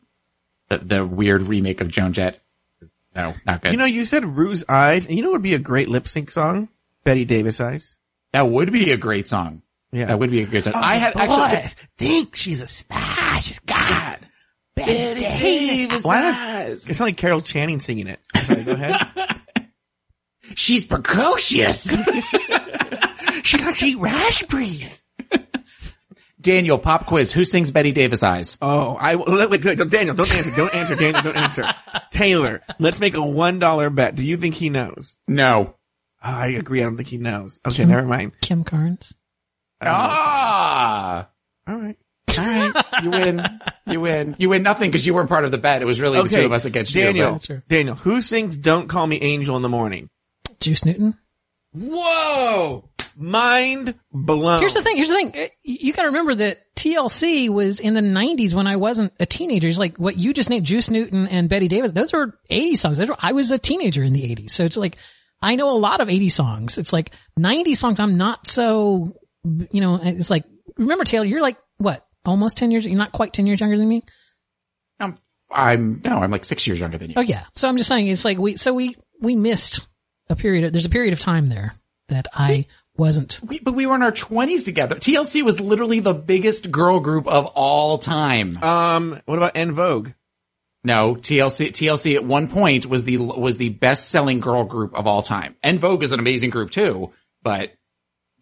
the, 0.69 0.79
the 0.79 1.07
weird 1.07 1.43
remake 1.43 1.81
of 1.81 1.87
Joan 1.87 2.13
Jett 2.13 2.43
is 2.83 2.91
no, 3.15 3.37
not 3.47 3.63
good. 3.63 3.71
You 3.71 3.79
know, 3.79 3.85
you 3.85 4.03
said 4.03 4.25
Ruse 4.25 4.65
Eyes, 4.69 5.07
and 5.07 5.17
you 5.17 5.23
know 5.23 5.29
what 5.29 5.35
would 5.35 5.43
be 5.43 5.55
a 5.55 5.61
great 5.61 5.89
lip 5.89 6.09
sync 6.09 6.33
song? 6.33 6.71
Bette 7.05 7.25
Davis 7.25 7.61
Eyes. 7.61 7.99
that 8.33 8.49
would 8.49 8.73
be 8.73 8.91
a 8.91 8.97
great 8.97 9.29
song. 9.29 9.63
Yeah. 9.93 10.07
That 10.07 10.19
would 10.19 10.33
be 10.33 10.43
a 10.43 10.47
great 10.47 10.65
song. 10.65 10.73
Oh, 10.75 10.81
I 10.81 10.97
had 10.97 11.13
oh, 11.15 11.25
boy, 11.25 11.43
actually, 11.45 11.89
think 11.99 12.35
she's 12.35 12.61
a 12.61 12.67
spy. 12.67 13.20
She's 13.41 13.59
God. 13.61 14.19
Bette 14.77 15.21
Davis 15.21 16.05
Why 16.05 16.21
not? 16.23 16.35
Eyes. 16.35 16.87
It's 16.87 17.01
only 17.01 17.13
Carol 17.13 17.41
Channing 17.41 17.81
singing 17.81 18.07
it. 18.07 18.21
Sorry, 18.45 18.65
go 18.65 18.73
ahead. 18.73 19.41
she's 20.55 20.85
precocious. 20.85 21.97
she 23.43 23.59
got 23.59 23.83
eat 23.83 23.99
raspberries. 23.99 25.05
Daniel, 26.41 26.79
pop 26.79 27.07
quiz. 27.07 27.33
Who 27.33 27.45
sings 27.45 27.71
Bette 27.71 27.93
Davis 27.93 28.23
Eyes? 28.23 28.57
Oh, 28.63 28.97
I 28.99 29.17
wait, 29.17 29.51
wait, 29.51 29.65
wait, 29.65 29.91
Daniel, 29.91 30.17
don't 30.17 30.33
answer, 30.35 30.51
don't 30.57 30.75
answer, 30.75 30.95
Daniel, 30.95 31.23
don't 31.23 31.37
answer. 31.37 31.65
Taylor, 32.11 32.63
let's 32.79 32.99
make 32.99 33.15
a 33.15 33.23
one 33.23 33.59
dollar 33.59 33.91
bet. 33.91 34.15
Do 34.15 34.25
you 34.25 34.39
think 34.39 34.55
he 34.55 34.71
knows? 34.71 35.19
No. 35.29 35.77
Oh, 36.23 36.31
I 36.31 36.49
agree. 36.49 36.81
I 36.81 36.85
don't 36.85 36.97
think 36.97 37.09
he 37.09 37.19
knows. 37.19 37.61
Okay, 37.67 37.85
never 37.85 38.07
mind. 38.07 38.33
Kim 38.41 38.65
Carnes. 38.65 39.15
Ah. 39.83 41.29
All 41.67 41.77
right. 41.77 41.97
All 42.41 42.47
right. 42.47 42.85
You 43.03 43.11
win. 43.11 43.61
You 43.87 44.01
win. 44.01 44.37
You 44.39 44.49
win 44.49 44.63
nothing 44.63 44.91
because 44.91 45.07
you 45.07 45.15
weren't 45.15 45.29
part 45.29 45.45
of 45.45 45.51
the 45.51 45.59
bet. 45.59 45.83
It 45.83 45.85
was 45.85 46.01
really 46.01 46.23
the 46.23 46.29
two 46.29 46.45
of 46.45 46.53
us 46.53 46.65
against 46.65 46.95
Daniel. 46.95 47.35
you. 47.35 47.39
True. 47.39 47.63
Daniel, 47.69 47.97
who 47.97 48.21
sings 48.21 48.57
"Don't 48.57 48.89
Call 48.89 49.07
Me 49.07 49.21
Angel" 49.21 49.57
in 49.57 49.63
the 49.63 49.69
morning? 49.69 50.09
Juice 50.61 50.85
Newton. 50.85 51.17
Whoa! 51.73 52.89
Mind 53.17 53.95
blown. 54.13 54.61
Here's 54.61 54.75
the 54.75 54.83
thing. 54.83 54.97
Here's 54.97 55.09
the 55.09 55.15
thing. 55.15 55.49
You 55.63 55.93
got 55.93 56.03
to 56.03 56.09
remember 56.09 56.35
that 56.37 56.59
TLC 56.77 57.49
was 57.49 57.81
in 57.81 57.95
the 57.95 58.01
90s 58.01 58.55
when 58.55 58.67
I 58.67 58.77
wasn't 58.77 59.13
a 59.21 59.27
teenager. 59.27 59.69
It's 59.69 59.79
like 59.79 59.99
what 59.99 60.17
you 60.17 60.33
just 60.33 60.51
named, 60.51 60.67
Juice 60.67 60.91
Newton 60.91 61.27
and 61.29 61.49
Bette 61.49 61.69
Davis. 61.69 61.93
Those 61.93 62.13
were 62.13 62.39
80 62.49 62.77
songs. 62.77 63.01
Were, 63.01 63.17
I 63.19 63.33
was 63.33 63.51
a 63.51 63.59
teenager 63.59 64.03
in 64.03 64.13
the 64.13 64.23
80s. 64.23 64.51
So 64.51 64.65
it's 64.65 64.77
like, 64.77 64.97
I 65.43 65.57
know 65.57 65.71
a 65.71 65.79
lot 65.79 66.01
of 66.01 66.09
80 66.09 66.29
songs. 66.31 66.79
It's 66.79 66.93
like 66.93 67.13
90 67.37 67.75
songs. 67.75 68.01
I'm 68.01 68.17
not 68.17 68.47
so, 68.47 69.15
you 69.45 69.81
know, 69.81 70.01
it's 70.03 70.31
like, 70.31 70.45
remember 70.77 71.05
Taylor, 71.05 71.27
you're 71.27 71.43
like, 71.43 71.59
what? 71.79 72.07
Almost 72.25 72.59
10 72.59 72.71
years. 72.71 72.85
You're 72.85 72.97
not 72.97 73.13
quite 73.13 73.33
10 73.33 73.47
years 73.47 73.61
younger 73.61 73.79
than 73.79 73.89
me. 73.89 74.03
I'm, 74.99 75.19
I'm, 75.51 76.01
no, 76.05 76.17
I'm 76.19 76.31
like 76.31 76.45
six 76.45 76.67
years 76.67 76.81
younger 76.81 76.99
than 76.99 77.11
you. 77.11 77.15
Oh 77.17 77.23
yeah. 77.23 77.45
So 77.55 77.69
I'm 77.69 77.77
just 77.77 77.89
saying 77.89 78.09
it's 78.09 78.25
like 78.25 78.39
we, 78.39 78.57
so 78.57 78.75
we, 78.75 78.97
we 79.21 79.35
missed 79.35 79.87
a 80.29 80.37
period 80.37 80.65
of, 80.65 80.73
there's 80.73 80.85
a 80.85 80.91
period 80.91 81.13
of 81.13 81.21
time 81.21 81.47
there 81.47 81.75
that 82.09 82.27
I 82.35 82.67
wasn't. 82.97 83.41
We, 83.43 83.59
but 83.59 83.75
we 83.75 83.87
were 83.87 83.95
in 83.95 84.03
our 84.03 84.13
twenties 84.13 84.63
together. 84.63 84.97
TLC 84.97 85.43
was 85.43 85.61
literally 85.61 86.01
the 86.01 86.15
biggest 86.15 86.71
girl 86.71 87.01
group 87.01 87.27
of 87.27 87.47
all 87.47 87.99
time. 87.99 88.63
Um, 88.63 89.21
what 89.25 89.39
about 89.39 89.57
En 89.57 89.73
Vogue? 89.73 90.11
No, 90.83 91.15
TLC, 91.15 91.69
TLC 91.69 92.15
at 92.15 92.25
one 92.25 92.49
point 92.49 92.87
was 92.87 93.05
the, 93.05 93.19
was 93.19 93.59
the 93.59 93.69
best 93.69 94.09
selling 94.09 94.41
girl 94.41 94.65
group 94.65 94.95
of 94.95 95.07
all 95.07 95.23
time. 95.23 95.57
En 95.63 95.79
Vogue 95.79 96.03
is 96.03 96.13
an 96.13 96.21
amazing 96.21 96.51
group 96.51 96.71
too, 96.71 97.13
but 97.43 97.73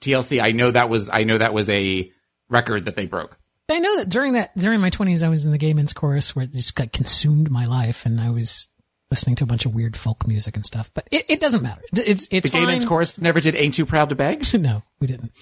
TLC, 0.00 0.42
I 0.42 0.52
know 0.52 0.70
that 0.70 0.88
was, 0.88 1.08
I 1.08 1.24
know 1.24 1.38
that 1.38 1.52
was 1.52 1.68
a 1.68 2.12
record 2.48 2.84
that 2.84 2.94
they 2.94 3.06
broke. 3.06 3.36
I 3.70 3.78
know 3.78 3.96
that 3.96 4.08
during 4.08 4.32
that, 4.34 4.56
during 4.56 4.80
my 4.80 4.90
twenties, 4.90 5.22
I 5.22 5.28
was 5.28 5.44
in 5.44 5.50
the 5.50 5.58
gay 5.58 5.74
men's 5.74 5.92
chorus 5.92 6.34
where 6.34 6.44
it 6.44 6.52
just 6.52 6.78
like 6.78 6.92
consumed 6.92 7.50
my 7.50 7.66
life 7.66 8.06
and 8.06 8.20
I 8.20 8.30
was 8.30 8.68
listening 9.10 9.36
to 9.36 9.44
a 9.44 9.46
bunch 9.46 9.64
of 9.66 9.74
weird 9.74 9.96
folk 9.96 10.26
music 10.26 10.56
and 10.56 10.64
stuff, 10.64 10.90
but 10.94 11.08
it, 11.10 11.26
it 11.28 11.40
doesn't 11.40 11.62
matter. 11.62 11.82
It's, 11.94 12.28
it's 12.30 12.50
The 12.50 12.58
Gay 12.58 12.66
Men's. 12.66 12.84
Chorus 12.84 13.20
never 13.20 13.40
did 13.40 13.56
Ain't 13.56 13.74
Too 13.74 13.86
Proud 13.86 14.10
to 14.10 14.14
Beg? 14.14 14.44
No, 14.58 14.82
we 15.00 15.06
didn't. 15.06 15.32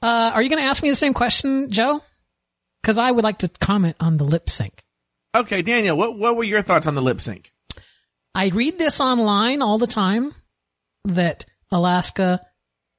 Uh, 0.00 0.30
are 0.32 0.42
you 0.42 0.48
going 0.48 0.62
to 0.62 0.68
ask 0.68 0.82
me 0.82 0.88
the 0.88 0.96
same 0.96 1.12
question, 1.12 1.70
Joe? 1.70 2.02
Cause 2.82 2.98
I 2.98 3.10
would 3.10 3.24
like 3.24 3.38
to 3.38 3.48
comment 3.48 3.96
on 4.00 4.16
the 4.16 4.24
lip 4.24 4.48
sync. 4.48 4.82
Okay, 5.34 5.60
Daniel, 5.60 5.98
what 5.98 6.18
what 6.18 6.34
were 6.34 6.44
your 6.44 6.62
thoughts 6.62 6.86
on 6.86 6.94
the 6.94 7.02
lip 7.02 7.20
sync? 7.20 7.52
I 8.34 8.48
read 8.48 8.78
this 8.78 9.00
online 9.00 9.60
all 9.60 9.76
the 9.76 9.86
time 9.86 10.34
that 11.04 11.44
Alaska 11.70 12.40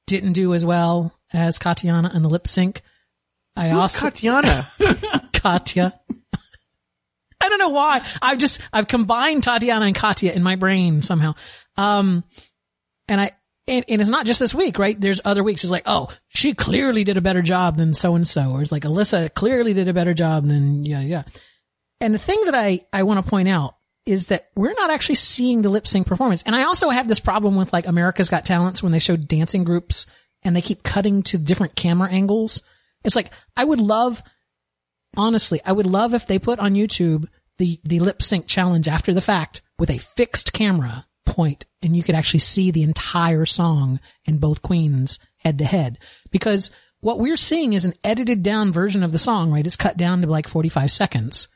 didn't 0.06 0.34
do 0.34 0.54
as 0.54 0.64
well 0.64 1.12
as 1.32 1.58
Katiana 1.58 2.14
on 2.14 2.22
the 2.22 2.28
lip 2.28 2.46
sync. 2.46 2.82
I 3.56 3.68
Who's 3.68 3.78
also 3.78 4.10
Katiana? 4.10 5.30
Katya. 5.32 5.98
I 7.40 7.48
don't 7.48 7.58
know 7.58 7.70
why. 7.70 8.06
I've 8.20 8.38
just 8.38 8.60
I've 8.72 8.86
combined 8.86 9.42
Tatiana 9.42 9.86
and 9.86 9.94
Katya 9.94 10.32
in 10.32 10.42
my 10.42 10.56
brain 10.56 11.02
somehow. 11.02 11.34
Um, 11.76 12.24
and 13.08 13.20
I 13.20 13.32
and, 13.66 13.84
and 13.88 14.00
it's 14.00 14.10
not 14.10 14.26
just 14.26 14.40
this 14.40 14.54
week, 14.54 14.78
right? 14.78 15.00
There's 15.00 15.20
other 15.24 15.42
weeks. 15.42 15.62
It's 15.64 15.70
like, 15.70 15.84
oh, 15.86 16.08
she 16.28 16.54
clearly 16.54 17.04
did 17.04 17.16
a 17.16 17.20
better 17.20 17.42
job 17.42 17.76
than 17.76 17.94
so 17.94 18.14
and 18.14 18.26
so, 18.26 18.52
or 18.52 18.62
it's 18.62 18.72
like 18.72 18.82
Alyssa 18.82 19.32
clearly 19.34 19.72
did 19.72 19.88
a 19.88 19.92
better 19.92 20.14
job 20.14 20.46
than 20.46 20.84
yeah, 20.84 21.00
yeah. 21.00 21.22
And 22.00 22.14
the 22.14 22.18
thing 22.18 22.44
that 22.46 22.54
I 22.54 22.86
I 22.92 23.02
want 23.04 23.22
to 23.22 23.28
point 23.28 23.48
out 23.48 23.76
is 24.04 24.26
that 24.26 24.48
we're 24.56 24.74
not 24.74 24.90
actually 24.90 25.14
seeing 25.14 25.62
the 25.62 25.68
lip 25.68 25.86
sync 25.86 26.06
performance. 26.06 26.42
And 26.42 26.56
I 26.56 26.64
also 26.64 26.90
have 26.90 27.06
this 27.06 27.20
problem 27.20 27.56
with 27.56 27.72
like 27.72 27.86
America's 27.86 28.28
Got 28.28 28.44
Talents 28.44 28.82
when 28.82 28.92
they 28.92 28.98
show 28.98 29.16
dancing 29.16 29.62
groups 29.62 30.06
and 30.42 30.56
they 30.56 30.62
keep 30.62 30.82
cutting 30.82 31.22
to 31.24 31.38
different 31.38 31.76
camera 31.76 32.10
angles. 32.10 32.62
It's 33.04 33.16
like 33.16 33.32
I 33.56 33.64
would 33.64 33.80
love 33.80 34.22
honestly, 35.16 35.60
I 35.64 35.72
would 35.72 35.86
love 35.86 36.14
if 36.14 36.26
they 36.26 36.38
put 36.38 36.58
on 36.58 36.74
YouTube 36.74 37.26
the, 37.58 37.80
the 37.84 38.00
lip 38.00 38.22
sync 38.22 38.46
challenge 38.46 38.88
after 38.88 39.12
the 39.12 39.20
fact 39.20 39.62
with 39.78 39.90
a 39.90 39.98
fixed 39.98 40.52
camera 40.52 41.06
point 41.26 41.66
and 41.82 41.96
you 41.96 42.02
could 42.02 42.14
actually 42.14 42.40
see 42.40 42.70
the 42.70 42.82
entire 42.82 43.46
song 43.46 44.00
and 44.26 44.40
both 44.40 44.62
queens 44.62 45.18
head 45.36 45.58
to 45.58 45.64
head. 45.64 45.98
Because 46.30 46.70
what 47.00 47.18
we're 47.18 47.36
seeing 47.36 47.72
is 47.72 47.84
an 47.84 47.94
edited 48.02 48.42
down 48.42 48.72
version 48.72 49.02
of 49.02 49.12
the 49.12 49.18
song, 49.18 49.52
right? 49.52 49.66
It's 49.66 49.76
cut 49.76 49.96
down 49.96 50.22
to 50.22 50.28
like 50.28 50.48
45 50.48 50.90
seconds. 50.90 51.48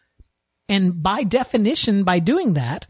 And 0.68 1.02
by 1.02 1.22
definition, 1.22 2.04
by 2.04 2.18
doing 2.18 2.54
that, 2.54 2.86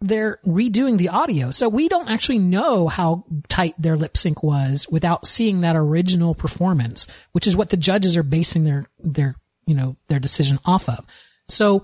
they're 0.00 0.38
redoing 0.46 0.96
the 0.96 1.10
audio. 1.10 1.50
So 1.50 1.68
we 1.68 1.88
don't 1.88 2.08
actually 2.08 2.38
know 2.38 2.88
how 2.88 3.24
tight 3.48 3.74
their 3.78 3.96
lip 3.96 4.16
sync 4.16 4.42
was 4.42 4.86
without 4.90 5.26
seeing 5.26 5.60
that 5.60 5.76
original 5.76 6.34
performance, 6.34 7.06
which 7.32 7.46
is 7.46 7.56
what 7.56 7.68
the 7.68 7.76
judges 7.76 8.16
are 8.16 8.22
basing 8.22 8.64
their, 8.64 8.86
their, 8.98 9.36
you 9.66 9.74
know, 9.74 9.96
their 10.08 10.18
decision 10.18 10.58
off 10.64 10.88
of. 10.88 11.04
So 11.48 11.82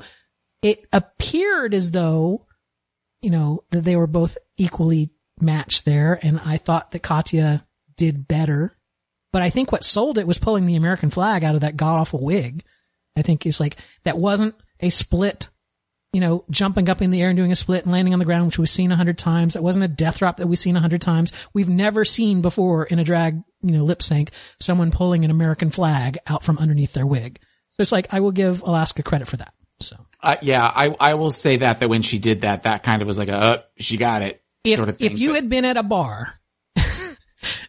it 0.63 0.87
appeared 0.93 1.75
as 1.75 1.91
though, 1.91 2.47
you 3.21 3.31
know, 3.31 3.65
that 3.71 3.85
they 3.85 3.97
were 3.97 4.07
both 4.07 4.39
equally 4.57 5.11
matched 5.39 5.85
there. 5.85 6.19
And 6.23 6.41
I 6.45 6.57
thought 6.57 6.93
that 6.93 7.03
Katya 7.03 7.67
did 7.97 8.27
better, 8.27 8.75
but 9.31 9.43
I 9.43 9.51
think 9.51 9.73
what 9.73 9.85
sold 9.85 10.17
it 10.17 10.27
was 10.27 10.39
pulling 10.39 10.65
the 10.65 10.77
American 10.77 11.11
flag 11.11 11.45
out 11.45 11.55
of 11.55 11.61
that 11.61 11.77
god 11.77 11.99
awful 11.99 12.25
wig. 12.25 12.65
I 13.15 13.23
think 13.23 13.45
is 13.45 13.61
like, 13.61 13.77
that 14.05 14.19
wasn't 14.19 14.55
a 14.81 14.91
split 14.91 15.49
you 16.17 16.21
know, 16.21 16.47
jumping 16.49 16.89
up 16.89 17.03
in 17.03 17.11
the 17.11 17.21
air 17.21 17.29
and 17.29 17.37
doing 17.37 17.53
a 17.53 17.55
split 17.55 17.85
and 17.85 17.93
landing 17.93 18.15
on 18.15 18.19
the 18.19 18.25
ground, 18.25 18.47
which 18.47 18.59
we've 18.59 18.71
seen 18.71 18.91
a 18.91 18.97
hundred 18.97 19.19
times. 19.19 19.55
It 19.55 19.63
wasn't 19.63 19.85
a 19.85 19.89
death 19.89 20.17
drop 20.17 20.39
that 20.39 20.47
we've 20.47 20.59
seen 20.59 20.75
a 20.75 20.81
hundred 20.81 21.03
times. 21.03 21.31
We've 21.53 21.69
never 21.69 22.07
seen 22.07 22.41
before 22.41 22.85
in 22.85 22.99
a 22.99 23.05
drag, 23.05 23.43
you 23.61 23.73
know, 23.73 23.85
lip 23.85 24.03
sync, 24.03 24.31
someone 24.59 24.91
pulling 24.91 25.27
an 25.27 25.31
American 25.31 25.69
flag 25.69 26.17
out 26.27 26.43
from 26.43 26.57
underneath 26.57 26.95
their 26.95 27.07
wig. 27.07 27.39
So 27.73 27.83
it's 27.83 27.93
like, 27.93 28.07
I 28.15 28.21
will 28.21 28.33
give 28.33 28.63
Alaska 28.63 29.03
credit 29.03 29.29
for 29.29 29.37
that. 29.37 29.53
So 29.81 29.97
Uh, 30.23 30.37
yeah, 30.41 30.65
I, 30.65 30.97
I 30.99 31.15
will 31.17 31.29
say 31.29 31.59
that, 31.59 31.81
that 31.81 31.91
when 31.91 32.01
she 32.01 32.19
did 32.19 32.41
that, 32.41 32.63
that 32.63 32.83
kind 32.83 33.03
of 33.03 33.09
was 33.09 33.19
like 33.19 33.29
a, 33.29 33.37
uh, 33.37 33.59
she 33.79 33.99
got 33.99 34.23
it. 34.23 34.43
if, 34.65 34.79
sort 34.79 34.89
of 34.89 34.97
if 34.99 35.19
you 35.19 35.35
had 35.35 35.51
been 35.51 35.67
at 35.67 35.77
a 35.77 35.83
bar, 35.83 36.33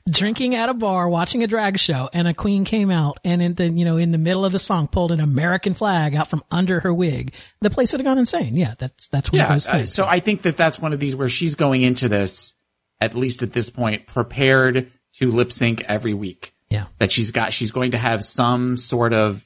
drinking 0.10 0.56
at 0.56 0.70
a 0.70 0.74
bar, 0.74 1.10
watching 1.10 1.44
a 1.44 1.48
drag 1.48 1.78
show 1.78 2.10
and 2.14 2.28
a 2.28 2.34
queen 2.34 2.66
came 2.66 2.90
out 2.90 3.20
and 3.24 3.42
in 3.42 3.54
the, 3.56 3.70
you 3.70 3.86
know, 3.86 3.98
in 3.98 4.12
the 4.12 4.18
middle 4.18 4.46
of 4.46 4.52
the 4.52 4.60
song 4.60 4.88
pulled 4.88 5.12
an 5.12 5.20
American 5.20 5.74
flag 5.74 6.16
out 6.16 6.30
from 6.30 6.44
under 6.50 6.80
her 6.80 6.94
wig, 6.94 7.34
the 7.62 7.70
place 7.70 7.92
would 7.92 8.00
have 8.00 8.06
gone 8.06 8.18
insane. 8.18 8.56
Yeah, 8.56 8.76
that's, 8.78 9.10
that's 9.10 9.32
one 9.32 9.42
of 9.42 9.48
yeah, 9.48 9.54
those 9.54 9.68
uh, 9.68 9.86
so 9.86 10.06
I 10.06 10.20
think 10.20 10.44
that 10.44 10.58
that's 10.58 10.80
one 10.80 10.94
of 10.94 11.00
these 11.00 11.16
where 11.16 11.30
she's 11.30 11.56
going 11.56 11.82
into 11.82 12.10
this, 12.10 12.56
at 13.00 13.16
least 13.16 13.44
at 13.44 13.54
this 13.54 13.70
point, 13.70 14.08
prepared 14.08 14.92
to 15.16 15.32
lip 15.32 15.52
sync 15.52 15.84
every 15.84 16.14
week. 16.14 16.54
Yeah. 16.70 16.86
That 17.00 17.12
she's 17.12 17.32
got, 17.32 17.54
she's 17.54 17.72
going 17.72 17.92
to 17.92 17.98
have 17.98 18.24
some 18.24 18.78
sort 18.78 19.14
of 19.14 19.44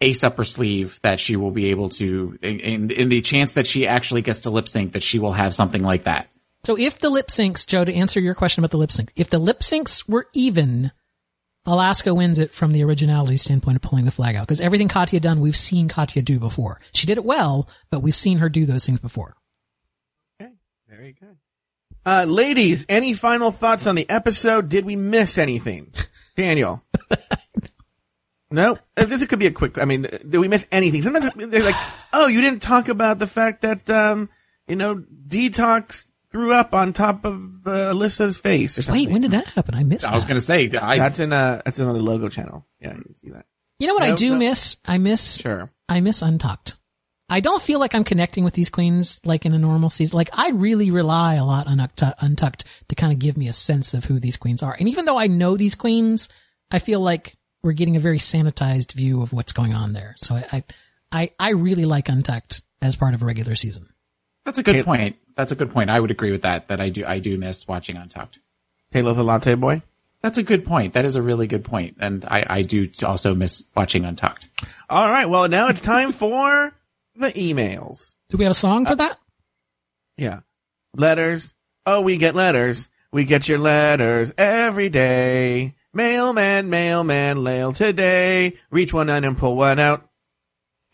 ace 0.00 0.24
up 0.24 0.36
her 0.36 0.44
sleeve 0.44 0.98
that 1.02 1.20
she 1.20 1.36
will 1.36 1.50
be 1.50 1.70
able 1.70 1.90
to, 1.90 2.38
in, 2.42 2.90
in 2.90 3.08
the 3.08 3.20
chance 3.20 3.52
that 3.52 3.66
she 3.66 3.86
actually 3.86 4.22
gets 4.22 4.40
to 4.40 4.50
lip 4.50 4.68
sync, 4.68 4.92
that 4.92 5.02
she 5.02 5.18
will 5.18 5.32
have 5.32 5.54
something 5.54 5.82
like 5.82 6.04
that. 6.04 6.28
So 6.64 6.78
if 6.78 6.98
the 6.98 7.10
lip 7.10 7.28
syncs, 7.28 7.66
Joe, 7.66 7.84
to 7.84 7.94
answer 7.94 8.20
your 8.20 8.34
question 8.34 8.62
about 8.62 8.70
the 8.70 8.76
lip 8.78 8.90
sync, 8.90 9.12
if 9.16 9.30
the 9.30 9.38
lip 9.38 9.60
syncs 9.60 10.08
were 10.08 10.26
even, 10.34 10.92
Alaska 11.66 12.14
wins 12.14 12.38
it 12.38 12.52
from 12.52 12.72
the 12.72 12.84
originality 12.84 13.36
standpoint 13.36 13.76
of 13.76 13.82
pulling 13.82 14.04
the 14.04 14.10
flag 14.10 14.36
out. 14.36 14.46
Because 14.46 14.60
everything 14.60 14.88
Katya 14.88 15.20
done, 15.20 15.40
we've 15.40 15.56
seen 15.56 15.88
Katya 15.88 16.22
do 16.22 16.38
before. 16.38 16.80
She 16.92 17.06
did 17.06 17.18
it 17.18 17.24
well, 17.24 17.68
but 17.90 18.00
we've 18.00 18.14
seen 18.14 18.38
her 18.38 18.48
do 18.48 18.66
those 18.66 18.84
things 18.84 19.00
before. 19.00 19.36
Okay. 20.40 20.52
Very 20.88 21.14
good. 21.18 21.36
Uh, 22.04 22.24
ladies, 22.28 22.86
any 22.88 23.14
final 23.14 23.50
thoughts 23.52 23.86
on 23.86 23.94
the 23.94 24.08
episode? 24.08 24.68
Did 24.68 24.84
we 24.84 24.96
miss 24.96 25.38
anything? 25.38 25.92
Daniel? 26.36 26.82
no? 28.50 28.78
Uh, 28.96 29.04
This 29.04 29.24
could 29.26 29.38
be 29.38 29.46
a 29.46 29.50
quick, 29.50 29.78
I 29.78 29.84
mean, 29.84 30.02
did 30.02 30.38
we 30.38 30.48
miss 30.48 30.66
anything? 30.72 31.02
Sometimes 31.02 31.32
they're 31.50 31.62
like, 31.62 31.76
oh, 32.12 32.26
you 32.26 32.40
didn't 32.40 32.60
talk 32.60 32.88
about 32.88 33.18
the 33.18 33.26
fact 33.26 33.62
that, 33.62 33.88
um, 33.90 34.28
you 34.66 34.76
know, 34.76 34.96
Detox 35.26 36.06
threw 36.30 36.52
up 36.52 36.74
on 36.74 36.92
top 36.92 37.24
of 37.24 37.66
uh, 37.66 37.92
Alyssa's 37.92 38.38
face 38.38 38.78
or 38.78 38.82
something. 38.82 39.06
Wait, 39.06 39.12
when 39.12 39.22
did 39.22 39.32
that 39.32 39.46
happen? 39.46 39.74
I 39.74 39.82
missed 39.82 40.02
that. 40.02 40.12
I 40.12 40.14
was 40.14 40.24
going 40.24 40.36
to 40.36 40.40
say, 40.40 40.70
I, 40.78 40.98
That's 40.98 41.18
in, 41.18 41.32
uh, 41.32 41.62
that's 41.64 41.78
in 41.78 41.86
the 41.86 41.92
logo 41.94 42.28
channel. 42.28 42.66
Yeah, 42.80 42.94
you 42.96 43.02
can 43.02 43.16
see 43.16 43.30
that. 43.30 43.46
You 43.78 43.88
know 43.88 43.94
what 43.94 44.02
I 44.02 44.14
do 44.14 44.30
no. 44.30 44.38
miss? 44.38 44.76
I 44.84 44.98
miss, 44.98 45.38
Sure. 45.40 45.72
I 45.88 46.00
miss 46.00 46.22
Untucked. 46.22 46.76
I 47.30 47.40
don't 47.40 47.62
feel 47.62 47.78
like 47.78 47.94
I'm 47.94 48.04
connecting 48.04 48.42
with 48.44 48.54
these 48.54 48.70
queens 48.70 49.20
like 49.24 49.46
in 49.46 49.54
a 49.54 49.58
normal 49.58 49.88
season. 49.88 50.16
Like 50.16 50.30
I 50.32 50.50
really 50.50 50.90
rely 50.90 51.36
a 51.36 51.44
lot 51.44 51.68
on 51.68 51.80
Untucked 51.80 52.64
to 52.88 52.94
kind 52.94 53.12
of 53.12 53.20
give 53.20 53.36
me 53.36 53.48
a 53.48 53.52
sense 53.52 53.94
of 53.94 54.04
who 54.04 54.18
these 54.18 54.36
queens 54.36 54.62
are. 54.64 54.76
And 54.78 54.88
even 54.88 55.04
though 55.04 55.16
I 55.16 55.28
know 55.28 55.56
these 55.56 55.76
queens, 55.76 56.28
I 56.72 56.80
feel 56.80 57.00
like 57.00 57.36
we're 57.62 57.72
getting 57.72 57.96
a 57.96 58.00
very 58.00 58.18
sanitized 58.18 58.92
view 58.92 59.22
of 59.22 59.32
what's 59.32 59.52
going 59.52 59.74
on 59.74 59.92
there. 59.92 60.14
So 60.18 60.34
I, 60.34 60.46
I, 60.52 60.64
I, 61.12 61.30
I 61.38 61.50
really 61.50 61.84
like 61.84 62.08
Untucked 62.08 62.62
as 62.82 62.96
part 62.96 63.14
of 63.14 63.22
a 63.22 63.26
regular 63.26 63.54
season. 63.54 63.88
That's 64.44 64.58
a 64.58 64.62
good 64.62 64.84
point. 64.84 65.16
That's 65.36 65.52
a 65.52 65.56
good 65.56 65.70
point. 65.70 65.90
I 65.90 66.00
would 66.00 66.10
agree 66.10 66.30
with 66.30 66.42
that, 66.42 66.68
that 66.68 66.80
I 66.80 66.90
do, 66.90 67.04
I 67.06 67.18
do 67.18 67.38
miss 67.38 67.66
watching 67.66 67.96
Untucked. 67.96 68.38
Halo 68.90 69.14
the 69.14 69.22
Latte 69.22 69.54
Boy? 69.54 69.82
That's 70.22 70.38
a 70.38 70.42
good 70.42 70.66
point. 70.66 70.92
That 70.92 71.04
is 71.04 71.16
a 71.16 71.22
really 71.22 71.46
good 71.46 71.64
point. 71.64 71.96
And 72.00 72.24
I, 72.26 72.44
I 72.46 72.62
do 72.62 72.90
also 73.06 73.34
miss 73.34 73.64
watching 73.74 74.04
Untucked. 74.04 74.48
All 74.88 75.10
right. 75.10 75.28
Well, 75.28 75.48
now 75.48 75.68
it's 75.68 75.80
time 75.80 76.12
for 76.12 76.72
the 77.14 77.32
emails. 77.32 78.16
Do 78.28 78.36
we 78.36 78.44
have 78.44 78.50
a 78.50 78.54
song 78.54 78.84
for 78.84 78.92
uh, 78.92 78.96
that? 78.96 79.18
Yeah. 80.16 80.40
Letters. 80.94 81.54
Oh, 81.86 82.02
we 82.02 82.18
get 82.18 82.34
letters. 82.34 82.88
We 83.12 83.24
get 83.24 83.48
your 83.48 83.58
letters 83.58 84.34
every 84.36 84.90
day. 84.90 85.74
Mailman, 85.92 86.68
mailman, 86.70 87.42
mail 87.42 87.72
today. 87.72 88.54
Reach 88.70 88.92
one 88.92 89.08
in 89.08 89.24
and 89.24 89.38
pull 89.38 89.56
one 89.56 89.78
out. 89.78 90.09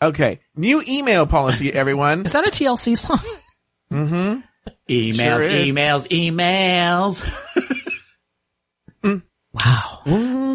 Okay. 0.01 0.39
New 0.55 0.83
email 0.87 1.25
policy, 1.27 1.73
everyone. 1.73 2.25
Is 2.25 2.33
that 2.33 2.47
a 2.47 2.51
TLC 2.51 2.97
song? 2.97 3.19
mm-hmm. 3.91 4.39
Emails, 4.89 5.15
Sure 5.15 5.41
is. 5.41 5.75
emails, 5.75 6.07
emails. 6.09 7.63
Wow. 9.53 10.01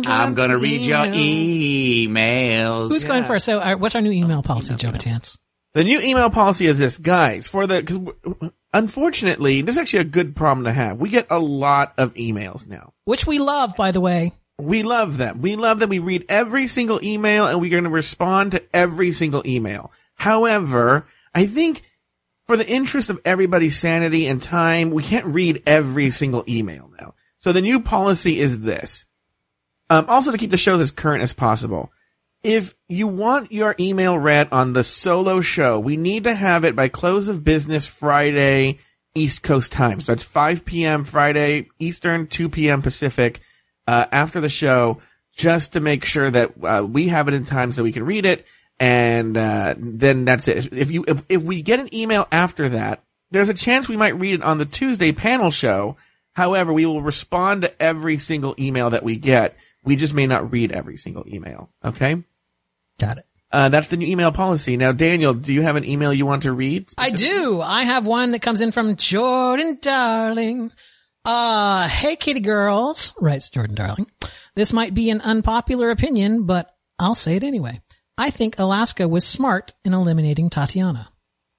I'm 0.06 0.34
gonna 0.34 0.58
read 0.58 0.86
your 0.86 0.98
emails. 1.06 2.88
Who's 2.88 3.04
going 3.04 3.24
first? 3.24 3.46
So 3.46 3.58
uh, 3.58 3.76
what's 3.76 3.94
our 3.94 4.00
new 4.00 4.12
email 4.12 4.42
policy, 4.42 4.74
Joe 4.76 4.90
Betance? 4.92 5.38
The 5.74 5.84
new 5.84 6.00
email 6.00 6.30
policy 6.30 6.66
is 6.66 6.78
this, 6.78 6.98
guys, 6.98 7.48
for 7.48 7.66
the, 7.66 7.82
cause 7.82 8.50
unfortunately, 8.72 9.62
this 9.62 9.76
is 9.76 9.78
actually 9.80 10.00
a 10.00 10.04
good 10.04 10.36
problem 10.36 10.66
to 10.66 10.72
have. 10.72 11.00
We 11.00 11.08
get 11.08 11.28
a 11.30 11.38
lot 11.38 11.94
of 11.96 12.14
emails 12.14 12.66
now. 12.66 12.92
Which 13.04 13.26
we 13.26 13.38
love, 13.38 13.74
by 13.74 13.90
the 13.90 14.00
way. 14.00 14.34
We 14.62 14.82
love 14.82 15.16
them. 15.16 15.42
We 15.42 15.56
love 15.56 15.78
them. 15.78 15.90
We 15.90 15.98
read 15.98 16.26
every 16.28 16.66
single 16.66 17.02
email 17.02 17.46
and 17.46 17.60
we're 17.60 17.70
going 17.70 17.84
to 17.84 17.90
respond 17.90 18.52
to 18.52 18.62
every 18.74 19.12
single 19.12 19.42
email. 19.46 19.92
However, 20.14 21.06
I 21.34 21.46
think 21.46 21.82
for 22.46 22.56
the 22.56 22.68
interest 22.68 23.10
of 23.10 23.20
everybody's 23.24 23.78
sanity 23.78 24.26
and 24.26 24.40
time, 24.40 24.90
we 24.90 25.02
can't 25.02 25.26
read 25.26 25.62
every 25.66 26.10
single 26.10 26.44
email 26.48 26.90
now. 27.00 27.14
So 27.38 27.52
the 27.52 27.60
new 27.60 27.80
policy 27.80 28.40
is 28.40 28.60
this. 28.60 29.06
Um, 29.90 30.06
also 30.08 30.30
to 30.32 30.38
keep 30.38 30.50
the 30.50 30.56
shows 30.56 30.80
as 30.80 30.90
current 30.90 31.22
as 31.22 31.34
possible. 31.34 31.92
If 32.42 32.74
you 32.88 33.06
want 33.06 33.52
your 33.52 33.74
email 33.78 34.18
read 34.18 34.48
on 34.52 34.72
the 34.72 34.84
solo 34.84 35.40
show, 35.40 35.78
we 35.78 35.96
need 35.96 36.24
to 36.24 36.34
have 36.34 36.64
it 36.64 36.74
by 36.74 36.88
close 36.88 37.28
of 37.28 37.44
business 37.44 37.86
Friday 37.86 38.78
East 39.14 39.42
Coast 39.42 39.70
time. 39.70 40.00
So 40.00 40.12
that's 40.12 40.24
5 40.24 40.64
p.m. 40.64 41.04
Friday 41.04 41.68
Eastern, 41.78 42.26
2 42.26 42.48
p.m. 42.48 42.82
Pacific, 42.82 43.40
uh, 43.86 44.06
after 44.12 44.40
the 44.40 44.48
show, 44.48 45.00
just 45.36 45.72
to 45.74 45.80
make 45.80 46.04
sure 46.04 46.30
that, 46.30 46.52
uh, 46.62 46.86
we 46.86 47.08
have 47.08 47.28
it 47.28 47.34
in 47.34 47.44
time 47.44 47.72
so 47.72 47.82
we 47.82 47.92
can 47.92 48.04
read 48.04 48.26
it. 48.26 48.46
And, 48.78 49.36
uh, 49.36 49.74
then 49.78 50.24
that's 50.24 50.48
it. 50.48 50.72
If 50.72 50.90
you, 50.90 51.04
if, 51.06 51.24
if 51.28 51.42
we 51.42 51.62
get 51.62 51.80
an 51.80 51.94
email 51.94 52.26
after 52.32 52.68
that, 52.70 53.02
there's 53.30 53.48
a 53.48 53.54
chance 53.54 53.88
we 53.88 53.96
might 53.96 54.18
read 54.18 54.34
it 54.34 54.42
on 54.42 54.58
the 54.58 54.66
Tuesday 54.66 55.12
panel 55.12 55.50
show. 55.50 55.96
However, 56.34 56.72
we 56.72 56.86
will 56.86 57.02
respond 57.02 57.62
to 57.62 57.82
every 57.82 58.18
single 58.18 58.54
email 58.58 58.90
that 58.90 59.02
we 59.02 59.16
get. 59.16 59.56
We 59.84 59.96
just 59.96 60.14
may 60.14 60.26
not 60.26 60.52
read 60.52 60.72
every 60.72 60.96
single 60.96 61.24
email. 61.26 61.70
Okay. 61.84 62.22
Got 62.98 63.18
it. 63.18 63.26
Uh, 63.50 63.68
that's 63.68 63.88
the 63.88 63.98
new 63.98 64.06
email 64.06 64.32
policy. 64.32 64.78
Now, 64.78 64.92
Daniel, 64.92 65.34
do 65.34 65.52
you 65.52 65.60
have 65.62 65.76
an 65.76 65.84
email 65.84 66.12
you 66.12 66.24
want 66.24 66.44
to 66.44 66.52
read? 66.52 66.88
I 66.96 67.10
do. 67.10 67.60
I 67.60 67.84
have 67.84 68.06
one 68.06 68.30
that 68.30 68.40
comes 68.40 68.62
in 68.62 68.72
from 68.72 68.96
Jordan 68.96 69.78
Darling. 69.80 70.72
Uh, 71.24 71.86
hey 71.86 72.16
kitty 72.16 72.40
girls, 72.40 73.12
writes 73.20 73.50
Jordan 73.50 73.76
Darling. 73.76 74.10
This 74.54 74.72
might 74.72 74.92
be 74.92 75.10
an 75.10 75.20
unpopular 75.20 75.90
opinion, 75.90 76.46
but 76.46 76.74
I'll 76.98 77.14
say 77.14 77.36
it 77.36 77.44
anyway. 77.44 77.80
I 78.18 78.30
think 78.30 78.58
Alaska 78.58 79.08
was 79.08 79.24
smart 79.24 79.72
in 79.84 79.94
eliminating 79.94 80.50
Tatiana. 80.50 81.08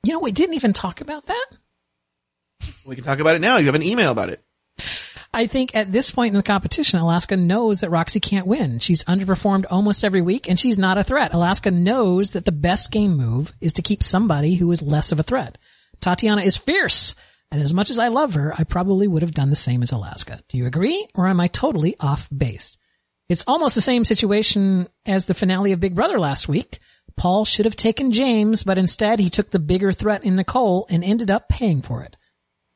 You 0.03 0.13
know, 0.13 0.19
we 0.19 0.31
didn't 0.31 0.55
even 0.55 0.73
talk 0.73 1.01
about 1.01 1.27
that. 1.27 1.45
We 2.85 2.95
can 2.95 3.05
talk 3.05 3.19
about 3.19 3.35
it 3.35 3.41
now. 3.41 3.57
You 3.57 3.67
have 3.67 3.75
an 3.75 3.83
email 3.83 4.11
about 4.11 4.29
it. 4.29 4.43
I 5.33 5.47
think 5.47 5.75
at 5.75 5.91
this 5.91 6.11
point 6.11 6.33
in 6.33 6.37
the 6.37 6.43
competition, 6.43 6.99
Alaska 6.99 7.35
knows 7.35 7.81
that 7.81 7.89
Roxxxy 7.89 8.21
can't 8.21 8.45
win. 8.45 8.79
She's 8.79 9.03
underperformed 9.05 9.65
almost 9.71 10.03
every 10.03 10.21
week 10.21 10.47
and 10.47 10.59
she's 10.59 10.77
not 10.77 10.97
a 10.97 11.03
threat. 11.03 11.33
Alaska 11.33 11.71
knows 11.71 12.31
that 12.31 12.45
the 12.45 12.51
best 12.51 12.91
game 12.91 13.17
move 13.17 13.51
is 13.59 13.73
to 13.73 13.81
keep 13.81 14.03
somebody 14.03 14.55
who 14.55 14.71
is 14.71 14.81
less 14.81 15.11
of 15.11 15.19
a 15.19 15.23
threat. 15.23 15.57
Tatiana 16.01 16.43
is 16.43 16.57
fierce. 16.57 17.15
And 17.53 17.61
as 17.61 17.71
much 17.71 17.91
as 17.91 17.99
I 17.99 18.07
love 18.07 18.33
her, 18.33 18.51
I 18.57 18.63
probably 18.63 19.07
would 19.07 19.21
have 19.21 19.35
done 19.35 19.51
the 19.51 19.55
same 19.55 19.83
as 19.83 19.91
Alaska. 19.91 20.41
Do 20.49 20.57
you 20.57 20.65
agree? 20.65 21.07
Or 21.13 21.27
am 21.27 21.39
I 21.39 21.45
totally 21.45 21.95
off 21.99 22.27
base? 22.35 22.75
It's 23.29 23.43
almost 23.45 23.75
the 23.75 23.81
same 23.81 24.05
situation 24.05 24.89
as 25.05 25.25
the 25.25 25.35
finale 25.35 25.71
of 25.71 25.79
Big 25.79 25.93
Brother 25.93 26.19
last 26.19 26.47
week. 26.47 26.79
Paul 27.15 27.45
should 27.45 27.65
have 27.65 27.75
taken 27.75 28.11
James, 28.11 28.63
but 28.63 28.79
instead 28.79 29.19
he 29.19 29.29
took 29.29 29.51
the 29.51 29.59
bigger 29.59 29.91
threat 29.91 30.23
in 30.23 30.35
Nicole 30.35 30.87
and 30.89 31.03
ended 31.03 31.29
up 31.29 31.47
paying 31.47 31.83
for 31.83 32.01
it. 32.01 32.17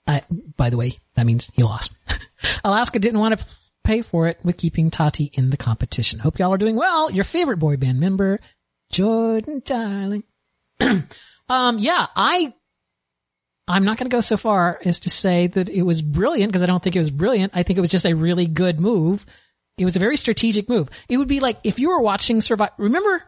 I, 0.05 0.21
by 0.55 0.69
the 0.69 0.77
way, 0.77 0.99
that 1.15 1.25
means 1.25 1.49
he 1.55 1.63
lost. 1.63 1.93
Alaska 2.63 2.99
didn't 2.99 3.19
want 3.19 3.39
to 3.39 3.45
pay 3.83 4.03
for 4.03 4.27
it 4.27 4.37
with 4.43 4.57
keeping 4.57 4.91
Tati 4.91 5.31
in 5.33 5.49
the 5.49 5.57
competition. 5.57 6.19
Hope 6.19 6.37
y'all 6.37 6.53
are 6.53 6.57
doing 6.59 6.75
well. 6.75 7.09
Your 7.09 7.23
favorite 7.23 7.57
boy 7.57 7.77
band 7.77 7.99
member, 7.99 8.39
Jordan 8.91 9.63
Darling. 9.65 10.23
um, 11.49 11.79
yeah, 11.79 12.05
I, 12.15 12.53
I'm 13.67 13.83
not 13.83 13.97
going 13.97 14.09
to 14.09 14.15
go 14.15 14.21
so 14.21 14.37
far 14.37 14.79
as 14.85 14.99
to 15.01 15.09
say 15.09 15.47
that 15.47 15.67
it 15.69 15.83
was 15.83 16.01
brilliant 16.01 16.51
because 16.51 16.63
I 16.63 16.67
don't 16.67 16.81
think 16.81 16.95
it 16.95 16.99
was 16.99 17.09
brilliant. 17.09 17.51
I 17.55 17.63
think 17.63 17.77
it 17.77 17.81
was 17.81 17.89
just 17.89 18.05
a 18.05 18.13
really 18.13 18.45
good 18.45 18.79
move. 18.79 19.25
It 19.77 19.85
was 19.85 19.95
a 19.95 19.99
very 19.99 20.17
strategic 20.17 20.69
move. 20.69 20.89
It 21.09 21.17
would 21.17 21.27
be 21.27 21.39
like 21.39 21.59
if 21.63 21.77
you 21.77 21.89
were 21.89 21.99
watching 21.99 22.41
Survivor. 22.41 22.73
Remember, 22.77 23.23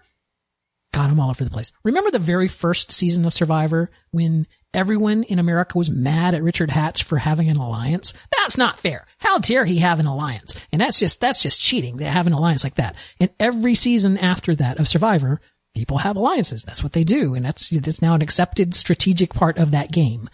God, 0.94 1.12
I'm 1.12 1.20
all 1.20 1.30
over 1.30 1.44
the 1.44 1.50
place. 1.50 1.72
Remember 1.84 2.10
the 2.10 2.20
very 2.20 2.48
first 2.48 2.92
season 2.92 3.26
of 3.26 3.34
Survivor 3.34 3.92
when 4.12 4.48
everyone 4.74 5.24
in 5.24 5.38
America 5.38 5.78
was 5.78 5.90
mad 5.90 6.34
at 6.34 6.42
Richard 6.42 6.72
Hatch 6.72 7.04
for 7.04 7.18
having 7.18 7.50
an 7.50 7.58
alliance? 7.58 8.14
That's 8.38 8.58
not 8.58 8.80
fair. 8.80 9.06
How 9.20 9.38
dare 9.38 9.66
he 9.66 9.80
have 9.80 10.00
an 10.00 10.08
alliance? 10.08 10.56
And 10.72 10.82
that's 10.82 10.98
just, 10.98 11.20
that's 11.20 11.44
just 11.44 11.62
cheating. 11.62 12.00
to 12.00 12.06
have 12.06 12.26
an 12.26 12.34
alliance 12.34 12.64
like 12.64 12.76
that. 12.76 12.96
And 13.20 13.30
every 13.40 13.76
season 13.76 14.18
after 14.18 14.56
that 14.56 14.80
of 14.80 14.88
Survivor, 14.88 15.42
people 15.76 15.98
have 16.00 16.16
alliances. 16.16 16.64
That's 16.64 16.84
what 16.84 16.94
they 16.94 17.04
do. 17.04 17.36
And 17.36 17.46
that's, 17.46 17.70
that's 17.70 18.02
now 18.02 18.16
an 18.16 18.22
accepted 18.22 18.74
strategic 18.74 19.34
part 19.34 19.58
of 19.58 19.72
that 19.72 19.92
game. 19.92 20.30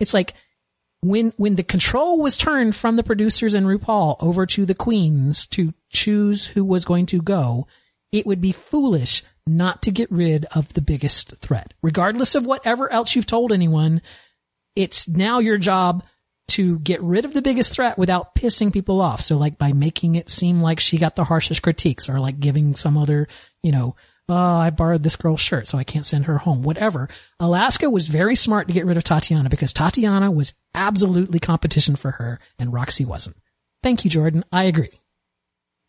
It's 0.00 0.14
like 0.14 0.34
when, 1.00 1.32
when 1.36 1.56
the 1.56 1.62
control 1.62 2.20
was 2.20 2.36
turned 2.36 2.74
from 2.74 2.96
the 2.96 3.02
producers 3.02 3.54
and 3.54 3.66
RuPaul 3.66 4.16
over 4.20 4.46
to 4.46 4.64
the 4.64 4.74
queens 4.74 5.46
to 5.48 5.74
choose 5.92 6.46
who 6.46 6.64
was 6.64 6.84
going 6.84 7.06
to 7.06 7.20
go, 7.20 7.66
it 8.12 8.26
would 8.26 8.40
be 8.40 8.52
foolish 8.52 9.22
not 9.46 9.82
to 9.82 9.90
get 9.90 10.10
rid 10.10 10.46
of 10.54 10.72
the 10.72 10.80
biggest 10.80 11.36
threat. 11.38 11.74
Regardless 11.82 12.34
of 12.34 12.46
whatever 12.46 12.90
else 12.90 13.14
you've 13.14 13.26
told 13.26 13.52
anyone, 13.52 14.00
it's 14.74 15.06
now 15.06 15.38
your 15.38 15.58
job 15.58 16.04
to 16.46 16.78
get 16.80 17.02
rid 17.02 17.24
of 17.24 17.32
the 17.32 17.42
biggest 17.42 17.72
threat 17.72 17.96
without 17.98 18.34
pissing 18.34 18.72
people 18.72 19.00
off. 19.00 19.20
So 19.20 19.36
like 19.36 19.58
by 19.58 19.72
making 19.72 20.14
it 20.14 20.30
seem 20.30 20.60
like 20.60 20.80
she 20.80 20.98
got 20.98 21.16
the 21.16 21.24
harshest 21.24 21.62
critiques 21.62 22.08
or 22.08 22.20
like 22.20 22.38
giving 22.38 22.76
some 22.76 22.98
other, 22.98 23.28
you 23.62 23.72
know, 23.72 23.96
oh, 24.28 24.34
I 24.34 24.70
borrowed 24.70 25.02
this 25.02 25.16
girl's 25.16 25.40
shirt, 25.40 25.68
so 25.68 25.78
I 25.78 25.84
can't 25.84 26.06
send 26.06 26.26
her 26.26 26.38
home, 26.38 26.62
whatever. 26.62 27.08
Alaska 27.38 27.90
was 27.90 28.08
very 28.08 28.36
smart 28.36 28.68
to 28.68 28.74
get 28.74 28.86
rid 28.86 28.96
of 28.96 29.04
Tatiana 29.04 29.48
because 29.48 29.72
Tatiana 29.72 30.30
was 30.30 30.54
absolutely 30.74 31.38
competition 31.38 31.96
for 31.96 32.12
her 32.12 32.40
and 32.58 32.72
Roxxxy 32.72 33.06
wasn't. 33.06 33.36
Thank 33.82 34.04
you, 34.04 34.10
Jordan. 34.10 34.44
I 34.50 34.64
agree. 34.64 35.00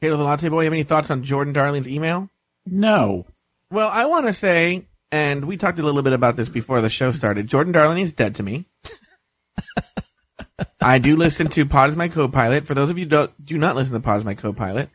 Halo 0.01 0.17
the 0.17 0.23
Latte 0.23 0.49
Boy, 0.49 0.61
you 0.61 0.65
have 0.65 0.73
any 0.73 0.83
thoughts 0.83 1.09
on 1.09 1.23
Jordan 1.23 1.53
Darling's 1.53 1.87
email? 1.87 2.29
No. 2.65 3.25
Well, 3.71 3.89
I 3.89 4.05
want 4.05 4.27
to 4.27 4.33
say, 4.33 4.85
and 5.11 5.45
we 5.45 5.57
talked 5.57 5.79
a 5.79 5.83
little 5.83 6.03
bit 6.03 6.13
about 6.13 6.35
this 6.35 6.49
before 6.49 6.81
the 6.81 6.89
show 6.89 7.11
started. 7.11 7.47
Jordan 7.47 7.71
Darling 7.71 7.99
is 7.99 8.13
dead 8.13 8.35
to 8.35 8.43
me. 8.43 8.65
I 10.81 10.99
do 10.99 11.15
listen 11.15 11.47
to 11.49 11.65
Pod 11.65 11.89
is 11.89 11.97
my 11.97 12.09
co-pilot. 12.09 12.67
For 12.67 12.73
those 12.73 12.89
of 12.89 12.97
you 12.97 13.05
who 13.05 13.09
don't 13.09 13.45
do 13.45 13.57
not 13.57 13.75
listen 13.75 13.93
to 13.93 13.99
Pod 13.99 14.19
is 14.19 14.25
my 14.25 14.35
co-pilot, 14.35 14.89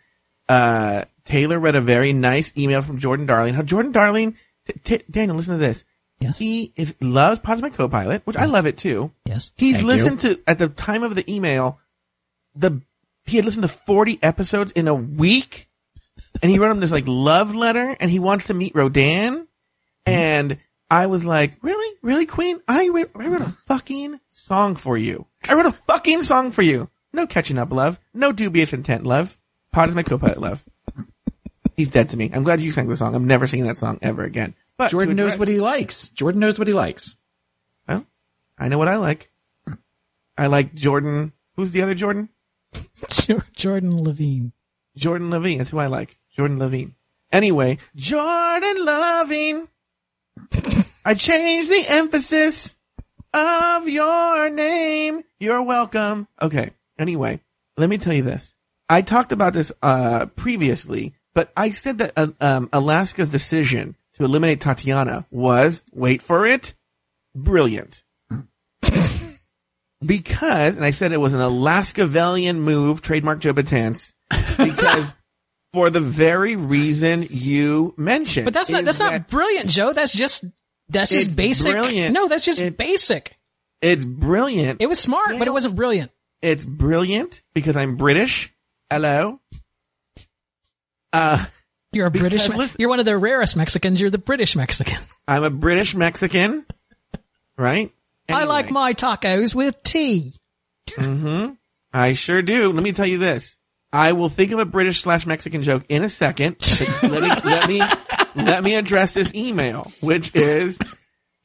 uh, 0.49 1.05
Taylor 1.31 1.61
read 1.61 1.76
a 1.76 1.81
very 1.81 2.12
nice 2.12 2.53
email 2.57 2.83
from 2.83 2.99
Jordan 2.99 3.24
Darling. 3.24 3.55
How 3.55 3.62
Jordan 3.62 3.93
Darling, 3.93 4.37
t- 4.66 4.81
t- 4.83 5.05
Daniel, 5.09 5.37
listen 5.37 5.55
to 5.55 5.59
this. 5.59 5.85
Yes. 6.18 6.39
He 6.39 6.72
is 6.74 6.93
loves 7.01 7.41
my 7.62 7.70
co-pilot, 7.70 8.22
which 8.26 8.37
I 8.37 8.47
love 8.47 8.66
it 8.66 8.76
too. 8.76 9.12
Yes. 9.24 9.53
He's 9.57 9.76
Thank 9.76 9.87
listened 9.87 10.20
to 10.20 10.41
at 10.47 10.59
the 10.59 10.68
time 10.68 11.05
of 11.05 11.14
the 11.14 11.33
email, 11.33 11.78
the 12.57 12.83
he 13.26 13.37
had 13.37 13.45
listened 13.45 13.62
to 13.62 13.68
forty 13.68 14.18
episodes 14.20 14.72
in 14.72 14.89
a 14.89 14.95
week, 14.95 15.68
and 16.43 16.51
he 16.51 16.59
wrote 16.59 16.72
him 16.72 16.81
this 16.81 16.91
like 16.91 17.07
love 17.07 17.55
letter, 17.55 17.97
and 18.01 18.11
he 18.11 18.18
wants 18.18 18.47
to 18.47 18.55
meet 18.55 18.74
Rodan, 18.74 19.35
mm-hmm. 19.37 20.12
and 20.12 20.59
I 20.91 21.07
was 21.07 21.24
like, 21.24 21.59
really, 21.62 21.97
really, 22.03 22.26
Queen, 22.26 22.61
I 22.66 22.89
wrote, 22.89 23.12
I 23.14 23.28
wrote 23.28 23.43
a 23.43 23.45
mm-hmm. 23.45 23.66
fucking 23.66 24.18
song 24.26 24.74
for 24.74 24.97
you. 24.97 25.26
I 25.49 25.55
wrote 25.55 25.66
a 25.66 25.78
fucking 25.87 26.24
song 26.24 26.51
for 26.51 26.62
you. 26.62 26.91
No 27.12 27.28
catching 27.28 27.59
up, 27.59 27.72
love. 27.72 28.01
No 28.12 28.33
dubious 28.33 28.72
intent, 28.72 29.07
love. 29.07 29.39
Pod 29.72 29.89
is 29.89 29.95
my 29.95 30.03
co-pilot, 30.03 30.41
love. 30.41 30.64
He's 31.81 31.89
dead 31.89 32.11
to 32.11 32.16
me. 32.18 32.31
I'm 32.31 32.43
glad 32.43 32.61
you 32.61 32.72
sang 32.72 32.89
the 32.89 32.97
song. 32.97 33.14
I'm 33.14 33.26
never 33.26 33.47
singing 33.47 33.64
that 33.64 33.78
song 33.78 33.99
ever 34.03 34.22
again. 34.22 34.55
But 34.76 34.89
to 34.89 34.91
Jordan 34.91 35.16
knows 35.16 35.39
what 35.39 35.49
he 35.49 35.61
likes. 35.61 36.11
Jordan 36.11 36.39
knows 36.39 36.59
what 36.59 36.68
he 36.68 36.74
likes. 36.74 37.16
well, 37.89 38.05
I 38.59 38.68
know 38.68 38.76
what 38.76 38.87
I 38.87 38.97
like. 38.97 39.31
I 40.37 40.49
like 40.49 40.74
Jordan. 40.74 41.33
Who's 41.57 41.72
the 41.72 41.81
other 41.81 41.95
Jordan? 41.95 42.28
Jordan 43.57 44.05
Levine. 44.05 44.53
Jordan 44.95 45.31
Levine. 45.31 45.57
That's 45.57 45.70
who 45.70 45.78
I 45.78 45.87
like. 45.87 46.18
Jordan 46.37 46.59
Levine. 46.59 46.97
Anyway, 47.33 47.78
Jordan 47.97 48.85
Levine. 48.85 49.66
I 51.07 51.14
changed 51.14 51.70
the 51.70 51.87
emphasis 51.89 52.76
of 53.33 53.89
your 53.89 54.51
name. 54.51 55.22
You're 55.39 55.62
welcome. 55.62 56.28
Okay. 56.43 56.72
Anyway, 56.99 57.41
let 57.78 57.89
me 57.89 57.97
tell 57.97 58.12
you 58.12 58.22
this. 58.22 58.53
I 58.87 59.01
talked 59.01 59.33
about 59.33 59.55
this 59.55 59.72
uh, 59.83 60.26
previously, 60.26 61.14
but 61.35 61.53
I 61.57 61.70
said 61.70 61.99
that 61.99 62.12
uh, 62.16 62.28
um, 62.41 62.68
Alaska's 62.72 63.31
decision 63.31 63.97
to 64.14 64.24
eliminate 64.24 64.61
Tatiana 64.61 65.26
was 65.31 65.83
wait 65.93 66.22
for 66.22 66.47
it, 66.47 66.74
brilliant. 67.35 68.03
because, 70.05 70.76
and 70.76 70.85
I 70.85 70.91
said 70.91 71.12
it 71.12 71.20
was 71.20 71.35
an 71.35 71.41
Alaskavellian 71.41 72.57
move, 72.57 73.03
trademark 73.03 73.41
Joe 73.41 73.53
Betance, 73.53 74.12
because 74.59 75.12
for 75.72 75.91
the 75.91 76.01
very 76.01 76.57
reason 76.57 77.26
you 77.31 77.95
mentioned. 77.97 78.45
But 78.45 78.55
that's 78.55 78.70
not 78.70 78.85
that's 78.85 78.99
that 78.99 79.12
not 79.12 79.28
brilliant, 79.28 79.68
Joe. 79.70 79.93
That's 79.93 80.12
just 80.12 80.45
that's 80.89 81.11
just 81.11 81.37
basic. 81.37 81.72
brilliant. 81.72 82.14
No, 82.14 82.28
that's 82.28 82.45
just 82.45 82.61
It- 82.61 82.76
basic. 82.76 83.37
It's 83.83 84.05
brilliant. 84.05 84.83
It 84.83 84.89
was 84.89 84.99
smart, 84.99 85.39
but 85.39 85.49
it 85.49 85.53
wasn't 85.53 85.74
brilliant. 85.74 86.11
It's 86.43 86.66
brilliant 86.66 87.43
because 87.55 87.76
I'm 87.76 87.97
British. 87.97 88.53
Hello. 88.91 89.41
Uh, 91.13 91.45
You're 91.93 92.07
a 92.07 92.11
British. 92.11 92.49
Listen- 92.49 92.77
You're 92.79 92.89
one 92.89 93.01
of 93.01 93.05
the 93.07 93.17
rarest 93.19 93.57
Mexicans. 93.57 94.01
You're 94.01 94.11
the 94.11 94.19
British 94.19 94.57
Mexican. 94.57 94.99
I'm 95.27 95.43
a 95.43 95.51
British 95.51 95.95
Mexican, 95.95 96.67
right? 97.57 97.93
I 98.29 98.45
like 98.45 98.71
my 98.71 98.95
tacos 98.95 99.55
with 99.55 99.83
tea. 99.83 100.35
Mm-hmm. 100.91 101.55
I 101.93 102.13
sure 102.13 102.43
do. 102.43 102.73
Let 102.73 102.83
me 102.83 102.93
tell 102.93 103.07
you 103.07 103.19
this. 103.19 103.59
I 103.93 104.13
will 104.13 104.29
think 104.29 104.53
of 104.53 104.61
a 104.61 104.65
British 104.65 105.01
slash 105.01 105.27
Mexican 105.27 105.63
joke 105.63 105.85
in 105.89 106.05
a 106.05 106.09
second. 106.09 106.57
let 107.03 107.23
me 107.23 107.29
let 107.51 107.69
me 107.69 107.83
let 108.37 108.63
me 108.63 108.75
address 108.77 109.13
this 109.13 109.35
email, 109.35 109.91
which 110.01 110.35
is 110.37 110.79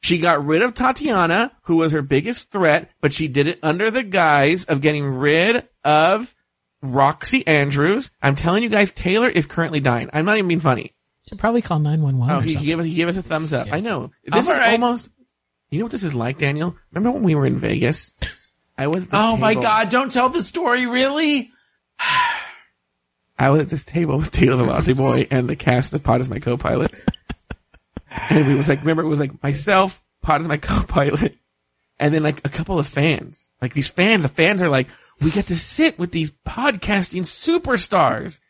she 0.00 0.18
got 0.18 0.46
rid 0.46 0.62
of 0.62 0.74
Tatiana, 0.74 1.50
who 1.62 1.76
was 1.76 1.90
her 1.90 2.02
biggest 2.02 2.52
threat, 2.52 2.90
but 3.00 3.12
she 3.12 3.26
did 3.26 3.48
it 3.48 3.58
under 3.64 3.90
the 3.90 4.04
guise 4.04 4.62
of 4.64 4.80
getting 4.80 5.04
rid 5.04 5.66
of 5.82 6.32
Roxxxy 6.92 7.42
Andrews. 7.46 8.10
I'm 8.22 8.34
telling 8.34 8.62
you 8.62 8.68
guys, 8.68 8.92
Taylor 8.92 9.28
is 9.28 9.46
currently 9.46 9.80
dying. 9.80 10.10
I'm 10.12 10.24
not 10.24 10.36
even 10.36 10.48
being 10.48 10.60
funny. 10.60 10.94
Should 11.28 11.38
probably 11.38 11.62
call 11.62 11.78
nine 11.80 12.02
one 12.02 12.18
one. 12.18 12.30
Oh, 12.30 12.38
or 12.38 12.42
he, 12.42 12.54
he 12.54 12.66
gave 12.66 12.78
us 12.78 12.86
he 12.86 12.94
gave 12.94 13.08
us 13.08 13.16
a 13.16 13.22
thumbs 13.22 13.52
up. 13.52 13.72
I 13.72 13.80
know. 13.80 14.12
This 14.24 14.32
I'm 14.32 14.38
is 14.40 14.48
all 14.48 14.54
right. 14.54 14.72
almost. 14.72 15.10
You 15.70 15.80
know 15.80 15.86
what 15.86 15.92
this 15.92 16.04
is 16.04 16.14
like, 16.14 16.38
Daniel? 16.38 16.76
Remember 16.92 17.10
when 17.10 17.24
we 17.24 17.34
were 17.34 17.46
in 17.46 17.56
Vegas? 17.56 18.14
I 18.78 18.86
was. 18.86 19.04
At 19.04 19.10
this 19.10 19.20
Oh 19.20 19.36
my 19.36 19.54
god, 19.54 19.88
don't 19.88 20.10
tell 20.12 20.28
the 20.28 20.42
story, 20.42 20.86
really? 20.86 21.50
I 23.38 23.50
was 23.50 23.60
at 23.60 23.68
this 23.68 23.84
table 23.84 24.18
with 24.18 24.30
Taylor 24.30 24.56
the 24.56 24.64
Latte 24.64 24.92
Boy 24.92 25.26
and 25.30 25.48
the 25.48 25.56
cast 25.56 25.92
of 25.92 26.02
Pod 26.02 26.20
is 26.20 26.30
my 26.30 26.38
co-pilot. 26.38 26.92
And 28.30 28.50
it 28.50 28.56
was 28.56 28.68
like, 28.68 28.80
remember, 28.80 29.02
it 29.02 29.08
was 29.08 29.20
like 29.20 29.42
myself, 29.42 30.02
Pod 30.22 30.40
is 30.40 30.48
my 30.48 30.56
co-pilot, 30.56 31.36
and 31.98 32.12
then 32.12 32.22
like 32.22 32.44
a 32.44 32.50
couple 32.50 32.78
of 32.78 32.86
fans. 32.86 33.46
Like 33.60 33.74
these 33.74 33.88
fans, 33.88 34.22
the 34.22 34.28
fans 34.28 34.62
are 34.62 34.68
like, 34.68 34.88
we 35.20 35.30
get 35.30 35.46
to 35.46 35.56
sit 35.56 35.98
with 35.98 36.12
these 36.12 36.30
podcasting 36.46 37.22
superstars 37.22 38.40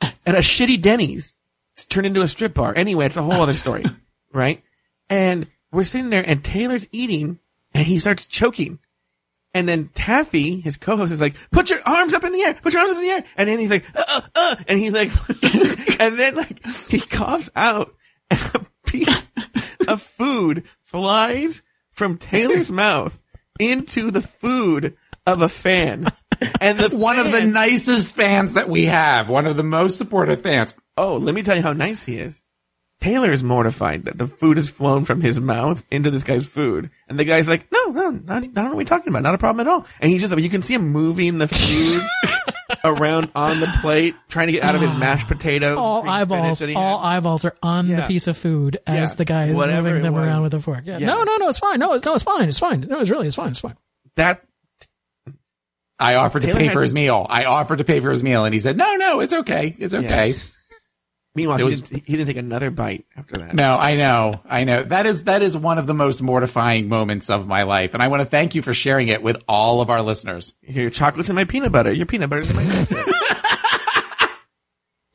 at 0.00 0.34
a 0.34 0.38
shitty 0.38 0.80
Denny's. 0.80 1.34
It's 1.74 1.84
turned 1.84 2.06
into 2.06 2.22
a 2.22 2.28
strip 2.28 2.54
bar. 2.54 2.74
Anyway, 2.76 3.06
it's 3.06 3.16
a 3.16 3.22
whole 3.22 3.40
other 3.40 3.54
story, 3.54 3.84
right? 4.32 4.62
And 5.08 5.46
we're 5.70 5.84
sitting 5.84 6.10
there 6.10 6.28
and 6.28 6.42
Taylor's 6.42 6.88
eating 6.90 7.38
and 7.72 7.86
he 7.86 7.98
starts 7.98 8.26
choking. 8.26 8.80
And 9.54 9.68
then 9.68 9.88
Taffy, 9.94 10.60
his 10.60 10.76
co-host, 10.76 11.10
is 11.10 11.22
like, 11.22 11.34
"Put 11.50 11.70
your 11.70 11.80
arms 11.86 12.12
up 12.12 12.22
in 12.22 12.32
the 12.32 12.42
air. 12.42 12.54
Put 12.54 12.74
your 12.74 12.80
arms 12.80 12.90
up 12.92 12.98
in 12.98 13.02
the 13.02 13.10
air." 13.10 13.24
And 13.36 13.48
then 13.48 13.58
he's 13.58 13.70
like, 13.70 13.84
"Uh, 13.96 14.04
uh, 14.06 14.20
uh," 14.34 14.56
and 14.68 14.78
he's 14.78 14.92
like, 14.92 15.10
and 16.00 16.18
then 16.18 16.34
like 16.34 16.64
he 16.88 17.00
coughs 17.00 17.50
out, 17.56 17.94
and 18.30 18.40
a 18.54 18.66
piece 18.86 19.22
of 19.88 20.02
food 20.02 20.64
flies 20.82 21.62
from 21.98 22.16
Taylor's 22.16 22.70
mouth 22.70 23.20
into 23.60 24.10
the 24.10 24.22
food 24.22 24.96
of 25.26 25.42
a 25.42 25.48
fan, 25.48 26.06
and 26.60 26.78
the 26.78 26.96
One 26.96 27.18
of 27.18 27.32
the 27.32 27.44
nicest 27.44 28.14
fans 28.14 28.54
that 28.54 28.70
we 28.70 28.86
have. 28.86 29.28
One 29.28 29.46
of 29.46 29.56
the 29.56 29.62
most 29.62 29.98
supportive 29.98 30.40
fans. 30.40 30.74
Oh, 30.96 31.16
let 31.16 31.34
me 31.34 31.42
tell 31.42 31.56
you 31.56 31.62
how 31.62 31.74
nice 31.74 32.04
he 32.04 32.18
is. 32.18 32.42
Taylor 33.00 33.30
is 33.30 33.44
mortified 33.44 34.06
that 34.06 34.18
the 34.18 34.26
food 34.26 34.56
has 34.56 34.70
flown 34.70 35.04
from 35.04 35.20
his 35.20 35.38
mouth 35.40 35.84
into 35.90 36.10
this 36.10 36.24
guy's 36.24 36.46
food. 36.46 36.90
And 37.08 37.16
the 37.16 37.24
guy's 37.24 37.46
like, 37.46 37.70
no, 37.70 37.90
no, 37.90 38.10
not, 38.10 38.42
I 38.42 38.46
don't 38.46 38.54
know 38.54 38.70
what 38.70 38.78
you're 38.78 38.84
talking 38.86 39.08
about. 39.08 39.22
Not 39.22 39.36
a 39.36 39.38
problem 39.38 39.66
at 39.66 39.70
all. 39.70 39.86
And 40.00 40.10
he's 40.10 40.20
just, 40.20 40.36
you 40.36 40.50
can 40.50 40.62
see 40.62 40.74
him 40.74 40.88
moving 40.88 41.38
the 41.38 41.46
food 41.46 42.02
around 42.84 43.30
on 43.34 43.60
the 43.60 43.66
plate, 43.80 44.14
trying 44.28 44.46
to 44.48 44.52
get 44.52 44.62
out 44.62 44.74
of 44.74 44.80
his 44.80 44.94
mashed 44.98 45.26
potatoes. 45.28 45.76
all 45.78 46.02
green 46.02 46.12
eyeballs, 46.14 46.38
spinach 46.40 46.58
that 46.60 46.68
he 46.68 46.74
all 46.74 46.98
had. 46.98 47.06
eyeballs 47.16 47.44
are 47.44 47.54
on 47.62 47.88
the 47.88 48.02
piece 48.06 48.26
of 48.26 48.36
food 48.36 48.78
as 48.86 49.10
Yeah. 49.10 49.14
the 49.14 49.24
guy 49.24 49.46
is 49.48 49.56
Whatever 49.56 49.88
moving 49.88 50.00
it 50.00 50.02
them 50.04 50.14
was. 50.14 50.26
around 50.26 50.42
with 50.42 50.54
a 50.54 50.60
fork. 50.60 50.82
Yeah. 50.84 50.98
Yeah. 50.98 51.06
No, 51.06 51.22
no, 51.24 51.36
no, 51.36 51.48
it's 51.48 51.58
fine. 51.58 51.78
No, 51.78 51.94
it's, 51.94 52.04
no, 52.04 52.14
it's 52.14 52.24
fine. 52.24 52.48
It's 52.48 52.58
fine. 52.58 52.80
No, 52.80 53.00
it's 53.00 53.10
really, 53.10 53.26
it's 53.26 53.36
fine. 53.36 53.50
It's 53.50 53.60
fine. 53.60 53.76
That, 54.16 54.42
I 55.98 56.14
offered 56.16 56.42
Taylor 56.42 56.52
to 56.54 56.58
pay 56.58 56.64
had- 56.66 56.72
for 56.74 56.82
his 56.82 56.94
meal. 56.94 57.26
I 57.28 57.44
offered 57.46 57.78
to 57.78 57.84
pay 57.84 58.00
for 58.00 58.10
his 58.10 58.22
meal 58.22 58.44
and 58.44 58.52
he 58.54 58.60
said, 58.60 58.76
no, 58.76 58.94
no, 58.96 59.20
it's 59.20 59.32
okay. 59.32 59.74
It's 59.78 59.94
okay. 59.94 60.36
Meanwhile, 61.38 61.58
he, 61.58 61.64
was- 61.64 61.80
didn't, 61.80 62.04
he 62.06 62.12
didn't 62.16 62.26
take 62.26 62.36
another 62.36 62.70
bite 62.70 63.06
after 63.16 63.38
that. 63.38 63.54
No, 63.54 63.76
I 63.78 63.96
know, 63.96 64.40
I 64.44 64.64
know. 64.64 64.82
That 64.82 65.06
is 65.06 65.24
that 65.24 65.40
is 65.42 65.56
one 65.56 65.78
of 65.78 65.86
the 65.86 65.94
most 65.94 66.20
mortifying 66.20 66.88
moments 66.88 67.30
of 67.30 67.46
my 67.46 67.62
life, 67.62 67.94
and 67.94 68.02
I 68.02 68.08
want 68.08 68.20
to 68.20 68.26
thank 68.26 68.54
you 68.54 68.62
for 68.62 68.74
sharing 68.74 69.08
it 69.08 69.22
with 69.22 69.42
all 69.48 69.80
of 69.80 69.88
our 69.90 70.02
listeners. 70.02 70.52
Your 70.62 70.90
chocolate's 70.90 71.28
in 71.30 71.36
my 71.36 71.44
peanut 71.44 71.72
butter. 71.72 71.92
Your 71.92 72.06
peanut 72.06 72.28
butter's 72.28 72.50
in 72.50 72.56
my 72.56 72.64
chocolate. 72.66 73.06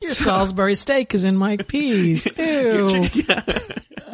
Your 0.00 0.14
Salisbury 0.14 0.74
steak 0.74 1.14
is 1.14 1.24
in 1.24 1.36
my 1.36 1.56
peas. 1.68 2.26
Ew. 2.26 3.06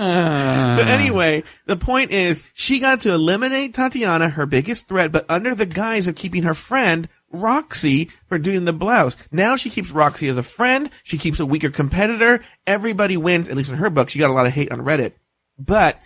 Uh. 0.01 0.77
so 0.77 0.83
anyway, 0.83 1.43
the 1.67 1.77
point 1.77 2.11
is 2.11 2.41
she 2.55 2.79
got 2.79 3.03
to 3.03 3.13
eliminate 3.13 3.75
Tatiana, 3.75 4.29
her 4.31 4.47
biggest 4.47 4.89
threat, 4.89 5.13
but 5.13 5.27
under 5.29 5.55
the 5.55 5.67
guise 5.67 6.07
of 6.09 6.15
keeping 6.15 6.45
her 6.45 6.55
friend 6.55 7.09
Roxxxy 7.33 8.11
for 8.29 8.39
doing 8.39 8.65
the 8.65 8.73
blouse. 8.73 9.17
Now 9.31 9.57
she 9.57 9.71
keeps 9.71 9.91
Roxxxy 9.91 10.29
as 10.31 10.37
a 10.37 10.43
friend. 10.43 10.91
She 11.05 11.19
keeps 11.19 11.41
a 11.41 11.47
weaker 11.47 11.71
competitor. 11.71 12.43
Everybody 12.67 13.17
wins, 13.17 13.49
at 13.49 13.57
least 13.57 13.71
in 13.71 13.77
her 13.77 13.91
book. 13.91 14.09
She 14.11 14.19
got 14.19 14.31
a 14.31 14.35
lot 14.35 14.47
of 14.47 14.53
hate 14.53 14.73
on 14.73 14.81
Reddit. 14.81 15.13
But, 15.59 16.01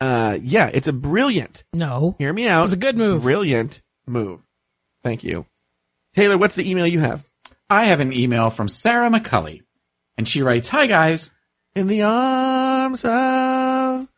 uh, 0.00 0.38
yeah, 0.42 0.70
it's 0.72 0.88
a 0.88 0.92
brilliant, 0.92 1.64
No. 1.72 2.14
hear 2.18 2.32
me 2.32 2.48
out. 2.48 2.64
It's 2.64 2.72
a 2.74 2.78
good 2.78 2.96
move. 2.96 3.22
Brilliant 3.22 3.82
move. 4.06 4.40
Thank 5.02 5.24
you. 5.24 5.46
Taylor, 6.14 6.38
what's 6.38 6.54
the 6.56 6.68
email 6.70 6.86
you 6.86 7.00
have? 7.00 7.26
I 7.68 7.84
have 7.84 8.00
an 8.00 8.12
email 8.12 8.50
from 8.50 8.68
Sarah 8.68 9.10
McCulley, 9.10 9.62
and 10.16 10.26
she 10.28 10.42
writes, 10.42 10.68
"Hi 10.70 10.86
guys, 10.86 11.30
In 11.74 11.86
the 11.86 12.02
arms 12.02 13.04
of 13.04 14.08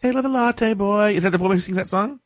Taylor 0.00 0.22
the 0.22 0.28
Latte 0.28 0.74
Boy. 0.74 1.14
Is 1.16 1.24
that 1.24 1.30
the 1.30 1.38
woman 1.38 1.56
who 1.56 1.60
sings 1.60 1.76
that 1.76 1.88
song? 1.88 2.20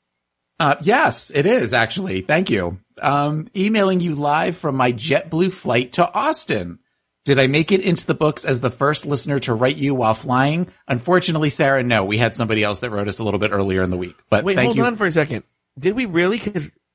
Uh, 0.59 0.75
yes, 0.83 1.31
it 1.35 1.47
is 1.47 1.73
actually. 1.73 2.21
Thank 2.21 2.51
you. 2.51 2.79
Um, 3.03 3.47
emailing 3.57 4.01
you 4.01 4.15
live 4.15 4.57
from 4.57 4.77
my 4.77 4.93
JetBlue 4.93 5.53
flight 5.53 5.93
to 5.93 6.11
Austin. 6.13 6.79
Did 7.25 7.39
I 7.39 7.47
make 7.49 7.71
it 7.71 7.81
into 7.81 8.07
the 8.07 8.15
books 8.15 8.45
as 8.45 8.61
the 8.61 8.71
first 8.71 9.05
listener 9.07 9.39
to 9.41 9.55
write 9.55 9.77
you 9.77 9.95
while 9.95 10.15
flying? 10.15 10.69
Unfortunately, 10.89 11.51
Sarah, 11.51 11.83
no. 11.83 12.05
We 12.05 12.17
had 12.19 12.35
somebody 12.35 12.63
else 12.63 12.81
that 12.81 12.91
wrote 12.91 13.09
us 13.09 13.19
a 13.19 13.25
little 13.25 13.39
bit 13.41 13.51
earlier 13.53 13.83
in 13.83 13.91
the 13.91 13.99
week. 13.99 14.17
But 14.31 14.45
Wait, 14.45 14.55
thank 14.55 14.67
hold 14.67 14.77
you. 14.79 14.85
on 14.85 14.97
for 14.97 15.07
a 15.07 15.13
second. 15.13 15.43
Did 15.79 15.95
we 15.97 16.07
really? 16.07 16.41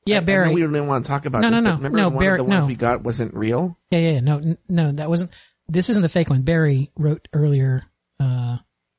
Yeah, 0.08 0.16
I- 0.16 0.18
I 0.18 0.20
know 0.22 0.26
Barry. 0.26 0.54
we 0.54 0.62
didn't 0.62 0.88
want 0.88 1.06
to 1.06 1.10
talk 1.10 1.26
about 1.26 1.42
No, 1.42 1.50
this, 1.52 1.62
no, 1.62 1.62
but 1.62 1.70
no. 1.70 1.76
Remember 1.78 1.98
No, 1.98 2.10
one 2.10 2.20
Barry- 2.24 2.40
of 2.40 2.46
the 2.46 2.50
ones 2.50 2.64
no. 2.64 2.68
we 2.68 2.76
got 2.76 3.04
wasn't 3.04 3.34
real? 3.34 3.78
Yeah, 3.92 4.00
yeah, 4.00 4.12
yeah. 4.12 4.20
No, 4.20 4.38
n- 4.38 4.58
no, 4.70 4.92
that 4.94 5.10
wasn't. 5.10 5.32
This 5.68 5.90
isn't 5.90 6.02
the 6.04 6.10
fake 6.10 6.30
one. 6.30 6.42
Barry 6.44 6.92
wrote 6.96 7.28
earlier. 7.34 7.84
Uh, 8.20 8.58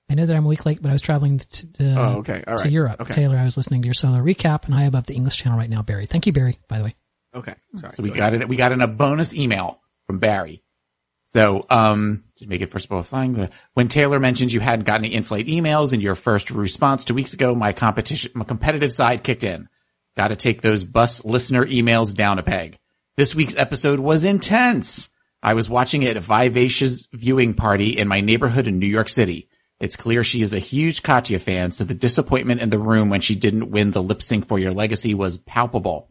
I 0.08 0.14
know 0.14 0.26
that 0.26 0.36
I'm 0.36 0.44
a 0.44 0.48
week 0.48 0.64
late, 0.64 0.80
but 0.80 0.88
I 0.88 0.92
was 0.92 1.02
traveling 1.02 1.38
to, 1.38 1.72
to, 1.72 1.94
Oh, 1.98 2.18
okay. 2.18 2.44
All 2.46 2.56
to. 2.58 2.68
Europe. 2.68 3.00
Okay. 3.00 3.12
Taylor, 3.12 3.36
I 3.36 3.44
was 3.44 3.56
listening 3.56 3.82
to 3.82 3.86
your 3.86 3.94
solo 3.94 4.18
recap 4.18 4.64
and 4.64 4.74
high 4.74 4.84
above 4.84 5.06
the 5.06 5.14
English 5.14 5.36
channel 5.36 5.58
right 5.58 5.68
now, 5.68 5.82
Barry. 5.82 6.06
Thank 6.06 6.26
you, 6.26 6.32
Barry, 6.32 6.58
by 6.68 6.78
the 6.78 6.84
way. 6.84 6.94
Okay. 7.34 7.54
Sorry. 7.76 7.92
So 7.92 8.02
we 8.02 8.10
got 8.10 8.34
it. 8.34 8.48
We 8.48 8.56
got 8.56 8.72
in 8.72 8.80
a 8.80 8.86
bonus 8.86 9.34
email 9.34 9.80
from 10.06 10.18
Barry. 10.18 10.62
So, 11.24 11.66
um, 11.70 12.22
to 12.36 12.46
make 12.46 12.60
it 12.60 12.70
first 12.70 12.84
of 12.84 12.92
all 12.92 13.02
flying, 13.02 13.48
when 13.74 13.88
Taylor 13.88 14.20
mentioned 14.20 14.52
you 14.52 14.60
hadn't 14.60 14.84
gotten 14.84 15.04
any 15.04 15.14
in-flight 15.14 15.48
emails 15.48 15.92
in 15.92 16.00
your 16.00 16.14
first 16.14 16.52
response 16.52 17.04
two 17.04 17.14
weeks 17.14 17.34
ago, 17.34 17.52
my 17.54 17.72
competition, 17.72 18.30
my 18.34 18.44
competitive 18.44 18.92
side 18.92 19.24
kicked 19.24 19.42
in. 19.42 19.68
Got 20.16 20.28
to 20.28 20.36
take 20.36 20.62
those 20.62 20.84
bus 20.84 21.24
listener 21.24 21.66
emails 21.66 22.14
down 22.14 22.38
a 22.38 22.44
peg. 22.44 22.78
This 23.16 23.34
week's 23.34 23.56
episode 23.56 23.98
was 23.98 24.24
intense. 24.24 25.08
I 25.42 25.54
was 25.54 25.68
watching 25.68 26.02
it 26.04 26.10
at 26.10 26.16
a 26.16 26.20
Vivacious 26.20 27.08
viewing 27.12 27.54
party 27.54 27.98
in 27.98 28.08
my 28.08 28.20
neighborhood 28.20 28.68
in 28.68 28.78
New 28.78 28.86
York 28.86 29.08
City. 29.08 29.48
It's 29.78 29.96
clear 29.96 30.24
she 30.24 30.42
is 30.42 30.52
a 30.52 30.58
huge 30.58 31.02
Katya 31.02 31.38
fan, 31.38 31.70
so 31.70 31.84
the 31.84 31.94
disappointment 31.94 32.62
in 32.62 32.70
the 32.70 32.78
room 32.78 33.10
when 33.10 33.20
she 33.20 33.34
didn't 33.34 33.70
win 33.70 33.90
the 33.90 34.02
lip 34.02 34.22
sync 34.22 34.48
for 34.48 34.58
your 34.58 34.72
legacy 34.72 35.14
was 35.14 35.36
palpable 35.36 36.10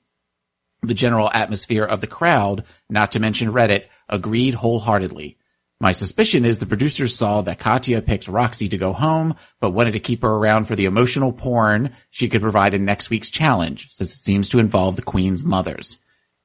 the 0.88 0.94
general 0.94 1.30
atmosphere 1.34 1.84
of 1.84 2.02
the 2.02 2.08
crowd, 2.08 2.64
not 2.90 3.12
to 3.14 3.20
mention 3.20 3.52
Reddit, 3.52 3.86
agreed 4.08 4.54
wholeheartedly. 4.54 5.38
My 5.80 5.92
suspicion 5.92 6.46
is 6.46 6.58
the 6.58 6.66
producers 6.66 7.16
saw 7.16 7.42
that 7.42 7.60
Katya 7.60 8.02
picked 8.02 8.28
Roxxxy 8.28 8.70
to 8.72 8.78
go 8.78 8.94
home, 8.94 9.36
but 9.60 9.72
wanted 9.72 9.92
to 9.92 10.00
keep 10.00 10.22
her 10.22 10.30
around 10.30 10.66
for 10.66 10.76
the 10.76 10.86
emotional 10.86 11.34
porn 11.34 11.94
she 12.10 12.30
could 12.30 12.42
provide 12.42 12.74
in 12.74 12.86
next 12.86 13.10
week's 13.10 13.30
challenge, 13.30 13.90
since 13.92 14.16
it 14.16 14.24
seems 14.24 14.50
to 14.50 14.60
involve 14.60 14.96
the 14.96 15.02
queen's 15.02 15.44
mothers. 15.44 15.98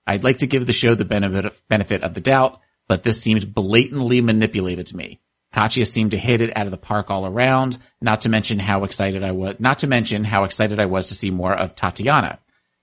I'd 0.06 0.24
like 0.24 0.38
to 0.38 0.48
give 0.48 0.66
the 0.66 0.72
show 0.72 0.94
the 0.94 1.04
benefit 1.04 2.02
of 2.02 2.14
the 2.14 2.20
doubt, 2.20 2.60
but 2.88 3.04
this 3.04 3.20
seemed 3.20 3.54
blatantly 3.54 4.20
manipulated 4.20 4.86
to 4.86 4.96
me. 4.96 5.20
Katya 5.52 5.84
seemed 5.86 6.12
to 6.12 6.18
hit 6.18 6.40
it 6.40 6.56
out 6.56 6.66
of 6.66 6.70
the 6.70 6.78
park 6.78 7.10
all 7.10 7.26
around, 7.26 7.78
not 8.00 8.22
to 8.22 8.28
mention 8.28 8.58
how 8.58 8.84
excited 8.84 9.24
I 9.24 9.32
was, 9.32 9.58
not 9.58 9.80
to 9.80 9.86
mention 9.86 10.24
how 10.24 10.44
excited 10.44 10.78
I 10.78 10.86
was 10.86 11.08
to 11.08 11.14
see 11.14 11.30
more 11.30 11.52
of 11.52 11.74
Tatiana. 11.74 12.38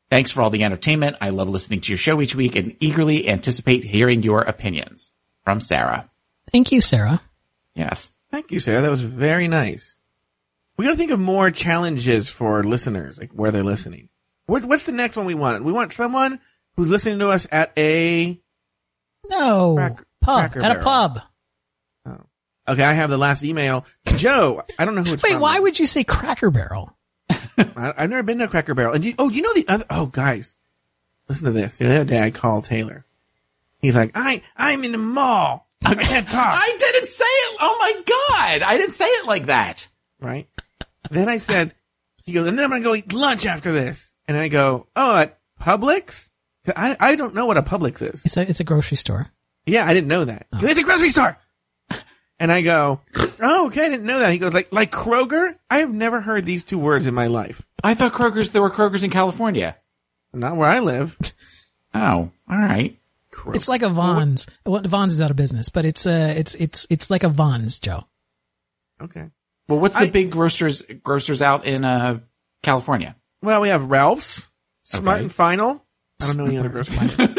Thanks 0.09 0.31
for 0.31 0.41
all 0.41 0.49
the 0.49 0.63
entertainment. 0.63 1.17
I 1.21 1.29
love 1.29 1.49
listening 1.49 1.81
to 1.81 1.91
your 1.91 1.97
show 1.97 2.21
each 2.21 2.35
week 2.35 2.55
and 2.55 2.75
eagerly 2.79 3.27
anticipate 3.27 3.83
hearing 3.83 4.23
your 4.23 4.41
opinions. 4.41 5.11
From 5.43 5.61
Sarah. 5.61 6.09
Thank 6.51 6.73
you, 6.73 6.81
Sarah. 6.81 7.21
Yes. 7.73 8.11
Thank 8.31 8.51
you, 8.51 8.59
Sarah. 8.59 8.81
That 8.81 8.91
was 8.91 9.01
very 9.01 9.47
nice. 9.47 9.97
We 10.75 10.83
got 10.83 10.91
to 10.91 10.97
think 10.97 11.11
of 11.11 11.21
more 11.21 11.51
challenges 11.51 12.29
for 12.29 12.65
listeners, 12.65 13.17
like 13.17 13.31
where 13.31 13.51
they're 13.51 13.63
listening. 13.63 14.09
What's, 14.45 14.65
what's 14.65 14.85
the 14.85 14.91
next 14.91 15.15
one 15.15 15.25
we 15.25 15.35
want? 15.35 15.63
We 15.63 15.71
want 15.71 15.93
someone 15.93 16.41
who's 16.75 16.89
listening 16.89 17.19
to 17.19 17.29
us 17.29 17.47
at 17.49 17.71
a. 17.77 18.41
No. 19.29 19.75
Crack- 19.75 20.03
pub. 20.19 20.51
Cracker 20.51 20.61
At 20.61 20.77
a 20.77 20.83
pub. 20.83 21.21
Okay, 22.67 22.83
I 22.83 22.93
have 22.93 23.09
the 23.09 23.17
last 23.17 23.43
email. 23.43 23.85
Joe, 24.15 24.63
I 24.77 24.85
don't 24.85 24.95
know 24.95 25.03
who 25.03 25.13
it's 25.13 25.23
Wait, 25.23 25.33
from. 25.33 25.41
why 25.41 25.59
would 25.59 25.79
you 25.79 25.85
say 25.85 26.03
Cracker 26.03 26.51
Barrel? 26.51 26.95
I, 27.29 27.93
I've 27.97 28.09
never 28.09 28.23
been 28.23 28.39
to 28.39 28.45
a 28.45 28.47
Cracker 28.47 28.73
Barrel. 28.75 28.93
And 28.93 29.05
you, 29.05 29.15
oh, 29.17 29.29
you 29.29 29.41
know 29.41 29.53
the 29.53 29.67
other, 29.67 29.85
oh 29.89 30.07
guys, 30.07 30.53
listen 31.29 31.45
to 31.45 31.51
this. 31.51 31.77
The 31.77 31.87
other 31.87 32.03
day 32.05 32.21
I 32.21 32.31
called 32.31 32.65
Taylor. 32.65 33.05
He's 33.79 33.95
like, 33.95 34.11
I, 34.15 34.41
I'm 34.55 34.83
in 34.83 34.91
the 34.91 34.97
mall. 34.97 35.67
I 35.85 35.95
can't 35.95 36.27
talk. 36.27 36.35
I 36.61 36.75
didn't 36.77 37.07
say 37.07 37.25
it. 37.25 37.57
Oh 37.61 37.77
my 37.79 37.93
God. 38.05 38.61
I 38.63 38.77
didn't 38.77 38.95
say 38.95 39.05
it 39.05 39.25
like 39.25 39.45
that. 39.45 39.87
right? 40.19 40.47
Then 41.09 41.29
I 41.29 41.37
said, 41.37 41.73
he 42.23 42.33
goes, 42.33 42.47
and 42.47 42.57
then 42.57 42.65
I'm 42.65 42.69
going 42.71 42.81
to 42.81 42.87
go 42.89 42.95
eat 42.95 43.13
lunch 43.13 43.45
after 43.45 43.71
this. 43.71 44.13
And 44.27 44.35
I 44.35 44.49
go, 44.49 44.87
oh, 44.95 45.15
at 45.15 45.39
Publix? 45.61 46.31
I, 46.75 46.97
I 46.99 47.15
don't 47.15 47.33
know 47.33 47.45
what 47.45 47.55
a 47.57 47.61
Publix 47.63 48.01
is. 48.01 48.25
It's 48.25 48.35
a 48.35 48.41
it's 48.41 48.59
a 48.59 48.65
grocery 48.65 48.97
store. 48.97 49.31
Yeah, 49.65 49.85
I 49.85 49.93
didn't 49.93 50.09
know 50.09 50.25
that. 50.25 50.47
Goes, 50.51 50.63
It's 50.71 50.79
a 50.81 50.83
grocery 50.83 51.09
store. 51.11 51.37
And 52.39 52.51
I 52.51 52.61
go, 52.61 53.01
oh, 53.39 53.65
okay, 53.67 53.85
I 53.85 53.89
didn't 53.89 54.05
know 54.05 54.19
that. 54.19 54.31
He 54.31 54.37
goes, 54.37 54.53
like, 54.53 54.71
like 54.71 54.91
Kroger? 54.91 55.55
I 55.71 55.79
have 55.79 55.91
never 55.93 56.21
heard 56.21 56.45
these 56.45 56.63
two 56.63 56.77
words 56.77 57.07
in 57.07 57.13
my 57.15 57.27
life. 57.27 57.65
I 57.83 57.95
thought 57.95 58.13
Kroger's, 58.13 58.51
there 58.51 58.61
were 58.61 58.69
Kroger's 58.69 59.03
in 59.03 59.09
California. 59.09 59.75
Not 60.33 60.55
where 60.55 60.69
I 60.69 60.79
live. 60.79 61.17
Oh, 61.95 62.29
all 62.49 62.57
right. 62.57 62.95
It's 63.53 63.67
like 63.67 63.81
a 63.81 63.89
Vons. 63.89 64.45
Well, 64.65 64.81
Vons 64.83 65.13
is 65.13 65.21
out 65.21 65.31
of 65.31 65.35
business, 65.37 65.69
but 65.69 65.85
it's 65.85 66.05
uh 66.07 66.33
it's 66.35 66.55
it's 66.55 66.87
it's 66.89 67.09
like 67.11 67.23
a 67.23 67.29
Vons, 67.29 67.79
Joe. 67.79 68.03
Okay. 69.01 69.25
Well, 69.67 69.79
what's 69.79 69.95
the 69.95 70.03
I- 70.05 70.09
big 70.09 70.31
grocers, 70.31 70.81
grocers 71.03 71.41
out 71.41 71.65
in, 71.65 71.85
uh, 71.85 72.19
California? 72.63 73.15
Well, 73.43 73.61
we 73.61 73.69
have 73.69 73.89
Ralph's, 73.91 74.49
Smart 74.85 75.17
Okay. 75.17 75.23
and 75.25 75.31
Final. 75.31 75.83
I 76.21 76.27
don't 76.27 76.37
know 76.37 76.45
any 76.45 76.57
other 76.57 76.69
grocery 76.73 77.07
stores. 77.09 77.35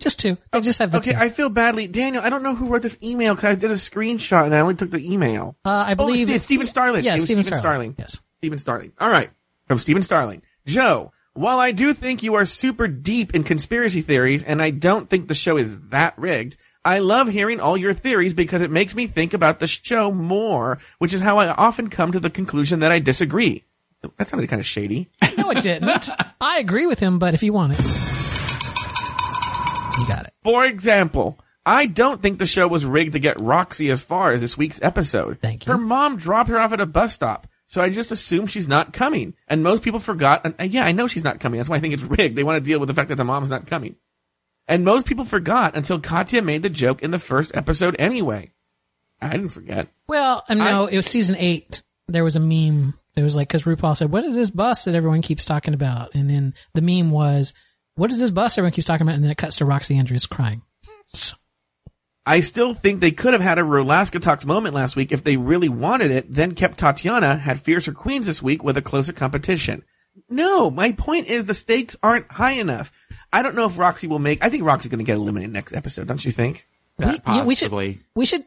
Just 0.00 0.18
two. 0.18 0.36
They 0.50 0.60
just 0.62 0.78
have 0.80 0.90
the 0.90 0.98
Okay, 0.98 1.12
two. 1.12 1.18
I 1.18 1.28
feel 1.28 1.48
badly. 1.50 1.86
Daniel, 1.86 2.22
I 2.22 2.30
don't 2.30 2.42
know 2.42 2.54
who 2.54 2.66
wrote 2.66 2.82
this 2.82 2.98
email 3.02 3.34
because 3.34 3.50
I 3.50 3.54
did 3.54 3.70
a 3.70 3.74
screenshot 3.74 4.44
and 4.44 4.54
I 4.54 4.60
only 4.60 4.74
took 4.74 4.90
the 4.90 5.12
email. 5.12 5.56
uh, 5.64 5.84
I 5.86 5.94
believe 5.94 6.30
oh, 6.30 6.32
it's 6.32 6.44
Stephen 6.44 6.66
Starling. 6.66 7.04
Yeah, 7.04 7.12
it 7.12 7.14
was 7.16 7.24
Stephen 7.24 7.42
Stephen 7.42 7.58
Starling. 7.58 7.92
Starling. 7.92 7.94
Yes. 7.98 8.20
Stephen 8.38 8.58
Starling. 8.58 8.92
All 8.98 9.10
right. 9.10 9.30
From 9.66 9.78
Stephen 9.78 10.02
Starling. 10.02 10.42
Joe, 10.66 11.12
while 11.34 11.58
I 11.58 11.72
do 11.72 11.92
think 11.92 12.22
you 12.22 12.34
are 12.34 12.44
super 12.44 12.88
deep 12.88 13.34
in 13.34 13.44
conspiracy 13.44 14.00
theories 14.00 14.42
and 14.42 14.60
I 14.60 14.70
don't 14.70 15.08
think 15.08 15.28
the 15.28 15.34
show 15.34 15.56
is 15.58 15.78
that 15.90 16.18
rigged, 16.18 16.56
I 16.84 17.00
love 17.00 17.28
hearing 17.28 17.60
all 17.60 17.76
your 17.76 17.92
theories 17.92 18.32
because 18.32 18.62
it 18.62 18.70
makes 18.70 18.94
me 18.96 19.06
think 19.06 19.34
about 19.34 19.60
the 19.60 19.66
show 19.66 20.10
more, 20.10 20.78
which 20.98 21.12
is 21.12 21.20
how 21.20 21.36
I 21.38 21.48
often 21.48 21.90
come 21.90 22.12
to 22.12 22.20
the 22.20 22.30
conclusion 22.30 22.80
that 22.80 22.90
I 22.90 23.00
disagree. 23.00 23.64
That 24.16 24.28
sounded 24.28 24.48
kind 24.48 24.60
of 24.60 24.66
shady. 24.66 25.08
No, 25.36 25.50
it 25.50 25.62
didn't. 25.62 26.08
I 26.40 26.58
agree 26.58 26.86
with 26.86 26.98
him, 26.98 27.18
but 27.18 27.34
if 27.34 27.42
you 27.42 27.52
want 27.52 27.78
it, 27.78 28.19
you 30.00 30.06
got 30.08 30.26
it. 30.26 30.32
For 30.42 30.64
example, 30.64 31.38
I 31.64 31.86
don't 31.86 32.22
think 32.22 32.38
the 32.38 32.46
show 32.46 32.66
was 32.66 32.84
rigged 32.84 33.12
to 33.12 33.18
get 33.18 33.36
Roxxxy 33.36 33.92
as 33.92 34.00
far 34.00 34.30
as 34.30 34.40
this 34.40 34.56
week's 34.56 34.80
episode. 34.82 35.38
Thank 35.40 35.66
you. 35.66 35.72
Her 35.72 35.78
mom 35.78 36.16
dropped 36.16 36.48
her 36.48 36.58
off 36.58 36.72
at 36.72 36.80
a 36.80 36.86
bus 36.86 37.12
stop, 37.12 37.46
so 37.66 37.82
I 37.82 37.90
just 37.90 38.10
assume 38.10 38.46
she's 38.46 38.66
not 38.68 38.92
coming. 38.92 39.34
And 39.46 39.62
most 39.62 39.82
people 39.82 40.00
forgot, 40.00 40.42
and 40.44 40.54
uh, 40.58 40.64
yeah, 40.64 40.84
I 40.84 40.92
know 40.92 41.06
she's 41.06 41.24
not 41.24 41.38
coming. 41.38 41.58
That's 41.58 41.68
why 41.68 41.76
I 41.76 41.80
think 41.80 41.94
it's 41.94 42.02
rigged. 42.02 42.36
They 42.36 42.42
want 42.42 42.56
to 42.56 42.68
deal 42.68 42.80
with 42.80 42.88
the 42.88 42.94
fact 42.94 43.08
that 43.10 43.16
the 43.16 43.24
mom's 43.24 43.50
not 43.50 43.66
coming. 43.66 43.96
And 44.66 44.84
most 44.84 45.06
people 45.06 45.24
forgot 45.24 45.76
until 45.76 46.00
Katya 46.00 46.42
made 46.42 46.62
the 46.62 46.70
joke 46.70 47.02
in 47.02 47.10
the 47.10 47.18
first 47.18 47.56
episode 47.56 47.96
anyway. 47.98 48.52
I 49.20 49.30
didn't 49.30 49.50
forget. 49.50 49.88
Well, 50.06 50.44
uh, 50.48 50.54
no, 50.54 50.86
it 50.86 50.96
was 50.96 51.06
season 51.06 51.36
eight. 51.38 51.82
There 52.08 52.24
was 52.24 52.36
a 52.36 52.40
meme. 52.40 52.94
There 53.14 53.24
was 53.24 53.36
like, 53.36 53.48
cause 53.48 53.64
RuPaul 53.64 53.96
said, 53.96 54.12
what 54.12 54.24
is 54.24 54.34
this 54.34 54.50
bus 54.50 54.84
that 54.84 54.94
everyone 54.94 55.22
keeps 55.22 55.44
talking 55.44 55.74
about? 55.74 56.14
And 56.14 56.30
then 56.30 56.54
the 56.72 56.80
meme 56.80 57.10
was, 57.10 57.52
what 58.00 58.10
is 58.10 58.18
this 58.18 58.30
bus 58.30 58.56
everyone 58.56 58.72
keeps 58.72 58.86
talking 58.86 59.06
about? 59.06 59.14
And 59.14 59.22
then 59.22 59.30
it 59.30 59.36
cuts 59.36 59.56
to 59.56 59.64
Roxxxy 59.66 59.96
Andrews 59.96 60.24
crying. 60.24 60.62
So, 61.04 61.36
I 62.24 62.40
still 62.40 62.72
think 62.72 63.00
they 63.00 63.10
could 63.10 63.34
have 63.34 63.42
had 63.42 63.58
a 63.58 63.62
Rolaskatox 63.62 64.46
moment 64.46 64.74
last 64.74 64.96
week 64.96 65.12
if 65.12 65.22
they 65.22 65.36
really 65.36 65.68
wanted 65.68 66.10
it, 66.10 66.32
then 66.32 66.54
kept 66.54 66.78
Tatiana, 66.78 67.36
had 67.36 67.60
Fiercer 67.60 67.92
Queens 67.92 68.26
this 68.26 68.42
week 68.42 68.64
with 68.64 68.78
a 68.78 68.82
closer 68.82 69.12
competition. 69.12 69.84
No, 70.30 70.70
my 70.70 70.92
point 70.92 71.26
is 71.26 71.44
the 71.44 71.52
stakes 71.52 71.94
aren't 72.02 72.30
high 72.32 72.52
enough. 72.52 72.90
I 73.34 73.42
don't 73.42 73.54
know 73.54 73.66
if 73.66 73.74
Roxxxy 73.74 74.08
will 74.08 74.18
make, 74.18 74.42
I 74.42 74.48
think 74.48 74.64
Roxxxy's 74.64 74.88
gonna 74.88 75.02
get 75.02 75.16
eliminated 75.16 75.52
next 75.52 75.74
episode, 75.74 76.08
don't 76.08 76.24
you 76.24 76.32
think? 76.32 76.66
That 76.96 77.26
we, 77.26 77.42
we 77.42 77.54
should, 77.54 77.70
possibly. 77.70 78.00
we 78.14 78.24
should, 78.24 78.44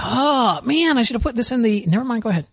oh 0.00 0.60
man, 0.64 0.98
I 0.98 1.04
should 1.04 1.14
have 1.14 1.22
put 1.22 1.36
this 1.36 1.52
in 1.52 1.62
the, 1.62 1.86
never 1.86 2.04
mind, 2.04 2.22
go 2.22 2.30
ahead. 2.30 2.48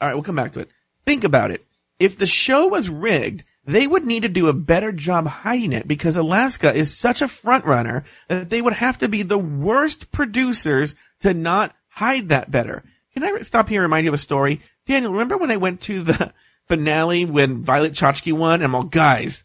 All 0.00 0.08
right, 0.08 0.14
we'll 0.14 0.24
come 0.24 0.36
back 0.36 0.52
to 0.52 0.60
it. 0.60 0.70
Think 1.06 1.22
about 1.22 1.52
it. 1.52 1.64
If 2.00 2.18
the 2.18 2.26
show 2.26 2.66
was 2.66 2.88
rigged, 2.88 3.44
they 3.66 3.86
would 3.86 4.04
need 4.04 4.22
to 4.22 4.28
do 4.28 4.48
a 4.48 4.52
better 4.52 4.92
job 4.92 5.26
hiding 5.26 5.72
it 5.72 5.88
because 5.88 6.16
Alaska 6.16 6.74
is 6.74 6.96
such 6.96 7.22
a 7.22 7.28
front 7.28 7.64
runner 7.64 8.04
that 8.28 8.50
they 8.50 8.60
would 8.60 8.74
have 8.74 8.98
to 8.98 9.08
be 9.08 9.22
the 9.22 9.38
worst 9.38 10.12
producers 10.12 10.94
to 11.20 11.32
not 11.32 11.74
hide 11.88 12.28
that 12.28 12.50
better. 12.50 12.82
Can 13.14 13.22
I 13.22 13.40
stop 13.42 13.68
here 13.68 13.82
and 13.82 13.90
remind 13.90 14.04
you 14.04 14.10
of 14.10 14.14
a 14.14 14.18
story? 14.18 14.60
Daniel, 14.86 15.12
remember 15.12 15.36
when 15.36 15.50
I 15.50 15.56
went 15.56 15.80
to 15.82 16.02
the 16.02 16.32
finale 16.68 17.24
when 17.24 17.62
Violet 17.62 17.92
Chachki 17.92 18.32
won? 18.32 18.54
And 18.54 18.64
I'm 18.64 18.74
all, 18.74 18.84
guys, 18.84 19.44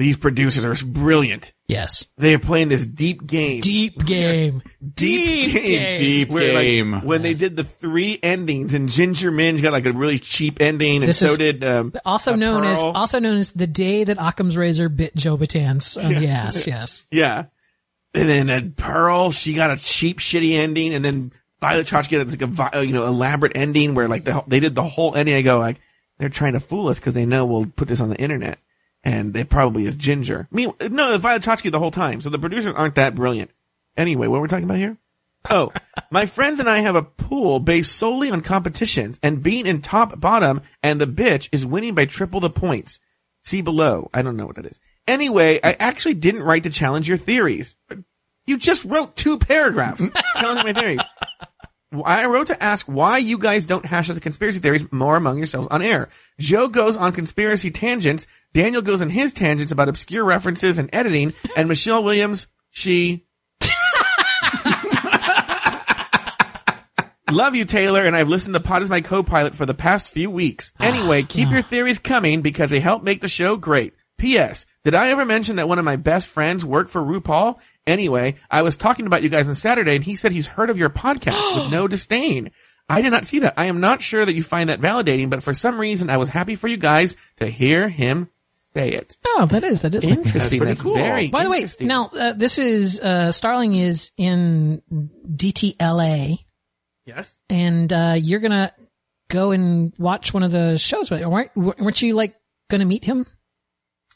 these 0.00 0.16
producers 0.16 0.64
are 0.64 0.86
brilliant. 0.86 1.52
Yes. 1.68 2.08
They 2.16 2.34
are 2.34 2.38
playing 2.38 2.68
this 2.68 2.86
deep 2.86 3.26
game. 3.26 3.60
Deep 3.60 4.04
game. 4.06 4.62
Deep, 4.94 5.52
game. 5.52 5.98
Deep 5.98 6.30
Where, 6.30 6.54
like, 6.54 6.64
game. 6.64 7.00
when 7.02 7.22
they 7.22 7.34
did 7.34 7.56
the 7.56 7.64
three 7.64 8.18
endings 8.22 8.74
and 8.74 8.88
Ginger 8.88 9.30
Minge 9.30 9.62
got 9.62 9.72
like 9.72 9.86
a 9.86 9.92
really 9.92 10.18
cheap 10.18 10.60
ending 10.60 11.02
and 11.02 11.08
This 11.08 11.18
so 11.18 11.26
is 11.26 11.38
did, 11.38 11.62
um, 11.62 11.92
Also 12.04 12.32
uh, 12.32 12.36
known 12.36 12.64
as, 12.64 12.82
also 12.82 13.20
known 13.20 13.36
as 13.36 13.50
the 13.52 13.66
day 13.66 14.04
that 14.04 14.16
Occam's 14.18 14.56
razor 14.56 14.88
bit 14.88 15.14
Joe 15.14 15.36
Batan's. 15.36 15.96
Uh, 16.00 16.08
Yes, 16.08 16.66
yes. 16.66 17.04
Yeah. 17.10 17.44
And 18.14 18.28
then 18.28 18.50
uh, 18.50 18.62
Pearl, 18.76 19.30
she 19.30 19.54
got 19.54 19.70
a 19.70 19.76
cheap, 19.80 20.18
shitty 20.18 20.52
ending, 20.54 20.92
and 20.94 21.04
then 21.04 21.32
Violet 21.60 21.86
Chachki 21.86 22.12
got 22.12 22.26
like 22.28 22.72
a 22.72 22.78
uh, 22.78 22.80
you 22.80 22.92
know 22.92 23.06
elaborate 23.06 23.52
ending 23.54 23.94
where 23.94 24.08
like 24.08 24.24
the 24.24 24.42
they 24.48 24.60
did 24.60 24.74
the 24.74 24.82
whole 24.82 25.14
ending. 25.14 25.34
I 25.34 25.42
go 25.42 25.58
like 25.58 25.78
they're 26.18 26.28
trying 26.30 26.54
to 26.54 26.60
fool 26.60 26.88
us 26.88 26.98
because 26.98 27.14
they 27.14 27.26
know 27.26 27.44
we'll 27.46 27.66
put 27.66 27.86
this 27.86 28.00
on 28.00 28.08
the 28.08 28.16
internet, 28.16 28.58
and 29.02 29.34
it 29.36 29.48
probably 29.48 29.86
is 29.86 29.96
Ginger. 29.96 30.48
I 30.50 30.54
mean, 30.54 30.72
no, 30.80 31.12
it's 31.12 31.22
Violet 31.22 31.42
the 31.42 31.78
whole 31.78 31.90
time, 31.90 32.20
so 32.20 32.30
the 32.30 32.38
producers 32.38 32.74
aren't 32.76 32.96
that 32.96 33.14
brilliant. 33.14 33.50
Anyway, 33.96 34.26
what 34.26 34.36
were 34.36 34.42
we 34.42 34.48
talking 34.48 34.64
about 34.64 34.78
here? 34.78 34.96
Oh, 35.48 35.72
my 36.10 36.26
friends 36.26 36.60
and 36.60 36.68
I 36.68 36.78
have 36.78 36.96
a 36.96 37.02
pool 37.02 37.60
based 37.60 37.96
solely 37.96 38.30
on 38.30 38.40
competitions 38.42 39.18
and 39.22 39.42
being 39.42 39.66
in 39.66 39.80
top 39.80 40.20
bottom 40.20 40.62
and 40.82 41.00
the 41.00 41.06
bitch 41.06 41.48
is 41.52 41.64
winning 41.64 41.94
by 41.94 42.04
triple 42.04 42.40
the 42.40 42.50
points. 42.50 42.98
See 43.42 43.62
below. 43.62 44.10
I 44.12 44.22
don't 44.22 44.36
know 44.36 44.46
what 44.46 44.56
that 44.56 44.66
is. 44.66 44.80
Anyway, 45.06 45.58
I 45.64 45.72
actually 45.72 46.14
didn't 46.14 46.42
write 46.42 46.64
to 46.64 46.70
challenge 46.70 47.08
your 47.08 47.16
theories. 47.16 47.76
You 48.46 48.58
just 48.58 48.84
wrote 48.84 49.16
two 49.16 49.38
paragraphs 49.38 50.08
challenging 50.36 50.66
my 50.66 50.72
theories. 50.72 51.00
I 52.04 52.26
wrote 52.26 52.48
to 52.48 52.62
ask 52.62 52.86
why 52.86 53.18
you 53.18 53.36
guys 53.36 53.64
don't 53.64 53.84
hash 53.84 54.08
out 54.10 54.14
the 54.14 54.20
conspiracy 54.20 54.60
theories 54.60 54.90
more 54.92 55.16
among 55.16 55.38
yourselves 55.38 55.68
on 55.70 55.82
air. 55.82 56.08
Joe 56.38 56.68
goes 56.68 56.96
on 56.96 57.12
conspiracy 57.12 57.70
tangents, 57.70 58.28
Daniel 58.52 58.82
goes 58.82 59.00
on 59.00 59.10
his 59.10 59.32
tangents 59.32 59.72
about 59.72 59.88
obscure 59.88 60.24
references 60.24 60.78
and 60.78 60.90
editing, 60.92 61.34
and 61.56 61.68
Michelle 61.68 62.02
Williams, 62.02 62.46
she 62.70 63.26
Love 67.30 67.54
you, 67.54 67.64
Taylor, 67.64 68.04
and 68.04 68.16
I've 68.16 68.28
listened 68.28 68.54
to 68.54 68.60
Pod 68.60 68.82
as 68.82 68.90
my 68.90 69.00
co-pilot 69.00 69.54
for 69.54 69.64
the 69.64 69.74
past 69.74 70.10
few 70.10 70.28
weeks. 70.30 70.72
Ah, 70.80 70.84
anyway, 70.84 71.22
keep 71.22 71.48
your 71.48 71.62
theories 71.62 72.00
coming 72.00 72.42
because 72.42 72.70
they 72.70 72.80
help 72.80 73.04
make 73.04 73.20
the 73.20 73.28
show 73.28 73.56
great. 73.56 73.94
P.S. 74.18 74.66
Did 74.84 74.94
I 74.94 75.10
ever 75.10 75.24
mention 75.24 75.56
that 75.56 75.68
one 75.68 75.78
of 75.78 75.84
my 75.84 75.96
best 75.96 76.28
friends 76.28 76.64
worked 76.64 76.90
for 76.90 77.00
RuPaul? 77.00 77.58
Anyway, 77.86 78.36
I 78.50 78.62
was 78.62 78.76
talking 78.76 79.06
about 79.06 79.22
you 79.22 79.28
guys 79.28 79.48
on 79.48 79.54
Saturday 79.54 79.94
and 79.94 80.04
he 80.04 80.16
said 80.16 80.32
he's 80.32 80.48
heard 80.48 80.70
of 80.70 80.78
your 80.78 80.90
podcast 80.90 81.56
with 81.56 81.70
no 81.72 81.86
disdain. 81.86 82.50
I 82.88 83.00
did 83.00 83.12
not 83.12 83.24
see 83.24 83.38
that. 83.40 83.54
I 83.56 83.66
am 83.66 83.80
not 83.80 84.02
sure 84.02 84.26
that 84.26 84.34
you 84.34 84.42
find 84.42 84.68
that 84.68 84.80
validating, 84.80 85.30
but 85.30 85.42
for 85.42 85.54
some 85.54 85.80
reason 85.80 86.10
I 86.10 86.16
was 86.16 86.28
happy 86.28 86.56
for 86.56 86.66
you 86.66 86.76
guys 86.76 87.16
to 87.36 87.46
hear 87.46 87.88
him 87.88 88.28
say 88.72 88.90
it. 88.90 89.16
Oh, 89.26 89.46
that 89.50 89.64
is, 89.64 89.82
that 89.82 89.94
is 89.94 90.04
Interesting. 90.06 90.58
pretty 90.60 90.70
That's 90.72 90.82
cool. 90.82 90.94
very 90.94 91.28
By 91.28 91.44
the 91.44 91.50
way, 91.50 91.66
now 91.80 92.06
uh, 92.08 92.32
this 92.32 92.58
is 92.58 92.98
uh, 93.00 93.32
Starling 93.32 93.74
is 93.74 94.10
in 94.16 94.82
DTLA, 95.26 96.38
Yes. 97.06 97.38
and 97.48 97.92
uh, 97.92 98.14
you're 98.16 98.40
gonna 98.40 98.72
go 99.28 99.50
and 99.52 99.92
watch 99.98 100.32
one 100.34 100.42
of 100.42 100.52
the 100.52 100.76
shows. 100.78 101.10
right? 101.10 101.28
Weren't 101.28 101.50
weren't 101.56 102.02
you 102.02 102.14
like 102.14 102.34
gonna 102.70 102.84
meet 102.84 103.04
him? 103.04 103.26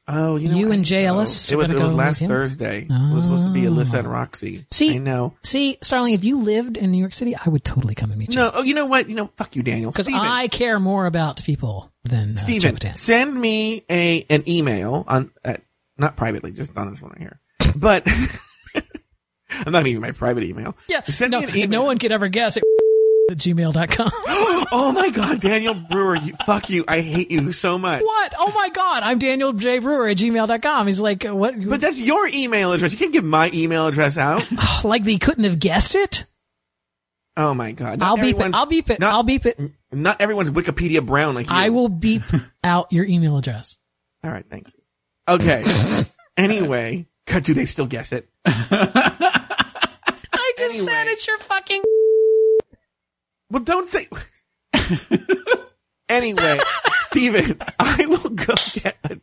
Oh, 0.07 0.37
you 0.37 0.49
know 0.49 0.57
You 0.57 0.73
and 0.73 0.85
Jay 0.85 1.05
Oh, 1.07 1.15
Ellis 1.15 1.51
It 1.51 1.57
was, 1.57 1.71
it 1.71 1.79
was 1.79 1.93
last? 1.95 2.21
Thursday. 2.21 2.87
It 2.91 3.15
was 3.15 3.25
supposed 3.25 3.47
to 3.47 3.53
be 3.53 3.63
Alyssa 3.63 4.01
and 4.01 4.09
Roxxxy. 4.09 4.67
See, 4.71 4.95
I 4.95 4.99
know. 4.99 5.35
See, 5.43 5.79
Starling, 5.83 6.13
if 6.13 6.25
you 6.25 6.39
lived 6.39 6.77
in 6.77 6.91
New 6.91 6.99
York 6.99 7.15
City, 7.15 7.35
I 7.35 7.49
would 7.49 7.65
totally 7.65 7.95
come 7.95 8.11
and 8.11 8.19
meet 8.19 8.31
you. 8.31 8.37
No, 8.37 8.51
oh, 8.53 8.63
you 8.63 8.75
know 8.75 8.85
what? 8.85 9.09
You 9.09 9.15
know, 9.15 9.29
fuck 9.37 9.57
you, 9.57 9.63
Daniel. 9.63 9.91
because 9.91 10.09
I 10.13 10.49
care 10.49 10.79
more 10.79 11.07
about 11.07 11.43
people 11.43 11.91
than 12.05 12.33
uh, 12.33 12.37
Steven, 12.37 12.79
send 12.95 13.35
me 13.35 13.85
a 13.89 14.27
an 14.29 14.47
email 14.49 15.05
on 15.09 15.31
uh, 15.45 15.57
not 15.97 16.17
privately, 16.17 16.53
just 16.53 16.77
on 16.77 16.91
this 16.91 17.01
one 17.01 17.13
right 17.13 17.21
here. 17.21 17.41
But 17.75 18.07
I'm 19.67 19.73
not 19.73 19.87
even 19.87 20.03
my 20.03 20.13
private 20.13 20.45
email. 20.45 20.77
Yeah, 20.89 21.03
send 21.05 21.31
no, 21.31 21.41
me 21.41 21.45
an 21.45 21.57
email. 21.57 21.69
no 21.81 21.85
one 21.85 21.99
could 21.99 22.13
ever 22.13 22.29
guess 22.29 22.57
it 22.57 22.64
at 23.31 23.39
gmail.com. 23.39 24.11
oh 24.73 24.93
my 24.95 25.11
god, 25.11 25.41
Daniel 25.41 25.75
Brewer, 25.75 26.17
you, 26.17 26.35
fuck 26.45 26.71
you. 26.71 26.85
I 26.87 27.01
hate 27.01 27.31
you 27.31 27.53
so 27.53 27.79
much. 27.79 28.03
what? 28.03 28.35
Oh 28.39 28.53
my 28.53 28.69
God, 28.71 29.03
I'm 29.03 29.19
Daniel 29.19 29.53
J. 29.53 29.79
Brewer 29.79 30.09
at 30.09 30.17
gmail.com. 30.17 30.87
He's 30.87 31.01
like, 31.01 31.27
uh, 31.27 31.35
what? 31.35 31.55
But 31.69 31.81
that's 31.81 31.99
your 31.99 32.29
email 32.29 32.73
address. 32.73 32.93
You 32.93 32.99
can't 32.99 33.13
give 33.13 33.25
my 33.25 33.51
email 33.55 33.87
address 33.87 34.19
out. 34.19 34.45
like 34.85 35.05
they 35.05 35.19
couldn't 35.19 35.45
have 35.45 35.59
guessed 35.59 35.95
it? 35.95 36.25
Oh 37.37 37.55
my 37.55 37.73
god. 37.73 37.99
Not 37.99 38.11
I'll 38.11 38.17
beep 38.17 38.39
it. 38.39 38.55
I'll 38.55 38.67
beep 38.67 38.91
it. 38.91 39.01
Not, 39.01 39.15
I'll 39.15 39.23
beep 39.25 39.47
it. 39.47 39.59
not 39.91 40.21
everyone's 40.21 40.51
Wikipedia 40.51 41.05
brown 41.05 41.35
like 41.35 41.49
you. 41.49 41.55
I 41.55 41.71
will 41.71 41.89
beep 41.89 42.23
out 42.65 42.93
your 42.93 43.05
email 43.05 43.39
address. 43.39 43.77
All 44.23 44.31
right, 44.31 44.45
thank 44.49 44.69
you. 44.69 44.75
Okay. 45.29 45.65
anyway, 46.37 47.07
God, 47.27 47.43
do 47.43 47.55
they 47.55 47.67
still 47.67 47.87
guess 47.87 48.13
it? 48.13 48.29
I 48.47 50.53
just 50.59 50.85
said 50.85 51.09
it's 51.09 51.27
your 51.27 51.39
fucking. 51.39 51.83
Well, 53.55 53.63
don't 53.63 53.87
say. 53.87 54.09
anyway, 56.09 56.59
Steven, 57.07 57.57
I 57.79 58.05
will 58.07 58.31
go 58.31 58.55
get 58.73 58.97
a... 59.05 59.21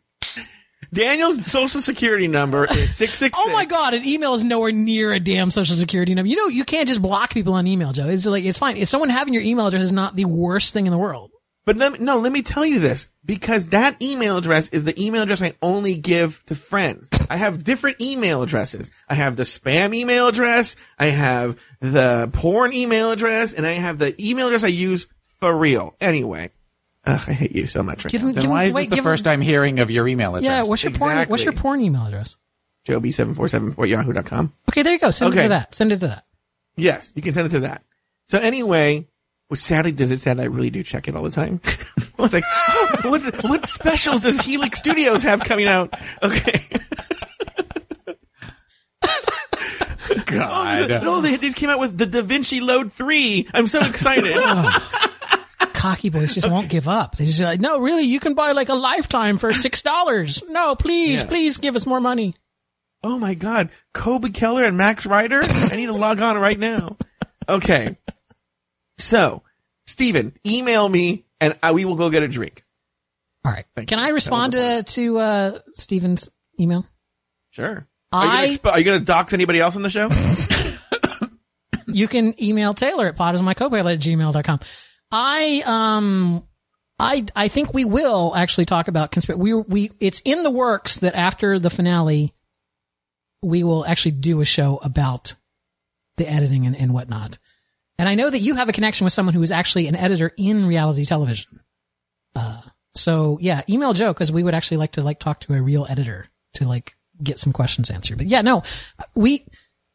Daniel's 0.93 1.45
social 1.51 1.81
security 1.81 2.29
number 2.29 2.63
is 2.63 2.95
six 2.95 3.17
six. 3.17 3.37
Oh 3.37 3.51
my 3.51 3.65
God, 3.65 3.93
an 3.93 4.05
email 4.05 4.33
is 4.33 4.45
nowhere 4.45 4.71
near 4.71 5.11
a 5.11 5.19
damn 5.19 5.51
social 5.51 5.75
security 5.75 6.13
number. 6.13 6.29
You 6.29 6.37
know, 6.37 6.47
you 6.47 6.63
can't 6.63 6.87
just 6.87 7.01
block 7.01 7.33
people 7.33 7.55
on 7.55 7.67
email, 7.67 7.91
Joe. 7.91 8.07
It's 8.07 8.25
like, 8.25 8.45
it's 8.45 8.57
fine. 8.57 8.77
If 8.77 8.87
someone 8.87 9.09
having 9.09 9.33
your 9.33 9.43
email 9.43 9.67
address 9.67 9.83
is 9.83 9.91
not 9.91 10.15
the 10.15 10.23
worst 10.23 10.71
thing 10.71 10.85
in 10.85 10.91
the 10.91 10.97
world. 10.97 11.30
But 11.63 11.77
let 11.77 11.93
me, 11.93 11.99
no, 11.99 12.17
let 12.17 12.31
me 12.31 12.41
tell 12.41 12.65
you 12.65 12.79
this 12.79 13.07
because 13.23 13.67
that 13.67 14.01
email 14.01 14.37
address 14.37 14.69
is 14.69 14.83
the 14.83 14.99
email 14.99 15.21
address 15.21 15.43
I 15.43 15.53
only 15.61 15.95
give 15.95 16.43
to 16.47 16.55
friends. 16.55 17.09
I 17.29 17.37
have 17.37 17.63
different 17.63 18.01
email 18.01 18.41
addresses. 18.41 18.89
I 19.07 19.13
have 19.13 19.35
the 19.35 19.43
spam 19.43 19.93
email 19.95 20.27
address. 20.27 20.75
I 20.97 21.07
have 21.07 21.59
the 21.79 22.29
porn 22.33 22.73
email 22.73 23.11
address 23.11 23.53
and 23.53 23.67
I 23.67 23.73
have 23.73 23.99
the 23.99 24.19
email 24.19 24.47
address 24.47 24.63
I 24.63 24.67
use 24.67 25.05
for 25.39 25.55
real. 25.55 25.95
Anyway, 26.01 26.49
ugh, 27.05 27.21
I 27.27 27.33
hate 27.33 27.51
you 27.55 27.67
so 27.67 27.83
much 27.83 28.05
right 28.05 28.11
Give 28.11 28.21
now. 28.23 28.29
him, 28.29 28.33
Then 28.33 28.41
give 28.41 28.49
him, 28.49 28.51
why 28.55 28.63
is 28.63 28.73
wait, 28.73 28.89
this 28.89 28.97
the 28.97 29.03
first 29.03 29.21
him, 29.25 29.31
time 29.33 29.41
hearing 29.41 29.79
of 29.79 29.91
your 29.91 30.07
email 30.07 30.35
address? 30.35 30.49
Yeah, 30.51 30.63
what's 30.63 30.83
your 30.83 30.93
porn, 30.93 31.27
what's 31.29 31.43
your 31.43 31.53
porn 31.53 31.81
email 31.81 32.07
address? 32.07 32.37
Joby7474 32.87 33.87
yahoo.com. 33.87 34.53
Okay, 34.69 34.81
there 34.81 34.93
you 34.93 34.99
go. 34.99 35.11
Send 35.11 35.35
it 35.37 35.43
to 35.43 35.49
that. 35.49 35.75
Send 35.75 35.91
it 35.91 35.99
to 35.99 36.07
that. 36.07 36.25
Yes, 36.75 37.13
you 37.15 37.21
can 37.21 37.33
send 37.33 37.45
it 37.45 37.51
to 37.51 37.59
that. 37.61 37.83
So 38.29 38.39
anyway, 38.39 39.07
which 39.51 39.59
sadly 39.59 39.91
does 39.91 40.11
it 40.11 40.21
sad 40.21 40.39
I 40.39 40.45
really 40.45 40.69
do 40.69 40.81
check 40.81 41.09
it 41.09 41.15
all 41.15 41.23
the 41.23 41.31
time. 41.31 41.59
Like, 42.17 42.43
oh, 42.69 42.97
what 43.05 43.43
what 43.43 43.67
specials 43.67 44.21
does 44.21 44.39
Helix 44.41 44.77
Studios 44.77 45.23
have 45.23 45.39
coming 45.41 45.67
out? 45.67 45.91
Okay. 46.21 46.61
God. 50.25 50.91
Oh, 50.91 50.99
no, 51.01 51.21
they 51.21 51.37
just 51.37 51.55
came 51.57 51.69
out 51.69 51.79
with 51.79 51.97
the 51.97 52.05
Da 52.05 52.21
Vinci 52.21 52.59
Load 52.61 52.91
3. 52.93 53.47
I'm 53.53 53.65
so 53.67 53.83
excited. 53.83 54.37
Cocky 55.73 56.09
boys 56.09 56.35
just 56.35 56.49
won't 56.49 56.69
give 56.69 56.87
up. 56.87 57.17
They're 57.17 57.25
just 57.25 57.39
like, 57.41 57.59
no, 57.59 57.79
really, 57.79 58.03
you 58.03 58.19
can 58.19 58.35
buy 58.35 58.51
like 58.51 58.69
a 58.69 58.75
lifetime 58.75 59.37
for 59.39 59.51
six 59.53 59.81
dollars. 59.81 60.43
No, 60.47 60.75
please, 60.75 61.23
Yeah. 61.23 61.27
please 61.27 61.57
give 61.57 61.75
us 61.75 61.85
more 61.87 61.99
money. 61.99 62.35
oh 63.03 63.17
my 63.17 63.33
god. 63.33 63.69
Kobe 63.93 64.29
Keller 64.29 64.63
and 64.63 64.77
Max 64.77 65.05
Ryder? 65.07 65.41
I 65.43 65.75
need 65.75 65.87
to 65.87 65.93
log 65.93 66.21
on 66.21 66.37
right 66.37 66.59
now. 66.59 66.97
Okay. 67.49 67.97
So, 69.03 69.43
Steven, 69.85 70.33
email 70.45 70.87
me 70.87 71.25
and 71.39 71.57
I, 71.61 71.71
we 71.71 71.85
will 71.85 71.95
go 71.95 72.09
get 72.09 72.23
a 72.23 72.27
drink. 72.27 72.63
All 73.43 73.51
right. 73.51 73.65
Thank 73.75 73.89
Can 73.89 73.99
you. 73.99 74.05
I 74.05 74.09
respond 74.09 74.53
to, 74.53 74.83
to, 74.83 75.17
uh, 75.17 75.59
Steven's 75.73 76.29
email? 76.59 76.85
Sure. 77.49 77.87
Are 78.11 78.45
you, 78.45 78.57
I- 78.63 78.69
are 78.69 78.79
you 78.79 78.85
gonna 78.85 78.99
dox 78.99 79.33
anybody 79.33 79.59
else 79.59 79.75
on 79.75 79.81
the 79.81 79.89
show? 79.89 80.09
you 81.87 82.07
can 82.07 82.41
email 82.41 82.73
Taylor 82.73 83.07
at 83.07 83.17
podismycopilot 83.17 83.93
at 83.93 83.99
gmail.com. 83.99 84.59
I, 85.11 85.63
um, 85.65 86.47
I, 86.99 87.25
I 87.35 87.47
think 87.47 87.73
we 87.73 87.83
will 87.83 88.33
actually 88.35 88.65
talk 88.65 88.87
about 88.87 89.11
conspiracy. 89.11 89.41
We, 89.41 89.53
we, 89.53 89.91
it's 89.99 90.21
in 90.23 90.43
the 90.43 90.51
works 90.51 90.97
that 90.97 91.15
after 91.15 91.57
the 91.57 91.69
finale, 91.69 92.33
we 93.41 93.63
will 93.63 93.85
actually 93.85 94.11
do 94.11 94.41
a 94.41 94.45
show 94.45 94.77
about 94.83 95.33
the 96.17 96.29
editing 96.29 96.67
and, 96.67 96.75
and 96.75 96.93
whatnot. 96.93 97.39
And 98.01 98.09
I 98.09 98.15
know 98.15 98.31
that 98.31 98.39
you 98.39 98.55
have 98.55 98.67
a 98.67 98.73
connection 98.73 99.03
with 99.03 99.13
someone 99.13 99.35
who 99.35 99.43
is 99.43 99.51
actually 99.51 99.85
an 99.87 99.95
editor 99.95 100.33
in 100.35 100.65
reality 100.65 101.05
television. 101.05 101.59
Uh, 102.35 102.61
so 102.95 103.37
yeah, 103.39 103.61
email 103.69 103.93
Joe 103.93 104.11
because 104.11 104.31
we 104.31 104.41
would 104.41 104.55
actually 104.55 104.77
like 104.77 104.93
to 104.93 105.03
like 105.03 105.19
talk 105.19 105.41
to 105.41 105.53
a 105.53 105.61
real 105.61 105.85
editor 105.87 106.27
to 106.55 106.67
like 106.67 106.95
get 107.21 107.37
some 107.37 107.53
questions 107.53 107.91
answered. 107.91 108.17
But 108.17 108.25
yeah, 108.25 108.41
no, 108.41 108.63
we, 109.13 109.45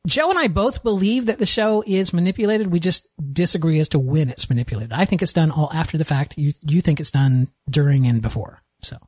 Joe 0.06 0.30
and 0.30 0.38
I 0.38 0.46
both 0.46 0.84
believe 0.84 1.26
that 1.26 1.40
the 1.40 1.46
show 1.46 1.82
is 1.84 2.12
manipulated. 2.12 2.68
We 2.68 2.78
just 2.78 3.08
disagree 3.32 3.80
as 3.80 3.88
to 3.88 3.98
when 3.98 4.30
it's 4.30 4.48
manipulated. 4.48 4.92
I 4.92 5.04
think 5.04 5.20
it's 5.20 5.32
done 5.32 5.50
all 5.50 5.72
after 5.74 5.98
the 5.98 6.04
fact. 6.04 6.38
You 6.38 6.52
you 6.62 6.82
think 6.82 7.00
it's 7.00 7.10
done 7.10 7.48
during 7.68 8.06
and 8.06 8.22
before. 8.22 8.62
So 8.82 8.98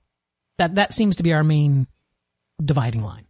that 0.56 0.74
that 0.74 0.92
seems 0.92 1.14
to 1.18 1.22
be 1.22 1.32
our 1.34 1.44
main 1.44 1.86
dividing 2.60 3.04
line. 3.04 3.26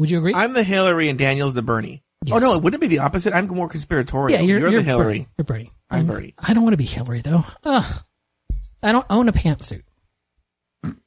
Would 0.00 0.10
you 0.10 0.18
agree? 0.18 0.34
I'm 0.34 0.54
the 0.54 0.64
Hillary 0.64 1.08
and 1.08 1.16
Daniel's 1.16 1.54
the 1.54 1.62
Bernie. 1.62 2.02
Oh 2.30 2.38
no, 2.38 2.54
it 2.54 2.62
wouldn't 2.62 2.80
be 2.80 2.88
the 2.88 2.98
opposite? 2.98 3.32
I'm 3.32 3.46
more 3.46 3.68
conspiratorial. 3.68 4.38
yeah, 4.38 4.44
you're, 4.44 4.60
the 4.60 4.70
you're 4.72 4.82
Hillary. 4.82 5.04
Bernie. 5.20 5.28
You're 5.38 5.44
Bernie. 5.44 5.72
I'm 5.90 6.06
Bernie. 6.06 6.34
I 6.38 6.52
don't 6.52 6.62
want 6.64 6.72
to 6.74 6.78
be 6.78 6.84
Hillary 6.84 7.20
though. 7.22 7.44
Ugh. 7.64 8.02
I 8.82 8.92
don't 8.92 9.06
own 9.08 9.28
a 9.28 9.32
pantsuit. 9.32 9.82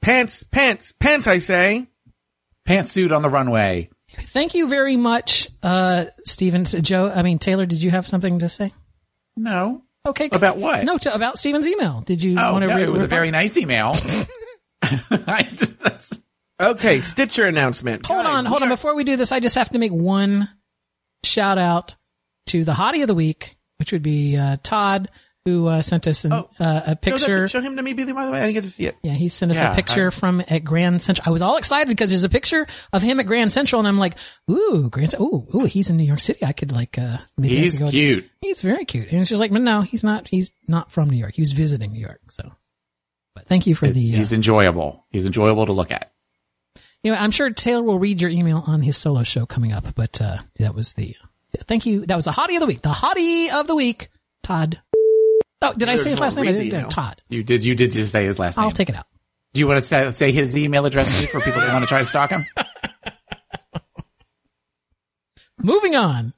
Pants, 0.02 0.44
pants, 0.44 0.94
pants. 1.00 1.28
I 1.28 1.38
say. 1.40 1.88
Pantsuit 2.68 3.16
on 3.16 3.22
the 3.22 3.30
runway. 3.30 3.90
Thank 4.28 4.54
you 4.56 4.68
very 4.68 4.98
much, 4.98 5.50
uh, 5.64 6.06
Steven. 6.26 6.66
Joe, 6.66 7.10
I 7.14 7.22
mean, 7.24 7.40
Taylor, 7.40 7.66
did 7.66 7.82
you 7.82 7.92
have 7.92 8.08
something 8.08 8.40
to 8.40 8.50
say? 8.50 8.74
No. 9.38 9.84
Okay. 10.06 10.28
good. 10.30 10.36
About 10.36 10.58
what? 10.58 10.84
No, 10.84 10.98
to, 10.98 11.14
about 11.14 11.38
Steven's 11.38 11.66
email. 11.68 12.02
Did 12.02 12.22
you 12.22 12.36
Oh, 12.38 12.52
want 12.54 12.64
to 12.64 12.68
no, 12.68 12.76
read 12.76 12.84
it 12.84 12.92
was 12.92 13.04
a 13.04 13.08
very 13.08 13.32
nice 13.32 13.56
email. 13.58 13.96
I 14.82 15.44
just- 15.54 15.80
that's- 15.80 16.22
Okay, 16.60 17.02
Stitcher 17.02 17.48
announcement. 17.48 18.06
Hold 18.06 18.24
Guys, 18.26 18.36
on, 18.36 18.46
hold 18.46 18.62
we 18.62 18.66
on. 18.66 18.72
are- 18.72 18.76
Before 18.76 18.96
we 18.96 19.04
do 19.04 19.16
this, 19.18 19.32
I 19.32 19.40
just 19.40 19.56
have 19.56 19.70
to 19.70 19.80
make 19.80 19.92
one 19.92 20.48
shout 21.24 21.58
out 21.58 21.96
to 22.48 22.64
the 22.64 22.74
hottie 22.74 23.02
of 23.02 23.08
the 23.08 23.16
week, 23.16 23.58
which 23.78 23.92
would 23.92 24.04
be 24.04 24.36
uh, 24.38 24.58
Todd, 24.64 25.10
who 25.46 25.68
uh, 25.68 25.82
sent 25.82 26.06
us 26.08 26.24
an, 26.26 26.34
Oh. 26.34 26.50
uh, 26.60 26.82
a 26.88 26.96
picture. 26.96 27.48
Show 27.48 27.62
him 27.62 27.76
to 27.78 27.82
me, 27.84 27.94
Billy. 27.94 28.14
By 28.14 28.26
the 28.28 28.32
way, 28.32 28.38
I 28.38 28.42
didn't 28.42 28.54
get 28.56 28.64
to 28.64 28.70
see 28.70 28.86
it. 28.86 28.96
Yeah, 29.02 29.14
he 29.14 29.28
sent 29.30 29.52
us 29.52 29.58
Yeah, 29.58 29.72
a 29.72 29.76
picture 29.76 30.08
I- 30.08 30.10
from 30.12 30.44
at 30.48 30.64
Grand 30.64 31.02
Central. 31.02 31.28
I 31.28 31.32
was 31.32 31.42
all 31.42 31.58
excited 31.58 31.88
because 31.88 32.10
there's 32.12 32.24
a 32.24 32.30
picture 32.30 32.68
of 32.94 33.02
him 33.02 33.20
at 33.20 33.26
Grand 33.26 33.52
Central, 33.52 33.80
and 33.80 33.88
I'm 33.88 33.98
like, 33.98 34.16
ooh, 34.52 34.88
Grand, 34.92 35.16
ooh, 35.20 35.48
ooh, 35.56 35.66
he's 35.66 35.90
in 35.90 35.98
New 35.98 36.04
York 36.04 36.20
City. 36.20 36.44
I 36.46 36.54
could 36.54 36.72
like, 36.72 36.98
uh, 37.00 37.18
maybe 37.38 37.58
I 37.58 37.62
He's 37.62 37.78
could 37.80 37.86
go- 37.86 37.92
cute. 37.92 38.30
He's 38.42 38.62
very 38.62 38.86
cute. 38.86 39.12
And 39.12 39.28
she's 39.28 39.40
like, 39.40 39.52
but 39.52 39.62
no, 39.62 39.82
he's 39.82 40.04
not. 40.04 40.28
He's 40.28 40.52
not 40.68 40.92
from 40.92 41.10
New 41.10 41.18
York. 41.18 41.34
He 41.34 41.42
was 41.42 41.54
visiting 41.54 41.92
New 41.94 42.02
York. 42.02 42.22
So, 42.32 42.52
but 43.34 43.48
thank 43.48 43.66
you 43.66 43.74
for 43.74 43.86
It's- 43.86 44.00
the. 44.02 44.14
Uh, 44.14 44.18
he's 44.18 44.34
enjoyable. 44.34 45.06
He's 45.10 45.26
enjoyable 45.26 45.66
to 45.66 45.74
look 45.74 45.92
at. 45.92 46.11
You 47.04 47.12
know, 47.12 47.18
I'm 47.18 47.32
sure 47.32 47.50
Taylor 47.50 47.84
will 47.84 48.00
read 48.00 48.22
your 48.22 48.30
email 48.32 48.64
on 48.68 48.82
his 48.82 48.98
solo 48.98 49.24
show 49.24 49.46
coming 49.46 49.72
up. 49.72 49.96
But 49.96 50.22
uh, 50.22 50.38
that 50.60 50.76
was 50.76 50.94
the. 50.94 51.16
yeah, 51.54 51.62
thank 51.68 51.86
you. 51.86 52.06
That 52.06 52.16
was 52.16 52.26
the 52.26 52.32
hottie 52.32 52.56
of 52.56 52.62
the 52.62 52.68
week. 52.68 52.82
The 52.82 52.90
hottie 52.90 53.52
of 53.52 53.68
the 53.68 53.76
week, 53.76 54.10
Todd. 54.44 54.82
Oh, 55.64 55.74
did 55.74 55.90
I 55.90 55.96
say 55.96 56.10
his 56.10 56.20
last 56.20 56.38
name? 56.38 56.48
I 56.48 56.52
didn't. 56.54 56.68
email. 56.68 56.90
Todd. 56.90 57.22
You 57.30 57.44
did. 57.44 57.64
You 57.64 57.76
did 57.76 57.92
just 57.92 58.12
say 58.12 58.26
his 58.26 58.40
last 58.40 58.58
name. 58.58 58.66
I'll 58.66 58.72
take 58.72 58.90
it 58.90 58.96
out. 58.96 59.06
Do 59.54 59.60
you 59.60 59.68
want 59.68 59.78
to 59.78 59.82
say, 59.82 60.12
say 60.12 60.32
his 60.32 60.58
email 60.58 60.86
address 60.86 61.26
for 61.26 61.42
people 61.42 61.60
that 61.60 61.74
want 61.74 61.84
to 61.84 61.88
try 61.88 62.00
to 62.00 62.06
stalk 62.06 62.30
him? 62.30 62.46
Moving 65.62 65.96
on. 65.96 66.34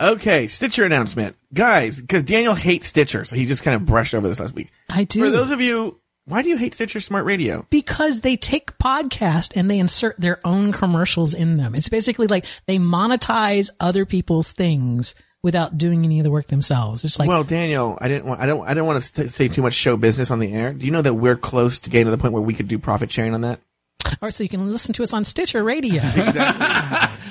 Okay, 0.00 0.46
Stitcher 0.48 0.84
announcement, 0.84 1.36
guys. 1.52 2.00
Because 2.00 2.24
Daniel 2.24 2.54
hates 2.54 2.86
Stitcher, 2.86 3.24
so 3.24 3.36
he 3.36 3.46
just 3.46 3.62
kind 3.62 3.74
of 3.76 3.84
brushed 3.84 4.14
over 4.14 4.28
this 4.28 4.40
last 4.40 4.54
week. 4.54 4.70
I 4.88 5.04
do. 5.04 5.20
For 5.20 5.30
those 5.30 5.50
of 5.50 5.60
you, 5.60 6.00
why 6.26 6.42
do 6.42 6.48
you 6.48 6.56
hate 6.56 6.74
Stitcher 6.74 7.00
Smart 7.00 7.26
Radio? 7.26 7.66
because 7.70 8.20
they 8.20 8.36
take 8.36 8.78
podcast 8.78 9.52
and 9.56 9.70
they 9.70 9.78
insert 9.78 10.18
their 10.18 10.40
own 10.46 10.72
commercials 10.72 11.34
in 11.34 11.56
them. 11.56 11.74
It's 11.74 11.88
basically 11.88 12.26
like 12.26 12.46
they 12.66 12.78
monetize 12.78 13.70
other 13.80 14.06
people's 14.06 14.50
things 14.50 15.14
without 15.42 15.76
doing 15.76 16.04
any 16.04 16.18
of 16.20 16.24
the 16.24 16.30
work 16.30 16.46
themselves. 16.46 17.04
It's 17.04 17.18
like, 17.18 17.28
well, 17.28 17.44
Daniel, 17.44 17.98
I 18.00 18.08
didn't 18.08 18.24
want, 18.24 18.40
I 18.40 18.46
don't, 18.46 18.66
I 18.66 18.72
don't 18.72 18.86
want 18.86 19.04
to 19.04 19.30
say 19.30 19.48
too 19.48 19.60
much 19.60 19.74
show 19.74 19.96
business 19.98 20.30
on 20.30 20.38
the 20.38 20.52
air. 20.52 20.72
Do 20.72 20.86
you 20.86 20.92
know 20.92 21.02
that 21.02 21.14
we're 21.14 21.36
close 21.36 21.80
to 21.80 21.90
getting 21.90 22.06
to 22.06 22.10
the 22.10 22.16
point 22.18 22.32
where 22.32 22.42
we 22.42 22.54
could 22.54 22.68
do 22.68 22.78
profit 22.78 23.12
sharing 23.12 23.34
on 23.34 23.42
that? 23.42 23.60
All 24.06 24.18
right, 24.22 24.34
so 24.34 24.42
you 24.42 24.48
can 24.48 24.70
listen 24.70 24.92
to 24.94 25.02
us 25.02 25.12
on 25.12 25.24
Stitcher 25.24 25.62
Radio. 25.62 26.02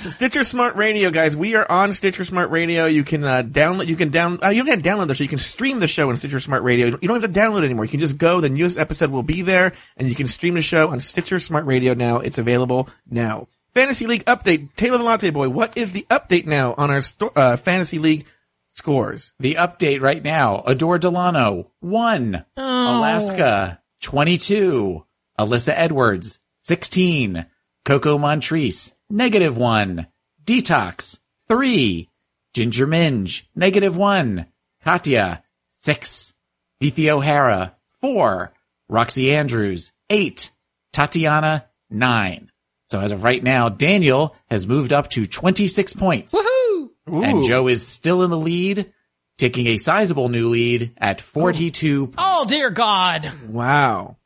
So 0.04 0.10
Stitcher 0.10 0.44
Smart 0.44 0.76
Radio, 0.76 1.12
guys, 1.12 1.38
we 1.38 1.56
are 1.56 1.66
on 1.72 1.94
Stitcher 1.94 2.26
Smart 2.26 2.50
Radio. 2.50 2.88
You 2.88 3.06
can 3.06 3.24
uh, 3.24 3.42
download, 3.42 3.88
you 3.88 3.96
can 3.96 4.10
down, 4.10 4.44
uh, 4.44 4.50
you 4.50 4.66
can 4.66 4.82
download 4.82 5.08
the 5.08 5.16
show. 5.16 5.24
You 5.24 5.30
can 5.30 5.38
stream 5.38 5.80
the 5.80 5.88
show 5.88 6.10
on 6.10 6.18
Stitcher 6.18 6.42
Smart 6.42 6.64
Radio. 6.64 6.88
You 6.88 7.08
don't 7.08 7.22
have 7.22 7.32
to 7.34 7.40
download 7.40 7.60
it 7.62 7.66
anymore. 7.66 7.86
You 7.86 7.92
can 7.92 8.02
just 8.02 8.18
go. 8.18 8.42
The 8.42 8.50
newest 8.50 8.78
episode 8.78 9.12
will 9.12 9.24
be 9.24 9.44
there, 9.44 9.72
and 9.96 10.10
you 10.10 10.16
can 10.16 10.28
stream 10.28 10.56
the 10.56 10.62
show 10.62 10.90
on 10.90 11.00
Stitcher 11.00 11.40
Smart 11.40 11.66
Radio 11.68 11.94
now. 11.94 12.20
It's 12.20 12.38
available 12.38 12.90
now. 13.10 13.48
Fantasy 13.74 14.06
League 14.06 14.26
update. 14.26 14.76
Taylor 14.76 14.98
the 14.98 15.06
Latte 15.06 15.30
Boy, 15.30 15.48
what 15.48 15.78
is 15.78 15.94
the 15.94 16.06
update 16.10 16.48
now 16.48 16.74
on 16.78 16.92
our 16.92 17.00
sto- 17.00 17.32
uh, 17.34 17.56
Fantasy 17.56 17.98
League 18.00 18.26
scores? 18.72 19.32
The 19.40 19.56
update 19.56 20.02
right 20.02 20.22
now. 20.22 20.64
Adore 20.66 21.00
Delano, 21.00 21.72
one. 21.80 22.44
Alaska, 22.58 23.80
22. 24.02 25.06
Alyssa 25.40 25.74
Edwards, 25.76 26.40
16. 26.64 27.46
Coco 27.84 28.18
Montrese, 28.18 28.94
negative 29.10 29.58
one. 29.58 30.08
Detox, 30.46 31.20
three. 31.48 32.10
Ginger 32.54 32.88
Minge, 32.88 33.50
negative 33.54 33.98
one. 33.98 34.46
Katya, 34.84 35.44
six. 35.72 36.34
Phi 36.80 36.90
Phi 36.92 37.10
O'Hara, 37.10 37.76
four. 38.00 38.54
Roxxxy 38.90 39.34
Andrews, 39.34 39.92
eight. 40.10 40.52
Tatiana, 40.94 41.66
nine. 41.90 42.50
So 42.90 43.02
as 43.02 43.12
of 43.12 43.24
right 43.24 43.44
now, 43.44 43.68
Daniel 43.68 44.36
has 44.50 44.66
moved 44.66 44.94
up 44.94 45.10
to 45.12 45.26
26 45.26 45.94
points. 45.94 46.34
Woohoo! 46.34 46.90
And 47.08 47.44
Joe 47.44 47.68
is 47.68 47.86
still 47.86 48.24
in 48.24 48.30
the 48.30 48.38
lead, 48.38 48.94
taking 49.38 49.68
a 49.68 49.78
sizable 49.78 50.30
new 50.30 50.48
lead 50.48 50.94
at 50.98 51.20
42 51.20 52.08
points. 52.08 52.16
Oh 52.18 52.46
dear 52.48 52.70
God. 52.70 53.30
Wow. 53.50 54.18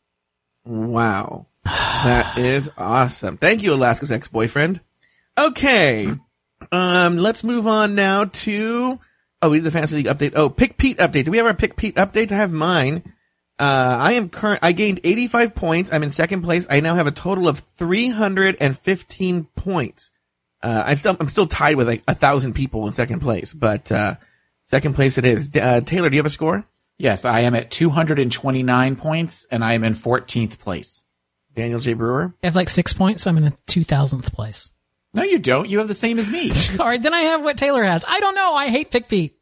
Wow. 0.66 1.48
That 1.68 2.38
is 2.38 2.70
awesome. 2.78 3.38
Thank 3.38 3.64
you, 3.64 3.74
Alaska's 3.74 4.12
ex-boyfriend. 4.12 4.82
Okay. 5.38 6.08
Um, 6.72 7.18
let's 7.18 7.44
move 7.44 7.68
on 7.68 7.96
now 7.96 8.26
to, 8.26 9.00
oh, 9.42 9.50
we 9.50 9.58
did 9.58 9.66
the 9.66 9.72
Fantasy 9.72 9.98
League 9.98 10.06
update. 10.06 10.34
Oh, 10.36 10.50
Pick 10.50 10.78
Pete 10.78 10.98
update. 10.98 11.26
Do 11.26 11.32
we 11.32 11.38
have 11.38 11.46
our 11.46 11.54
Pick 11.54 11.76
Pete 11.76 11.96
update? 11.96 12.32
I 12.32 12.36
have 12.36 12.52
mine. 12.52 13.04
Uh, 13.60 13.98
I 14.00 14.14
am 14.14 14.30
current, 14.30 14.60
I 14.62 14.72
gained 14.72 15.00
85 15.04 15.56
points. 15.56 15.92
I'm 15.92 16.04
in 16.04 16.12
second 16.12 16.44
place. 16.44 16.68
I 16.70 16.80
now 16.80 16.96
have 16.96 17.08
a 17.08 17.12
total 17.12 17.48
of 17.48 17.60
315 17.60 19.46
points. 19.56 20.12
Uh, 20.62 20.84
I'm 20.86 20.98
still, 20.98 21.18
I'm 21.20 21.30
still 21.30 21.48
tied 21.48 21.76
with 21.76 21.88
like 21.88 22.04
a 22.08 22.16
thousand 22.16 22.54
people 22.54 22.88
in 22.88 22.94
second 22.94 23.20
place, 23.20 23.54
but, 23.54 23.92
uh, 23.92 24.16
second 24.66 24.94
place 24.94 25.18
it 25.18 25.26
is. 25.26 25.50
Uh, 25.56 25.82
Taylor, 25.82 26.10
do 26.10 26.16
you 26.16 26.20
have 26.20 26.26
a 26.26 26.32
score? 26.32 26.66
Yes, 26.98 27.26
I 27.26 27.42
am 27.42 27.56
at 27.56 27.70
229 27.70 28.96
points 28.96 29.46
and 29.52 29.64
I 29.64 29.74
am 29.74 29.84
in 29.84 29.94
14th 29.94 30.60
place. 30.60 31.04
Daniel 31.58 31.80
J. 31.80 31.94
Brewer? 31.94 32.36
I 32.44 32.46
have 32.46 32.56
like 32.56 32.70
six 32.70 32.94
points. 32.94 33.26
I'm 33.26 33.36
in 33.38 33.48
a 33.48 33.52
2000th 33.68 34.32
place. 34.32 34.70
No, 35.16 35.24
you 35.24 35.40
don't. 35.40 35.68
You 35.68 35.80
have 35.80 35.88
the 35.88 35.96
same 35.96 36.20
as 36.20 36.30
me. 36.30 36.52
All 36.80 36.86
right, 36.86 37.02
then 37.02 37.16
I 37.16 37.22
have 37.22 37.42
what 37.42 37.58
Taylor 37.58 37.84
has. 37.84 38.06
I 38.08 38.20
don't 38.20 38.36
know. 38.36 38.54
I 38.54 38.70
hate 38.70 38.92
Pick 38.92 39.10
Pete. 39.10 39.36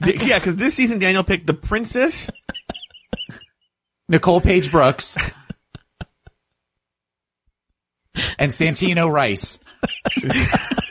D- 0.00 0.16
yeah, 0.20 0.38
because 0.38 0.54
this 0.54 0.74
season 0.74 1.00
Daniel 1.00 1.24
picked 1.24 1.48
the 1.48 1.54
princess. 1.54 2.30
Nicole 4.08 4.40
Paige 4.40 4.70
Brooks 4.70 5.16
and 8.38 8.52
Santino 8.52 9.12
Rice. 9.12 9.58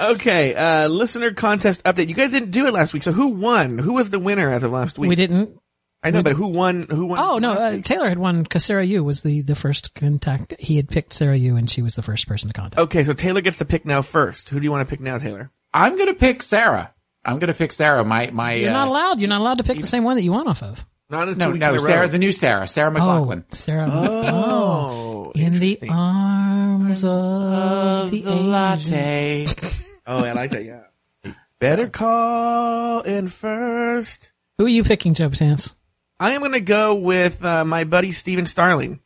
Okay, 0.00 0.54
uh, 0.54 0.88
listener 0.88 1.32
contest 1.32 1.84
update. 1.84 2.08
You 2.08 2.14
guys 2.14 2.30
didn't 2.30 2.50
do 2.50 2.66
it 2.66 2.72
last 2.72 2.92
week, 2.92 3.02
so 3.02 3.12
who 3.12 3.28
won? 3.28 3.78
Who 3.78 3.92
was 3.92 4.10
the 4.10 4.18
winner 4.18 4.50
as 4.50 4.62
of 4.62 4.72
last 4.72 4.98
week? 4.98 5.08
We 5.10 5.14
didn't. 5.14 5.60
I 6.04 6.10
know, 6.10 6.22
but 6.22 6.32
who 6.32 6.48
won? 6.48 6.86
Who 6.90 7.06
won? 7.06 7.18
Oh 7.20 7.38
no, 7.38 7.52
uh. 7.52 7.80
Taylor 7.80 8.08
had 8.08 8.18
won 8.18 8.42
because 8.42 8.64
Sarah 8.64 8.84
Yu 8.84 9.04
was 9.04 9.22
the 9.22 9.42
the 9.42 9.54
first 9.54 9.94
contact. 9.94 10.54
He 10.58 10.76
had 10.76 10.88
picked 10.88 11.12
Sarah 11.12 11.36
Yu, 11.36 11.56
and 11.56 11.70
she 11.70 11.80
was 11.80 11.94
the 11.94 12.02
first 12.02 12.26
person 12.26 12.48
to 12.48 12.54
contact. 12.54 12.80
Okay, 12.80 13.04
so 13.04 13.12
Taylor 13.12 13.40
gets 13.40 13.58
to 13.58 13.64
pick 13.64 13.86
now 13.86 14.02
first. 14.02 14.48
Who 14.48 14.58
do 14.58 14.64
you 14.64 14.72
want 14.72 14.86
to 14.86 14.90
pick 14.90 15.00
now, 15.00 15.18
Taylor? 15.18 15.52
I'm 15.72 15.94
going 15.96 16.08
to 16.08 16.14
pick 16.14 16.42
Sarah. 16.42 16.92
I'm 17.24 17.38
going 17.38 17.52
to 17.52 17.54
pick 17.54 17.70
Sarah. 17.70 18.04
My, 18.04 18.30
my, 18.30 18.54
You're 18.54 18.70
uh, 18.70 18.72
not 18.72 18.88
allowed. 18.88 19.20
You're 19.20 19.28
not 19.28 19.40
allowed 19.40 19.58
to 19.58 19.64
pick 19.64 19.80
the 19.80 19.86
same 19.86 20.02
one 20.02 20.16
that 20.16 20.22
you 20.22 20.32
won 20.32 20.48
off 20.48 20.62
of. 20.62 20.84
Not 21.08 21.36
no, 21.36 21.52
no, 21.52 21.76
Sarah, 21.76 22.08
the 22.08 22.18
new 22.18 22.32
Sarah, 22.32 22.66
Sarah 22.66 22.90
McLaughlin. 22.90 23.44
Oh, 23.46 23.54
Sarah. 23.54 23.86
Oh, 23.90 25.32
in 25.34 25.58
the 25.58 25.78
arms 25.90 27.04
of 27.04 28.10
the, 28.10 28.22
latte. 28.22 29.46
Oh, 30.06 30.24
I 30.24 30.32
like 30.32 30.52
that. 30.52 30.64
Yeah. 30.64 31.32
Better 31.58 31.88
call 31.88 33.02
in 33.02 33.28
first. 33.28 34.32
Who 34.58 34.64
are 34.64 34.68
you 34.68 34.84
picking, 34.84 35.12
Joe 35.12 35.28
Chance? 35.28 35.76
I 36.22 36.32
am 36.32 36.40
going 36.40 36.52
to 36.52 36.60
go 36.60 36.94
with 36.94 37.44
uh, 37.44 37.64
my 37.64 37.84
buddy 37.84 38.12
Steven 38.12 38.46
Starling. 38.46 39.00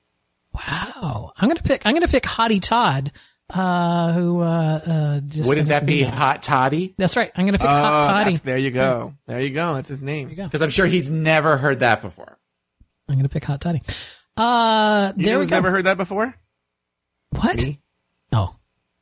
Wow, 0.55 1.33
I'm 1.37 1.49
gonna 1.49 1.61
pick. 1.61 1.83
I'm 1.85 1.93
gonna 1.95 2.09
pick 2.09 2.23
Hottie 2.23 2.63
Todd, 2.63 3.13
uh, 3.51 4.13
who 4.15 4.41
uh, 4.41 4.45
uh, 4.47 5.21
just 5.21 5.47
Wouldn't 5.47 5.69
that 5.69 5.85
be 5.85 6.03
an. 6.03 6.11
Hot 6.13 6.43
Toddy? 6.43 6.95
That's 6.97 7.15
right. 7.15 7.31
I'm 7.37 7.45
gonna 7.45 7.59
pick 7.59 7.67
Oh, 7.67 7.71
Hot 7.71 8.07
Toddy. 8.07 8.37
there 8.37 8.57
you 8.57 8.71
go. 8.71 9.13
There 9.27 9.39
you 9.41 9.51
go. 9.51 9.75
That's 9.75 9.89
his 9.91 10.01
name. 10.01 10.29
There 10.29 10.31
you 10.31 10.37
go. 10.37 10.45
Because 10.45 10.63
I'm 10.63 10.71
sure 10.71 10.87
he's 10.87 11.11
never 11.11 11.59
heard 11.59 11.81
that 11.81 12.01
before. 12.01 12.39
I'm 13.09 13.17
gonna 13.17 13.29
pick 13.29 13.45
Hot 13.45 13.61
Toddy. 13.61 13.83
Uh, 14.37 15.13
You 15.17 15.25
there 15.27 15.35
know 15.35 15.41
who's 15.41 15.51
never 15.51 15.71
heard 15.71 15.85
that 15.85 15.99
before? 15.99 16.35
what? 17.31 17.57
Me. 17.57 17.79
Oh, 18.33 18.57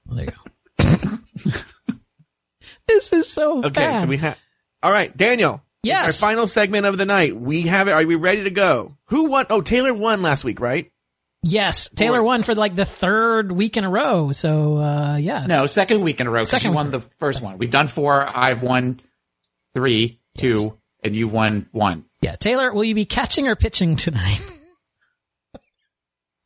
well, 0.06 0.16
there 0.16 0.24
you 0.26 0.32
go. 0.78 1.50
this 2.88 3.12
is 3.12 3.28
so 3.28 3.58
Okay, 3.58 3.68
bad. 3.70 4.00
so 4.02 4.06
we 4.08 4.16
have. 4.18 4.36
All 4.82 4.90
right, 4.92 5.16
Daniel. 5.16 5.62
Yes. 5.84 6.22
Our 6.22 6.28
final 6.28 6.46
segment 6.46 6.86
of 6.86 6.98
the 6.98 7.04
night. 7.06 7.36
We 7.36 7.62
have 7.62 7.88
it. 7.88 7.92
Are 7.92 8.04
we 8.04 8.14
ready 8.16 8.44
to 8.44 8.50
go? 8.50 8.96
Who 9.06 9.24
won? 9.24 9.46
Oh, 9.50 9.60
Taylor 9.60 9.92
won 9.94 10.22
last 10.22 10.44
week, 10.44 10.60
right? 10.60 10.90
Yes, 11.46 11.88
Taylor 11.90 12.22
won 12.22 12.42
for 12.42 12.54
like 12.54 12.74
the 12.74 12.86
third 12.86 13.52
week 13.52 13.76
in 13.76 13.84
a 13.84 13.90
row. 13.90 14.32
So 14.32 14.78
uh, 14.78 15.16
yeah, 15.16 15.44
No, 15.46 15.66
second 15.66 16.00
week 16.00 16.18
in 16.20 16.26
a 16.26 16.30
row 16.30 16.40
because 16.40 16.48
Second 16.48 16.70
you 16.70 16.74
won 16.74 16.90
the 16.90 17.00
first 17.00 17.42
one. 17.42 17.58
We've 17.58 17.70
done 17.70 17.86
four. 17.88 18.26
I've 18.34 18.62
won 18.62 19.00
three, 19.74 20.20
two, 20.38 20.78
and 21.02 21.14
you 21.14 21.28
won 21.28 21.68
one. 21.70 22.06
yeah. 22.22 22.36
Taylor, 22.36 22.72
will 22.72 22.84
you 22.84 22.94
be 22.94 23.04
catching 23.04 23.46
or 23.46 23.56
pitching 23.56 23.96
tonight? 23.96 24.40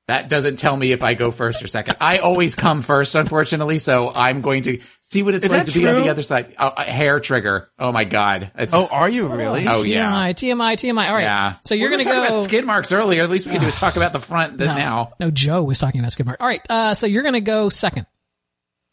That 0.09 0.29
doesn't 0.31 0.57
tell 0.57 0.75
me 0.77 0.93
if 0.93 1.03
I 1.03 1.13
go 1.15 1.31
first 1.31 1.63
or 1.63 1.67
second. 1.67 1.99
I 2.01 2.19
always 2.19 2.55
come 2.55 2.81
first, 2.83 3.15
unfortunately, 3.15 3.77
so 3.79 4.11
I'm 4.13 4.41
going 4.41 4.63
to 4.63 4.81
see 5.03 5.23
what 5.23 5.35
it's 5.35 5.45
Is 5.45 5.51
like 5.53 5.67
that 5.67 5.73
to 5.73 5.79
be 5.79 5.87
on 5.87 5.97
the 6.03 6.09
other 6.09 6.23
side. 6.23 6.55
Oh, 6.59 6.73
a 6.77 6.83
hair 6.83 7.21
trigger. 7.21 7.71
Oh 7.79 7.93
my 7.93 8.05
god. 8.05 8.51
It's, 8.57 8.73
Oh, 8.73 8.87
are 8.87 9.09
you 9.09 9.29
really? 9.29 9.69
Oh, 9.69 9.83
yeah. 9.83 10.11
TMI, 10.33 10.35
TMI, 10.35 10.75
TMI. 10.77 11.07
All 11.09 11.13
right. 11.15 11.23
yeah. 11.23 11.57
So 11.67 11.75
you're 11.75 11.91
We 11.91 11.97
were 11.97 12.03
gonna 12.03 12.05
talking 12.17 12.31
go. 12.31 12.37
about 12.37 12.45
skid 12.45 12.65
marks 12.65 12.91
earlier. 12.91 13.23
At 13.23 13.29
least 13.31 13.45
we 13.47 13.53
can 13.53 13.61
do 13.61 13.67
is 13.67 13.75
talk 13.75 13.97
about 13.97 14.15
the 14.15 14.19
front 14.21 14.57
than 14.57 14.69
no, 14.69 14.75
now. 14.77 15.13
no, 15.21 15.31
Joe 15.31 15.63
was 15.63 15.79
talking 15.79 16.01
about 16.01 16.13
skid 16.13 16.25
mark. 16.27 16.39
All 16.41 16.47
right. 16.49 16.63
Uh, 16.71 16.95
so 16.95 17.07
you're 17.07 17.23
gonna 17.23 17.43
go 17.43 17.69
second. 17.69 18.07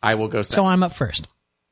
I 0.03 0.15
will 0.15 0.27
go 0.27 0.41
second. 0.41 0.55
So 0.63 0.65
I'm 0.65 0.83
up 0.83 0.91
first. 0.93 1.27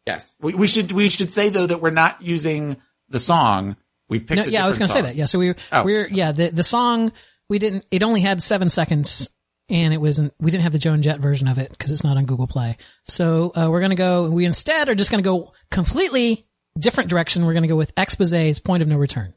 yes. 0.07 0.35
We, 0.39 0.53
we 0.53 0.67
should 0.67 0.93
we 0.93 1.09
should 1.09 1.33
say 1.33 1.49
though 1.49 1.67
that 1.67 1.81
we're 1.81 1.89
not 1.91 2.21
using 2.21 2.77
the 3.09 3.19
song. 3.19 3.75
We've 4.07 4.25
picked 4.25 4.37
No, 4.37 4.47
a 4.47 4.49
yeah, 4.49 4.63
I 4.63 4.67
was 4.67 4.77
going 4.77 4.87
gonna 4.87 4.99
say 5.01 5.07
that. 5.09 5.15
Yeah. 5.17 5.25
So 5.25 5.37
we 5.37 5.47
were, 5.49 5.55
Oh. 5.71 5.83
we're 5.83 6.07
yeah 6.07 6.31
the 6.31 6.49
the 6.49 6.63
song 6.63 7.11
we 7.49 7.59
didn't 7.59 7.85
it 7.91 8.03
only 8.03 8.21
had 8.21 8.41
seven 8.41 8.69
seconds 8.69 9.29
and 9.69 9.93
it 9.93 9.97
wasn't 9.97 10.33
we 10.39 10.51
didn't 10.51 10.63
have 10.63 10.73
the 10.73 10.79
Joan 10.79 11.01
Jett 11.01 11.19
version 11.19 11.47
of 11.47 11.57
it 11.57 11.69
because 11.69 11.91
it's 11.91 12.03
not 12.03 12.17
on 12.17 12.25
Google 12.25 12.47
Play. 12.47 12.77
So 13.05 13.51
uh, 13.55 13.69
we're 13.69 13.81
gonna 13.81 13.95
go. 13.95 14.29
We 14.29 14.45
instead 14.45 14.89
are 14.89 14.95
just 14.95 15.11
gonna 15.11 15.23
go 15.23 15.53
completely 15.71 16.45
different 16.77 17.09
direction. 17.09 17.45
We're 17.45 17.53
gonna 17.53 17.67
go 17.67 17.75
with 17.75 17.93
Expose's 17.97 18.59
Point 18.59 18.81
of 18.81 18.89
No 18.89 18.97
Return. 18.97 19.33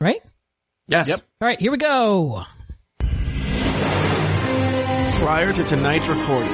Right. 0.00 0.22
Yes. 0.88 1.08
Yep. 1.08 1.20
All 1.40 1.48
right. 1.48 1.58
Here 1.58 1.72
we 1.72 1.78
go. 1.78 2.44
Prior 5.24 5.52
to 5.52 5.64
tonight's 5.64 6.06
recording, 6.06 6.52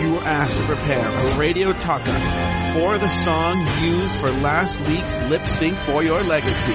you 0.00 0.12
were 0.12 0.22
asked 0.24 0.56
to 0.56 0.62
prepare 0.64 1.08
a 1.08 1.38
radio 1.38 1.72
talk-up 1.72 2.74
for 2.74 2.98
the 2.98 3.08
song 3.08 3.66
used 3.82 4.20
for 4.20 4.30
last 4.30 4.78
week's 4.80 5.18
lip 5.30 5.44
sync 5.46 5.74
for 5.78 6.04
your 6.04 6.22
legacy. 6.22 6.74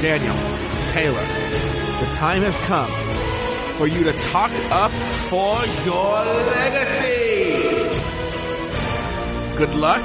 Daniel, 0.00 0.36
Taylor, 0.92 1.45
the 2.00 2.06
time 2.14 2.42
has 2.42 2.56
come 2.66 2.90
for 3.76 3.86
you 3.86 4.04
to 4.04 4.12
talk 4.20 4.50
up 4.70 4.90
for 5.30 5.64
your 5.86 6.24
legacy. 6.52 7.16
Good 9.56 9.74
luck. 9.74 10.04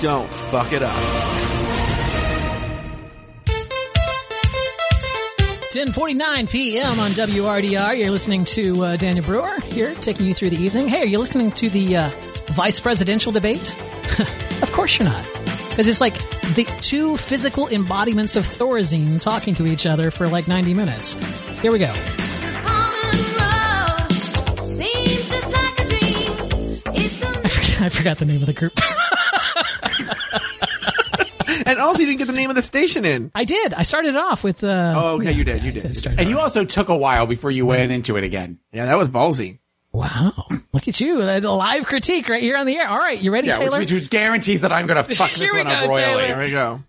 Don't 0.00 0.32
fuck 0.32 0.72
it 0.72 0.82
up. 0.82 0.94
10:49 5.72 6.50
p.m. 6.50 6.98
on 6.98 7.10
WRDR. 7.12 7.98
You're 7.98 8.10
listening 8.10 8.44
to 8.46 8.84
uh, 8.84 8.96
Daniel 8.96 9.24
Brewer 9.24 9.60
here, 9.70 9.94
taking 9.94 10.26
you 10.26 10.34
through 10.34 10.50
the 10.50 10.56
evening. 10.56 10.88
Hey, 10.88 11.02
are 11.02 11.06
you 11.06 11.18
listening 11.18 11.52
to 11.52 11.68
the 11.68 11.96
uh, 11.96 12.10
vice 12.54 12.80
presidential 12.80 13.32
debate? 13.32 13.70
of 14.62 14.70
course 14.72 14.98
you're 14.98 15.08
not, 15.08 15.24
because 15.70 15.88
it's 15.88 16.00
like 16.00 16.14
the 16.54 16.64
two 16.80 17.16
physical 17.16 17.68
embodiments 17.68 18.36
of 18.36 18.44
Thorazine 18.46 19.20
talking 19.20 19.54
to 19.56 19.66
each 19.66 19.86
other 19.86 20.10
for 20.10 20.28
like 20.28 20.48
90 20.48 20.74
minutes. 20.74 21.14
Here 21.60 21.72
we 21.72 21.78
go. 21.78 21.92
I 27.40 27.48
forgot, 27.48 27.80
I 27.82 27.88
forgot 27.90 28.18
the 28.18 28.24
name 28.26 28.40
of 28.40 28.46
the 28.46 28.52
group. 28.52 28.72
And 31.66 31.78
also, 31.80 32.00
you 32.00 32.06
didn't 32.06 32.18
get 32.20 32.26
the 32.28 32.32
name 32.32 32.48
of 32.48 32.56
the 32.56 32.62
station 32.62 33.04
in. 33.04 33.30
I 33.34 33.44
did. 33.44 33.74
I 33.74 33.82
started 33.82 34.10
it 34.10 34.16
off 34.16 34.42
with. 34.42 34.64
Uh, 34.64 34.94
Oh, 34.96 35.16
okay, 35.16 35.32
you 35.32 35.44
did. 35.44 35.62
You 35.62 35.68
I 35.70 35.72
did. 35.74 35.82
did. 35.92 36.06
And 36.06 36.20
it 36.20 36.28
you 36.28 36.38
also 36.38 36.64
took 36.64 36.88
a 36.88 36.96
while 36.96 37.26
before 37.26 37.50
you 37.50 37.66
went 37.66 37.92
into 37.92 38.16
it 38.16 38.24
again. 38.24 38.58
Yeah, 38.72 38.86
that 38.86 38.96
was 38.96 39.08
ballsy. 39.10 39.58
Wow, 39.98 40.46
look 40.72 40.86
at 40.86 41.00
you! 41.00 41.20
A 41.22 41.40
live 41.40 41.84
critique 41.84 42.28
right 42.28 42.40
here 42.40 42.56
on 42.56 42.66
the 42.66 42.76
air. 42.76 42.88
All 42.88 42.98
right, 42.98 43.20
you 43.20 43.32
ready, 43.32 43.48
Yeah, 43.48 43.58
Taylor? 43.58 43.80
which, 43.80 43.90
which 43.90 44.08
guarantees 44.10 44.60
that 44.60 44.70
I'm 44.70 44.86
going 44.86 44.96
to 45.04 45.14
fuck 45.14 45.32
this 45.32 45.52
one 45.52 45.66
up 45.66 45.88
royally. 45.88 46.02
Taylor. 46.02 46.26
There 46.28 46.38
we 46.38 46.50
go. 46.52 46.82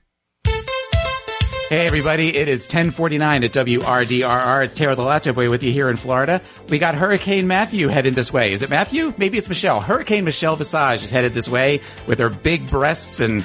Hey 1.70 1.88
everybody, 1.88 2.36
it 2.38 2.48
is 2.48 2.66
1049 2.66 3.44
at 3.44 3.52
WRDRR. 3.52 4.64
It's 4.64 4.76
Taylor 4.76 4.94
the 4.94 5.02
Latte 5.02 5.32
Boy 5.32 5.50
with 5.50 5.64
you 5.64 5.72
here 5.72 5.90
in 5.90 5.98
Florida. 5.98 6.40
We 6.68 6.78
got 6.78 6.94
Hurricane 6.94 7.48
Matthew 7.48 7.88
headed 7.88 8.14
this 8.14 8.32
way. 8.32 8.54
Is 8.54 8.62
it 8.62 8.70
Matthew? 8.70 9.12
Maybe 9.18 9.40
it's 9.40 9.50
Michelle. 9.50 9.80
Hurricane 9.80 10.24
Michelle 10.24 10.56
Visage 10.56 11.04
is 11.04 11.10
headed 11.10 11.34
this 11.34 11.50
way 11.50 11.82
with 12.06 12.20
her 12.20 12.30
big 12.30 12.70
breasts 12.70 13.22
and 13.22 13.44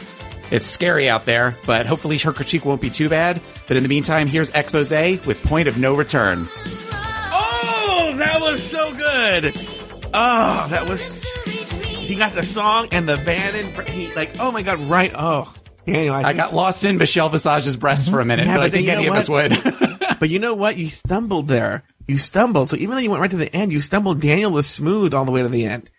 it's 0.50 0.66
scary 0.66 1.08
out 1.08 1.24
there, 1.24 1.56
but 1.64 1.86
hopefully 1.86 2.18
her 2.18 2.32
critique 2.34 2.66
won't 2.66 2.82
be 2.82 2.90
too 2.90 3.08
bad. 3.08 3.40
But 3.66 3.78
in 3.78 3.82
the 3.82 3.88
meantime, 3.88 4.26
here's 4.26 4.50
Expose 4.50 4.90
with 5.24 5.42
Point 5.42 5.68
of 5.68 5.78
No 5.78 5.94
Return. 5.94 6.48
That 8.24 8.40
was 8.40 8.62
so 8.62 8.92
good. 8.94 9.52
Oh, 10.14 10.66
that 10.70 10.86
was. 10.88 11.22
He 11.24 12.16
got 12.16 12.34
the 12.34 12.42
song 12.42 12.88
and 12.92 13.08
the 13.08 13.16
band 13.16 13.56
and 13.56 13.88
he 13.88 14.12
like. 14.14 14.36
Oh 14.40 14.50
my 14.52 14.62
god! 14.62 14.80
Right. 14.80 15.12
Oh, 15.14 15.52
Daniel. 15.86 16.14
I, 16.14 16.22
I 16.22 16.32
got 16.32 16.54
lost 16.54 16.84
in 16.84 16.98
Michelle 16.98 17.28
Visage's 17.28 17.76
breasts 17.76 18.08
for 18.08 18.20
a 18.20 18.24
minute, 18.24 18.46
Yeah, 18.46 18.56
but 18.56 18.60
I 18.60 18.64
but 18.66 18.72
then 18.72 18.84
think 18.84 18.96
any 18.96 19.06
of 19.06 19.14
us 19.14 19.28
would. 19.28 19.52
But 20.20 20.30
you 20.30 20.38
know 20.38 20.54
what? 20.54 20.76
You 20.78 20.88
stumbled 20.88 21.48
there. 21.48 21.82
You 22.06 22.16
stumbled. 22.16 22.70
So 22.70 22.76
even 22.76 22.90
though 22.94 23.00
you 23.00 23.10
went 23.10 23.20
right 23.20 23.30
to 23.30 23.36
the 23.36 23.54
end, 23.54 23.72
you 23.72 23.80
stumbled. 23.80 24.20
Daniel 24.20 24.50
was 24.50 24.66
smooth 24.66 25.12
all 25.12 25.24
the 25.24 25.32
way 25.32 25.42
to 25.42 25.48
the 25.48 25.66
end. 25.66 25.90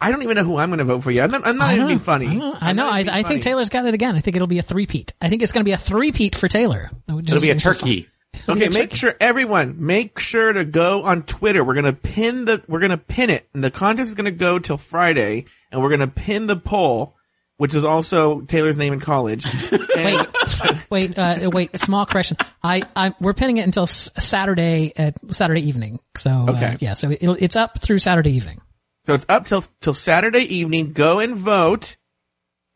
I 0.00 0.10
don't 0.10 0.22
even 0.22 0.36
know 0.36 0.44
who 0.44 0.56
I'm 0.56 0.68
going 0.70 0.78
to 0.78 0.84
vote 0.84 1.02
for 1.02 1.10
yet. 1.10 1.24
I'm 1.24 1.30
not, 1.32 1.46
I'm 1.46 1.58
not 1.58 1.68
I 1.70 1.72
even 1.74 1.82
know. 1.82 1.88
being 1.88 1.98
funny. 1.98 2.26
I 2.28 2.34
know. 2.34 2.52
I, 2.52 2.68
I'm 2.70 2.76
know. 2.76 2.88
I, 2.88 3.18
I 3.18 3.22
think 3.24 3.42
Taylor's 3.42 3.68
got 3.68 3.84
it 3.84 3.92
again. 3.92 4.16
I 4.16 4.20
think 4.20 4.36
it'll 4.36 4.48
be 4.48 4.58
a 4.58 4.62
three-peat. 4.62 5.12
I 5.20 5.28
think 5.28 5.42
it's 5.42 5.52
going 5.52 5.62
to 5.62 5.68
be 5.68 5.72
a 5.72 5.76
three-peat 5.78 6.36
for 6.36 6.48
Taylor. 6.48 6.90
It'll 7.08 7.40
be 7.40 7.50
a 7.50 7.56
turkey. 7.56 8.08
Okay, 8.48 8.68
make 8.68 8.94
sure 8.94 9.14
everyone 9.20 9.76
make 9.84 10.18
sure 10.18 10.52
to 10.52 10.64
go 10.64 11.04
on 11.04 11.22
Twitter. 11.22 11.64
We're 11.64 11.74
gonna 11.74 11.92
pin 11.92 12.44
the 12.44 12.62
we're 12.68 12.80
gonna 12.80 12.98
pin 12.98 13.30
it, 13.30 13.48
and 13.54 13.62
the 13.64 13.70
contest 13.70 14.08
is 14.08 14.14
gonna 14.14 14.30
go 14.30 14.58
till 14.58 14.76
Friday, 14.76 15.46
and 15.70 15.80
we're 15.82 15.90
gonna 15.90 16.08
pin 16.08 16.46
the 16.46 16.56
poll, 16.56 17.16
which 17.56 17.74
is 17.74 17.84
also 17.84 18.40
Taylor's 18.42 18.76
name 18.76 18.92
in 18.92 19.00
college. 19.00 19.46
Wait, 19.96 20.28
wait, 20.90 21.18
uh, 21.18 21.50
wait. 21.52 21.78
Small 21.80 22.04
correction. 22.06 22.36
I, 22.62 22.82
I, 22.96 23.14
we're 23.20 23.32
pinning 23.32 23.56
it 23.58 23.62
until 23.64 23.84
s- 23.84 24.10
Saturday 24.18 24.92
at 24.96 25.14
Saturday 25.30 25.62
evening. 25.68 26.00
So, 26.16 26.30
uh, 26.30 26.52
Okay. 26.52 26.76
yeah. 26.80 26.94
So 26.94 27.10
it'll, 27.10 27.36
it's 27.38 27.56
up 27.56 27.80
through 27.80 27.98
Saturday 27.98 28.32
evening. 28.32 28.60
So 29.06 29.14
it's 29.14 29.24
up 29.28 29.46
till 29.46 29.64
till 29.80 29.94
Saturday 29.94 30.40
evening. 30.56 30.92
Go 30.92 31.20
and 31.20 31.36
vote 31.36 31.96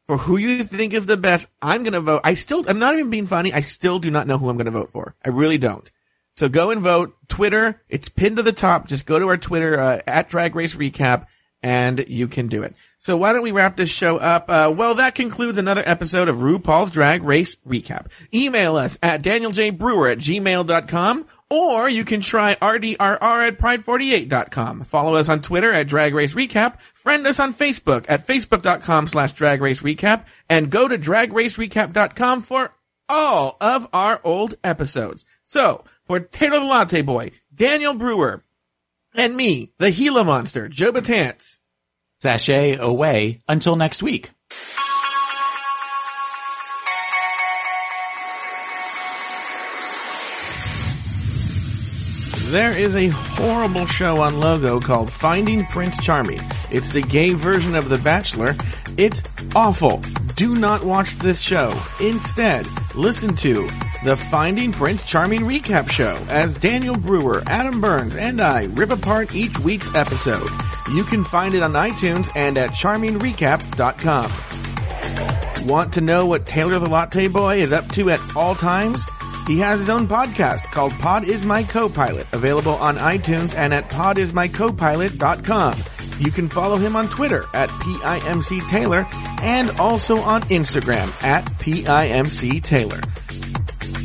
for 0.08 0.16
who 0.16 0.38
you 0.38 0.64
think 0.64 0.94
is 0.94 1.06
the 1.06 1.18
best. 1.18 1.46
I'm 1.60 1.84
gonna 1.84 2.00
vote. 2.00 2.22
I 2.24 2.34
still, 2.34 2.64
I'm 2.66 2.78
not 2.78 2.94
even 2.94 3.10
being 3.10 3.26
funny. 3.26 3.52
I 3.52 3.60
still 3.60 3.98
do 3.98 4.10
not 4.10 4.26
know 4.26 4.38
who 4.38 4.48
I'm 4.48 4.56
gonna 4.56 4.70
vote 4.70 4.90
for. 4.90 5.14
I 5.24 5.28
really 5.28 5.58
don't. 5.58 5.88
So 6.34 6.48
go 6.48 6.70
and 6.70 6.80
vote. 6.80 7.14
Twitter, 7.28 7.82
it's 7.90 8.08
pinned 8.08 8.38
to 8.38 8.42
the 8.42 8.52
top. 8.52 8.88
Just 8.88 9.04
go 9.04 9.18
to 9.18 9.28
our 9.28 9.36
Twitter 9.36 9.78
uh, 9.78 10.00
at 10.06 10.30
Drag 10.30 10.56
Race 10.56 10.74
Recap, 10.74 11.26
and 11.62 12.04
you 12.08 12.26
can 12.26 12.48
do 12.48 12.62
it. 12.62 12.74
So 12.98 13.18
why 13.18 13.34
don't 13.34 13.42
we 13.42 13.52
wrap 13.52 13.76
this 13.76 13.90
show 13.90 14.16
up? 14.16 14.48
Uh, 14.48 14.72
well, 14.74 14.94
that 14.94 15.14
concludes 15.14 15.58
another 15.58 15.82
episode 15.84 16.28
of 16.28 16.36
RuPaul's 16.36 16.90
Drag 16.90 17.22
Race 17.22 17.56
Recap. 17.66 18.06
Email 18.32 18.76
us 18.76 18.98
at 19.02 19.20
danieljbrewer 19.22 20.12
at 20.12 20.18
gmail.com 20.18 21.26
or 21.50 21.88
you 21.88 22.04
can 22.04 22.20
try 22.20 22.54
RDRR 22.56 23.48
at 23.48 23.58
pride48.com. 23.58 24.84
Follow 24.84 25.14
us 25.16 25.28
on 25.28 25.40
Twitter 25.42 25.72
at 25.72 25.88
Drag 25.88 26.14
Race 26.14 26.34
Recap. 26.34 26.80
Friend 26.94 27.26
us 27.26 27.40
on 27.40 27.54
Facebook 27.54 28.06
at 28.08 28.26
facebook.com 28.26 29.06
slash 29.06 29.32
Drag 29.32 29.60
Race 29.60 29.80
Recap 29.80 30.24
and 30.48 30.70
go 30.70 30.86
to 30.88 30.98
dragracerecap.com 30.98 32.42
for 32.42 32.72
all 33.08 33.56
of 33.60 33.88
our 33.92 34.20
old 34.24 34.56
episodes. 34.62 35.24
So, 35.44 35.84
for 36.04 36.20
Taylor 36.20 36.60
the 36.60 36.66
Latte 36.66 37.02
Boy, 37.02 37.30
Daniel 37.54 37.94
Brewer, 37.94 38.44
and 39.14 39.36
me, 39.36 39.72
the 39.78 39.90
Gila 39.90 40.24
Monster, 40.24 40.68
Joe 40.68 40.92
Betance. 40.92 41.58
Sashay 42.20 42.76
away 42.76 43.40
until 43.48 43.76
next 43.76 44.02
week. 44.02 44.30
There 52.48 52.74
is 52.74 52.96
a 52.96 53.08
horrible 53.08 53.84
show 53.84 54.22
on 54.22 54.40
Logo 54.40 54.80
called 54.80 55.12
Finding 55.12 55.66
Prince 55.66 56.02
Charming. 56.02 56.40
It's 56.70 56.90
the 56.90 57.02
gay 57.02 57.34
version 57.34 57.74
of 57.74 57.90
The 57.90 57.98
Bachelor. 57.98 58.56
It's 58.96 59.22
awful. 59.54 60.02
Do 60.34 60.56
not 60.56 60.82
watch 60.82 61.18
this 61.18 61.42
show. 61.42 61.78
Instead, 62.00 62.66
listen 62.94 63.36
to 63.36 63.68
the 64.02 64.16
Finding 64.30 64.72
Prince 64.72 65.04
Charming 65.04 65.42
recap 65.42 65.90
show 65.90 66.16
as 66.30 66.56
Daniel 66.56 66.96
Brewer, 66.96 67.42
Adam 67.46 67.82
Burns, 67.82 68.16
and 68.16 68.40
I 68.40 68.64
rip 68.64 68.88
apart 68.90 69.34
each 69.34 69.58
week's 69.58 69.94
episode. 69.94 70.48
You 70.90 71.04
can 71.04 71.24
find 71.24 71.54
it 71.54 71.62
on 71.62 71.74
iTunes 71.74 72.30
and 72.34 72.56
at 72.56 72.70
charmingrecap.com. 72.70 74.32
Want 75.68 75.92
to 75.92 76.00
know 76.00 76.24
what 76.24 76.46
Taylor 76.46 76.78
the 76.78 76.88
Latte 76.88 77.28
Boy 77.28 77.60
is 77.60 77.72
up 77.72 77.90
to 77.90 78.08
at 78.08 78.34
all 78.34 78.54
times? 78.54 79.04
He 79.48 79.58
has 79.60 79.78
his 79.78 79.88
own 79.88 80.06
podcast 80.06 80.70
called 80.70 80.92
Pod 80.98 81.24
Is 81.24 81.46
My 81.46 81.64
Co-Pilot, 81.64 82.26
available 82.34 82.74
on 82.74 82.98
iTunes 82.98 83.54
and 83.54 83.72
at 83.72 83.88
podismycopilot.com. 83.88 85.84
You 86.18 86.30
can 86.30 86.50
follow 86.50 86.76
him 86.76 86.94
on 86.94 87.08
Twitter 87.08 87.46
at 87.54 87.70
PIMC 87.70 88.68
Taylor 88.68 89.06
and 89.40 89.70
also 89.80 90.18
on 90.18 90.42
Instagram 90.42 91.10
at 91.22 91.46
PIMC 91.60 92.62
Taylor. 92.62 93.00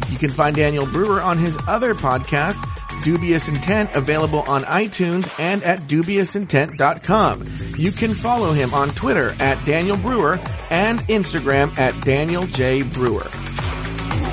You 0.09 0.17
can 0.17 0.29
find 0.29 0.55
Daniel 0.55 0.85
Brewer 0.85 1.21
on 1.21 1.37
his 1.37 1.57
other 1.67 1.93
podcast, 1.93 2.63
Dubious 3.03 3.49
Intent, 3.49 3.93
available 3.95 4.43
on 4.43 4.63
iTunes 4.63 5.29
and 5.41 5.61
at 5.63 5.79
dubiousIntent.com. 5.89 7.75
You 7.77 7.91
can 7.91 8.15
follow 8.15 8.53
him 8.53 8.73
on 8.73 8.91
Twitter 8.91 9.35
at 9.39 9.63
Daniel 9.65 9.97
Brewer 9.97 10.39
and 10.69 11.01
Instagram 11.07 11.77
at 11.77 12.05
Daniel 12.05 12.47
J. 12.47 12.83
Brewer. 12.83 13.29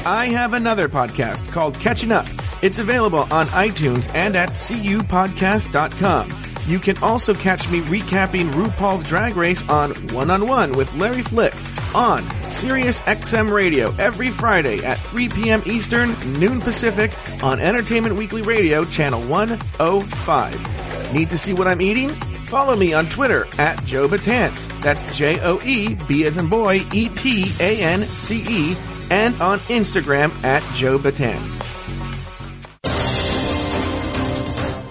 I 0.06 0.26
have 0.26 0.54
another 0.54 0.88
podcast 0.88 1.50
called 1.52 1.78
Catching 1.78 2.10
Up. 2.12 2.26
It's 2.62 2.78
available 2.78 3.26
on 3.30 3.48
iTunes 3.48 4.08
and 4.14 4.34
at 4.36 4.50
cupodcast.com. 4.50 6.34
You 6.66 6.78
can 6.78 6.96
also 6.98 7.34
catch 7.34 7.68
me 7.68 7.80
recapping 7.82 8.50
RuPaul's 8.52 9.02
Drag 9.04 9.36
Race 9.36 9.60
on 9.68 9.92
One 10.08 10.30
on 10.30 10.46
One 10.46 10.72
with 10.76 10.92
Larry 10.94 11.22
Flick 11.22 11.54
on 11.94 12.24
Sirius 12.50 13.00
XM 13.00 13.50
Radio 13.50 13.92
every 13.96 14.30
Friday 14.30 14.84
at 14.84 15.00
3 15.06 15.28
p.m. 15.30 15.62
Eastern, 15.66 16.14
noon 16.38 16.60
Pacific 16.60 17.12
on 17.42 17.58
Entertainment 17.60 18.14
Weekly 18.16 18.42
Radio, 18.42 18.84
channel 18.84 19.20
105. 19.22 21.12
Need 21.12 21.30
to 21.30 21.38
see 21.38 21.52
what 21.52 21.66
I'm 21.66 21.80
eating? 21.80 22.10
Follow 22.46 22.76
me 22.76 22.92
on 22.92 23.06
Twitter 23.06 23.46
at 23.58 23.84
Joe 23.84 24.08
Betance. 24.08 24.68
That's 24.82 25.16
J-O-E-B 25.16 26.24
as 26.24 26.36
in 26.36 26.48
boy, 26.48 26.86
E-T-A-N-C-E, 26.92 28.76
and 29.10 29.40
on 29.42 29.58
Instagram 29.60 30.32
at 30.44 30.62
Joe 30.74 30.98
Betance. 30.98 31.60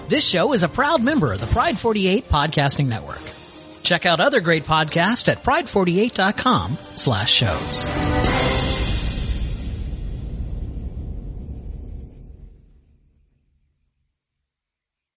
This 0.08 0.24
show 0.24 0.52
is 0.52 0.62
a 0.64 0.68
proud 0.68 1.02
member 1.02 1.32
of 1.32 1.40
the 1.40 1.46
Pride 1.46 1.78
48 1.78 2.28
Podcasting 2.28 2.88
Network. 2.88 3.22
Check 3.82 4.06
out 4.06 4.20
other 4.20 4.40
great 4.40 4.64
podcasts 4.64 5.28
at 5.28 5.42
pride48.com 5.42 6.76
slash 6.96 7.32
shows. 7.32 8.39